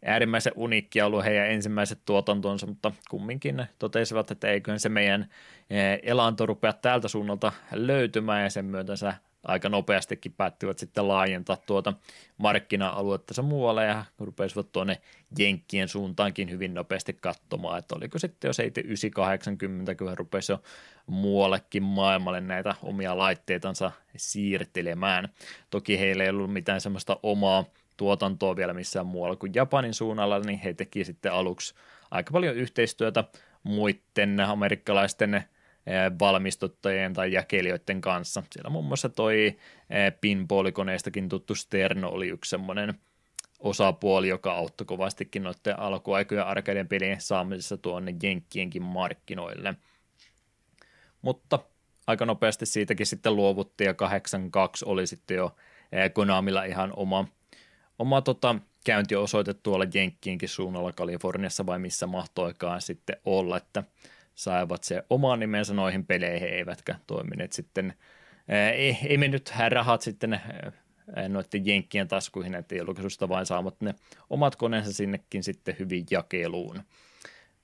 [0.06, 5.30] äärimmäisen uniikkia ollut heidän ensimmäiset tuotantonsa, mutta kumminkin totesivat, että eiköhän se meidän
[5.70, 9.14] eh, elanto rupea täältä suunnalta löytymään ja sen myötä se
[9.44, 11.94] aika nopeastikin päättivät sitten laajentaa tuota
[12.38, 14.98] markkina-aluetta muualle ja rupesivat tuonne
[15.40, 18.54] Jenkkien suuntaankin hyvin nopeasti katsomaan, että oliko sitten jo
[18.84, 20.62] 980, kun rupesi jo
[21.06, 25.30] muuallekin maailmalle näitä omia laitteitansa siirtelemään.
[25.70, 27.66] Toki heillä ei ollut mitään semmoista omaa
[27.98, 31.74] tuotantoa vielä missään muualla kuin Japanin suunnalla, niin he teki sitten aluksi
[32.12, 33.24] aika paljon yhteistyötä
[33.64, 35.44] muiden amerikkalaisten
[36.20, 38.44] valmistuttajien tai jakelijoiden kanssa.
[38.52, 39.46] Siellä muun muassa toi
[39.90, 42.94] eh, pinballikoneestakin tuttu Sterno oli yksi semmoinen
[43.60, 49.74] osapuoli, joka auttoi kovastikin noiden alkuaikojen arcaden pelien saamisessa tuonne Jenkkienkin markkinoille.
[51.22, 51.60] Mutta
[52.08, 55.56] aika nopeasti siitäkin sitten luovuttiin ja 82 oli sitten jo
[55.92, 57.28] eh, Konamilla ihan oma
[58.02, 58.56] oma tota,
[58.86, 63.84] käyntiosoite tuolla Jenkkiinkin suunnalla Kaliforniassa vai missä mahtoikaan sitten olla, että
[64.36, 67.94] saivat se oman nimensä noihin peleihin, eivätkä toimineet sitten,
[68.76, 70.42] ei, ei mennyt rahat sitten
[71.28, 73.96] noiden jenkkien taskuihin, että julkaisusta vain saamat ne
[74.30, 76.80] omat koneensa sinnekin sitten hyvin jakeluun.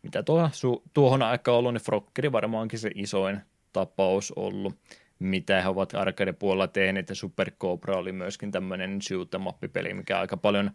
[0.03, 3.41] Mitä tuo, su, tuohon aikaan ollut, niin Frokkeri varmaankin se isoin
[3.73, 4.75] tapaus ollut
[5.19, 9.31] mitä he ovat arcade-puolella tehneet, ja Super Cobra oli myöskin tämmöinen shoot
[9.73, 10.71] peli mikä aika paljon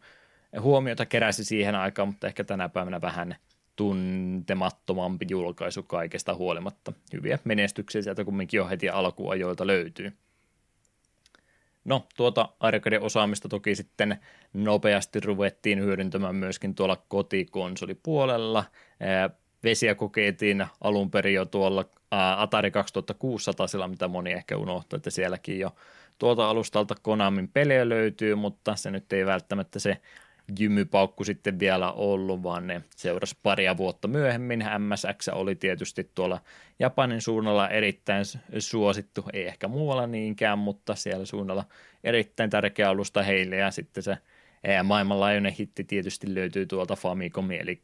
[0.61, 3.37] huomiota keräsi siihen aikaan, mutta ehkä tänä päivänä vähän
[3.77, 6.93] tuntemattomampi julkaisu kaikesta huolimatta.
[7.13, 10.13] Hyviä menestyksiä sieltä kumminkin jo heti alkuajoilta löytyy.
[11.85, 14.19] No, tuota arcade-osaamista toki sitten
[14.53, 18.65] nopeasti ruvettiin hyödyntämään myöskin tuolla kotikonsolipuolella.
[19.65, 21.85] Vesiä kokeiltiin alun perin jo tuolla
[22.37, 25.75] Atari 2600, sillä mitä moni ehkä unohtaa, että sielläkin jo
[26.19, 30.01] tuolta alustalta Konamin pelejä löytyy, mutta se nyt ei välttämättä se
[30.59, 34.65] jymypaukku sitten vielä ollut, vaan ne seurasi paria vuotta myöhemmin.
[34.79, 36.41] MSX oli tietysti tuolla
[36.79, 38.25] Japanin suunnalla erittäin
[38.59, 41.65] suosittu, ei ehkä muualla niinkään, mutta siellä suunnalla
[42.05, 44.19] erittäin tärkeä alusta heille, ja sitten se
[44.85, 47.83] maailmanlaajuinen hitti tietysti löytyy tuolta Famicom, eli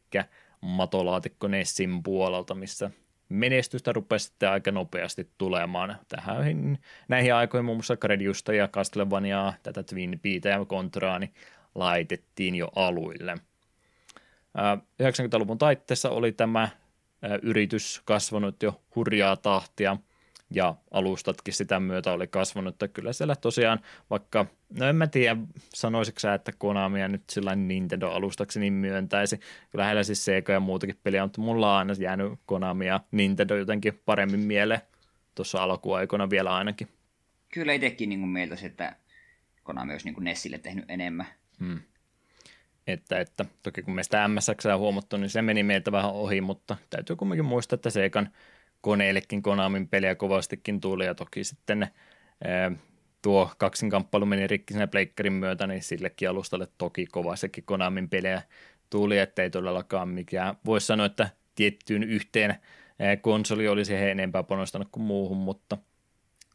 [0.61, 2.91] matolaatikko Nessin puolelta, missä
[3.29, 5.97] menestystä rupesi sitten aika nopeasti tulemaan.
[6.07, 6.77] Tähän,
[7.07, 11.33] näihin aikoihin muun muassa Grediusta ja Castlevaniaa, tätä Twin Peata ja Contraa, niin
[11.79, 13.37] laitettiin jo aluille.
[15.03, 16.69] 90-luvun taitteessa oli tämä
[17.41, 19.97] yritys kasvanut jo hurjaa tahtia–
[20.51, 23.79] ja alustatkin sitä myötä oli kasvanut, että kyllä siellä tosiaan,
[24.09, 24.45] vaikka,
[24.79, 25.37] no en mä tiedä,
[25.73, 29.39] sanoisitko sä, että Konamia nyt sillä Nintendo-alustaksi niin myöntäisi,
[29.69, 33.55] kyllä heillä siis Sega ja muutakin peliä, mutta mulla on aina jäänyt Konami ja Nintendo
[33.55, 34.81] jotenkin paremmin mieleen
[35.35, 36.87] tuossa alkuaikoina vielä ainakin.
[37.53, 38.95] Kyllä itsekin niin mieltä että
[39.63, 41.25] Konami olisi niin Nessille tehnyt enemmän.
[41.59, 41.79] Hmm.
[42.87, 46.77] Että, että toki kun me sitä MSX huomattu, niin se meni meiltä vähän ohi, mutta
[46.89, 48.29] täytyy kuitenkin muistaa, että Segan
[48.81, 51.87] koneillekin Konamin peliä kovastikin tuli ja toki sitten
[52.43, 52.71] ää,
[53.21, 58.41] tuo kaksinkamppailu meni rikki sinne pleikkarin myötä, niin sillekin alustalle toki kovastikin Konamin peliä
[58.89, 60.55] tuli, ettei todellakaan mikään.
[60.65, 62.55] Voisi sanoa, että tiettyyn yhteen
[63.21, 65.77] konsoli olisi he enempää panostanut kuin muuhun, mutta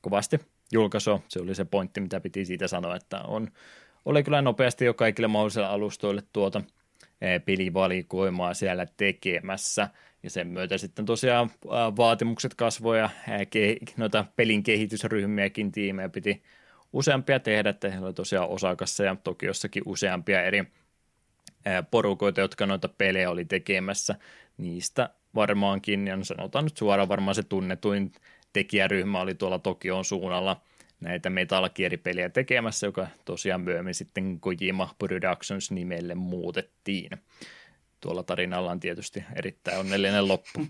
[0.00, 0.40] kovasti
[0.72, 3.50] julkaisu, se oli se pointti, mitä piti siitä sanoa, että on,
[4.04, 6.62] oli kyllä nopeasti jo kaikille mahdollisille alustoille tuota
[7.44, 9.88] pelivalikoimaa siellä tekemässä.
[10.22, 11.50] Ja sen myötä sitten tosiaan
[11.96, 13.38] vaatimukset kasvoja ja
[13.96, 16.42] noita pelin kehitysryhmiäkin tiimejä piti
[16.92, 20.64] useampia tehdä, että heillä oli tosiaan Osakassa ja Tokiossakin useampia eri
[21.90, 24.14] porukoita, jotka noita pelejä oli tekemässä.
[24.58, 28.12] Niistä varmaankin, ja sanotaan nyt suoraan, varmaan se tunnetuin
[28.52, 30.60] tekijäryhmä oli tuolla Tokion suunnalla
[31.00, 37.10] näitä Metal Gear-pelejä tekemässä, joka tosiaan myöhemmin sitten Kojima Productions nimelle muutettiin
[38.00, 40.60] tuolla tarinalla on tietysti erittäin onnellinen loppu.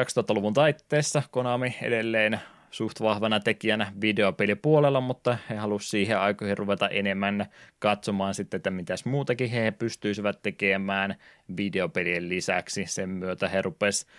[0.00, 2.40] 2000-luvun taitteessa Konami edelleen
[2.70, 7.46] suht vahvana tekijänä videopelipuolella, mutta he halusivat siihen aikoihin ruveta enemmän
[7.78, 11.16] katsomaan sitten, että mitäs muutakin he pystyisivät tekemään
[11.56, 12.84] videopelien lisäksi.
[12.86, 14.12] Sen myötä he rupesivat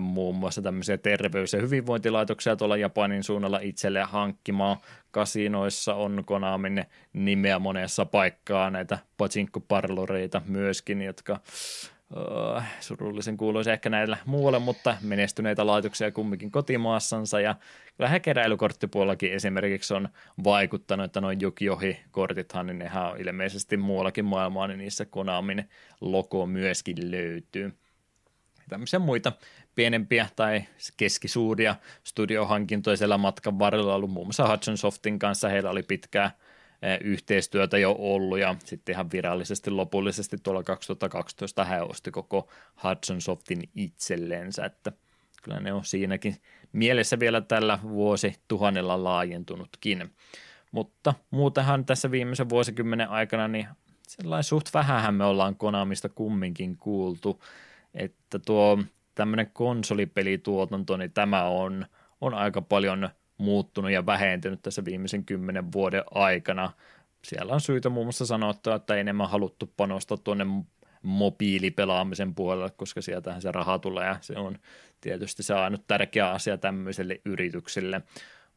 [0.00, 4.76] muun muassa tämmöisiä terveys- ja hyvinvointilaitoksia tuolla Japanin suunnalla itselle hankkimaan.
[5.10, 11.40] Kasinoissa on Konamin nimeä monessa paikkaa näitä pachinko-parloreita myöskin, jotka
[12.16, 17.54] Uh, surullisen kuuluisi ehkä näillä muualle, mutta menestyneitä laitoksia kumminkin kotimaassansa ja
[17.96, 20.08] kyllähän keräilykorttipuolellakin esimerkiksi on
[20.44, 25.68] vaikuttanut, että noin Jukiohi-kortithan, niin nehän on ilmeisesti muuallakin maailmaa, niin niissä Konamin
[26.00, 27.72] logo myöskin löytyy.
[28.68, 29.32] Tämmöisiä muita
[29.74, 30.64] pienempiä tai
[30.96, 36.30] keskisuuria studiohankintoja siellä matkan varrella ollut muun muassa Hudson Softin kanssa, heillä oli pitkää
[37.00, 42.48] yhteistyötä jo ollut ja sitten ihan virallisesti lopullisesti tuolla 2012 hän osti koko
[42.84, 44.92] Hudson Softin itsellensä, että
[45.42, 46.36] kyllä ne on siinäkin
[46.72, 50.10] mielessä vielä tällä vuosi tuhannella laajentunutkin.
[50.72, 53.68] Mutta muutenhan tässä viimeisen vuosikymmenen aikana niin
[54.08, 57.42] sellainen suht vähähän me ollaan Konamista kumminkin kuultu,
[57.94, 58.78] että tuo
[59.14, 61.86] tämmöinen konsolipelituotanto, niin tämä on,
[62.20, 66.72] on aika paljon muuttunut ja vähentynyt tässä viimeisen kymmenen vuoden aikana.
[67.24, 70.46] Siellä on syytä muun muassa sanoa, että enemmän haluttu panostaa tuonne
[71.02, 74.58] mobiilipelaamisen puolelle, koska sieltähän se raha tulee ja se on
[75.00, 78.02] tietysti se ainut tärkeä asia tämmöiselle yritykselle.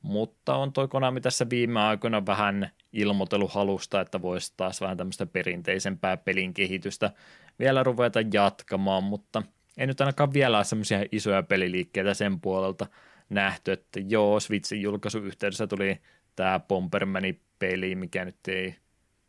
[0.01, 5.25] Mutta on toi Konami tässä viime aikoina vähän ilmoitellut halusta, että voisi taas vähän tämmöistä
[5.25, 7.11] perinteisempää pelin kehitystä
[7.59, 9.43] vielä ruveta jatkamaan, mutta
[9.77, 12.87] ei nyt ainakaan vielä ole semmoisia isoja peliliikkeitä sen puolelta
[13.31, 16.01] nähty, että joo, Switchin julkaisuyhteydessä tuli
[16.35, 18.75] tämä Bombermani-peli, mikä nyt ei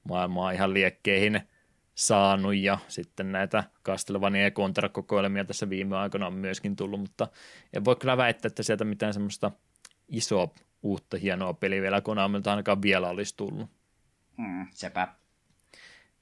[0.05, 1.41] maailmaa ihan liekkeihin
[1.95, 7.29] saanut, ja sitten näitä Castlevania ja Contra-kokoelmia tässä viime aikoina on myöskin tullut, mutta
[7.73, 9.51] en voi kyllä väittää, että sieltä mitään semmoista
[10.09, 10.49] isoa
[10.83, 13.71] uutta hienoa peliä vielä Konamilta ainakaan vielä olisi tullut.
[14.37, 15.09] Mm, sepä.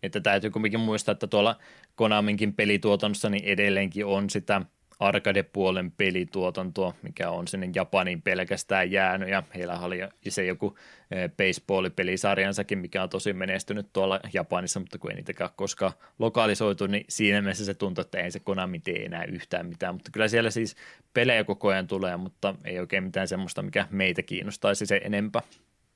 [0.02, 1.57] Että täytyy kuitenkin muistaa, että tuolla
[1.94, 4.62] Konaminkin pelituotannossa niin edelleenkin on sitä
[5.01, 9.99] arcade-puolen pelituotantoa, mikä on sinne Japanin pelkästään jäänyt, ja heillä oli
[10.29, 10.79] se joku
[11.11, 17.05] eh, baseball-pelisarjansakin, mikä on tosi menestynyt tuolla Japanissa, mutta kun ei niitäkään koskaan lokalisoitu, niin
[17.09, 20.51] siinä mielessä se tuntuu, että ei se Konami tee enää yhtään mitään, mutta kyllä siellä
[20.51, 20.77] siis
[21.15, 25.43] pelejä koko ajan tulee, mutta ei oikein mitään semmoista, mikä meitä kiinnostaisi se enempää.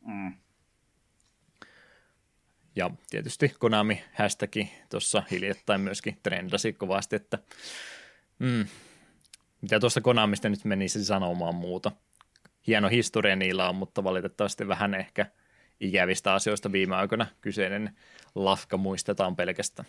[0.06, 0.32] Mm.
[2.76, 7.38] Ja tietysti Konami hashtagi tuossa hiljattain myöskin trendasi kovasti, että
[8.38, 8.66] mm,
[9.64, 11.92] mitä tuosta Konamista nyt menisi sanomaan muuta.
[12.66, 15.26] Hieno historia niillä on, mutta valitettavasti vähän ehkä
[15.80, 17.96] ikävistä asioista viime aikoina kyseinen
[18.34, 19.88] lafka muistetaan pelkästään.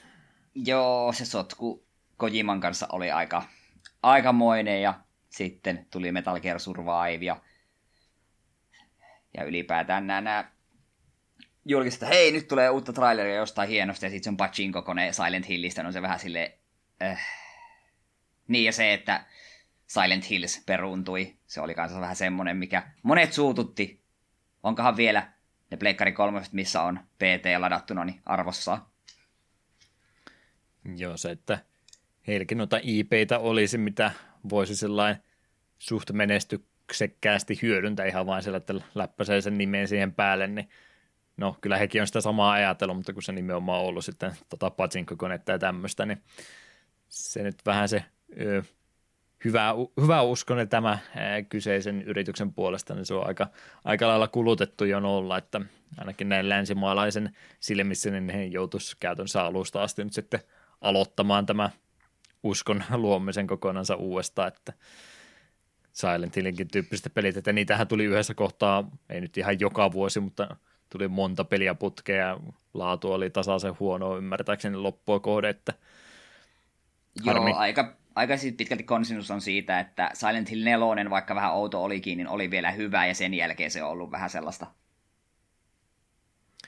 [0.56, 1.86] Joo, se sotku
[2.18, 3.44] Kojiman kanssa oli aika
[4.04, 4.94] aikamoinen ja
[5.30, 7.42] sitten tuli Metal Gear Survive ja,
[9.38, 10.52] ja ylipäätään nämä, nämä
[11.66, 15.50] julkiset, että hei, nyt tulee uutta traileria jostain hienosta ja sitten se on Pachinko-kone Silent
[15.50, 16.54] Hillistä, no se vähän silleen,
[17.02, 17.26] äh.
[18.48, 19.26] niin ja se, että
[19.88, 21.36] Silent Hills peruuntui.
[21.48, 24.02] Se oli kanssa vähän semmonen, mikä monet suututti.
[24.64, 25.32] Onkohan vielä
[25.72, 28.78] ne Pleikkari 3, missä on PT ladattuna, niin arvossa.
[30.96, 31.60] Joo, se, että
[32.28, 34.12] heilläkin noita IPitä olisi, mitä
[34.50, 35.24] voisi sellainen
[35.78, 40.70] suht menestyksekkäästi hyödyntää ihan vain sillä, että läppäsee sen nimen siihen päälle, niin
[41.38, 44.72] no kyllä hekin on sitä samaa ajatellut, mutta kun se nimenomaan on ollut sitten tota
[44.72, 46.24] patsinkokonetta ja tämmöistä, niin
[47.08, 48.04] se nyt vähän se
[48.42, 48.64] ö,
[49.46, 51.00] hyvä, hyvä uskon tämä
[51.50, 53.48] kyseisen yrityksen puolesta, niin se on aika,
[53.84, 55.62] aika lailla kulutettu jo olla, että
[55.98, 60.40] ainakin näin länsimaalaisen silmissä, niin he joutuisi käytännössä alusta asti nyt sitten
[60.82, 61.70] aloittamaan tämä
[62.44, 64.74] uskon luomisen kokonansa uudestaan, että
[65.94, 70.56] Silent Hillinkin tyyppistä pelit, että niitähän tuli yhdessä kohtaa, ei nyt ihan joka vuosi, mutta
[70.90, 72.40] tuli monta peliä putkea ja
[72.74, 75.74] laatu oli tasaisen huono ymmärtääkseni loppua kohde, että
[77.26, 77.50] Harmi.
[77.50, 82.18] Joo, aika, aika pitkälti konsensus on siitä, että Silent Hill 4, vaikka vähän outo olikin,
[82.18, 84.68] niin oli vielä hyvä ja sen jälkeen se on ollut vähän sellaista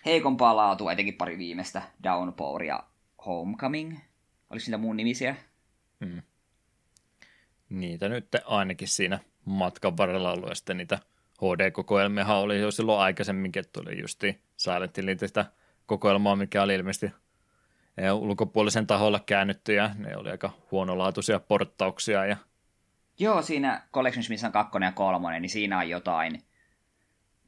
[0.06, 2.84] heikompaa laatua, etenkin pari viimeistä, Downpour ja
[3.26, 3.98] Homecoming.
[4.50, 5.36] Oliko niitä muun nimisiä?
[6.06, 6.22] Hmm.
[7.70, 11.00] Niitä nyt ainakin siinä matkan varrella ollut, ja sitten niitä
[11.42, 15.18] HD-kokoelmia oli jo silloin aikaisemminkin, että tuli justi Silent Hillin
[15.86, 17.12] kokoelmaa, mikä oli ilmeisesti
[18.14, 19.20] ulkopuolisen taholla
[19.76, 22.26] ja ne oli aika huonolaatuisia porttauksia.
[22.26, 22.38] Ja...
[23.20, 26.44] Joo, siinä Collections, missä on kakkonen ja kolmonen, niin siinä on jotain.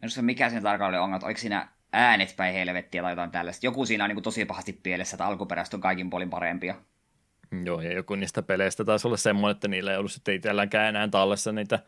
[0.04, 3.66] En se mikä siinä tarkalleen on, oliko siinä äänet päin helvettiä tai jotain tällaista.
[3.66, 6.76] Joku siinä on niin kuin tosi pahasti pielessä, että alkuperäistä on kaikin puolin parempia.
[7.64, 11.08] Joo, ja joku niistä peleistä taisi olla semmoinen, että niillä ei ollut sitten itselläänkään enää
[11.08, 11.80] tallessa niitä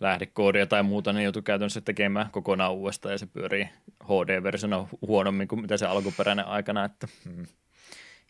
[0.00, 3.68] lähdekoodia tai muuta, niin joutui käytännössä tekemään kokonaan uudestaan, ja se pyörii
[4.04, 7.46] HD-versiona huonommin kuin mitä se alkuperäinen aikana, että hmm.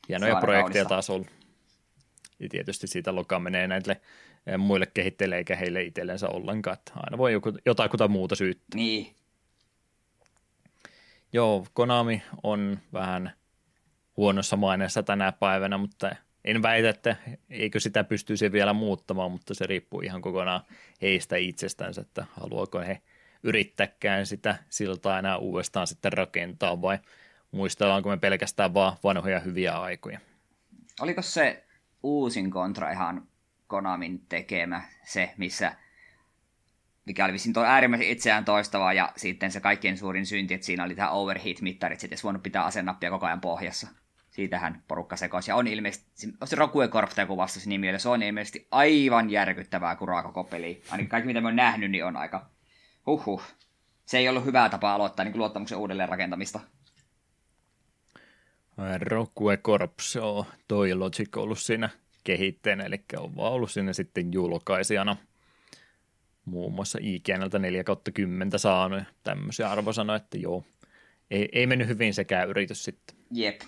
[0.08, 1.28] Hienoja projekteja taas ollut.
[2.40, 4.00] Ja tietysti siitä loka menee näille
[4.46, 8.76] eh, muille kehitteille eikä heille itsellensä ollenkaan, että aina voi joku, jotakuta muuta syyttää.
[8.78, 9.14] Niin.
[11.32, 13.32] Joo, Konami on vähän
[14.16, 16.10] huonossa maineessa tänä päivänä, mutta
[16.44, 17.16] en väitä, että
[17.50, 20.60] eikö sitä pystyisi vielä muuttamaan, mutta se riippuu ihan kokonaan
[21.02, 23.02] heistä itsestänsä, että haluaako he
[23.42, 26.98] yrittäkään sitä siltaa enää uudestaan sitten rakentaa vai
[27.50, 30.20] muistellaanko me pelkästään vaan vanhoja hyviä aikoja.
[31.00, 31.64] Oliko se
[32.02, 33.28] uusin kontra ihan
[33.66, 35.72] Konamin tekemä, se missä
[37.04, 40.94] mikä oli vissiin äärimmäisen itseään toistavaa, ja sitten se kaikkein suurin synti, että siinä oli
[40.94, 43.88] tämä overheat-mittarit, että voinut pitää asennappia koko ajan pohjassa
[44.30, 45.50] siitähän porukka sekoisi.
[45.50, 49.96] Ja on ilmeisesti, se Rokue Corp joku vastaus nimi, eli se on ilmeisesti aivan järkyttävää
[49.96, 50.82] kuraa koko peli.
[50.90, 52.50] Ainakin kaikki mitä mä oon nähnyt, niin on aika
[53.06, 53.42] huhhuh.
[54.04, 56.60] Se ei ollut hyvää tapa aloittaa niin luottamuksen uudelleen rakentamista.
[59.00, 61.88] Rokue Corp, se on toi Logic ollut siinä
[62.24, 65.16] kehitteenä, eli on vaan ollut siinä sitten julkaisijana.
[66.44, 70.64] Muun muassa IGNltä 4 kautta 10 saanut tämmöisiä arvosanoja, että joo,
[71.30, 73.16] ei, ei mennyt hyvin sekään yritys sitten.
[73.30, 73.60] Jep.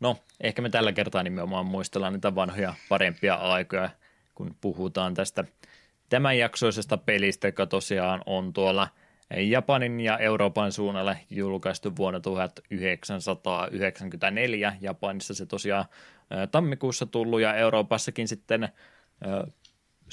[0.00, 3.90] No, ehkä me tällä kertaa nimenomaan muistellaan niitä vanhoja parempia aikoja,
[4.34, 5.44] kun puhutaan tästä
[6.08, 8.88] tämän jaksoisesta pelistä, joka tosiaan on tuolla
[9.30, 14.76] Japanin ja Euroopan suunnalle julkaistu vuonna 1994.
[14.80, 15.84] Japanissa se tosiaan
[16.50, 18.68] tammikuussa tullut ja Euroopassakin sitten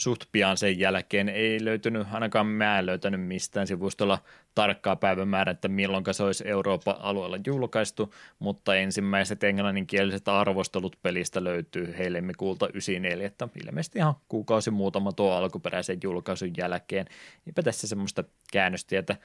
[0.02, 1.30] suht pian sen jälkeen.
[1.30, 4.19] Ei löytynyt, ainakaan mä en löytänyt mistään sivustolla
[4.56, 11.95] tarkkaa päivämäärää, että milloin se olisi Euroopan alueella julkaistu, mutta ensimmäiset englanninkieliset arvostelut pelistä löytyy
[11.98, 17.06] helmikuulta 94, että ilmeisesti ihan kuukausi muutama tuo alkuperäisen julkaisun jälkeen.
[17.48, 19.15] Eipä tässä semmoista käännöstietä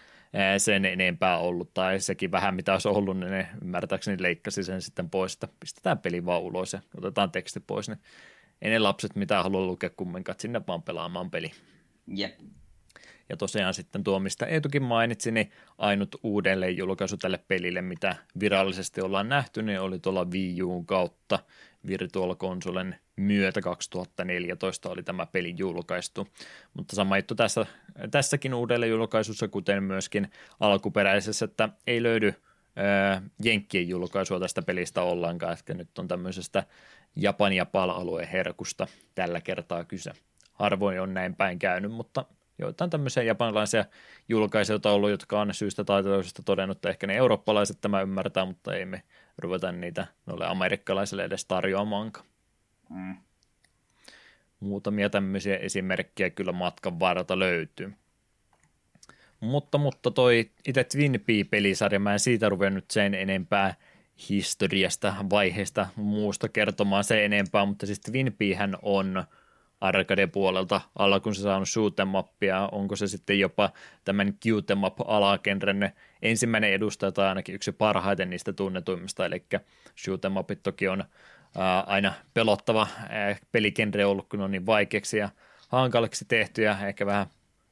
[0.59, 5.11] sen enempää ollut, tai sekin vähän mitä olisi ollut, niin ne ymmärtääkseni leikkasi sen sitten
[5.11, 7.99] pois, että pistetään peli vaan ulos ja otetaan teksti pois, niin
[8.63, 11.53] ei ne lapset mitään halua lukea kumminkaan, sinne vaan pelaamaan peli.
[12.07, 12.41] Jep.
[13.29, 19.01] Ja tosiaan sitten tuo, mistä Eetukin mainitsi, niin ainut uudelleen julkaisu tälle pelille, mitä virallisesti
[19.01, 21.39] ollaan nähty, niin oli tuolla Wii Uun kautta
[21.87, 26.29] Virtual Consolen myötä 2014 oli tämä peli julkaistu.
[26.75, 27.67] Mutta sama juttu tässä,
[28.11, 30.31] tässäkin uudelleen julkaisussa, kuten myöskin
[30.61, 32.35] alkuperäisessä, että ei löydy
[33.43, 36.65] Jenkkien julkaisua tästä pelistä ollenkaan, että nyt on tämmöisestä
[37.17, 40.13] Japan ja PAL-alueen herkusta tällä kertaa kyse.
[40.53, 42.25] Harvoin on näin päin käynyt, mutta
[42.59, 43.85] joitain tämmöisiä japanilaisia
[44.29, 48.75] julkaisijoita ollut, jotka on syystä tai toisesta todennut, että ehkä ne eurooppalaiset tämä ymmärtää, mutta
[48.75, 49.03] ei me
[49.39, 52.27] ruveta niitä noille amerikkalaisille edes tarjoamaankaan.
[52.91, 53.17] Mm.
[54.61, 57.93] Muutamia tämmöisiä esimerkkejä kyllä matkan varrelta löytyy.
[59.41, 63.75] Mutta, mutta toi itse Twin Pea-pelisarja, mä en siitä ruvennut sen enempää
[64.29, 69.25] historiasta, vaiheesta, muusta kertomaan se enempää, mutta siis Twin Peahän on
[69.81, 73.71] arcade-puolelta alla, kun se saanut shoot'em mappia, onko se sitten jopa
[74.05, 75.93] tämän cute map alakenren
[76.23, 79.45] ensimmäinen edustaja tai ainakin yksi parhaiten niistä tunnetuimmista, eli
[79.97, 81.05] shoot'em mapit toki on
[81.59, 85.29] ää, aina pelottava ää, pelikenre ollut, kun on niin vaikeaksi ja
[85.69, 87.27] hankalaksi tehty ja ehkä vähän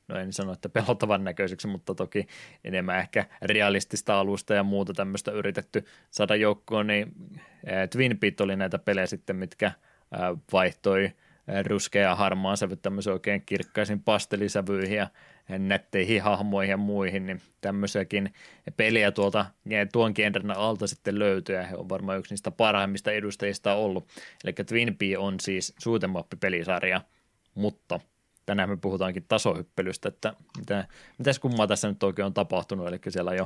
[0.08, 2.26] no en sano, että pelottavan näköiseksi, mutta toki
[2.64, 7.14] enemmän ehkä realistista alusta ja muuta tämmöistä yritetty saada joukkoon, niin
[7.90, 9.72] Twin Peak oli näitä pelejä sitten, mitkä
[10.52, 11.12] vaihtoi
[11.66, 15.08] ruskea ja harmaan sävyt tämmöisen oikein kirkkaisin pastelisävyihin ja
[15.58, 18.34] nätteihin hahmoihin ja muihin, niin tämmöisiäkin
[18.76, 19.46] peliä tuolta
[19.92, 24.08] tuon genren alta sitten löytyy, ja he on varmaan yksi niistä parhaimmista edustajista ollut.
[24.44, 27.00] Eli Twin Peak on siis suutemappi-pelisarja,
[27.54, 28.00] mutta–
[28.46, 30.88] tänään me puhutaankin tasohyppelystä, että mitä,
[31.18, 33.44] mitäs kummaa tässä nyt oikein on tapahtunut, eli siellä on jo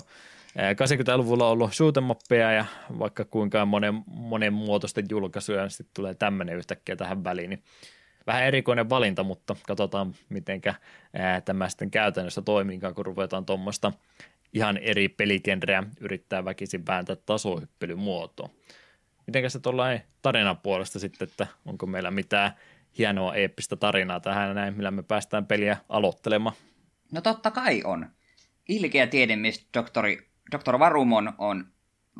[0.57, 2.65] 80-luvulla ollut shoot'em ja
[2.99, 7.63] vaikka kuinka monen, monen muotoisten julkaisuja, niin sitten tulee tämmöinen yhtäkkiä tähän väliin, niin
[8.27, 10.61] vähän erikoinen valinta, mutta katsotaan, miten
[11.45, 13.93] tämä sitten käytännössä toimii, kun ruvetaan tuommoista
[14.53, 18.49] ihan eri pelikenreä yrittää väkisin vääntää tasohyppelymuotoa.
[19.27, 22.53] Mitenkä se tuollainen tarinan puolesta sitten, että onko meillä mitään
[22.99, 26.57] hienoa eeppistä tarinaa tähän näin, millä me päästään peliä aloittelemaan.
[27.13, 28.11] No totta kai on.
[28.69, 30.29] Ilkeä tiedemies doktori.
[30.79, 31.73] Varumon on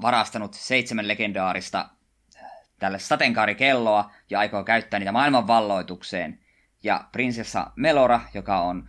[0.03, 1.89] varastanut seitsemän legendaarista
[2.37, 6.41] äh, tälle sateenkaarikelloa ja aikoo käyttää niitä maailman valloitukseen.
[6.83, 8.89] Ja prinsessa Melora, joka on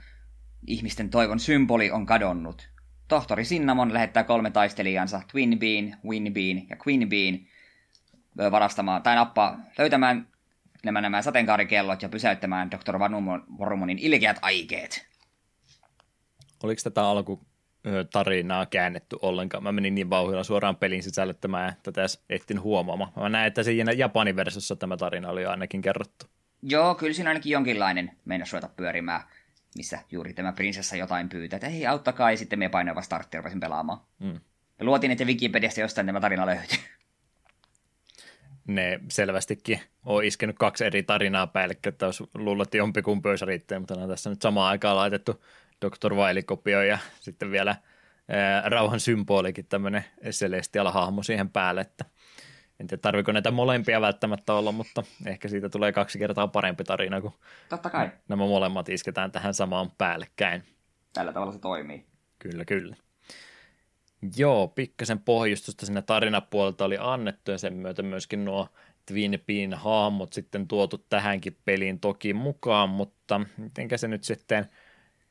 [0.67, 2.69] ihmisten toivon symboli, on kadonnut.
[3.07, 7.39] Tohtori Sinnamon lähettää kolme taistelijansa, Twin Bean, Win Bean ja Queen Bean,
[8.51, 10.27] varastamaan tai nappaa löytämään
[10.85, 12.99] nämä, nämä sateenkaarikellot ja pysäyttämään Dr.
[13.59, 15.07] Varumonin ilkeät aikeet.
[16.63, 17.47] Oliko tätä alku
[18.13, 19.63] tarinaa käännetty ollenkaan.
[19.63, 23.11] Mä menin niin vauhdilla suoraan pelin sisälle, että mä tätä ehtin huomaamaan.
[23.15, 26.25] Mä näin, että siinä Japanin versiossa tämä tarina oli ainakin kerrottu.
[26.61, 29.21] Joo, kyllä siinä ainakin jonkinlainen meinas ruveta pyörimään,
[29.75, 33.59] missä juuri tämä prinsessa jotain pyytää, että hei auttakaa, ja sitten me painoiva startti rupesin
[33.59, 33.99] pelaamaan.
[34.19, 34.39] Mm.
[34.79, 36.79] Ja luotiin, että Wikipediasta jostain tämä tarina löytyy
[38.67, 43.81] ne selvästikin on iskenyt kaksi eri tarinaa päälle, että olisi luullut, että jompikumpi olisi riittänyt,
[43.81, 45.43] mutta on tässä nyt samaan aikaan laitettu
[45.85, 46.13] Dr.
[46.13, 47.75] Wiley-kopio ja sitten vielä
[48.29, 52.05] ää, rauhan symbolikin tämmöinen Celestial-hahmo siihen päälle, että
[52.79, 57.21] en tiedä, tarviko näitä molempia välttämättä olla, mutta ehkä siitä tulee kaksi kertaa parempi tarina,
[57.21, 57.31] kun
[57.69, 58.09] Totta kai.
[58.27, 60.63] nämä molemmat isketään tähän samaan päällekkäin.
[61.13, 62.05] Tällä tavalla se toimii.
[62.39, 62.95] Kyllä, kyllä.
[64.37, 68.67] Joo, pikkasen pohjustusta sinne tarinapuolelta oli annettu ja sen myötä myöskin nuo
[69.05, 74.65] Twin Bean hahmot sitten tuotu tähänkin peliin toki mukaan, mutta mitenkä se nyt sitten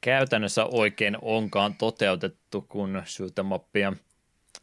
[0.01, 3.93] käytännössä oikein onkaan toteutettu, kun shoot'em ja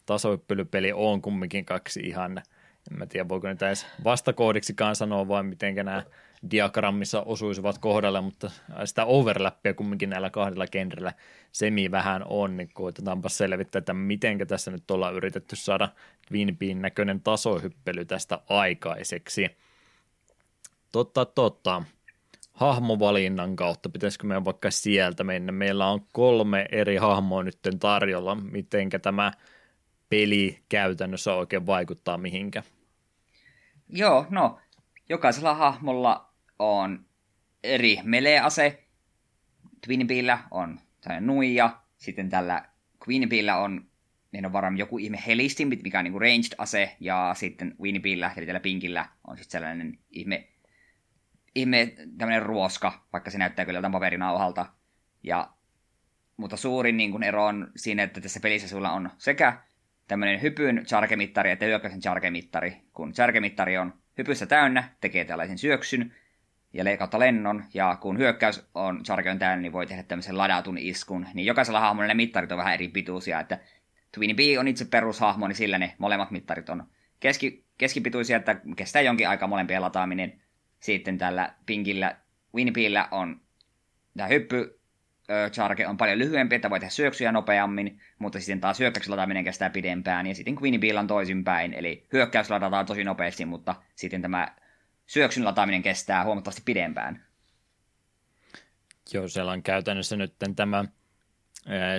[0.06, 2.38] tasohyppelypeli on kumminkin kaksi ihan,
[2.91, 6.03] en mä tiedä voiko niitä edes vastakoodiksikaan sanoa vai miten nämä
[6.51, 8.51] diagrammissa osuisivat kohdalle, mutta
[8.85, 11.13] sitä overlappia kumminkin näillä kahdella genrellä
[11.51, 15.89] semi vähän on, niin koitetaanpa selvittää, että miten tässä nyt ollaan yritetty saada
[16.27, 19.47] Twin näköinen tasohyppely tästä aikaiseksi.
[20.91, 21.84] Totta, totta.
[22.53, 25.51] Hahmovalinnan kautta, pitäisikö meidän vaikka sieltä mennä?
[25.51, 28.35] Meillä on kolme eri hahmoa nyt tarjolla.
[28.35, 29.31] Mitenkä tämä
[30.09, 32.63] peli käytännössä oikein vaikuttaa mihinkä?
[33.89, 34.59] Joo, no
[35.09, 36.24] jokaisella hahmolla
[36.60, 37.06] on
[37.64, 38.84] eri melee-ase.
[39.86, 40.80] Twinbeellä on
[41.19, 42.65] nuija, sitten tällä
[43.07, 43.86] Queenbeellä on,
[44.32, 48.60] niin on varmaan joku ihme helistin, mikä on niin ranged-ase, ja sitten Winbeellä, eli tällä
[48.60, 50.48] Pinkillä, on sitten sellainen ihme,
[51.56, 54.65] ihme tämmöinen ruoska, vaikka se näyttää kyllä jotain paperinauhalta.
[55.23, 55.49] Ja,
[56.38, 59.61] mutta suurin niin kuin ero on siinä, että tässä pelissä sulla on sekä
[60.07, 62.82] tämmöinen hypyn charkemittari että hyökkäyksen charkemittari.
[62.94, 66.15] Kun charkemittari on hypyssä täynnä, tekee tällaisen syöksyn,
[66.76, 71.27] ja kautta lennon, ja kun hyökkäys on Chargeon täynnä, niin voi tehdä tämmöisen ladatun iskun.
[71.34, 73.60] Niin jokaisella hahmolla ne mittarit on vähän eri pituisia, että
[74.11, 76.84] Twin B on itse perushahmo, niin sillä ne molemmat mittarit on
[77.19, 80.41] keski, keskipituisia, että kestää jonkin aika molempien lataaminen.
[80.80, 82.15] Sitten tällä Pinkillä,
[82.56, 83.41] Winbeellä on
[84.18, 84.80] tämä hyppy
[85.52, 89.69] charge on paljon lyhyempi, että voi tehdä syöksyjä nopeammin, mutta sitten taas hyökkäyksen lataaminen kestää
[89.69, 94.47] pidempään, ja sitten Queen on toisinpäin, eli hyökkäys ladataan tosi nopeasti, mutta sitten tämä
[95.06, 97.26] syöksyn lataaminen kestää huomattavasti pidempään.
[99.14, 100.86] Joo, siellä on käytännössä nyt tämä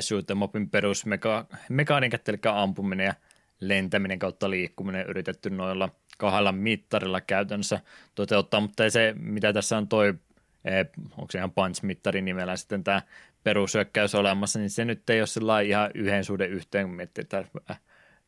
[0.01, 3.15] shoot'em upin perusmekaniikat, eli ampuminen ja
[3.61, 5.89] lentäminen kautta liikkuminen yritetty noilla
[6.19, 7.81] kahdella mittarilla käytännössä
[8.15, 10.15] toteuttaa, mutta se, mitä tässä on toi,
[11.11, 13.03] onko se ihan punch-mittari nimellä sitten tämä
[13.45, 17.45] perushyökkäys olemassa, niin se nyt ei ole sillä ihan yhden suhde yhteen, kun miettii, että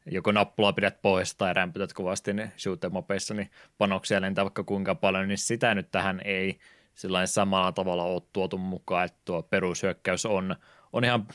[0.07, 5.29] joko nappulaa pidät pois tai rämpytät kovasti ne shoot'em niin panoksia lentää vaikka kuinka paljon,
[5.29, 6.59] niin sitä nyt tähän ei
[6.95, 10.57] sellainen samalla tavalla ole tuotu mukaan, että tuo perushyökkäys on,
[10.93, 11.27] on ihan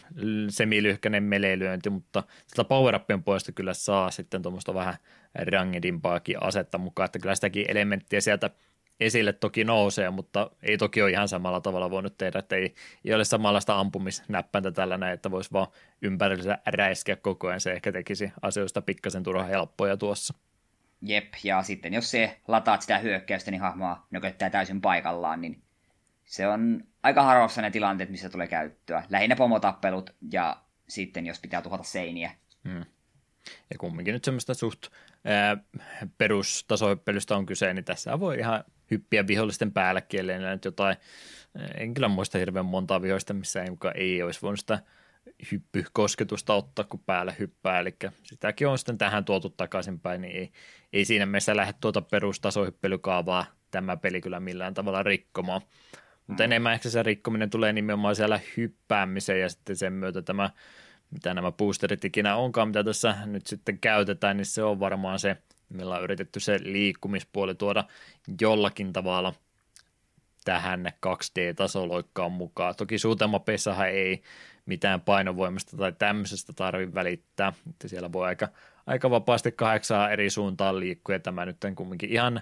[0.50, 4.96] semilyhkäinen meleelyönti, mutta sitä power puolesta kyllä saa sitten tuommoista vähän
[5.34, 8.50] rangedimpaakin asetta mukaan, että kyllä sitäkin elementtiä sieltä
[9.00, 12.76] esille toki nousee, mutta ei toki ole ihan samalla tavalla voinut tehdä, että ei,
[13.06, 15.68] ei ole samanlaista ampumisnäppäntä tällä näin, että voisi vaan
[16.02, 20.34] ympärillä räiskeä koko ajan, se ehkä tekisi asioista pikkasen turha helppoja tuossa.
[21.02, 25.62] Jep, ja sitten jos se lataat sitä hyökkäystä, niin hahmoa nököttää täysin paikallaan, niin
[26.26, 29.04] se on aika harvassa ne tilanteet, missä tulee käyttöä.
[29.10, 30.58] Lähinnä pomotappelut ja
[30.90, 32.32] sitten jos pitää tuhota seiniä.
[32.70, 32.86] Hmm.
[33.70, 34.88] Ja kumminkin nyt semmoista suht
[35.26, 35.58] ää,
[36.18, 38.64] perustasoippelystä on kyse, niin tässä voi ihan
[38.94, 40.98] hyppiä vihollisten päällekin, ellei nyt jotain,
[41.78, 44.80] en kyllä muista hirveän montaa vihoista, missä ei, ei olisi voinut sitä
[45.52, 50.52] hyppykosketusta ottaa, kun päälle hyppää, eli sitäkin on sitten tähän tuotu takaisinpäin, niin ei,
[50.94, 55.62] ei siinä mielessä lähde tuota perustasohyppelykaavaa tämä peli kyllä millään tavalla rikkomaan.
[56.28, 56.46] Mutta mm.
[56.46, 60.50] enemmän ehkä se rikkominen tulee nimenomaan siellä hyppäämiseen ja sitten sen myötä tämä,
[61.12, 65.38] mitä nämä boosterit ikinä onkaan, mitä tässä nyt sitten käytetään, niin se on varmaan se,
[65.74, 67.84] millä on yritetty se liikkumispuoli tuoda
[68.42, 69.34] jollakin tavalla
[70.46, 72.76] tähän 2D-tasoloikkaan mukaan.
[72.76, 74.24] Toki suutelmapeissahan ei
[74.66, 78.48] mitään painovoimasta tai tämmöisestä tarvitse välittää, että siellä voi aika,
[78.86, 82.42] aika vapaasti kahdeksaa eri suuntaan liikkua, ja tämä nyt kumminkin ihan,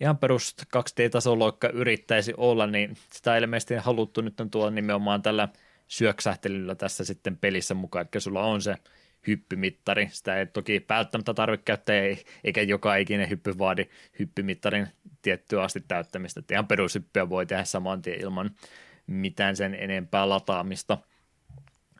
[0.00, 5.48] ihan perus 2D-tasoloikka yrittäisi olla, niin sitä ilmeisesti haluttu nyt tuolla nimenomaan tällä
[5.88, 8.74] syöksähtelyllä tässä sitten pelissä mukaan, että sulla on se
[9.26, 10.08] hyppymittari.
[10.12, 11.96] Sitä ei toki välttämättä tarvitse käyttää,
[12.44, 13.86] eikä joka ikinen hyppy vaadi
[14.18, 14.88] hyppymittarin
[15.22, 16.40] tiettyä asti täyttämistä.
[16.40, 18.50] Että ihan perushyppyä voi tehdä saman tien ilman
[19.06, 20.98] mitään sen enempää lataamista.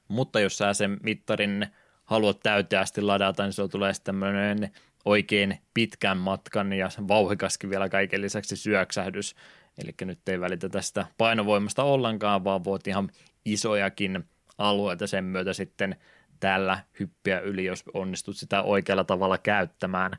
[0.09, 1.67] Mutta jos sä sen mittarin
[2.05, 4.71] haluat täyteästi ladata, niin se tulee tämmöinen
[5.05, 9.37] oikein pitkän matkan ja vauhikaskin vielä kaiken lisäksi syöksähdys.
[9.79, 13.11] Eli nyt ei välitä tästä painovoimasta ollenkaan, vaan voit ihan
[13.45, 14.25] isojakin
[14.59, 15.97] alueita sen myötä sitten
[16.41, 20.11] tällä hyppiä yli, jos onnistut sitä oikealla tavalla käyttämään.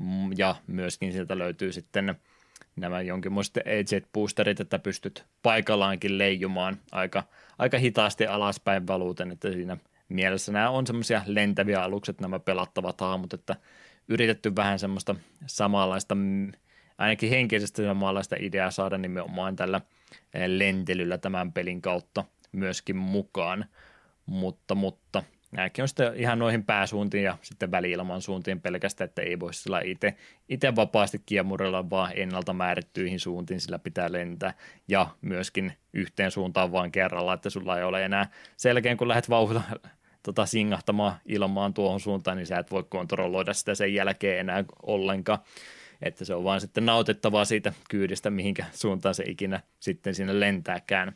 [0.00, 2.14] Mm, ja myöskin sieltä löytyy sitten
[2.76, 3.54] nämä jonkinmoiset
[3.92, 7.24] jet boosterit, että pystyt paikallaankin leijumaan aika,
[7.58, 9.76] aika hitaasti alaspäin valuuten, että siinä
[10.08, 13.56] mielessä nämä on semmoisia lentäviä alukset, nämä pelattavat haamut, että
[14.08, 15.14] yritetty vähän semmoista
[15.46, 16.52] samanlaista, mm,
[16.98, 19.80] ainakin henkisesti samanlaista ideaa saada nimenomaan tällä
[20.34, 23.64] eh, lentelyllä tämän pelin kautta myöskin mukaan,
[24.26, 29.40] mutta, mutta Nämäkin on sitten ihan noihin pääsuuntiin ja sitten väliilman suuntiin pelkästään, että ei
[29.40, 30.14] voi sillä itse,
[30.48, 34.54] itse vapaasti kiemurella vaan ennalta määrittyihin suuntiin, sillä pitää lentää
[34.88, 39.62] ja myöskin yhteen suuntaan vaan kerralla, että sulla ei ole enää selkeän, kun lähdet vauhdilla
[40.22, 45.38] tota, singahtamaan ilmaan tuohon suuntaan, niin sä et voi kontrolloida sitä sen jälkeen enää ollenkaan.
[46.02, 51.12] Että se on vaan sitten nautettavaa siitä kyydistä, mihinkä suuntaan se ikinä sitten sinne lentääkään.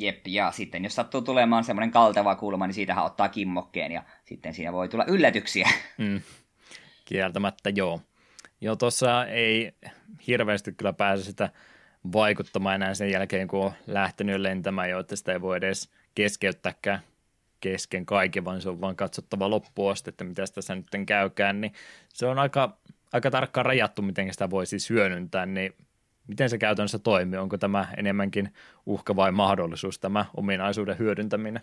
[0.00, 4.54] Jep, ja sitten jos sattuu tulemaan semmoinen kalteva kulma, niin siitähän ottaa kimmokkeen ja sitten
[4.54, 5.68] siinä voi tulla yllätyksiä.
[5.98, 6.20] Mm,
[7.04, 8.00] kieltämättä joo.
[8.60, 9.72] Joo, tuossa ei
[10.26, 11.50] hirveästi kyllä pääse sitä
[12.12, 17.00] vaikuttamaan enää sen jälkeen, kun on lähtenyt lentämään jo, että sitä ei voi edes keskeyttääkään
[17.60, 21.72] kesken kaiken, vaan se on vaan katsottava loppuun asti, että mitä tässä nyt käykään, niin
[22.08, 22.78] se on aika,
[23.12, 25.74] aika tarkkaan rajattu, miten sitä voi siis hyödyntää, niin
[26.28, 27.38] Miten se käytännössä toimii?
[27.38, 28.52] Onko tämä enemmänkin
[28.86, 31.62] uhka vai mahdollisuus, tämä ominaisuuden hyödyntäminen?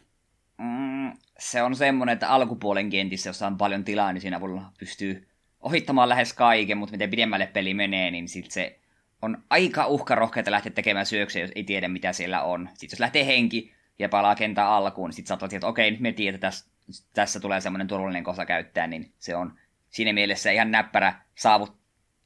[0.58, 5.28] Mm, se on semmoinen, että alkupuolen kentissä, jossa on paljon tilaa, niin siinä avulla pystyy
[5.60, 8.80] ohittamaan lähes kaiken, mutta miten pidemmälle peli menee, niin sit se
[9.22, 12.70] on aika uhkarohkeita lähteä tekemään syöksiä, jos ei tiedä, mitä siellä on.
[12.74, 16.12] Sitten jos lähtee henki ja palaa kentän alkuun, niin sitten saattaa että okei, nyt me
[16.12, 19.54] tiedetään, että tässä, tässä tulee semmoinen turvallinen kosa käyttää, niin se on
[19.90, 21.78] siinä mielessä ihan näppärä saavut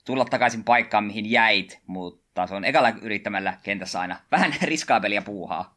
[0.06, 5.76] tulla takaisin paikkaan, mihin jäit, mutta taas on ekalla yrittämällä kentässä aina vähän riskaabelia puuhaa.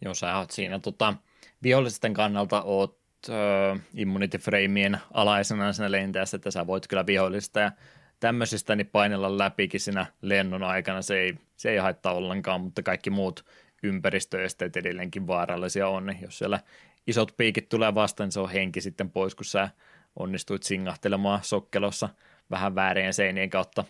[0.00, 1.14] Joo, sä oot siinä tota,
[1.62, 2.98] vihollisten kannalta oot
[3.30, 7.72] äh, immunity frameien alaisena siinä lentäessä, että sä voit kyllä vihollista ja
[8.20, 13.10] tämmöisistä niin painella läpikin siinä lennon aikana, se ei, se ei haittaa ollenkaan, mutta kaikki
[13.10, 13.44] muut
[13.82, 16.60] ympäristöesteet edelleenkin vaarallisia on, niin jos siellä
[17.06, 19.68] isot piikit tulee vastaan, niin se on henki sitten pois, kun sä
[20.16, 22.08] onnistuit singahtelemaan sokkelossa
[22.50, 23.84] vähän väärien seinien kautta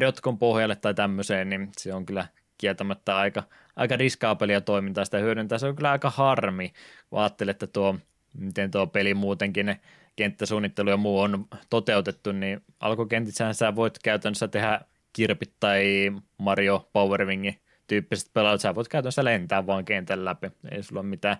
[0.00, 2.26] Rotkon pohjalle tai tämmöiseen, niin se on kyllä
[2.58, 3.42] kieltämättä aika,
[3.76, 5.58] aika riskaapelia toimintaa sitä hyödyntää.
[5.58, 6.72] Se on kyllä aika harmi,
[7.10, 7.96] kun ajattelee, että tuo,
[8.38, 9.76] miten tuo peli muutenkin,
[10.16, 14.80] kenttäsuunnittelu ja muu on toteutettu, niin alkukentissään sä voit käytännössä tehdä
[15.12, 20.50] kirpit tai Mario Powerwingin tyyppiset pelaajat, sä voit käytännössä lentää vaan kentän läpi.
[20.70, 21.36] Ei sulla ole mitään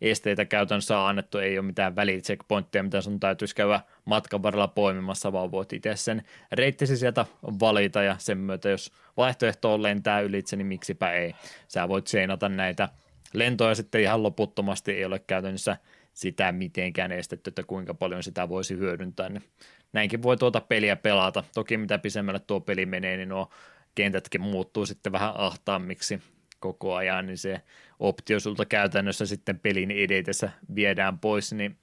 [0.00, 5.50] esteitä käytännössä annettu, ei ole mitään välicheckpointteja, mitä sun täytyisi käydä matkan varrella poimimassa, vaan
[5.50, 6.22] voit itse sen
[6.52, 11.34] reittisi sieltä valita ja sen myötä, jos vaihtoehto on lentää ylitse, niin miksipä ei.
[11.68, 12.88] Sä voit seinata näitä
[13.32, 15.76] lentoja sitten ihan loputtomasti, ei ole käytännössä
[16.14, 19.42] sitä mitenkään estetty, että kuinka paljon sitä voisi hyödyntää, niin
[19.92, 21.44] näinkin voi tuota peliä pelata.
[21.54, 23.50] Toki mitä pisemmälle tuo peli menee, niin nuo
[23.94, 26.22] kentätkin muuttuu sitten vähän ahtaammiksi
[26.60, 27.62] koko ajan, niin se
[27.98, 31.76] optio sulta käytännössä sitten pelin edetessä viedään pois, niin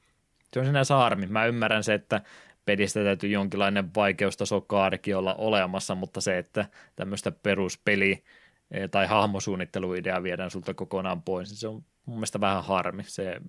[0.53, 1.27] se on sinänsä harmi.
[1.27, 2.21] Mä ymmärrän se, että
[2.65, 6.65] pelistä täytyy jonkinlainen vaikeustaso kaarikin olla olemassa, mutta se, että
[6.95, 8.23] tämmöistä peruspeli
[8.71, 13.03] eh, tai hahmosuunnitteluidea viedään sulta kokonaan pois, niin se on mun mielestä vähän harmi.
[13.03, 13.41] Se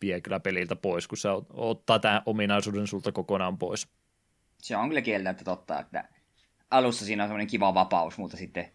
[0.00, 3.88] vie kyllä peliltä pois, kun se ottaa tämän ominaisuuden sulta kokonaan pois.
[4.62, 6.08] Se on kyllä kieltä totta, että
[6.70, 8.72] alussa siinä on semmoinen kiva vapaus, mutta sitten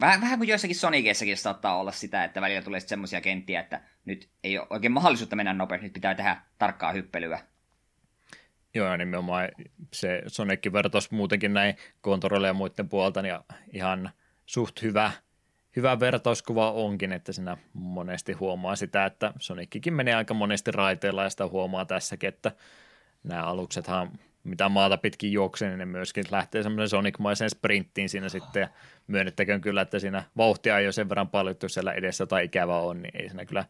[0.00, 4.28] vähän, vähän kuin joissakin Soniceissakin saattaa olla sitä, että välillä tulee semmoisia kenttiä, että nyt
[4.44, 7.40] ei ole oikein mahdollisuutta mennä nopeasti, nyt pitää tehdä tarkkaa hyppelyä.
[8.74, 9.48] Joo, ja nimenomaan
[9.92, 13.34] se Sonicin vertaus muutenkin näin kontrolleja muiden puolta, niin
[13.72, 14.10] ihan
[14.46, 15.12] suht hyvä,
[15.76, 21.30] hyvä vertauskuva onkin, että siinä monesti huomaa sitä, että Sonickin menee aika monesti raiteilla ja
[21.30, 22.52] sitä huomaa tässäkin, että
[23.22, 28.60] nämä aluksethan mitä maata pitkin juoksee, niin ne myöskin lähtee semmoisen Sonic-maiseen sprinttiin siinä sitten,
[28.60, 28.68] ja
[29.06, 32.44] myönnettäköön kyllä, että siinä vauhtia ei ole sen verran paljon, että jos siellä edessä tai
[32.44, 33.64] ikävä on, niin ei siinä kyllä,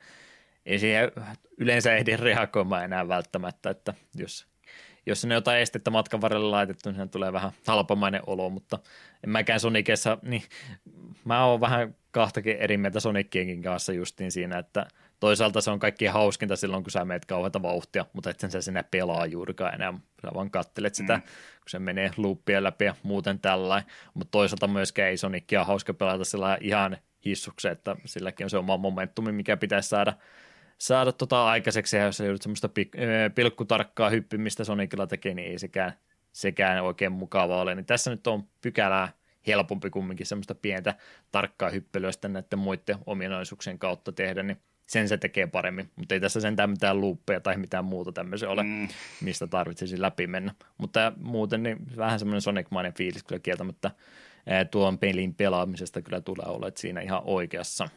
[0.66, 1.12] ei siihen
[1.58, 4.46] yleensä ehdi reagoimaan enää välttämättä, että jos,
[5.06, 8.78] jos sinne jotain estettä matkan varrella laitettu, niin tulee vähän halpamainen olo, mutta
[9.24, 10.42] en mäkään Sonicissa, niin
[11.24, 14.86] mä oon vähän kahtakin eri mieltä Sonicienkin kanssa justiin siinä, että
[15.24, 18.60] toisaalta se on kaikki hauskinta silloin, kun sä meet kauheata vauhtia, mutta et sen sä
[18.60, 19.94] sinne pelaa juurikaan enää.
[20.22, 21.22] Sä vaan kattelet sitä, mm.
[21.22, 23.90] kun se menee loopia läpi ja muuten tällainen.
[24.14, 28.76] Mutta toisaalta myöskään ei Sonicia hauska pelata sillä ihan hissukseen, että silläkin on se oma
[28.76, 30.12] momentumi, mikä pitäisi saada,
[30.78, 31.96] saada tota aikaiseksi.
[31.96, 35.92] Ja jos sä joudut semmoista pik- pilkkutarkkaa hyppimistä Sonicilla tekee, niin ei sekään,
[36.32, 37.74] sekään oikein mukava ole.
[37.74, 39.08] Niin tässä nyt on pykälää
[39.46, 40.94] helpompi kumminkin semmoista pientä
[41.32, 46.20] tarkkaa hyppelyä sitten näiden muiden ominaisuuksien kautta tehdä, niin sen se tekee paremmin, mutta ei
[46.20, 48.88] tässä sentään mitään luuppeja tai mitään muuta tämmöisiä ole, mm.
[49.20, 50.54] mistä tarvitsisi läpi mennä.
[50.78, 53.90] Mutta muuten niin vähän semmoinen Sonic-mainen fiilis kyllä kieltämättä
[54.70, 57.88] tuon pelin pelaamisesta kyllä tulee olla siinä ihan oikeassa.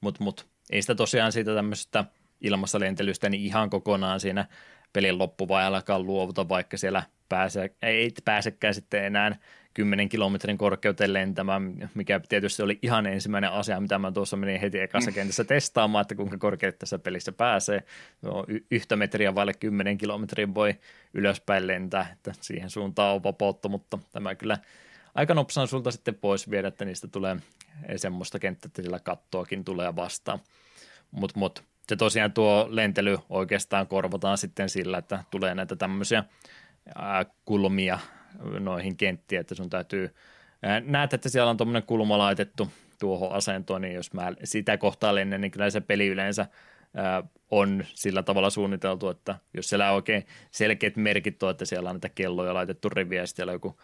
[0.00, 2.04] Mutta mut, ei sitä tosiaan siitä tämmöisestä
[2.40, 4.46] ilmassa lentelystä niin ihan kokonaan siinä
[4.92, 9.36] pelin loppuvaiheellakaan luovuta, vaikka siellä pääse, ei pääsekään sitten enää
[9.74, 14.80] 10 kilometrin korkeuteen lentämään, mikä tietysti oli ihan ensimmäinen asia, mitä mä tuossa menin heti
[14.80, 15.14] ekassa mm.
[15.14, 17.82] kentässä testaamaan, että kuinka korkealle tässä pelissä pääsee.
[18.22, 20.74] No, y- yhtä metriä vaille 10 kilometrin voi
[21.14, 24.58] ylöspäin lentää, että siihen suuntaan on vapautta, mutta tämä kyllä
[25.14, 27.36] aika nopsaan sulta sitten pois viedä, että niistä tulee
[27.96, 30.38] semmoista kenttää, että sillä kattoakin tulee vastaan.
[31.10, 36.24] Mutta mut, se tosiaan tuo lentely oikeastaan korvataan sitten sillä, että tulee näitä tämmöisiä
[37.44, 37.98] kulmia
[38.58, 40.14] noihin kenttiin, että sun täytyy,
[40.84, 45.40] näet, että siellä on tuommoinen kulma laitettu tuohon asentoon, niin jos mä sitä kohtaa lennän,
[45.40, 46.46] niin kyllä se peli yleensä
[47.50, 51.94] on sillä tavalla suunniteltu, että jos siellä on oikein selkeät merkit on, että siellä on
[51.96, 53.80] näitä kelloja laitettu riviä ja siellä on joku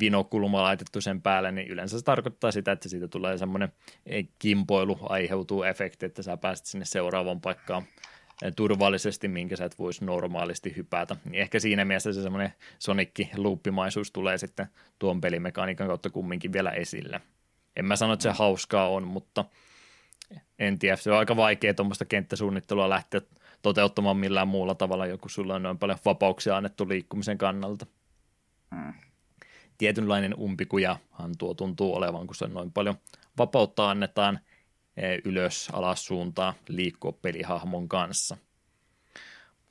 [0.00, 3.72] vinokulma laitettu sen päälle, niin yleensä se tarkoittaa sitä, että siitä tulee semmoinen
[4.38, 7.82] kimpoilu aiheutuu efekti, että sä pääset sinne seuraavaan paikkaan
[8.56, 11.16] turvallisesti, minkä sä et voisi normaalisti hypätä.
[11.24, 14.66] Niin ehkä siinä mielessä se semmoinen sonikki luuppimaisuus tulee sitten
[14.98, 17.20] tuon pelimekaniikan kautta kumminkin vielä esille.
[17.76, 19.44] En mä sano, että se hauskaa on, mutta
[20.58, 23.20] en tiedä, se on aika vaikea tuommoista kenttäsuunnittelua lähteä
[23.62, 27.86] toteuttamaan millään muulla tavalla, joku sulla on noin paljon vapauksia annettu liikkumisen kannalta.
[28.74, 28.94] Hmm.
[29.78, 32.94] Tietynlainen umpikujahan tuo tuntuu olevan, kun se noin paljon
[33.38, 34.55] vapautta annetaan– Eh,
[35.24, 38.36] ylös, alas suuntaan liikkua pelihahmon kanssa.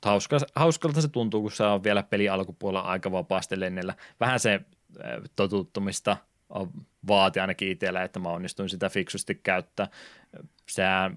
[0.04, 3.94] Hauska, hauskalta se tuntuu, kun on vielä peli alkupuolella aika vapaasti lennellä.
[4.20, 4.62] Vähän se eh,
[5.36, 6.16] totuttumista
[7.08, 9.88] vaati ainakin itsellä, että mä onnistuin sitä fiksusti käyttää.
[10.70, 11.10] Sä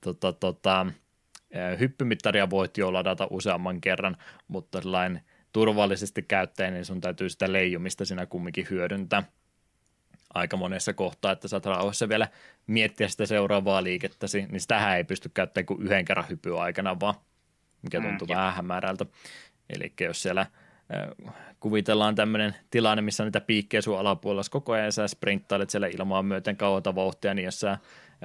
[0.00, 0.86] tota, tota,
[1.50, 4.16] eh, hyppymittaria voit jo ladata useamman kerran,
[4.48, 4.80] mutta
[5.52, 9.22] turvallisesti käyttäen, niin sun täytyy sitä leijumista siinä kumminkin hyödyntää
[10.34, 12.28] aika monessa kohtaa, että saat rauhassa vielä
[12.66, 17.14] miettiä sitä seuraavaa liikettäsi, niin sitähän ei pysty käyttämään kuin yhden kerran hypyä aikana vaan,
[17.82, 19.06] mikä tuntuu mm, vähän hämärältä.
[19.70, 20.46] Eli jos siellä
[21.60, 26.56] kuvitellaan tämmöinen tilanne, missä niitä piikkejä sun alapuolella koko ajan, sä sprinttailet siellä ilmaan myöten
[26.56, 27.78] kauata vauhtia, niin jos sä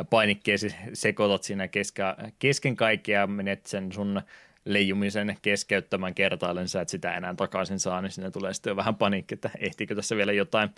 [0.10, 2.06] painikkeesi sekoitat siinä kesken,
[2.40, 4.22] kesken kaikkea ja menet sen sun
[4.66, 8.96] leijumisen keskeyttämään kertaalleen, sä et sitä enää takaisin saa, niin sinne tulee sitten jo vähän
[8.96, 10.70] paniikki, että ehtiikö tässä vielä jotain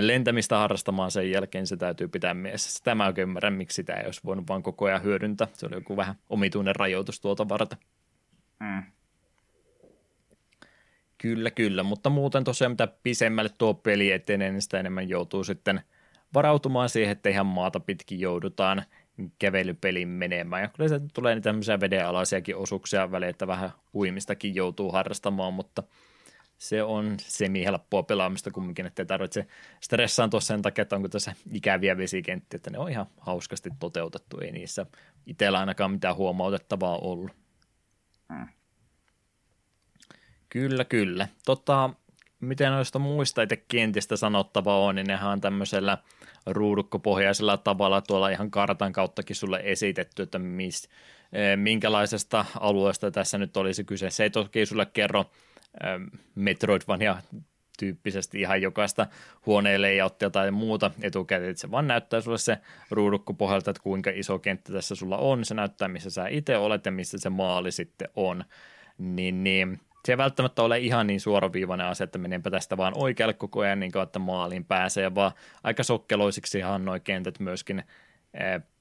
[0.00, 2.72] lentämistä harrastamaan sen jälkeen, se täytyy pitää mielessä.
[2.72, 5.48] Sitä mä oikein ymmärrän, miksi sitä ei olisi voinut vaan koko ajan hyödyntää.
[5.52, 7.78] Se oli joku vähän omituinen rajoitus tuota varten.
[8.60, 8.82] Mm.
[11.18, 15.80] Kyllä, kyllä, mutta muuten tosiaan mitä pisemmälle tuo peli etenee, niin sitä enemmän joutuu sitten
[16.34, 18.82] varautumaan siihen, että ihan maata pitkin joudutaan
[19.38, 20.62] kävelypelin menemään.
[20.62, 25.82] Ja kyllä se tulee niitä tämmöisiä vedenalaisiakin osuuksia väliin, että vähän uimistakin joutuu harrastamaan, mutta
[26.60, 29.46] se on semi-helppoa pelaamista kumminkin, että ei tarvitse
[29.80, 34.52] stressaantua sen takia, että onko tässä ikäviä vesikenttiä, että ne on ihan hauskasti toteutettu, ei
[34.52, 34.86] niissä
[35.26, 37.30] itsellä ainakaan mitään huomautettavaa ollut.
[38.32, 38.48] Hmm.
[40.48, 41.28] Kyllä, kyllä.
[41.44, 41.90] Tota,
[42.40, 45.98] miten noista muista itse kentistä sanottavaa on, niin nehän on tämmöisellä
[46.46, 50.88] ruudukkopohjaisella tavalla tuolla ihan kartan kauttakin sulle esitetty, että mis,
[51.32, 54.10] eh, minkälaisesta alueesta tässä nyt olisi kyse.
[54.10, 55.30] Se ei toki sulle kerro
[56.34, 57.16] Metroidvania
[57.78, 59.06] tyyppisesti ihan jokaista
[59.46, 62.58] huoneen layouttia tai muuta etukäteen, että se vaan näyttää sulle se
[62.90, 66.86] ruudukko pohjalta, että kuinka iso kenttä tässä sulla on, se näyttää missä sä itse olet
[66.86, 68.44] ja missä se maali sitten on,
[68.98, 73.34] niin, niin se ei välttämättä ole ihan niin suoraviivainen asia, että menenpä tästä vaan oikealle
[73.34, 75.32] koko ajan, niin että maaliin pääsee, vaan
[75.64, 77.84] aika sokkeloisiksi ihan nuo kentät myöskin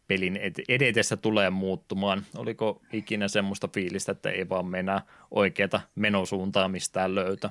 [0.09, 2.25] pelin edetessä tulee muuttumaan.
[2.35, 7.49] Oliko ikinä semmoista fiilistä, että ei vaan mennä oikeata menosuuntaa mistään löytä?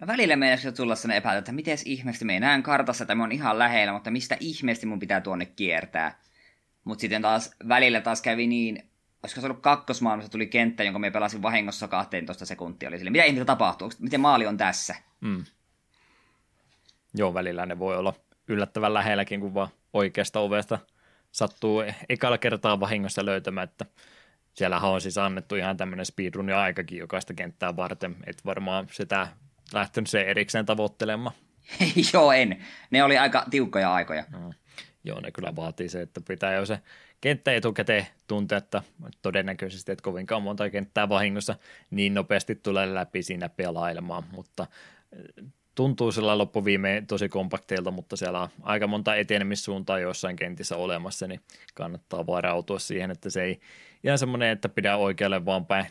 [0.00, 3.32] No välillä meidän tulla sellainen epäiltä, että miten ihmeesti me näen kartassa, että me on
[3.32, 6.20] ihan lähellä, mutta mistä ihmeesti mun pitää tuonne kiertää.
[6.84, 8.90] Mutta sitten taas välillä taas kävi niin,
[9.22, 12.88] olisiko se ollut kakkosmaailmassa tuli kenttä, jonka me pelasin vahingossa 12 sekuntia.
[12.88, 13.90] Oli sille, mitä ihmettä tapahtuu?
[13.98, 14.94] Miten maali on tässä?
[15.20, 15.44] Mm.
[17.14, 18.14] Joo, välillä ne voi olla
[18.48, 20.78] yllättävän lähelläkin, kun vaan oikeasta ovesta
[21.32, 23.86] sattuu ekalla kertaa vahingossa löytämään, että
[24.54, 29.28] siellähän on siis annettu ihan tämmöinen speedrun aikakin jokaista kenttää varten, että varmaan sitä
[29.72, 31.34] lähtenyt se erikseen tavoittelemaan.
[32.12, 32.64] Joo, en.
[32.90, 34.24] Ne oli aika tiukkoja aikoja.
[34.30, 34.52] No.
[35.04, 36.78] Joo, ne kyllä vaatii se, että pitää jo se
[37.20, 38.82] kenttä etukäteen tuntea, että
[39.22, 41.54] todennäköisesti et kovinkaan monta kenttää vahingossa
[41.90, 44.66] niin nopeasti tulee läpi siinä pelailemaan, mutta
[45.78, 51.40] tuntuu sillä loppuviimeen tosi kompakteilta, mutta siellä on aika monta etenemissuuntaa joissain kentissä olemassa, niin
[51.74, 53.60] kannattaa varautua siihen, että se ei
[54.04, 55.86] ihan semmoinen, että pidä oikealle vaan päin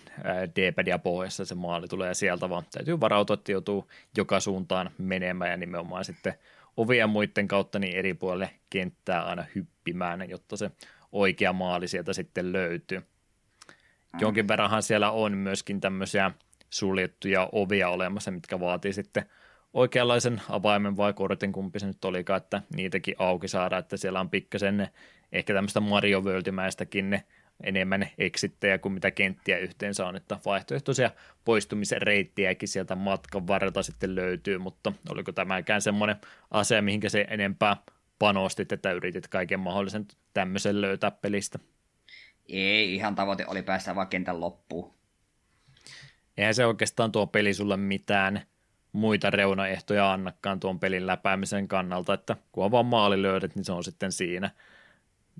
[0.56, 3.88] D-padia pohjassa se maali tulee sieltä, vaan täytyy varautua, että joutuu
[4.18, 6.34] joka suuntaan menemään ja nimenomaan sitten
[6.78, 10.72] ovia muiden kautta niin eri puolelle kenttää aina hyppimään, jotta se
[11.12, 13.00] oikea maali sieltä sitten löytyy.
[13.00, 14.20] Mm.
[14.20, 16.32] Jonkin verranhan siellä on myöskin tämmöisiä
[16.70, 19.26] suljettuja ovia olemassa, mitkä vaatii sitten
[19.74, 24.30] oikeanlaisen avaimen vai kortin, kumpi se nyt olikaan, että niitäkin auki saada, että siellä on
[24.30, 24.88] pikkasen
[25.32, 27.24] ehkä tämmöistä Mario Worldimäistäkin ne
[27.64, 31.12] enemmän eksittejä kuin mitä kenttiä yhteensä on, että vaihtoehtoisia
[31.46, 36.16] poistumisen reittiäkin sieltä matkan varrelta sitten löytyy, mutta oliko tämäkään semmoinen
[36.52, 37.78] asia, mihinkä se enempää
[38.20, 41.60] panostit, että yritit kaiken mahdollisen tämmöisen löytää pelistä?
[42.50, 44.94] Ei, ihan tavoite oli päästä vaan kentän loppuun.
[46.38, 48.42] Eihän se oikeastaan tuo peli sulle mitään
[48.98, 53.84] muita reunaehtoja annakaan tuon pelin läpäämisen kannalta, että kun vaan maali löydät, niin se on
[53.84, 54.50] sitten siinä,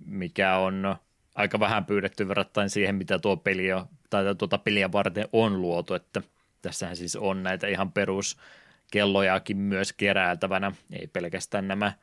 [0.06, 0.96] mikä on
[1.36, 5.94] aika vähän pyydetty verrattain siihen, mitä tuo peli on, tai tuota peliä varten on luotu,
[5.94, 6.22] että
[6.62, 11.94] tässähän siis on näitä ihan peruskellojakin myös keräiltävänä, ei pelkästään nämä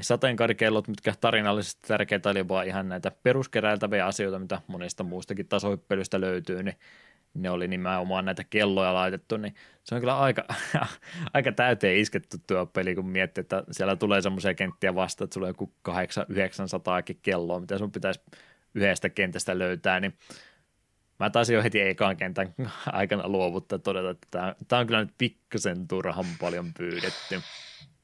[0.00, 6.62] sateenkaarikellot, mitkä tarinallisesti tärkeitä oli, vaan ihan näitä peruskeräiltäviä asioita, mitä monesta muustakin tasohyppelystä löytyy,
[6.62, 6.76] niin
[7.34, 9.54] ne oli nimenomaan näitä kelloja laitettu, niin
[9.84, 10.44] se on kyllä aika,
[11.34, 15.46] aika täyteen isketty tuo peli, kun miettii, että siellä tulee semmoisia kenttiä vasta, että sulla
[15.46, 18.20] on joku 800 kelloa, mitä sun pitäisi
[18.74, 20.18] yhdestä kentästä löytää, niin
[21.18, 22.54] mä taisin jo heti ekaan kentän
[22.86, 27.40] aikana luovuttaa todeta, että tämä, tämä on kyllä nyt pikkasen turhan paljon pyydetty.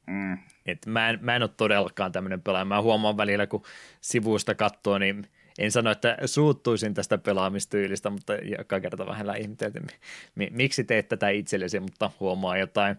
[0.07, 0.39] Mm.
[0.67, 2.65] Et mä, en, mä en ole todellakaan tämmöinen pelaaja.
[2.65, 3.63] Mä huomaan välillä, kun
[4.01, 5.27] sivuista katsoo, niin
[5.59, 9.87] en sano, että suuttuisin tästä pelaamistyylistä, mutta joka kerta vähän ihmeteltiin,
[10.51, 12.97] miksi teet tätä itsellesi, mutta huomaa jotain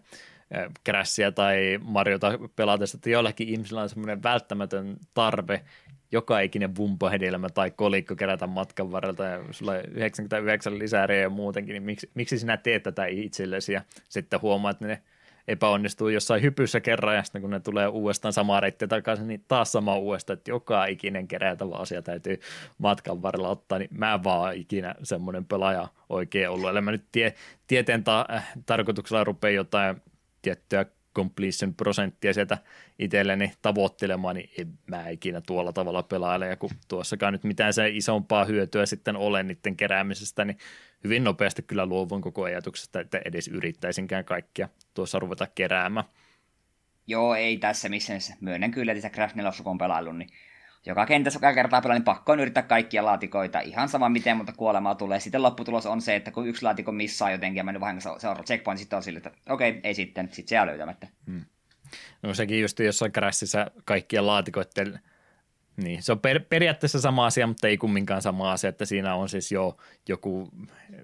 [0.84, 5.60] Crashia tai Mariota pelatessa, että jollakin ihmisillä on semmoinen välttämätön tarve
[6.12, 11.72] joka ikinen vumpa-hedelmä tai kolikko kerätä matkan varrelta ja sulla on 99 lisääriä ja muutenkin,
[11.72, 13.72] niin miksi, miksi sinä teet tätä itsellesi?
[13.72, 15.02] Ja sitten huomaat, että ne
[15.48, 19.72] epäonnistuu jossain hypyssä kerran ja sitten kun ne tulee uudestaan samaa reittiä takaisin, niin taas
[19.72, 22.40] sama uudestaan, että joka ikinen kerätävä asia täytyy
[22.78, 27.34] matkan varrella ottaa, niin mä vaan ikinä semmoinen pelaaja oikein ollut, eli mä nyt tie,
[27.66, 30.02] tieteen ta- äh, tarkoituksella rupean jotain
[30.42, 32.58] tiettyä completion prosenttia sieltä
[32.98, 37.88] itselleni tavoittelemaan, niin en mä ikinä tuolla tavalla pelaile, ja kun tuossakaan nyt mitään se
[37.88, 40.58] isompaa hyötyä sitten ole niiden keräämisestä, niin
[41.04, 46.06] hyvin nopeasti kyllä luovun koko ajatuksesta, että edes yrittäisinkään kaikkia tuossa ruveta keräämään.
[47.06, 48.20] Joo, ei tässä missään.
[48.40, 50.28] Myönnän kyllä, että Crash 4 on pelaillut, niin
[50.86, 53.60] joka kentässä joka kertaa pelaa, niin pakko on yrittää kaikkia laatikoita.
[53.60, 55.20] Ihan sama miten, mutta kuolemaa tulee.
[55.20, 58.78] Sitten lopputulos on se, että kun yksi laatikko missaa jotenkin ja mennyt vahingossa seuraava checkpoint,
[58.78, 61.08] sitten on sille, että okei, okay, ei sitten, sitten se jää löytämättä.
[61.26, 61.44] Hmm.
[62.22, 65.00] No sekin just jossain Crashissa kaikkien laatikoiden
[65.78, 69.28] niin, se on per, periaatteessa sama asia, mutta ei kumminkaan sama asia, että siinä on
[69.28, 69.76] siis jo
[70.08, 70.48] joku
[70.92, 71.00] 50-100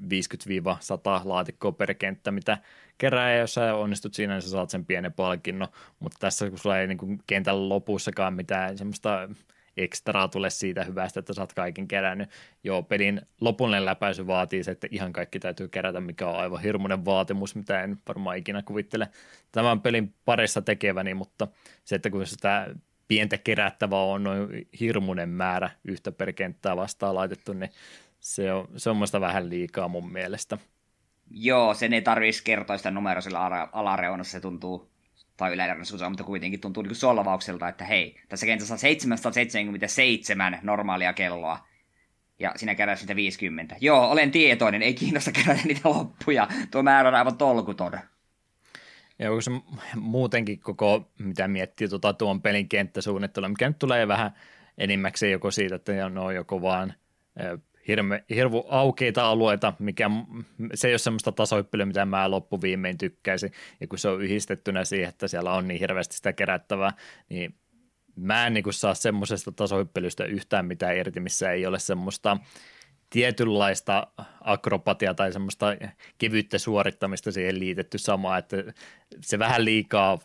[1.24, 2.58] laatikkoa per kenttä, mitä
[2.98, 5.68] kerää, ja jos sä onnistut siinä, niin sä saat sen pienen palkinnon,
[6.00, 9.28] mutta tässä kun sulla ei niin kentän lopussakaan mitään semmoista
[9.76, 12.30] ekstraa tule siitä hyvästä, että sä oot kaiken kerännyt.
[12.64, 17.04] Joo, pelin lopullinen läpäisy vaatii se, että ihan kaikki täytyy kerätä, mikä on aivan hirmuinen
[17.04, 19.08] vaatimus, mitä en varmaan ikinä kuvittele
[19.52, 21.48] tämän pelin parissa tekeväni, mutta
[21.84, 22.74] se, että kun sitä
[23.08, 27.70] pientä kerättävää on noin hirmuinen määrä yhtä per kenttää vastaan laitettu, niin
[28.20, 30.58] se on semmoista vähän liikaa mun mielestä.
[31.30, 34.90] Joo, sen ei tarvitsisi kertoa sitä numeroa sillä alareunassa, se tuntuu,
[35.36, 41.58] tai yläreunassa, mutta kuitenkin tuntuu niin solvaukselta, että hei, tässä kentässä on 777 normaalia kelloa,
[42.38, 43.76] ja sinä keräät sitä 50.
[43.80, 47.92] Joo, olen tietoinen, ei kiinnosta kerätä niitä loppuja, tuo määrä on aivan tolkuton.
[49.18, 49.50] Ja onko se
[49.96, 54.30] muutenkin koko, mitä miettii tuota, tuon pelin kenttäsuunnittelua, mikä nyt tulee vähän
[54.78, 56.94] enimmäkseen joko siitä, että ne on joko vaan
[57.88, 60.10] hirve, hirvu aukeita alueita, mikä
[60.74, 65.08] se ei ole semmoista tasoippelyä, mitä mä loppuviimein tykkäisin, ja kun se on yhdistettynä siihen,
[65.08, 66.92] että siellä on niin hirveästi sitä kerättävää,
[67.28, 67.54] niin
[68.16, 72.36] mä en niin saa semmoisesta tasohyppelystä yhtään mitään irti, missä ei ole semmoista
[73.14, 74.06] tietynlaista
[74.40, 75.66] akrobatia tai semmoista
[76.18, 78.56] kevyyttä suorittamista siihen liitetty samaa, että
[79.20, 80.18] se vähän liikaa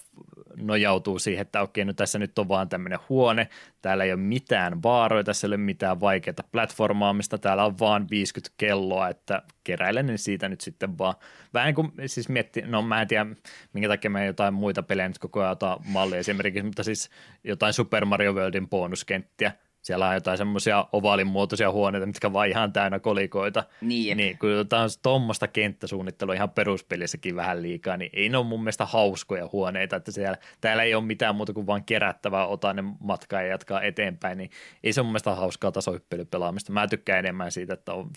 [0.55, 3.49] nojautuu siihen, että okei, no tässä nyt on vaan tämmöinen huone,
[3.81, 8.53] täällä ei ole mitään vaaroja, tässä ei ole mitään vaikeaa platformaamista, täällä on vaan 50
[8.57, 11.15] kelloa, että keräilen niin siitä nyt sitten vaan.
[11.53, 13.25] Vähän kuin siis mietti, no mä en tiedä,
[13.73, 17.09] minkä takia mä jotain muita pelejä nyt koko ajan mallia esimerkiksi, mutta siis
[17.43, 22.73] jotain Super Mario Worldin bonuskenttiä, siellä on jotain semmoisia ovaalin muotoisia huoneita, mitkä vaan ihan
[22.73, 23.63] täynnä kolikoita.
[23.81, 28.63] Niin, niin kun jotain tuommoista kenttäsuunnittelua ihan peruspelissäkin vähän liikaa, niin ei ne ole mun
[28.63, 32.83] mielestä hauskoja huoneita, että siellä, täällä ei ole mitään muuta kuin vain kerättävää, ota ne
[32.99, 34.49] matkaa ja jatkaa eteenpäin, niin
[34.83, 36.71] ei se mun mielestä hauskaa tasohyppelypelaamista.
[36.71, 38.09] Mä tykkään enemmän siitä, että on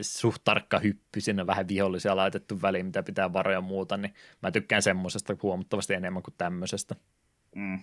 [0.00, 4.82] suht tarkka hyppy, sinne vähän vihollisia laitettu väliin, mitä pitää varoja muuta, niin mä tykkään
[4.82, 6.94] semmoisesta huomattavasti enemmän kuin tämmöisestä.
[7.54, 7.78] Mm.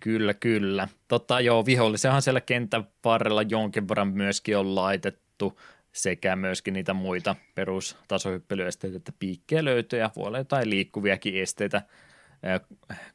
[0.00, 0.88] Kyllä, kyllä.
[1.08, 5.60] Tota, joo, vihollisenhan siellä kentän varrella jonkin verran myöskin on laitettu
[5.92, 11.82] sekä myöskin niitä muita perustasohyppelyesteitä, että piikkejä löytyy ja voi olla jotain liikkuviakin esteitä,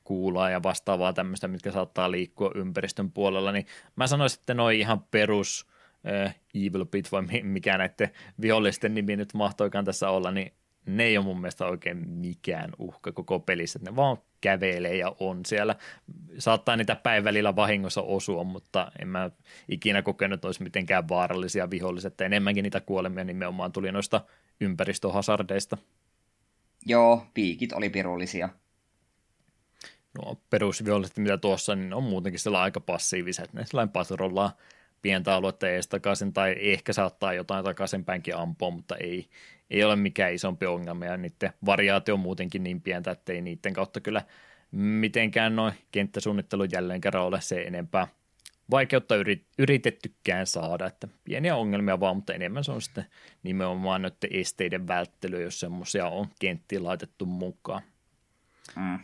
[0.03, 5.03] kuulaa ja vastaavaa tämmöistä, mitkä saattaa liikkua ympäristön puolella, niin mä sanoisin, että noin ihan
[5.11, 5.67] perus
[6.55, 8.09] Evil Pit vai mikä näiden
[8.41, 10.53] vihollisten nimi nyt mahtoikaan tässä olla, niin
[10.85, 15.45] ne ei ole mun mielestä oikein mikään uhka koko pelissä, ne vaan kävelee ja on
[15.45, 15.75] siellä.
[16.37, 19.31] Saattaa niitä päivälillä vahingossa osua, mutta en mä
[19.69, 24.21] ikinä kokenut, että olisi mitenkään vaarallisia viholliset, että enemmänkin niitä kuolemia nimenomaan tuli noista
[24.61, 25.77] ympäristöhasardeista.
[26.85, 28.49] Joo, piikit oli pirullisia.
[30.17, 33.53] No perusviholliset, mitä tuossa, niin on muutenkin sillä aika passiiviset.
[33.53, 34.57] Ne sellainen patrollaa
[35.05, 39.29] pientä aluetta ees takaisin, tai ehkä saattaa jotain takaisinpäinkin ampua, mutta ei,
[39.69, 43.73] ei ole mikään isompi ongelma, ja niiden variaatio on muutenkin niin pientä, että ei niiden
[43.73, 44.21] kautta kyllä
[44.71, 48.07] mitenkään noin kenttäsuunnittelu jälleen kerran ole se enempää
[48.71, 53.05] vaikeutta yrit, yritettykään saada, että pieniä ongelmia vaan, mutta enemmän se on sitten
[53.43, 57.81] nimenomaan noiden esteiden välttely, jos semmoisia on kenttiin laitettu mukaan.
[58.75, 58.99] Mm.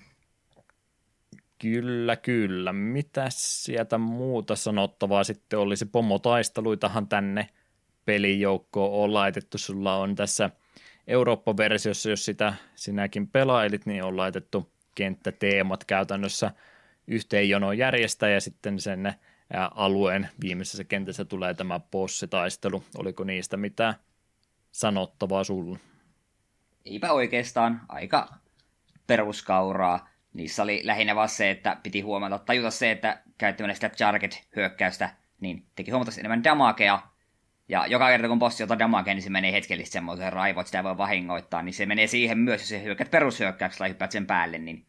[1.62, 2.74] Kyllä, kyllä.
[2.74, 5.86] Mitä sieltä muuta sanottavaa sitten olisi?
[5.86, 7.50] Pomotaisteluitahan tänne
[8.06, 9.58] pelijoukkoon on laitettu.
[9.58, 10.50] Sulla on tässä
[11.08, 16.52] Eurooppa-versiossa, jos sitä sinäkin pelailit, niin on laitettu kenttäteemat käytännössä
[17.08, 19.14] yhteen jonoon järjestää ja sitten sen
[19.76, 22.84] alueen viimeisessä kentässä tulee tämä bossitaistelu.
[22.98, 23.96] Oliko niistä mitään
[24.72, 25.80] sanottavaa sulla?
[26.86, 27.82] Eipä oikeastaan.
[27.90, 28.34] Aika
[29.08, 35.10] peruskauraa niissä oli lähinnä vaan se, että piti huomata, tajuta se, että käyttämällä sitä Jarget-hyökkäystä,
[35.40, 37.02] niin teki huomattavasti enemmän damagea.
[37.68, 40.84] Ja joka kerta kun bossi ottaa damagea, niin se menee hetkellisesti semmoiseen raivoon, että sitä
[40.84, 41.62] voi vahingoittaa.
[41.62, 44.86] Niin se menee siihen myös, jos se hyökkäät perushyökkäyksellä hyppäät sen päälle, niin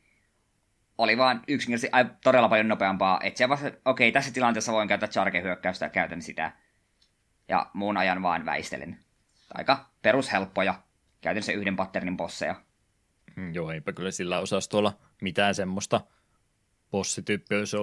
[0.98, 3.20] oli vaan yksinkertaisesti todella paljon nopeampaa.
[3.23, 6.52] Että se vasta, okei, tässä tilanteessa voin käyttää Charge-hyökkäystä ja käytän sitä.
[7.48, 8.98] Ja muun ajan vaan väistelen.
[9.55, 10.74] Aika perushelppoja.
[11.20, 12.55] Käytän se yhden patternin bosseja.
[13.36, 16.01] Mm, joo, eipä kyllä sillä osastolla mitään semmoista
[16.90, 17.77] bossityyppiä olisi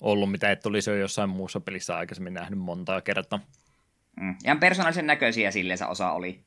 [0.00, 3.40] ollut, mitä et olisi jo jossain muussa pelissä aikaisemmin nähnyt montaa kertaa.
[4.20, 4.34] Mm.
[4.44, 6.40] Ihan persoonallisen näköisiä silleen osa oli.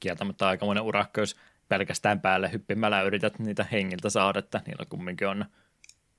[0.00, 1.36] Kieltämättä aikamoinen urakka, jos
[1.68, 5.44] pelkästään päälle hyppimällä yrität niitä hengiltä saada, että niillä kumminkin on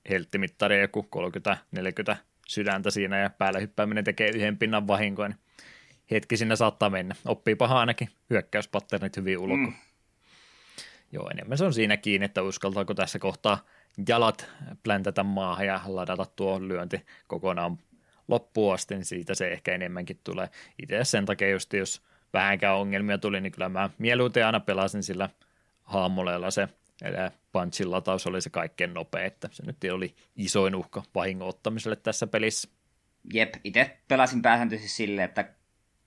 [0.09, 1.09] helttimittari joku
[2.13, 2.15] 30-40
[2.47, 5.39] sydäntä siinä ja päälle hyppääminen tekee yhden pinnan vahinkoa, niin
[6.11, 7.15] hetki siinä saattaa mennä.
[7.25, 9.57] Oppii paha ainakin hyökkäyspatternit hyvin ulkoa.
[9.57, 9.73] Mm.
[11.11, 13.65] Joo, enemmän se on siinä kiinni, että uskaltaako tässä kohtaa
[14.07, 14.49] jalat
[14.83, 17.77] pläntätä maahan ja ladata tuo lyönti kokonaan
[18.27, 20.49] loppuun asti, niin siitä se ehkä enemmänkin tulee.
[20.81, 22.01] Itse sen takia just, jos
[22.33, 25.29] vähänkään ongelmia tuli, niin kyllä mä mieluiten aina pelasin sillä
[25.83, 26.69] haamuleella se
[27.51, 32.27] punchin lataus oli se kaikkein nopea, että se nyt oli isoin uhka vahingon ottamiselle tässä
[32.27, 32.69] pelissä.
[33.33, 35.53] Jep, itse pelasin pääsääntöisesti sille, että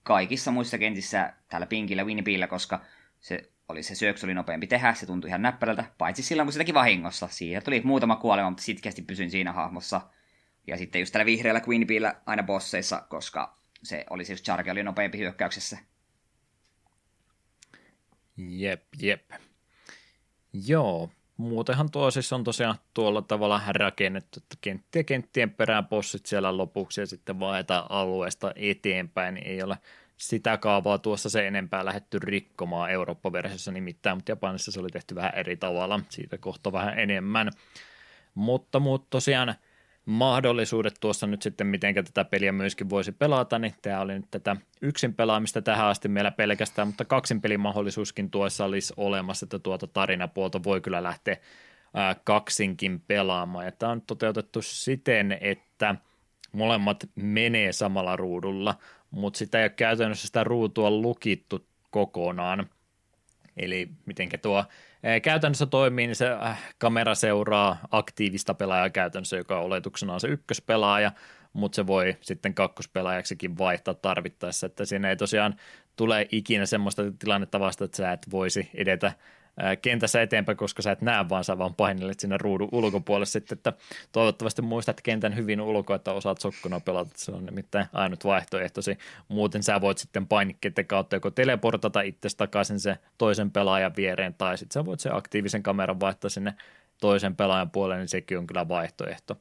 [0.03, 2.81] kaikissa muissa kentissä täällä pinkillä Winnipillä, koska
[3.21, 6.59] se oli se syöksy oli nopeampi tehdä, se tuntui ihan näppärältä, paitsi silloin kun se
[6.59, 7.29] teki vahingossa.
[7.29, 10.01] Siihen tuli muutama kuolema, mutta sitkeästi pysyin siinä hahmossa.
[10.67, 15.19] Ja sitten just tällä vihreällä Queenbeellä aina bosseissa, koska se oli siis Charge oli nopeampi
[15.19, 15.79] hyökkäyksessä.
[18.37, 19.31] Jep, jep.
[20.53, 26.57] Joo, muutenhan tuo siis on tosiaan tuolla tavalla rakennettu, että kenttien kenttien perään bossit siellä
[26.57, 29.79] lopuksi ja sitten vaihdetaan alueesta eteenpäin, niin ei ole
[30.21, 35.35] sitä kaavaa tuossa se enempää lähetty rikkomaan Eurooppa-versiossa nimittäin, mutta Japanissa se oli tehty vähän
[35.35, 37.51] eri tavalla, siitä kohta vähän enemmän.
[38.35, 39.55] Mutta, mutta tosiaan
[40.05, 44.57] mahdollisuudet tuossa nyt sitten, miten tätä peliä myöskin voisi pelata, niin tämä oli nyt tätä
[44.83, 49.87] yksin pelaamista tähän asti meillä pelkästään, mutta kaksin pelin mahdollisuuskin tuossa olisi olemassa, että tuota
[49.87, 51.37] tarinapuolta voi kyllä lähteä
[52.25, 53.65] kaksinkin pelaamaan.
[53.65, 55.95] Ja tämä on toteutettu siten, että
[56.53, 58.75] molemmat menee samalla ruudulla,
[59.11, 62.67] mutta sitä ei ole käytännössä sitä ruutua lukittu kokonaan.
[63.57, 64.65] Eli miten tuo
[65.23, 71.13] käytännössä toimii, niin se äh, kamera seuraa aktiivista pelaajaa käytännössä, joka oletuksena on se ykköspelaaja,
[71.53, 75.55] mutta se voi sitten kakkospelaajaksikin vaihtaa tarvittaessa, että siinä ei tosiaan
[75.97, 79.13] tule ikinä semmoista tilannetta vasta, että sä et voisi edetä
[79.83, 83.73] kentässä eteenpäin, koska sä et näe, vaan sä vaan painelet sinne ruudun ulkopuolelle sitten, että
[84.13, 88.99] toivottavasti muistat kentän hyvin ulkoa, että osaat sokkona pelata, se on nimittäin ainut vaihtoehtosi.
[89.29, 94.59] Muuten sä voit sitten painikkeiden kautta joko teleportata itse takaisin se toisen pelaajan viereen, tai
[94.59, 96.55] sitten sä voit se aktiivisen kameran vaihtaa sinne
[97.01, 99.37] toisen pelaajan puolelle, niin sekin on kyllä vaihtoehto.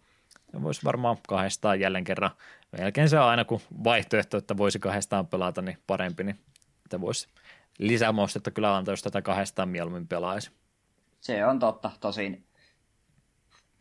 [0.61, 2.31] Voisi varmaan kahdestaan jälleen kerran,
[2.77, 6.39] melkein se on aina kun vaihtoehto, että voisi kahdestaan pelata, niin parempi, niin
[6.85, 7.27] että voisi
[7.79, 10.51] lisämostetta kyllä antaa, jos tätä kahdestaan mieluummin pelaisi.
[11.21, 11.91] Se on totta.
[11.99, 12.45] Tosin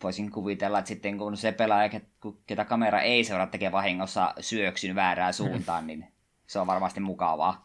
[0.03, 2.01] voisin kuvitella, että sitten kun se pelaaja,
[2.47, 6.07] ketä kamera ei seuraa tekee vahingossa syöksyn väärään suuntaan, niin
[6.47, 7.65] se on varmasti mukavaa.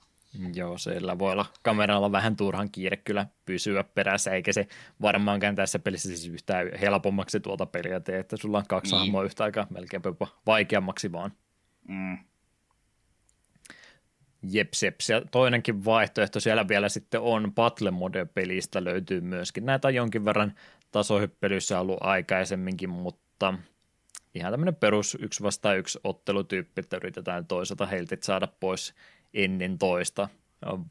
[0.54, 4.68] Joo, siellä voi olla kameralla vähän turhan kiire kyllä pysyä perässä, eikä se
[5.02, 9.00] varmaankaan tässä pelissä siis yhtään helpommaksi tuota peliä tee, että sulla on kaksi niin.
[9.00, 11.32] hahmoa yhtä aikaa melkein jopa vaikeammaksi vaan.
[11.88, 12.18] Mm.
[14.52, 15.10] Jeps, jeps.
[15.10, 19.66] Ja toinenkin vaihtoehto siellä vielä sitten on Battle Mode-pelistä löytyy myöskin.
[19.66, 20.54] Näitä on jonkin verran
[20.92, 23.54] tasohyppelyssä ollut aikaisemminkin, mutta
[24.36, 28.94] ihan tämmöinen perus yksi vastaan yksi ottelutyyppi, että yritetään toisaalta heiltä saada pois
[29.34, 30.30] ennen toista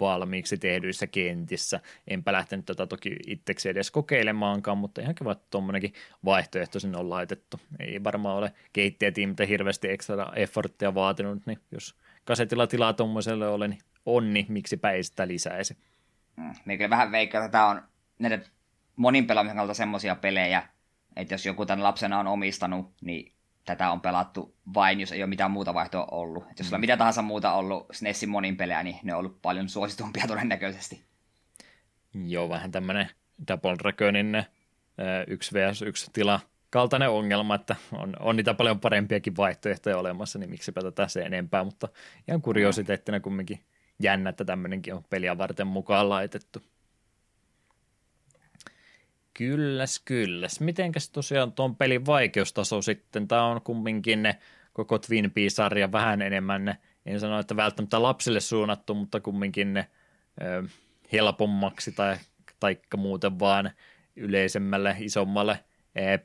[0.01, 1.81] valmiiksi tehdyissä kentissä.
[2.09, 5.93] Enpä lähtenyt tätä toki itseksi edes kokeilemaankaan, mutta ihan kiva, että tuommoinenkin
[6.24, 7.61] vaihtoehto sinne on laitettu.
[7.81, 13.82] Ei varmaan ole kehittäjätiimiltä hirveästi ekstra efforttia vaatinut, niin jos kasetilla tilaa tuommoiselle ole, niin
[14.07, 15.77] onni, niin miksipä ei sitä lisäisi.
[16.36, 17.82] Mm, niin vähän veikkaa, että tämä on
[18.19, 18.44] näiden
[18.97, 20.62] monin pelaamisen kautta semmoisia pelejä,
[21.16, 23.32] että jos joku tämän lapsena on omistanut, niin
[23.65, 26.44] tätä on pelattu vain, jos ei ole mitään muuta vaihtoa ollut.
[26.51, 26.81] Et jos sulla mm.
[26.81, 31.05] mitä tahansa muuta ollut SNESin monin pelejä, niin ne on ollut paljon suositumpia todennäköisesti.
[32.15, 33.11] Joo, vähän tämmöinen
[33.49, 34.44] Double Dragonin
[35.27, 36.40] yksi vs 1 tila
[36.73, 41.65] kaltainen ongelma, että on, on niitä paljon parempiakin vaihtoehtoja olemassa, niin miksipä tätä se enempää,
[41.65, 41.89] mutta
[42.28, 43.61] ihan kuriositeettina kumminkin
[43.99, 46.62] jännä, että tämmöinenkin on peliä varten mukaan laitettu.
[49.35, 50.61] Kylläs, kylläs.
[50.61, 53.28] Mitenkäs tosiaan tuon pelin vaikeustaso sitten?
[53.28, 54.39] Tämä on kumminkin ne
[54.73, 56.74] koko Twin Peaks-sarja vähän enemmän,
[57.07, 59.86] en sano, että välttämättä lapsille suunnattu, mutta kumminkin ne
[60.43, 60.62] ö,
[61.12, 62.16] helpommaksi tai
[62.61, 63.70] taikka muuten vaan
[64.16, 65.59] yleisemmälle, isommalle–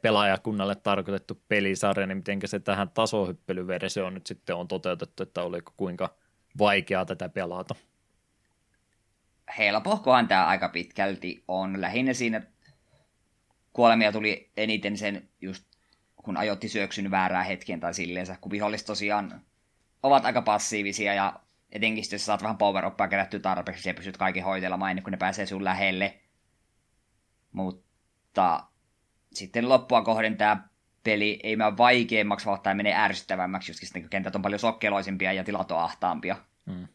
[0.02, 6.16] pelaajakunnalle tarkoitettu pelisarja, niin miten se tähän tasohyppelyversioon nyt sitten on toteutettu, että oliko kuinka
[6.60, 7.76] vaikeaa tätä pelata?
[9.58, 11.82] Helpohkohan tämä aika pitkälti on.
[11.82, 12.42] Lähinnä siinä
[13.74, 15.66] kuolemia tuli eniten sen just
[16.16, 19.42] kun ajoitti syöksyn väärää hetken tai silleensä, kun viholliset tosiaan
[20.04, 21.40] ovat aika passiivisia ja
[21.72, 25.46] etenkin jos saat vähän power kerättyä tarpeeksi ja pystyt kaiken hoitelemaan ennen kuin ne pääsee
[25.46, 26.18] sun lähelle.
[27.52, 28.64] Mutta
[29.38, 30.68] sitten loppua kohden tämä
[31.04, 35.34] peli ei mene vaikeammaksi, vaan tämä menee ärsyttävämmäksi, just sitten kun kentät on paljon sokkeloisimpia
[35.34, 36.36] ja tilat on ahtaampia.
[36.66, 36.88] Mm.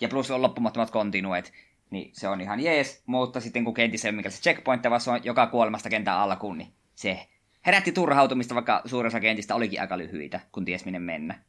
[0.00, 1.52] Ja plus on loppumattomat kontinuet.
[1.90, 5.10] niin se on ihan jees, mutta sitten kun kentissä ei ole se checkpoint, vaan se
[5.10, 7.28] on joka kuolemasta kentän alkuun, niin se
[7.66, 11.40] herätti turhautumista, vaikka suurin osa kentistä olikin aika lyhyitä, kun ties minne mennä.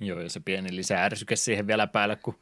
[0.00, 2.38] Joo, ja se pieni lisäärsyke siihen vielä päälle, kun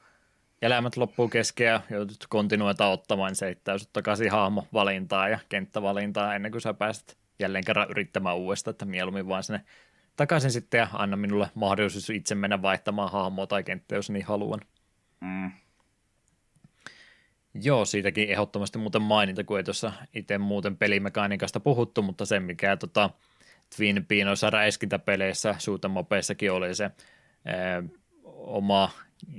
[0.62, 6.34] elämät loppuu kesken ja joudut kontinuita ottamaan, niin se heittää sut takaisin hahmovalintaa ja kenttävalintaa
[6.34, 9.64] ennen kuin sä pääset jälleen kerran yrittämään uudestaan, että mieluummin vaan sinne
[10.16, 14.60] takaisin sitten ja anna minulle mahdollisuus itse mennä vaihtamaan hahmoa tai kenttää, jos niin haluan.
[15.20, 15.50] Mm.
[17.54, 22.76] Joo, siitäkin ehdottomasti muuten maininta, kun ei tuossa itse muuten pelimekaniikasta puhuttu, mutta se mikä
[22.76, 23.10] tota,
[23.76, 26.90] Twin Peaks räiskintäpeleissä, suutemopeissakin oli se
[27.44, 27.82] ää,
[28.24, 28.90] oma,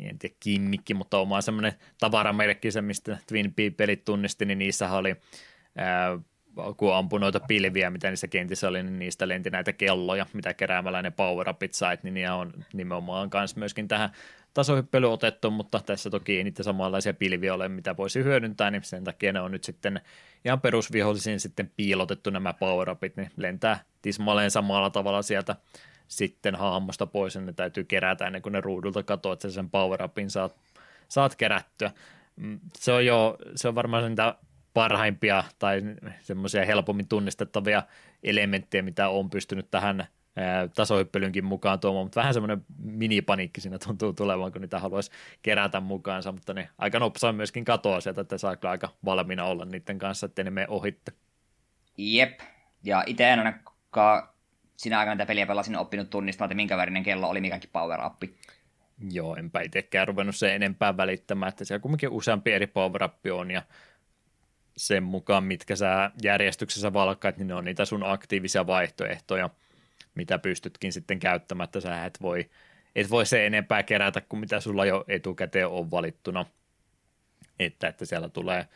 [0.02, 5.16] en tiedä kimmikki, mutta oma semmoinen tavaramerkki, se mistä Twin Peaks-pelit tunnisti, niin niissä oli
[5.78, 6.20] ää,
[6.78, 11.02] kun ampui noita pilviä, mitä niissä kentissä oli, niin niistä lenti näitä kelloja, mitä keräämällä
[11.02, 14.10] ne power-upit sait, niin ne on nimenomaan kanssa myöskin tähän
[14.54, 19.04] tasohyppely otettu, mutta tässä toki ei niitä samanlaisia pilviä ole, mitä voisi hyödyntää, niin sen
[19.04, 20.02] takia ne on nyt sitten
[20.46, 25.56] ihan perusvihollisiin sitten piilotettu nämä power-upit, niin lentää tismalleen samalla tavalla sieltä
[26.08, 30.30] sitten hahmosta pois, ja ne täytyy kerätä ennen kuin ne ruudulta katoaa, että sen power-upin
[30.30, 30.56] saat,
[31.08, 31.92] saat kerättyä.
[32.36, 34.36] Mm, se on jo, se on varmaan niitä
[34.74, 35.82] parhaimpia tai
[36.22, 37.84] semmoisia helpommin tunnistettavia
[38.24, 40.08] elementtejä, mitä on pystynyt tähän
[40.76, 45.12] tasohyppelynkin mukaan tuomaan, mutta vähän semmoinen minipaniikki siinä tuntuu tulevan, kun niitä haluaisi
[45.42, 50.00] kerätä mukaansa, mutta ne aika nopsaan myöskin katoaa sieltä, että saa aika valmiina olla niiden
[50.00, 51.12] kanssa, ettei ne mene ohitte.
[51.98, 52.40] Jep,
[52.84, 54.30] ja itse en ainakaan
[54.78, 58.24] siinä aikana mitä peliä pelasin oppinut tunnistamaan, että minkä värinen kello oli mikäkin power up.
[59.12, 63.62] Joo, enpä itsekään ruvennut sen enempää välittämään, että siellä kumminkin useampi eri power on, ja
[64.78, 69.50] sen mukaan, mitkä sä järjestyksessä valkkaat, niin ne on niitä sun aktiivisia vaihtoehtoja,
[70.16, 72.50] mitä pystytkin sitten käyttämään, että sä et voi,
[72.96, 76.46] et voi se enempää kerätä kuin mitä sulla jo etukäteen on valittuna.
[77.60, 78.68] Että, että siellä tulee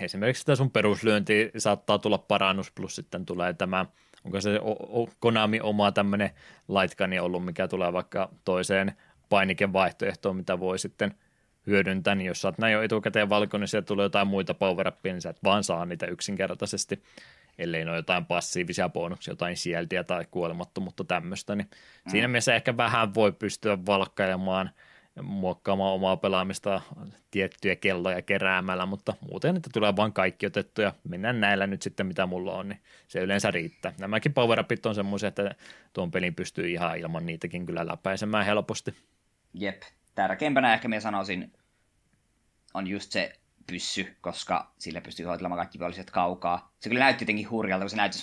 [0.00, 3.86] esimerkiksi tämä sun peruslyönti saattaa tulla parannus, plus sitten tulee tämä,
[4.24, 4.60] onko se
[5.20, 6.30] Konami oma tämmöinen
[6.68, 8.92] laitkani ollut, mikä tulee vaikka toiseen
[9.28, 11.14] painikevaihtoehtoon, mitä voi sitten–
[11.66, 14.92] hyödyntää, niin jos sä oot näin jo etukäteen valkoinen, niin sieltä tulee jotain muita power
[15.04, 17.02] niin sä et vaan saa niitä yksinkertaisesti,
[17.58, 21.66] ellei ne ole jotain passiivisia bonuksia, jotain sieltiä tai kuolemattomuutta tämmöistä, niin
[22.04, 22.10] mm.
[22.10, 24.70] siinä mielessä ehkä vähän voi pystyä valkkailemaan,
[25.22, 26.80] muokkaamaan omaa pelaamista
[27.30, 32.06] tiettyjä kelloja keräämällä, mutta muuten että tulee vain kaikki otettu ja mennään näillä nyt sitten
[32.06, 33.92] mitä mulla on, niin se yleensä riittää.
[33.98, 35.54] Nämäkin power on semmoisia, että
[35.92, 38.94] tuon pelin pystyy ihan ilman niitäkin kyllä läpäisemään helposti.
[39.54, 39.82] Jep,
[40.14, 41.52] tärkeimpänä ehkä minä sanoisin
[42.74, 43.32] on just se
[43.66, 46.72] pyssy, koska sillä pystyy hoitelemaan kaikki viholliset kaukaa.
[46.80, 48.18] Se kyllä näytti jotenkin hurjalta, kun se näytti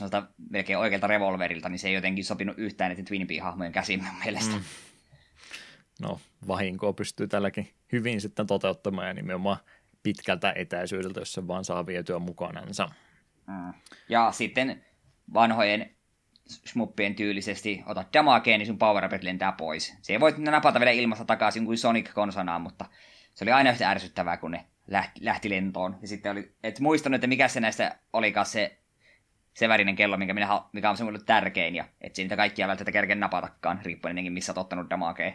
[0.49, 4.55] melkein oikealta revolverilta, niin se ei jotenkin sopinut yhtään näiden Twin hahmojen käsiin mielestä.
[4.55, 4.61] Mm.
[6.01, 9.57] No, vahinkoa pystyy tälläkin hyvin sitten toteuttamaan ja nimenomaan
[10.03, 12.89] pitkältä etäisyydeltä, jos se vaan saa vietyä mukanansa.
[13.47, 13.73] Mm.
[14.09, 14.85] Ja sitten
[15.33, 15.95] vanhojen
[16.47, 19.97] smuppien tyylisesti otat damagea, niin sun power lentää pois.
[20.01, 22.85] Se ei voi napata vielä ilmasta takaisin kuin Sonic konsanaan, mutta
[23.33, 25.97] se oli aina yhtä ärsyttävää, kun ne lähti, lähti lentoon.
[26.01, 28.77] Ja sitten oli, et muistanut, että mikä se näistä olikaan se,
[29.53, 33.15] se värinen kello, mikä, minä, mikä on semmoinen tärkein, ja et niitä kaikkia välttämättä kerkeä
[33.15, 35.33] napatakaan, riippuen missä olet ottanut damagea.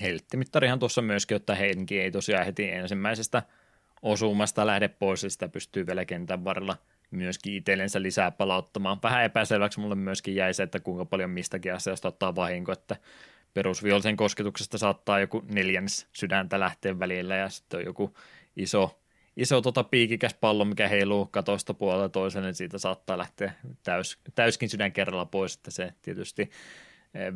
[0.00, 3.42] Helttimittarihan tuossa myöskin, että henki ei tosiaan heti ensimmäisestä
[4.02, 6.76] osumasta lähde pois, ja sitä pystyy vielä kentän varrella
[7.10, 8.98] myöskin itsellensä lisää palauttamaan.
[9.02, 12.96] Vähän epäselväksi mulle myöskin jäi se, että kuinka paljon mistäkin asiasta ottaa vahinko, että
[13.54, 18.16] perusvihollisen kosketuksesta saattaa joku neljännes sydäntä lähteä välillä ja sitten on joku
[18.56, 19.00] iso,
[19.36, 23.52] iso tota piikikäs pallo, mikä heiluu katosta puolella toiselle, niin siitä saattaa lähteä
[23.82, 26.50] täys, täyskin sydän kerralla pois, että se tietysti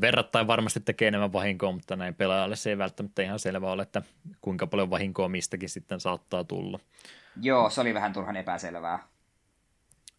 [0.00, 4.02] verrattain varmasti tekee enemmän vahinkoa, mutta näin pelaajalle se ei välttämättä ihan selvä ole, että
[4.40, 6.78] kuinka paljon vahinkoa mistäkin sitten saattaa tulla.
[7.42, 9.09] Joo, se oli vähän turhan epäselvää.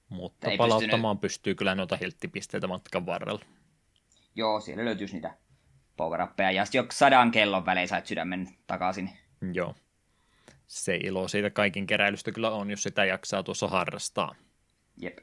[0.09, 1.21] Mutta palauttamaan pystynyt...
[1.21, 3.41] pystyy kyllä noita hilttipisteitä matkan varrella.
[4.35, 5.33] Joo, siellä löytyisi niitä
[5.97, 9.09] power ja sitten jo sadan kellon välein sait sydämen takaisin.
[9.53, 9.75] Joo.
[10.67, 14.35] Se ilo siitä kaikin keräilystä kyllä on, jos sitä jaksaa tuossa harrastaa.
[14.97, 15.17] Jep.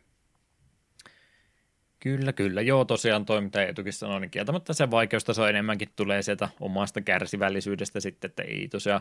[2.00, 2.60] Kyllä, kyllä.
[2.60, 8.00] Joo, tosiaan toi, mitä Eetukin sanoi, niin kieltämättä se vaikeustaso enemmänkin tulee sieltä omasta kärsivällisyydestä
[8.00, 9.00] sitten, että ei tosiaan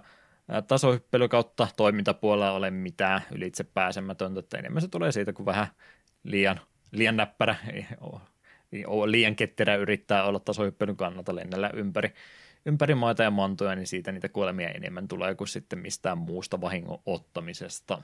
[0.68, 5.68] tasohyppely kautta toimintapuolella ole mitään ylitse pääsemätöntä, että enemmän se tulee siitä, kun vähän
[6.24, 6.60] liian,
[6.92, 7.56] liian näppärä
[9.06, 12.14] liian ketterä yrittää olla tasohyppelyn kannalta lennellä ympäri,
[12.66, 17.02] ympäri maita ja mantoja, niin siitä niitä kuolemia enemmän tulee kuin sitten mistään muusta vahingon
[17.06, 18.02] ottamisesta.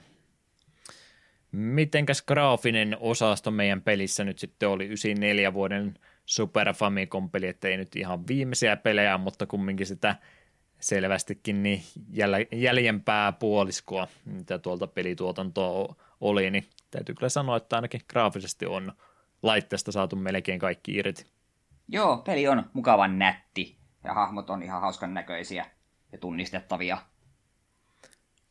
[1.52, 5.94] Mitenkäs graafinen osasto meidän pelissä nyt sitten oli 94 vuoden
[6.26, 10.16] Super Famicom-peli, että ei nyt ihan viimeisiä pelejä, mutta kumminkin sitä
[10.80, 18.02] selvästikin niin jäl- jäljempää puoliskoa, mitä tuolta pelituotantoa oli, niin täytyy kyllä sanoa, että ainakin
[18.10, 18.94] graafisesti on
[19.44, 21.26] laitteesta saatu melkein kaikki irti.
[21.88, 25.66] Joo, peli on mukavan nätti ja hahmot on ihan hauskan näköisiä
[26.12, 26.98] ja tunnistettavia.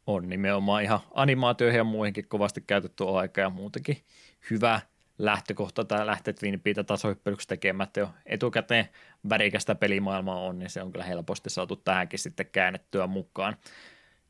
[0.06, 4.05] On nimenomaan ihan animaatioihin ja muihinkin kovasti käytetty aika ja muutenkin
[4.51, 4.81] hyvä
[5.18, 8.89] lähtökohta tai lähteä Twin Peaktä tasohyppelyksi tekemättä jo etukäteen
[9.28, 13.56] värikästä pelimaailmaa on, niin se on kyllä helposti saatu tähänkin sitten käännettyä mukaan.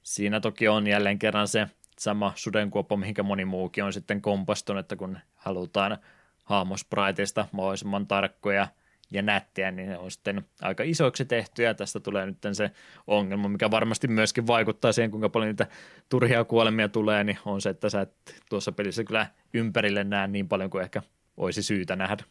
[0.03, 1.67] Siinä toki on jälleen kerran se
[1.99, 5.99] sama sudenkuoppa, mihinkä moni muukin on sitten kompastunut, että kun halutaan
[6.45, 8.69] hahmospriteista mahdollisimman tarkkoja
[9.11, 12.71] ja nättiä, niin ne on sitten aika isoiksi tehty, ja tästä tulee nyt se
[13.07, 15.67] ongelma, mikä varmasti myöskin vaikuttaa siihen, kuinka paljon niitä
[16.09, 20.49] turhia kuolemia tulee, niin on se, että sä et tuossa pelissä kyllä ympärille näe niin
[20.49, 21.03] paljon kuin ehkä
[21.37, 22.25] olisi syytä nähdä.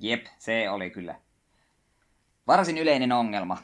[0.00, 1.14] Jep, se oli kyllä
[2.46, 3.58] varsin yleinen ongelma.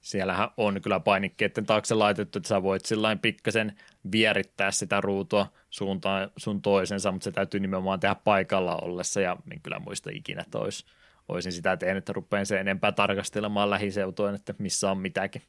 [0.00, 3.76] Siellähän on kyllä painikkeiden taakse laitettu, että sä voit sillä pikkasen
[4.12, 9.60] vierittää sitä ruutua suuntaan sun toisensa, mutta se täytyy nimenomaan tehdä paikalla ollessa, ja en
[9.60, 10.86] kyllä muista ikinä, että olisi
[11.28, 15.42] olisin sitä tehnyt, että rupean sen enempää tarkastelemaan lähiseutoin, että missä on mitäkin.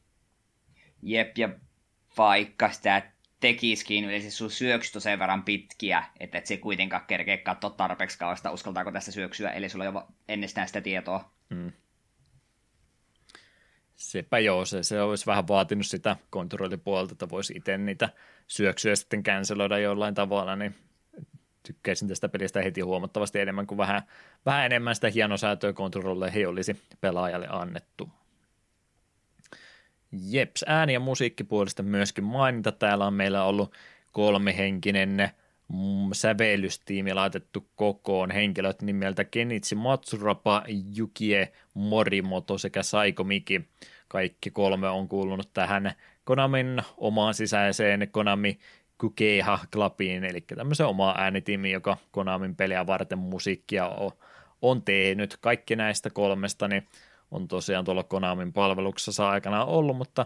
[1.01, 1.49] Jep, ja
[2.17, 7.37] vaikka sitä tekisikin, yleensä sun syöksyt on sen verran pitkiä, että et se kuitenkaan kerkeä
[7.37, 11.31] katsoa tarpeeksi kauasta, uskaltaako tässä syöksyä, eli sulla on jo ennestään sitä tietoa.
[11.55, 11.71] Hmm.
[13.95, 18.09] Sepä joo, se, se olisi vähän vaatinut sitä kontrollipuolta, että voisi itse niitä
[18.47, 20.75] syöksyjä sitten canceloida jollain tavalla, niin
[21.67, 24.01] tykkäisin tästä pelistä heti huomattavasti enemmän kuin vähän,
[24.45, 28.09] vähän enemmän sitä hienosäätöä kontrolleihin olisi pelaajalle annettu.
[30.11, 32.71] Jeps, ääni- ja musiikkipuolesta myöskin mainita.
[32.71, 33.73] Täällä on meillä ollut
[34.11, 35.29] kolmihenkinen
[35.67, 38.31] mm, sävellystiimi laitettu kokoon.
[38.31, 40.63] Henkilöt nimeltä Kenichi Matsurapa,
[40.97, 43.61] Yukie Morimoto sekä Saiko Miki.
[44.07, 48.59] Kaikki kolme on kuulunut tähän Konamin omaan sisäiseen Konami
[48.97, 54.11] Kukeha Clubiin, eli tämmöisen oma äänitiimi, joka Konamin peliä varten musiikkia on,
[54.61, 55.37] on tehnyt.
[55.41, 56.87] Kaikki näistä kolmesta niin
[57.31, 60.25] on tosiaan tuolla Konamin palveluksessa aikana ollut, mutta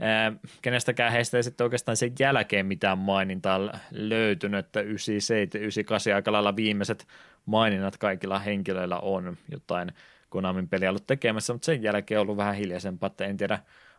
[0.00, 0.32] ää,
[0.62, 3.60] kenestäkään heistä ei sitten oikeastaan sen jälkeen mitään mainintaa
[3.90, 7.06] löytynyt, että 97, 98 aika lailla viimeiset
[7.46, 9.92] maininnat kaikilla henkilöillä on jotain
[10.28, 13.58] Konamin peliä ollut tekemässä, mutta sen jälkeen on ollut vähän hiljaisempaa, että en tiedä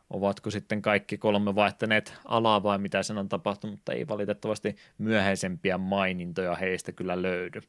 [0.10, 5.78] ovatko sitten kaikki kolme vaihtaneet alaa vai mitä sen on tapahtunut, mutta ei valitettavasti myöhäisempiä
[5.78, 7.62] mainintoja heistä kyllä löydy.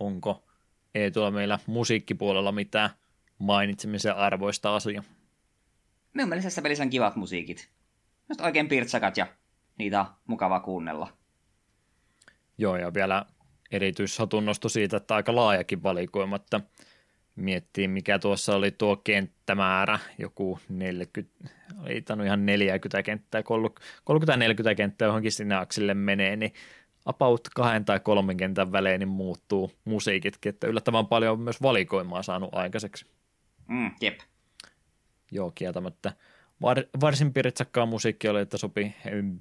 [0.00, 0.44] Onko
[0.94, 2.90] ei tuolla meillä musiikkipuolella mitään
[3.38, 5.02] mainitsemisen arvoista asia?
[6.14, 7.70] Minun mielestä tässä pelissä on kivat musiikit.
[8.28, 9.26] Just oikein pirtsakat ja
[9.78, 11.12] niitä on mukava kuunnella.
[12.58, 13.26] Joo, ja vielä
[13.70, 16.60] erityishatunnosto siitä, että aika laajakin valikoima, että
[17.36, 21.48] miettii, mikä tuossa oli tuo kenttämäärä, joku 40,
[21.86, 23.44] ei tainnut ihan 40 kenttää, 30-40
[24.76, 26.52] kenttää johonkin sinne aksille menee, niin
[27.06, 32.22] about kahden tai kolmen kentän välein niin muuttuu musiikitkin, että yllättävän paljon on myös valikoimaa
[32.22, 33.06] saanut aikaiseksi.
[33.68, 34.20] Mm, jep.
[35.30, 36.12] Joo, kieltämättä.
[36.62, 38.94] Var, varsin piritsakkaa musiikki oli, että sopi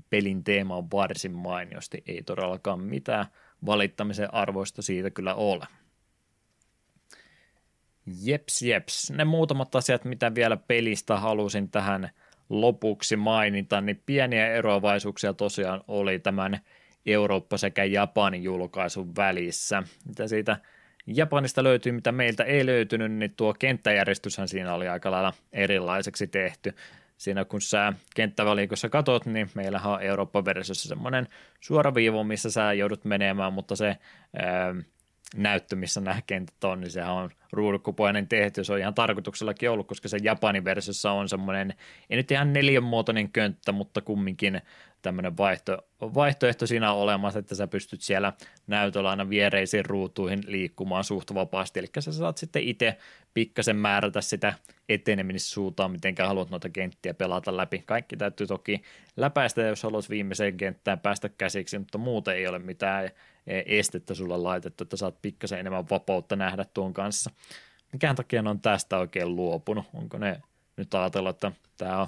[0.09, 2.03] pelin teemaan varsin mainiosti.
[2.07, 3.25] Ei todellakaan mitään
[3.65, 5.67] valittamisen arvoista siitä kyllä ole.
[8.23, 9.11] Jeps, jeps.
[9.11, 12.09] Ne muutamat asiat, mitä vielä pelistä halusin tähän
[12.49, 16.59] lopuksi mainita, niin pieniä eroavaisuuksia tosiaan oli tämän
[17.05, 19.83] Eurooppa sekä Japanin julkaisun välissä.
[20.07, 20.57] Mitä siitä
[21.07, 26.73] Japanista löytyy, mitä meiltä ei löytynyt, niin tuo kenttäjärjestyshän siinä oli aika lailla erilaiseksi tehty.
[27.17, 31.27] Siinä kun sä kenttävalikossa katot, niin meillähän on Euroopan versiossa semmoinen
[31.59, 33.97] suoraviivo, missä sä joudut menemään, mutta se
[34.35, 34.75] ää,
[35.35, 39.87] näyttö, missä nämä kentät on, niin sehän on ruudukkupoinen tehty, se on ihan tarkoituksellakin ollut,
[39.87, 41.73] koska se Japanin versiossa on semmoinen,
[42.09, 44.61] ei nyt ihan neljänmuotoinen könttä, mutta kumminkin
[45.01, 48.33] tämmöinen vaihto, vaihtoehto siinä on olemassa, että sä pystyt siellä
[48.67, 52.97] näytöllä aina viereisiin ruutuihin liikkumaan suht vapaasti, eli sä saat sitten itse
[53.33, 54.53] pikkasen määrätä sitä
[54.89, 57.83] etenemissuuntaan, miten haluat noita kenttiä pelata läpi.
[57.85, 58.81] Kaikki täytyy toki
[59.17, 63.09] läpäistä, jos haluat viimeiseen kenttään päästä käsiksi, mutta muuten ei ole mitään
[63.47, 67.31] estettä sulla laitettu, että saat pikkasen enemmän vapautta nähdä tuon kanssa.
[67.93, 69.85] Mikään takia ne on tästä oikein luopunut?
[69.93, 70.41] Onko ne
[70.77, 72.07] nyt ajatellut, että tämä on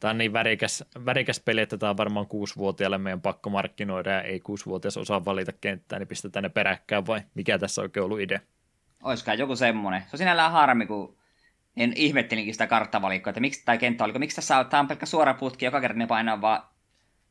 [0.00, 4.22] Tämä on niin värikäs, värikäs peli, että tämä on varmaan kuusivuotiaalle meidän pakko markkinoida ja
[4.22, 8.40] ei kuusivuotias osaa valita kenttää, niin pistetään ne peräkkään vai mikä tässä oikein ollut idea?
[9.02, 10.02] Oiskaan joku semmoinen.
[10.02, 11.16] Se on sinällään harmi, kun
[11.76, 15.06] en ihmettelinkin sitä karttavalikkoa, että miksi, tai kenttä oliko, miksi tässä on, tämä on pelkkä
[15.06, 16.62] suora putki, joka kerran ne painaa vaan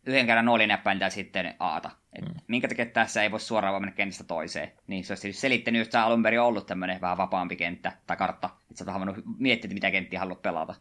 [0.06, 1.92] yhden kerran nuolinäppäin ja sitten aata.
[2.14, 2.34] Et mm.
[2.48, 4.72] Minkä takia tässä ei voi suoraan vaan mennä kentästä toiseen.
[4.88, 8.50] Niin se olisi selittänyt, että tämä alun perin ollut tämmöinen vähän vapaampi kenttä tai kartta.
[8.72, 10.76] Että sä oot miettiä, mitä kenttiä haluat pelata.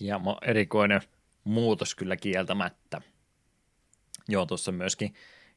[0.00, 1.00] hieman erikoinen
[1.44, 3.00] muutos kyllä kieltämättä.
[4.28, 5.14] Joo, tuossa myöskin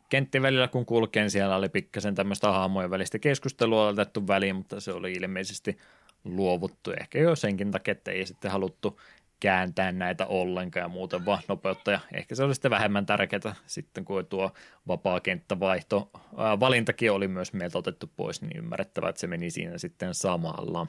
[0.10, 4.92] kentti välillä kun kulkeen, siellä oli pikkasen tämmöistä hahmojen välistä keskustelua otettu väliin, mutta se
[4.92, 5.78] oli ilmeisesti
[6.24, 6.92] luovuttu.
[6.92, 9.00] Ehkä jo senkin takia, että ei sitten haluttu
[9.42, 11.92] kääntää näitä ollenkaan ja muuten vaan nopeutta.
[11.92, 14.52] Ja ehkä se oli sitten vähemmän tärkeää sitten, kun tuo
[14.88, 16.10] vapaa kenttävaihto.
[16.38, 20.88] Ää, valintakin oli myös meiltä otettu pois, niin ymmärrettävää, että se meni siinä sitten samalla.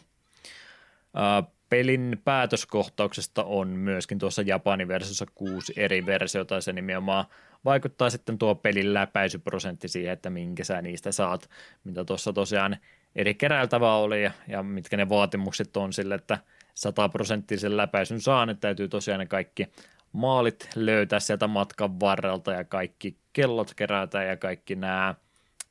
[1.14, 7.24] Ää, pelin päätöskohtauksesta on myöskin tuossa Japanin versiossa kuusi eri versiota, ja se nimenomaan
[7.64, 11.50] vaikuttaa sitten tuo pelin läpäisyprosentti siihen, että minkä sä niistä saat,
[11.84, 12.76] mitä tuossa tosiaan
[13.16, 16.38] eri keräiltävää oli ja, ja mitkä ne vaatimukset on sille, että
[16.74, 19.68] sataprosenttisen läpäisyn saa, niin täytyy tosiaan ne kaikki
[20.12, 25.14] maalit löytää sieltä matkan varrelta ja kaikki kellot kerätä ja kaikki nämä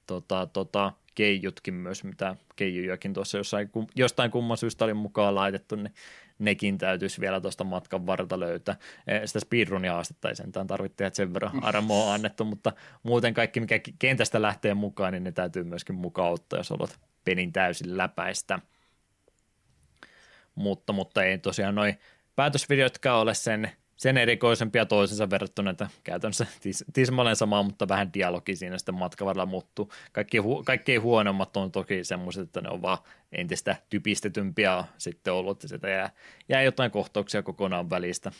[0.07, 5.93] tota, tota, keijutkin myös, mitä keijujakin tuossa jossain, jostain kumman syystä oli mukaan laitettu, niin
[6.39, 8.75] nekin täytyisi vielä tuosta matkan varrelta löytää.
[9.07, 12.73] Eh, sitä speedrunia astetta ei sentään tarvitse, että sen verran armoa annettu, mutta
[13.03, 17.53] muuten kaikki, mikä kentästä lähtee mukaan, niin ne täytyy myöskin mukaan ottaa, jos olet pelin
[17.53, 18.59] täysin läpäistä.
[20.55, 21.99] Mutta, mutta ei tosiaan noin
[22.35, 23.71] päätösvideotkaan ole sen
[24.01, 29.45] sen erikoisempia toisensa verrattuna, että käytännössä tis, tismalleen sama, mutta vähän dialogi siinä sitten matkavaralla
[29.45, 29.91] muuttuu.
[30.11, 32.97] Kaikki, hu, kaikkein huonommat on toki semmoiset, että ne on vaan
[33.31, 36.09] entistä typistetympiä sitten ollut, ja sitä jää,
[36.49, 38.31] jää jotain kohtauksia kokonaan välistä,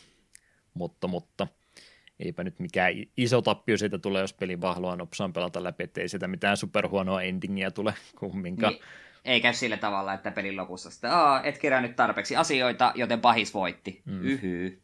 [0.74, 1.46] mutta, mutta
[2.18, 6.28] eipä nyt mikään iso tappio siitä tule, jos pelin vahloa nopsaan pelata läpi, ettei sitä
[6.28, 8.72] mitään superhuonoa endingiä tule kumminkaan.
[8.72, 8.84] Niin.
[9.24, 13.54] Ei käy sillä tavalla, että pelin lopussa sitten, Aa, et kerännyt tarpeeksi asioita, joten pahis
[13.54, 14.02] voitti.
[14.04, 14.22] Mm.
[14.22, 14.80] Yhyy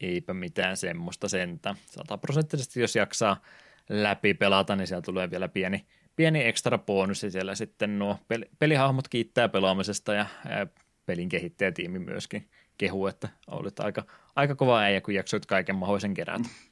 [0.00, 1.74] eipä mitään semmoista sentä.
[1.86, 3.42] Sataprosenttisesti jos jaksaa
[3.88, 8.18] läpi pelata, niin siellä tulee vielä pieni, pieni ekstra bonus, ja siellä sitten nuo
[8.58, 10.66] pelihahmot kiittää pelaamisesta, ja, ja
[11.06, 14.04] pelin kehittäjätiimi myöskin kehuu, että olit aika,
[14.36, 16.48] aika kova äijä, kun jaksoit kaiken mahdollisen kerätä.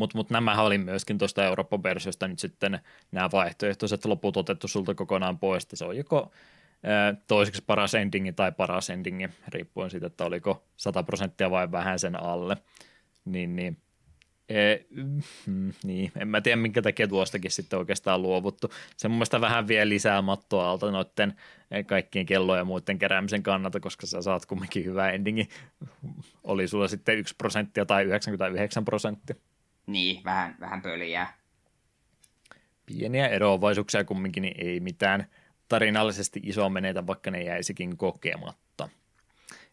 [0.00, 2.80] Mutta mut nämä oli myöskin tuosta Eurooppa-versiosta nyt sitten
[3.12, 6.32] nämä vaihtoehtoiset loput otettu sulta kokonaan pois, se on joko
[7.26, 12.22] toiseksi paras endingi tai paras endingi, riippuen siitä, että oliko 100 prosenttia vai vähän sen
[12.22, 12.56] alle.
[13.24, 13.76] Niin, niin,
[14.48, 14.76] e,
[15.46, 18.70] mm, niin, en mä tiedä minkä takia tuostakin sitten oikeastaan luovuttu.
[18.96, 21.34] Se mun mielestä vähän vie lisää mattoa alta noiden
[21.70, 25.48] e, kaikkien kellojen ja muiden keräämisen kannalta, koska sä saat kumminkin hyvä endingi.
[26.44, 29.49] Oli sulla sitten 1 prosenttia tai 99 prosenttia.
[29.86, 31.26] Niin, vähän, vähän pöliä.
[32.86, 35.26] Pieniä eroavaisuuksia kumminkin, niin ei mitään–
[35.70, 38.88] tarinallisesti iso menetä, vaikka ne jäisikin kokematta.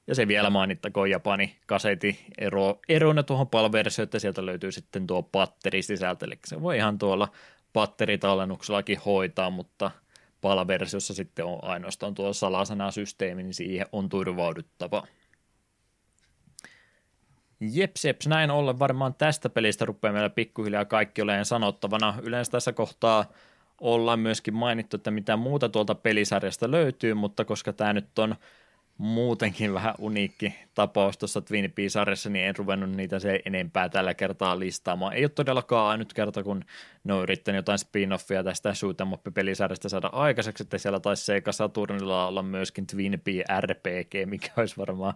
[0.08, 5.24] Ja se vielä mainittakoon Japani kaseti ero, erona tuohon palversioon, että sieltä löytyy sitten tuo
[5.24, 7.32] patterisisältö, eli se voi ihan tuolla
[7.74, 9.92] patteritalennuksellakin hoitaa, mutta
[10.42, 15.08] palversiossa sitten on ainoastaan tuo salasanasysteemi, niin siihen on turvauduttava.
[17.60, 22.14] Jeps, jeps, näin ollen varmaan tästä pelistä rupeaa meillä pikkuhiljaa kaikki olemaan sanottavana.
[22.22, 23.26] Yleensä tässä kohtaa
[23.82, 28.36] ollaan myöskin mainittu, että mitä muuta tuolta pelisarjasta löytyy, mutta koska tämä nyt on
[28.98, 34.60] muutenkin vähän uniikki tapaus tuossa Twin Peaks-sarjassa, niin en ruvennut niitä se enempää tällä kertaa
[34.60, 35.14] listaamaan.
[35.14, 36.64] Ei ole todellakaan ainut kerta, kun
[37.04, 42.28] ne on yrittänyt jotain spin-offia tästä shoot'em pelisarjasta saada aikaiseksi, että siellä taisi Sega Saturnilla
[42.28, 45.14] olla myöskin Twin Peaks RPG, mikä olisi varmaan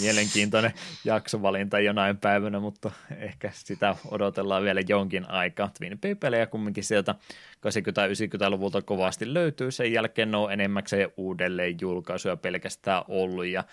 [0.00, 0.72] mielenkiintoinen
[1.04, 5.70] jaksovalinta jonain päivänä, mutta ehkä sitä odotellaan vielä jonkin aikaa.
[5.78, 7.14] Twin Peaks-pelejä kumminkin sieltä
[7.56, 13.64] 80-90-luvulta kovasti löytyy, sen jälkeen ne on enemmäkseen uudelleen julkaisuja pelkästään ollut, ja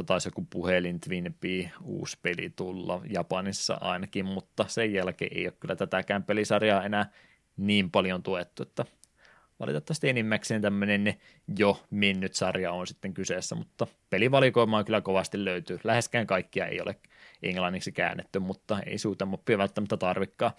[0.00, 5.46] 2013-2012 taisi joku puhelin Twin Peaks uusi peli tulla Japanissa ainakin, mutta sen jälkeen ei
[5.46, 7.10] ole kyllä tätäkään pelisarjaa enää
[7.56, 8.84] niin paljon tuettu, että
[9.60, 11.14] valitettavasti enimmäkseen tämmöinen
[11.58, 15.80] jo mennyt sarja on sitten kyseessä, mutta pelivalikoimaa kyllä kovasti löytyy.
[15.84, 16.96] Läheskään kaikkia ei ole
[17.42, 20.56] englanniksi käännetty, mutta ei suutemoppia välttämättä tarvikkaa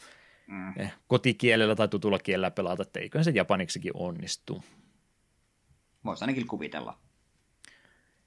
[0.47, 0.79] mm.
[0.79, 4.63] Eh, kotikielellä tai tutulla kielellä pelata, että eiköhän se japaniksikin onnistu.
[6.05, 6.97] Voisi ainakin kuvitella.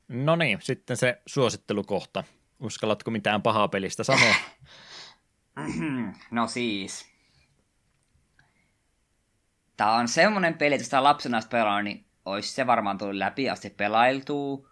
[0.09, 2.25] No niin, sitten se suosittelukohta.
[2.61, 4.35] Uskallatko mitään pahaa pelistä sanoa?
[6.31, 7.07] no siis.
[9.77, 13.71] Tämä on semmoinen peli, että sitä lapsena pelaa, niin olisi se varmaan tullut läpi asti
[13.71, 14.69] pelailtua.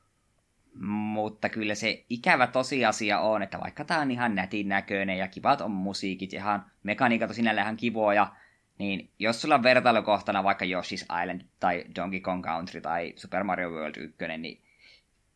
[0.80, 5.60] Mutta kyllä se ikävä tosiasia on, että vaikka tämä on ihan nätin näköinen ja kivat
[5.60, 8.32] on musiikit, ihan mekaniikat on sinällään ihan kivoja,
[8.78, 13.70] niin jos sulla on vertailukohtana vaikka Yoshi's Island tai Donkey Kong Country tai Super Mario
[13.70, 14.62] World 1, niin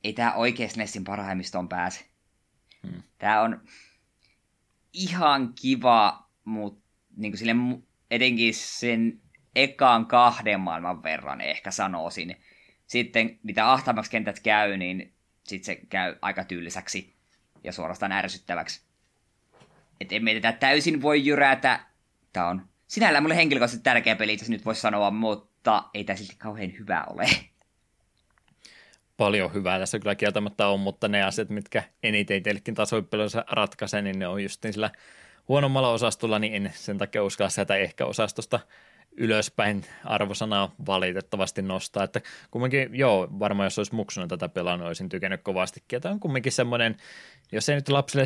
[0.05, 2.05] ei tämä oikeasti Nessin parhaimmistoon pääse.
[2.87, 3.03] Hmm.
[3.19, 3.61] Tämä on
[4.93, 6.81] ihan kiva, mutta
[7.17, 7.55] niin sille,
[8.11, 9.21] etenkin sen
[9.57, 12.37] ekaan kahden maailman verran ehkä sanoisin.
[12.87, 17.15] sitten mitä ahtaammaksi kentät käy, niin sitten se käy aika tylsäksi
[17.65, 18.83] ja suorastaan ärsyttäväksi.
[20.01, 21.81] Että emme tätä täysin voi jyrätä.
[22.33, 26.35] Tämä on sinällään mulle henkilökohtaisesti tärkeä peli, jos nyt voisi sanoa, mutta ei tämä silti
[26.39, 27.27] kauhean hyvä ole.
[29.17, 34.19] Paljon hyvää tässä kyllä kieltämättä on, mutta ne asiat, mitkä eniten itsellekin tasoippeluissa ratkaisee, niin
[34.19, 34.91] ne on just niin sillä
[35.49, 38.61] huonommalla osastolla, niin en sen takia uskalla sieltä ehkä osastosta
[39.17, 45.43] ylöspäin arvosanaa valitettavasti nostaa, että kumminkin, joo, varmaan jos olisi muksuna tätä pelannut, olisin tykännyt
[45.43, 46.97] kovastikin, tämä on kumminkin semmoinen,
[47.53, 48.25] jos ei nyt lapsille,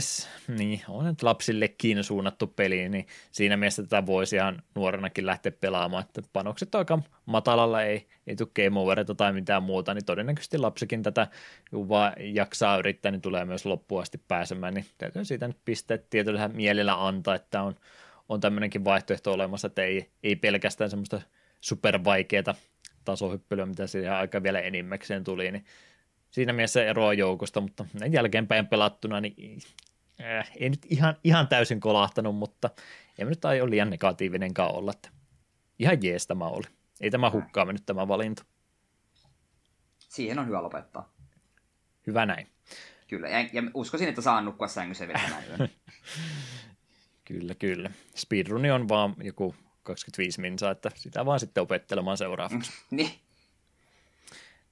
[0.59, 6.05] niin on nyt lapsillekin suunnattu peli, niin siinä mielessä tätä voisi ihan nuorenakin lähteä pelaamaan,
[6.05, 11.27] että panokset aika matalalla, ei, ei tule game tai mitään muuta, niin todennäköisesti lapsikin tätä,
[11.73, 16.49] vaan jaksaa yrittää, niin tulee myös loppuun asti pääsemään, niin täytyy siitä nyt pisteet tietyllä
[16.49, 17.75] mielellä antaa, että on
[18.29, 21.21] on tämmöinenkin vaihtoehto olemassa, että ei, ei pelkästään semmoista
[21.61, 22.55] supervaikeaa
[23.05, 25.65] tasohyppelyä, mitä siihen aika vielä enimmäkseen tuli, niin
[26.31, 29.61] siinä mielessä eroa joukosta, mutta jälkeenpäin pelattuna, niin
[30.21, 32.71] äh, ei nyt ihan, ihan täysin kolahtanut, mutta
[33.19, 35.09] ei nyt ole liian negatiivinenkaan olla, että
[35.79, 36.67] ihan jees tämä oli.
[37.01, 38.45] Ei tämä hukkaa mennyt tämä valinta.
[39.99, 41.13] Siihen on hyvä lopettaa.
[42.07, 42.47] Hyvä näin.
[43.09, 45.69] Kyllä, ja, ja uskoisin, että saan nukkua sängyssä vielä tänä
[47.25, 47.91] Kyllä, kyllä.
[48.15, 52.71] Speedruni on vaan joku 25 minsaa, että sitä vaan sitten opettelemaan seuraavaksi.
[52.71, 53.11] Mm, niin.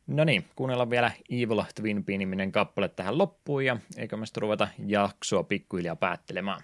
[0.07, 5.43] No niin, kuunnellaan vielä Evil Twin niminen kappale tähän loppuun ja eikö me ruveta jaksoa
[5.43, 6.63] pikkuhiljaa päättelemään.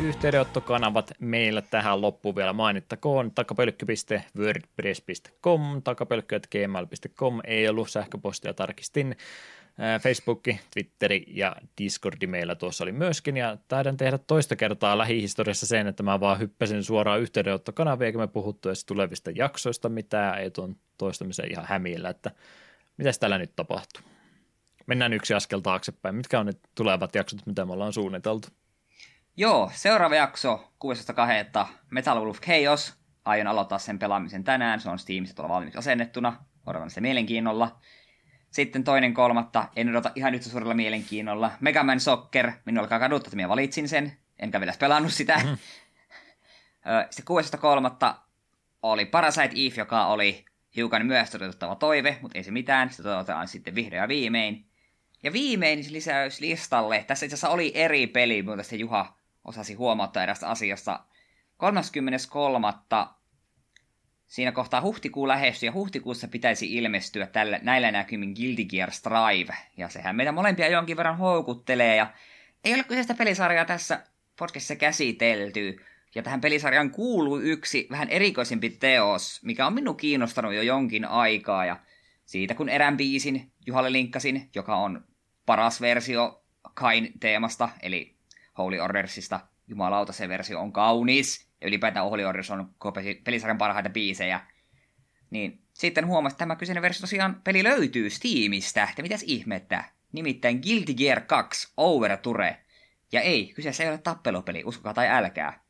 [0.00, 3.30] Yhteydenottokanavat meillä tähän loppuun vielä mainittakoon.
[3.30, 9.16] takapölkky.wordpress.com, takapölkky.gmail.com ei ollut sähköpostia, tarkistin.
[10.02, 10.42] Facebook,
[10.74, 16.02] Twitteri ja Discordi meillä tuossa oli myöskin, ja taidan tehdä toista kertaa lähihistoriassa sen, että
[16.02, 21.50] mä vaan hyppäsin suoraan yhteydenottokanavia, eikä me puhuttu edes tulevista jaksoista mitään, ei tuon toistamisen
[21.50, 22.30] ihan hämillä, että
[22.96, 24.02] mitäs täällä nyt tapahtuu.
[24.86, 26.14] Mennään yksi askel taaksepäin.
[26.14, 28.48] Mitkä on ne tulevat jaksot, mitä me ollaan suunniteltu?
[29.40, 30.72] Joo, seuraava jakso
[31.64, 31.66] 16.2.
[31.90, 32.94] Metal Wolf Chaos.
[33.24, 34.80] Aion aloittaa sen pelaamisen tänään.
[34.80, 36.44] Se on Steamissa tuolla valmiiksi asennettuna.
[36.66, 37.80] Odotan sitä mielenkiinnolla.
[38.50, 41.50] Sitten toinen kolmatta, en odota ihan yhtä suurella mielenkiinnolla.
[41.60, 44.12] Mega Man Soccer, minulla alkaa kaduttaa, että minä valitsin sen.
[44.38, 45.40] Enkä vielä pelannut sitä.
[45.44, 45.58] Mm.
[47.10, 48.14] Sitten kolmatta
[48.82, 50.44] oli Parasite Eve, joka oli
[50.76, 52.90] hiukan myös toteutettava toive, mutta ei se mitään.
[52.90, 54.66] Sitä toteutetaan sitten vihdoin ja viimein.
[55.22, 57.04] Ja viimein lisäys listalle.
[57.06, 59.18] Tässä itse asiassa oli eri peli, mutta sitten Juha
[59.48, 61.00] osasi huomauttaa erästä asiasta.
[61.56, 62.68] 33.
[64.26, 69.54] Siinä kohtaa huhtikuu lähestyy ja huhtikuussa pitäisi ilmestyä tällä, näillä näkymin Guilty Gear Strive.
[69.76, 72.12] Ja sehän meitä molempia jonkin verran houkuttelee ja
[72.64, 74.02] ei ole kyseistä pelisarjaa tässä
[74.38, 75.84] podcastissa käsitelty.
[76.14, 81.66] Ja tähän pelisarjaan kuuluu yksi vähän erikoisempi teos, mikä on minun kiinnostanut jo jonkin aikaa.
[81.66, 81.76] Ja
[82.24, 85.04] siitä kun erään biisin Juhalle linkkasin, joka on
[85.46, 86.44] paras versio
[86.74, 88.17] Kain teemasta, eli
[88.58, 89.40] Holy Ordersista.
[89.68, 91.48] Jumalauta, se versio on kaunis.
[91.60, 92.74] Ja ylipäätään Holy Orders on
[93.24, 94.40] pelisarjan parhaita biisejä.
[95.30, 98.88] Niin sitten huomasin, että tämä kyseinen versio tosiaan peli löytyy Steamista.
[98.96, 99.84] Ja mitäs ihmettä?
[100.12, 102.56] Nimittäin Guilty Gear 2 Overture.
[103.12, 105.60] Ja ei, kyseessä ei ole tappelupeli, uskokaa tai älkää.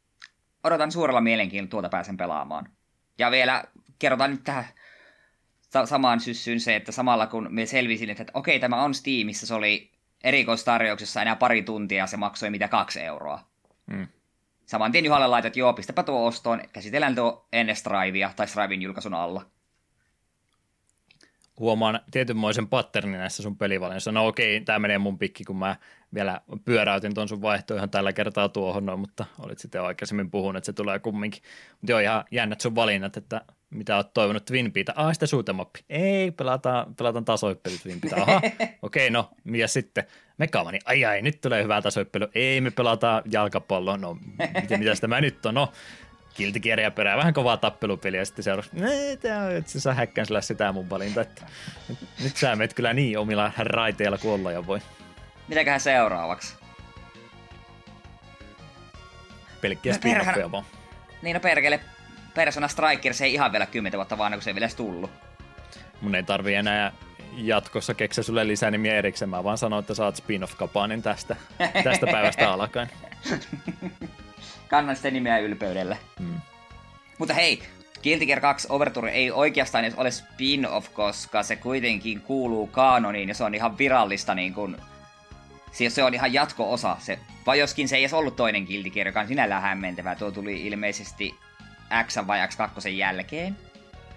[0.64, 2.70] Odotan suurella mielenkiinnolla tuota pääsen pelaamaan.
[3.18, 3.64] Ja vielä
[3.98, 4.64] kerrotaan nyt tähän
[5.84, 9.92] samaan syssyyn se, että samalla kun me selvisin, että okei, tämä on Steamissa, se oli
[10.24, 13.40] erikoistarjouksessa enää pari tuntia se maksoi mitä kaksi euroa.
[13.86, 14.08] Mm.
[14.66, 19.14] Saman tien Juhalle laitat, joo, pistäpä tuo ostoon, käsitellään tuo ennen Strivea tai Strivein julkaisun
[19.14, 19.46] alla.
[21.58, 24.12] Huomaan tietynmoisen patternin näissä sun pelivalinnoissa.
[24.12, 25.76] No okei, tämä menee mun pikki, kun mä
[26.14, 30.66] vielä pyöräytin tuon sun vaihtoehdon tällä kertaa tuohon, no, mutta olit sitten aikaisemmin puhunut, että
[30.66, 31.42] se tulee kumminkin.
[31.70, 33.40] Mutta joo, ihan jännät sun valinnat, että
[33.70, 34.92] mitä oot toivonut Twin Peata.
[34.96, 35.80] Ah, sitä suutemappi.
[35.88, 38.22] Ei, pelataan, pelataan tasoippelu Twin Peata.
[38.22, 40.04] Aha, okei, okay, no, ja sitten
[40.38, 40.78] Megamani.
[40.84, 42.26] Ai ai, nyt tulee hyvä tasoippelu.
[42.34, 43.96] Ei, me pelataan jalkapalloa.
[43.96, 44.18] No,
[44.62, 45.54] mitä, mitä tämä nyt on?
[45.54, 45.72] No,
[46.38, 50.72] kiltikierjä perää vähän kovaa tappelupeliä sitten seuraavaksi, nee, tää on, että sä häkkään sillä sitä
[50.72, 51.46] mun valinta, että
[51.88, 54.80] nyt, nyt sä menet kyllä niin omilla raiteilla kuin ja voi.
[55.48, 56.54] Mitäköhän seuraavaksi?
[59.60, 60.64] Pelkkiä no, spin vaan.
[61.22, 61.80] Niin no perkele,
[62.38, 65.10] Persona Strikers ei ihan vielä 10 vuotta vaan, kun se ei vielä tullut.
[66.00, 66.92] Mun ei tarvi enää
[67.36, 69.28] jatkossa keksiä sulle lisää nimiä erikseen.
[69.28, 71.36] Mä vaan sanoin, että saat spin-off-kapaanin tästä,
[71.84, 72.90] tästä päivästä alkaen.
[74.68, 75.98] Kannan sitten nimeä ylpeydelle.
[76.18, 76.40] Hmm.
[77.18, 77.62] Mutta hei,
[78.02, 83.34] Guilty Gear 2 Overture ei oikeastaan edes ole spin-off, koska se kuitenkin kuuluu kaanoniin ja
[83.34, 84.76] se on ihan virallista niin kuin,
[85.72, 86.96] siis se on ihan jatko-osa.
[87.00, 90.14] Se, vai joskin se ei edes ollut toinen Guilty Gear, joka on sinällään hämmentävää.
[90.14, 91.34] Tuo tuli ilmeisesti
[92.06, 93.56] X vai X2 jälkeen.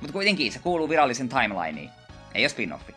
[0.01, 1.89] Mutta kuitenkin se kuuluu virallisen timelineen.
[2.33, 2.95] Ei ole spin-offi.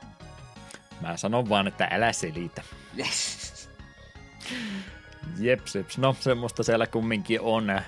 [1.00, 2.62] Mä sanon vaan, että älä selitä.
[2.98, 3.68] Yes.
[5.38, 5.98] Jeps, jeps.
[5.98, 7.80] No semmoista siellä kumminkin on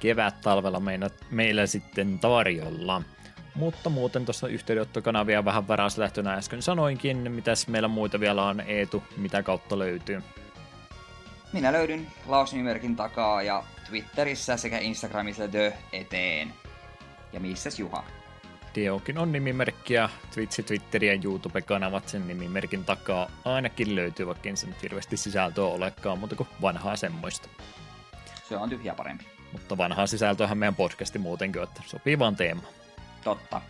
[0.00, 3.02] kevät-talvella meillä, meillä sitten tarjolla.
[3.54, 7.32] Mutta muuten tuossa yhteydenottokanavia vähän varaslähtönä äsken sanoinkin.
[7.32, 10.22] Mitäs meillä muita vielä on Eetu, mitä kautta löytyy?
[11.52, 16.54] Minä löydyn lausnimimerkin takaa ja Twitterissä sekä Instagramissa The eteen.
[17.32, 18.04] Ja missäs Juha?
[18.74, 24.76] Diokin on nimimerkki ja Twitch, Twitter ja YouTube-kanavat sen nimimerkin takaa ainakin löytyy, vaikka sen
[24.82, 27.48] hirveästi sisältöä olekaan, mutta kuin vanhaa semmoista.
[28.48, 29.24] Se on tyhjä parempi.
[29.52, 32.62] Mutta vanhaa sisältöähän meidän podcasti muutenkin, että sopii vaan teema.
[33.24, 33.60] Totta.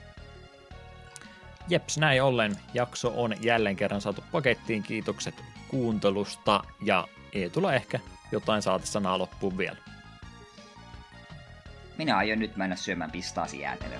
[1.68, 4.82] Jeps, näin ollen jakso on jälleen kerran saatu pakettiin.
[4.82, 5.34] Kiitokset
[5.68, 8.00] kuuntelusta ja ei tule ehkä
[8.32, 9.76] jotain saatessanaa loppuun vielä.
[12.02, 13.98] Minä aion nyt mennä syömään pistaasi jäätelöä.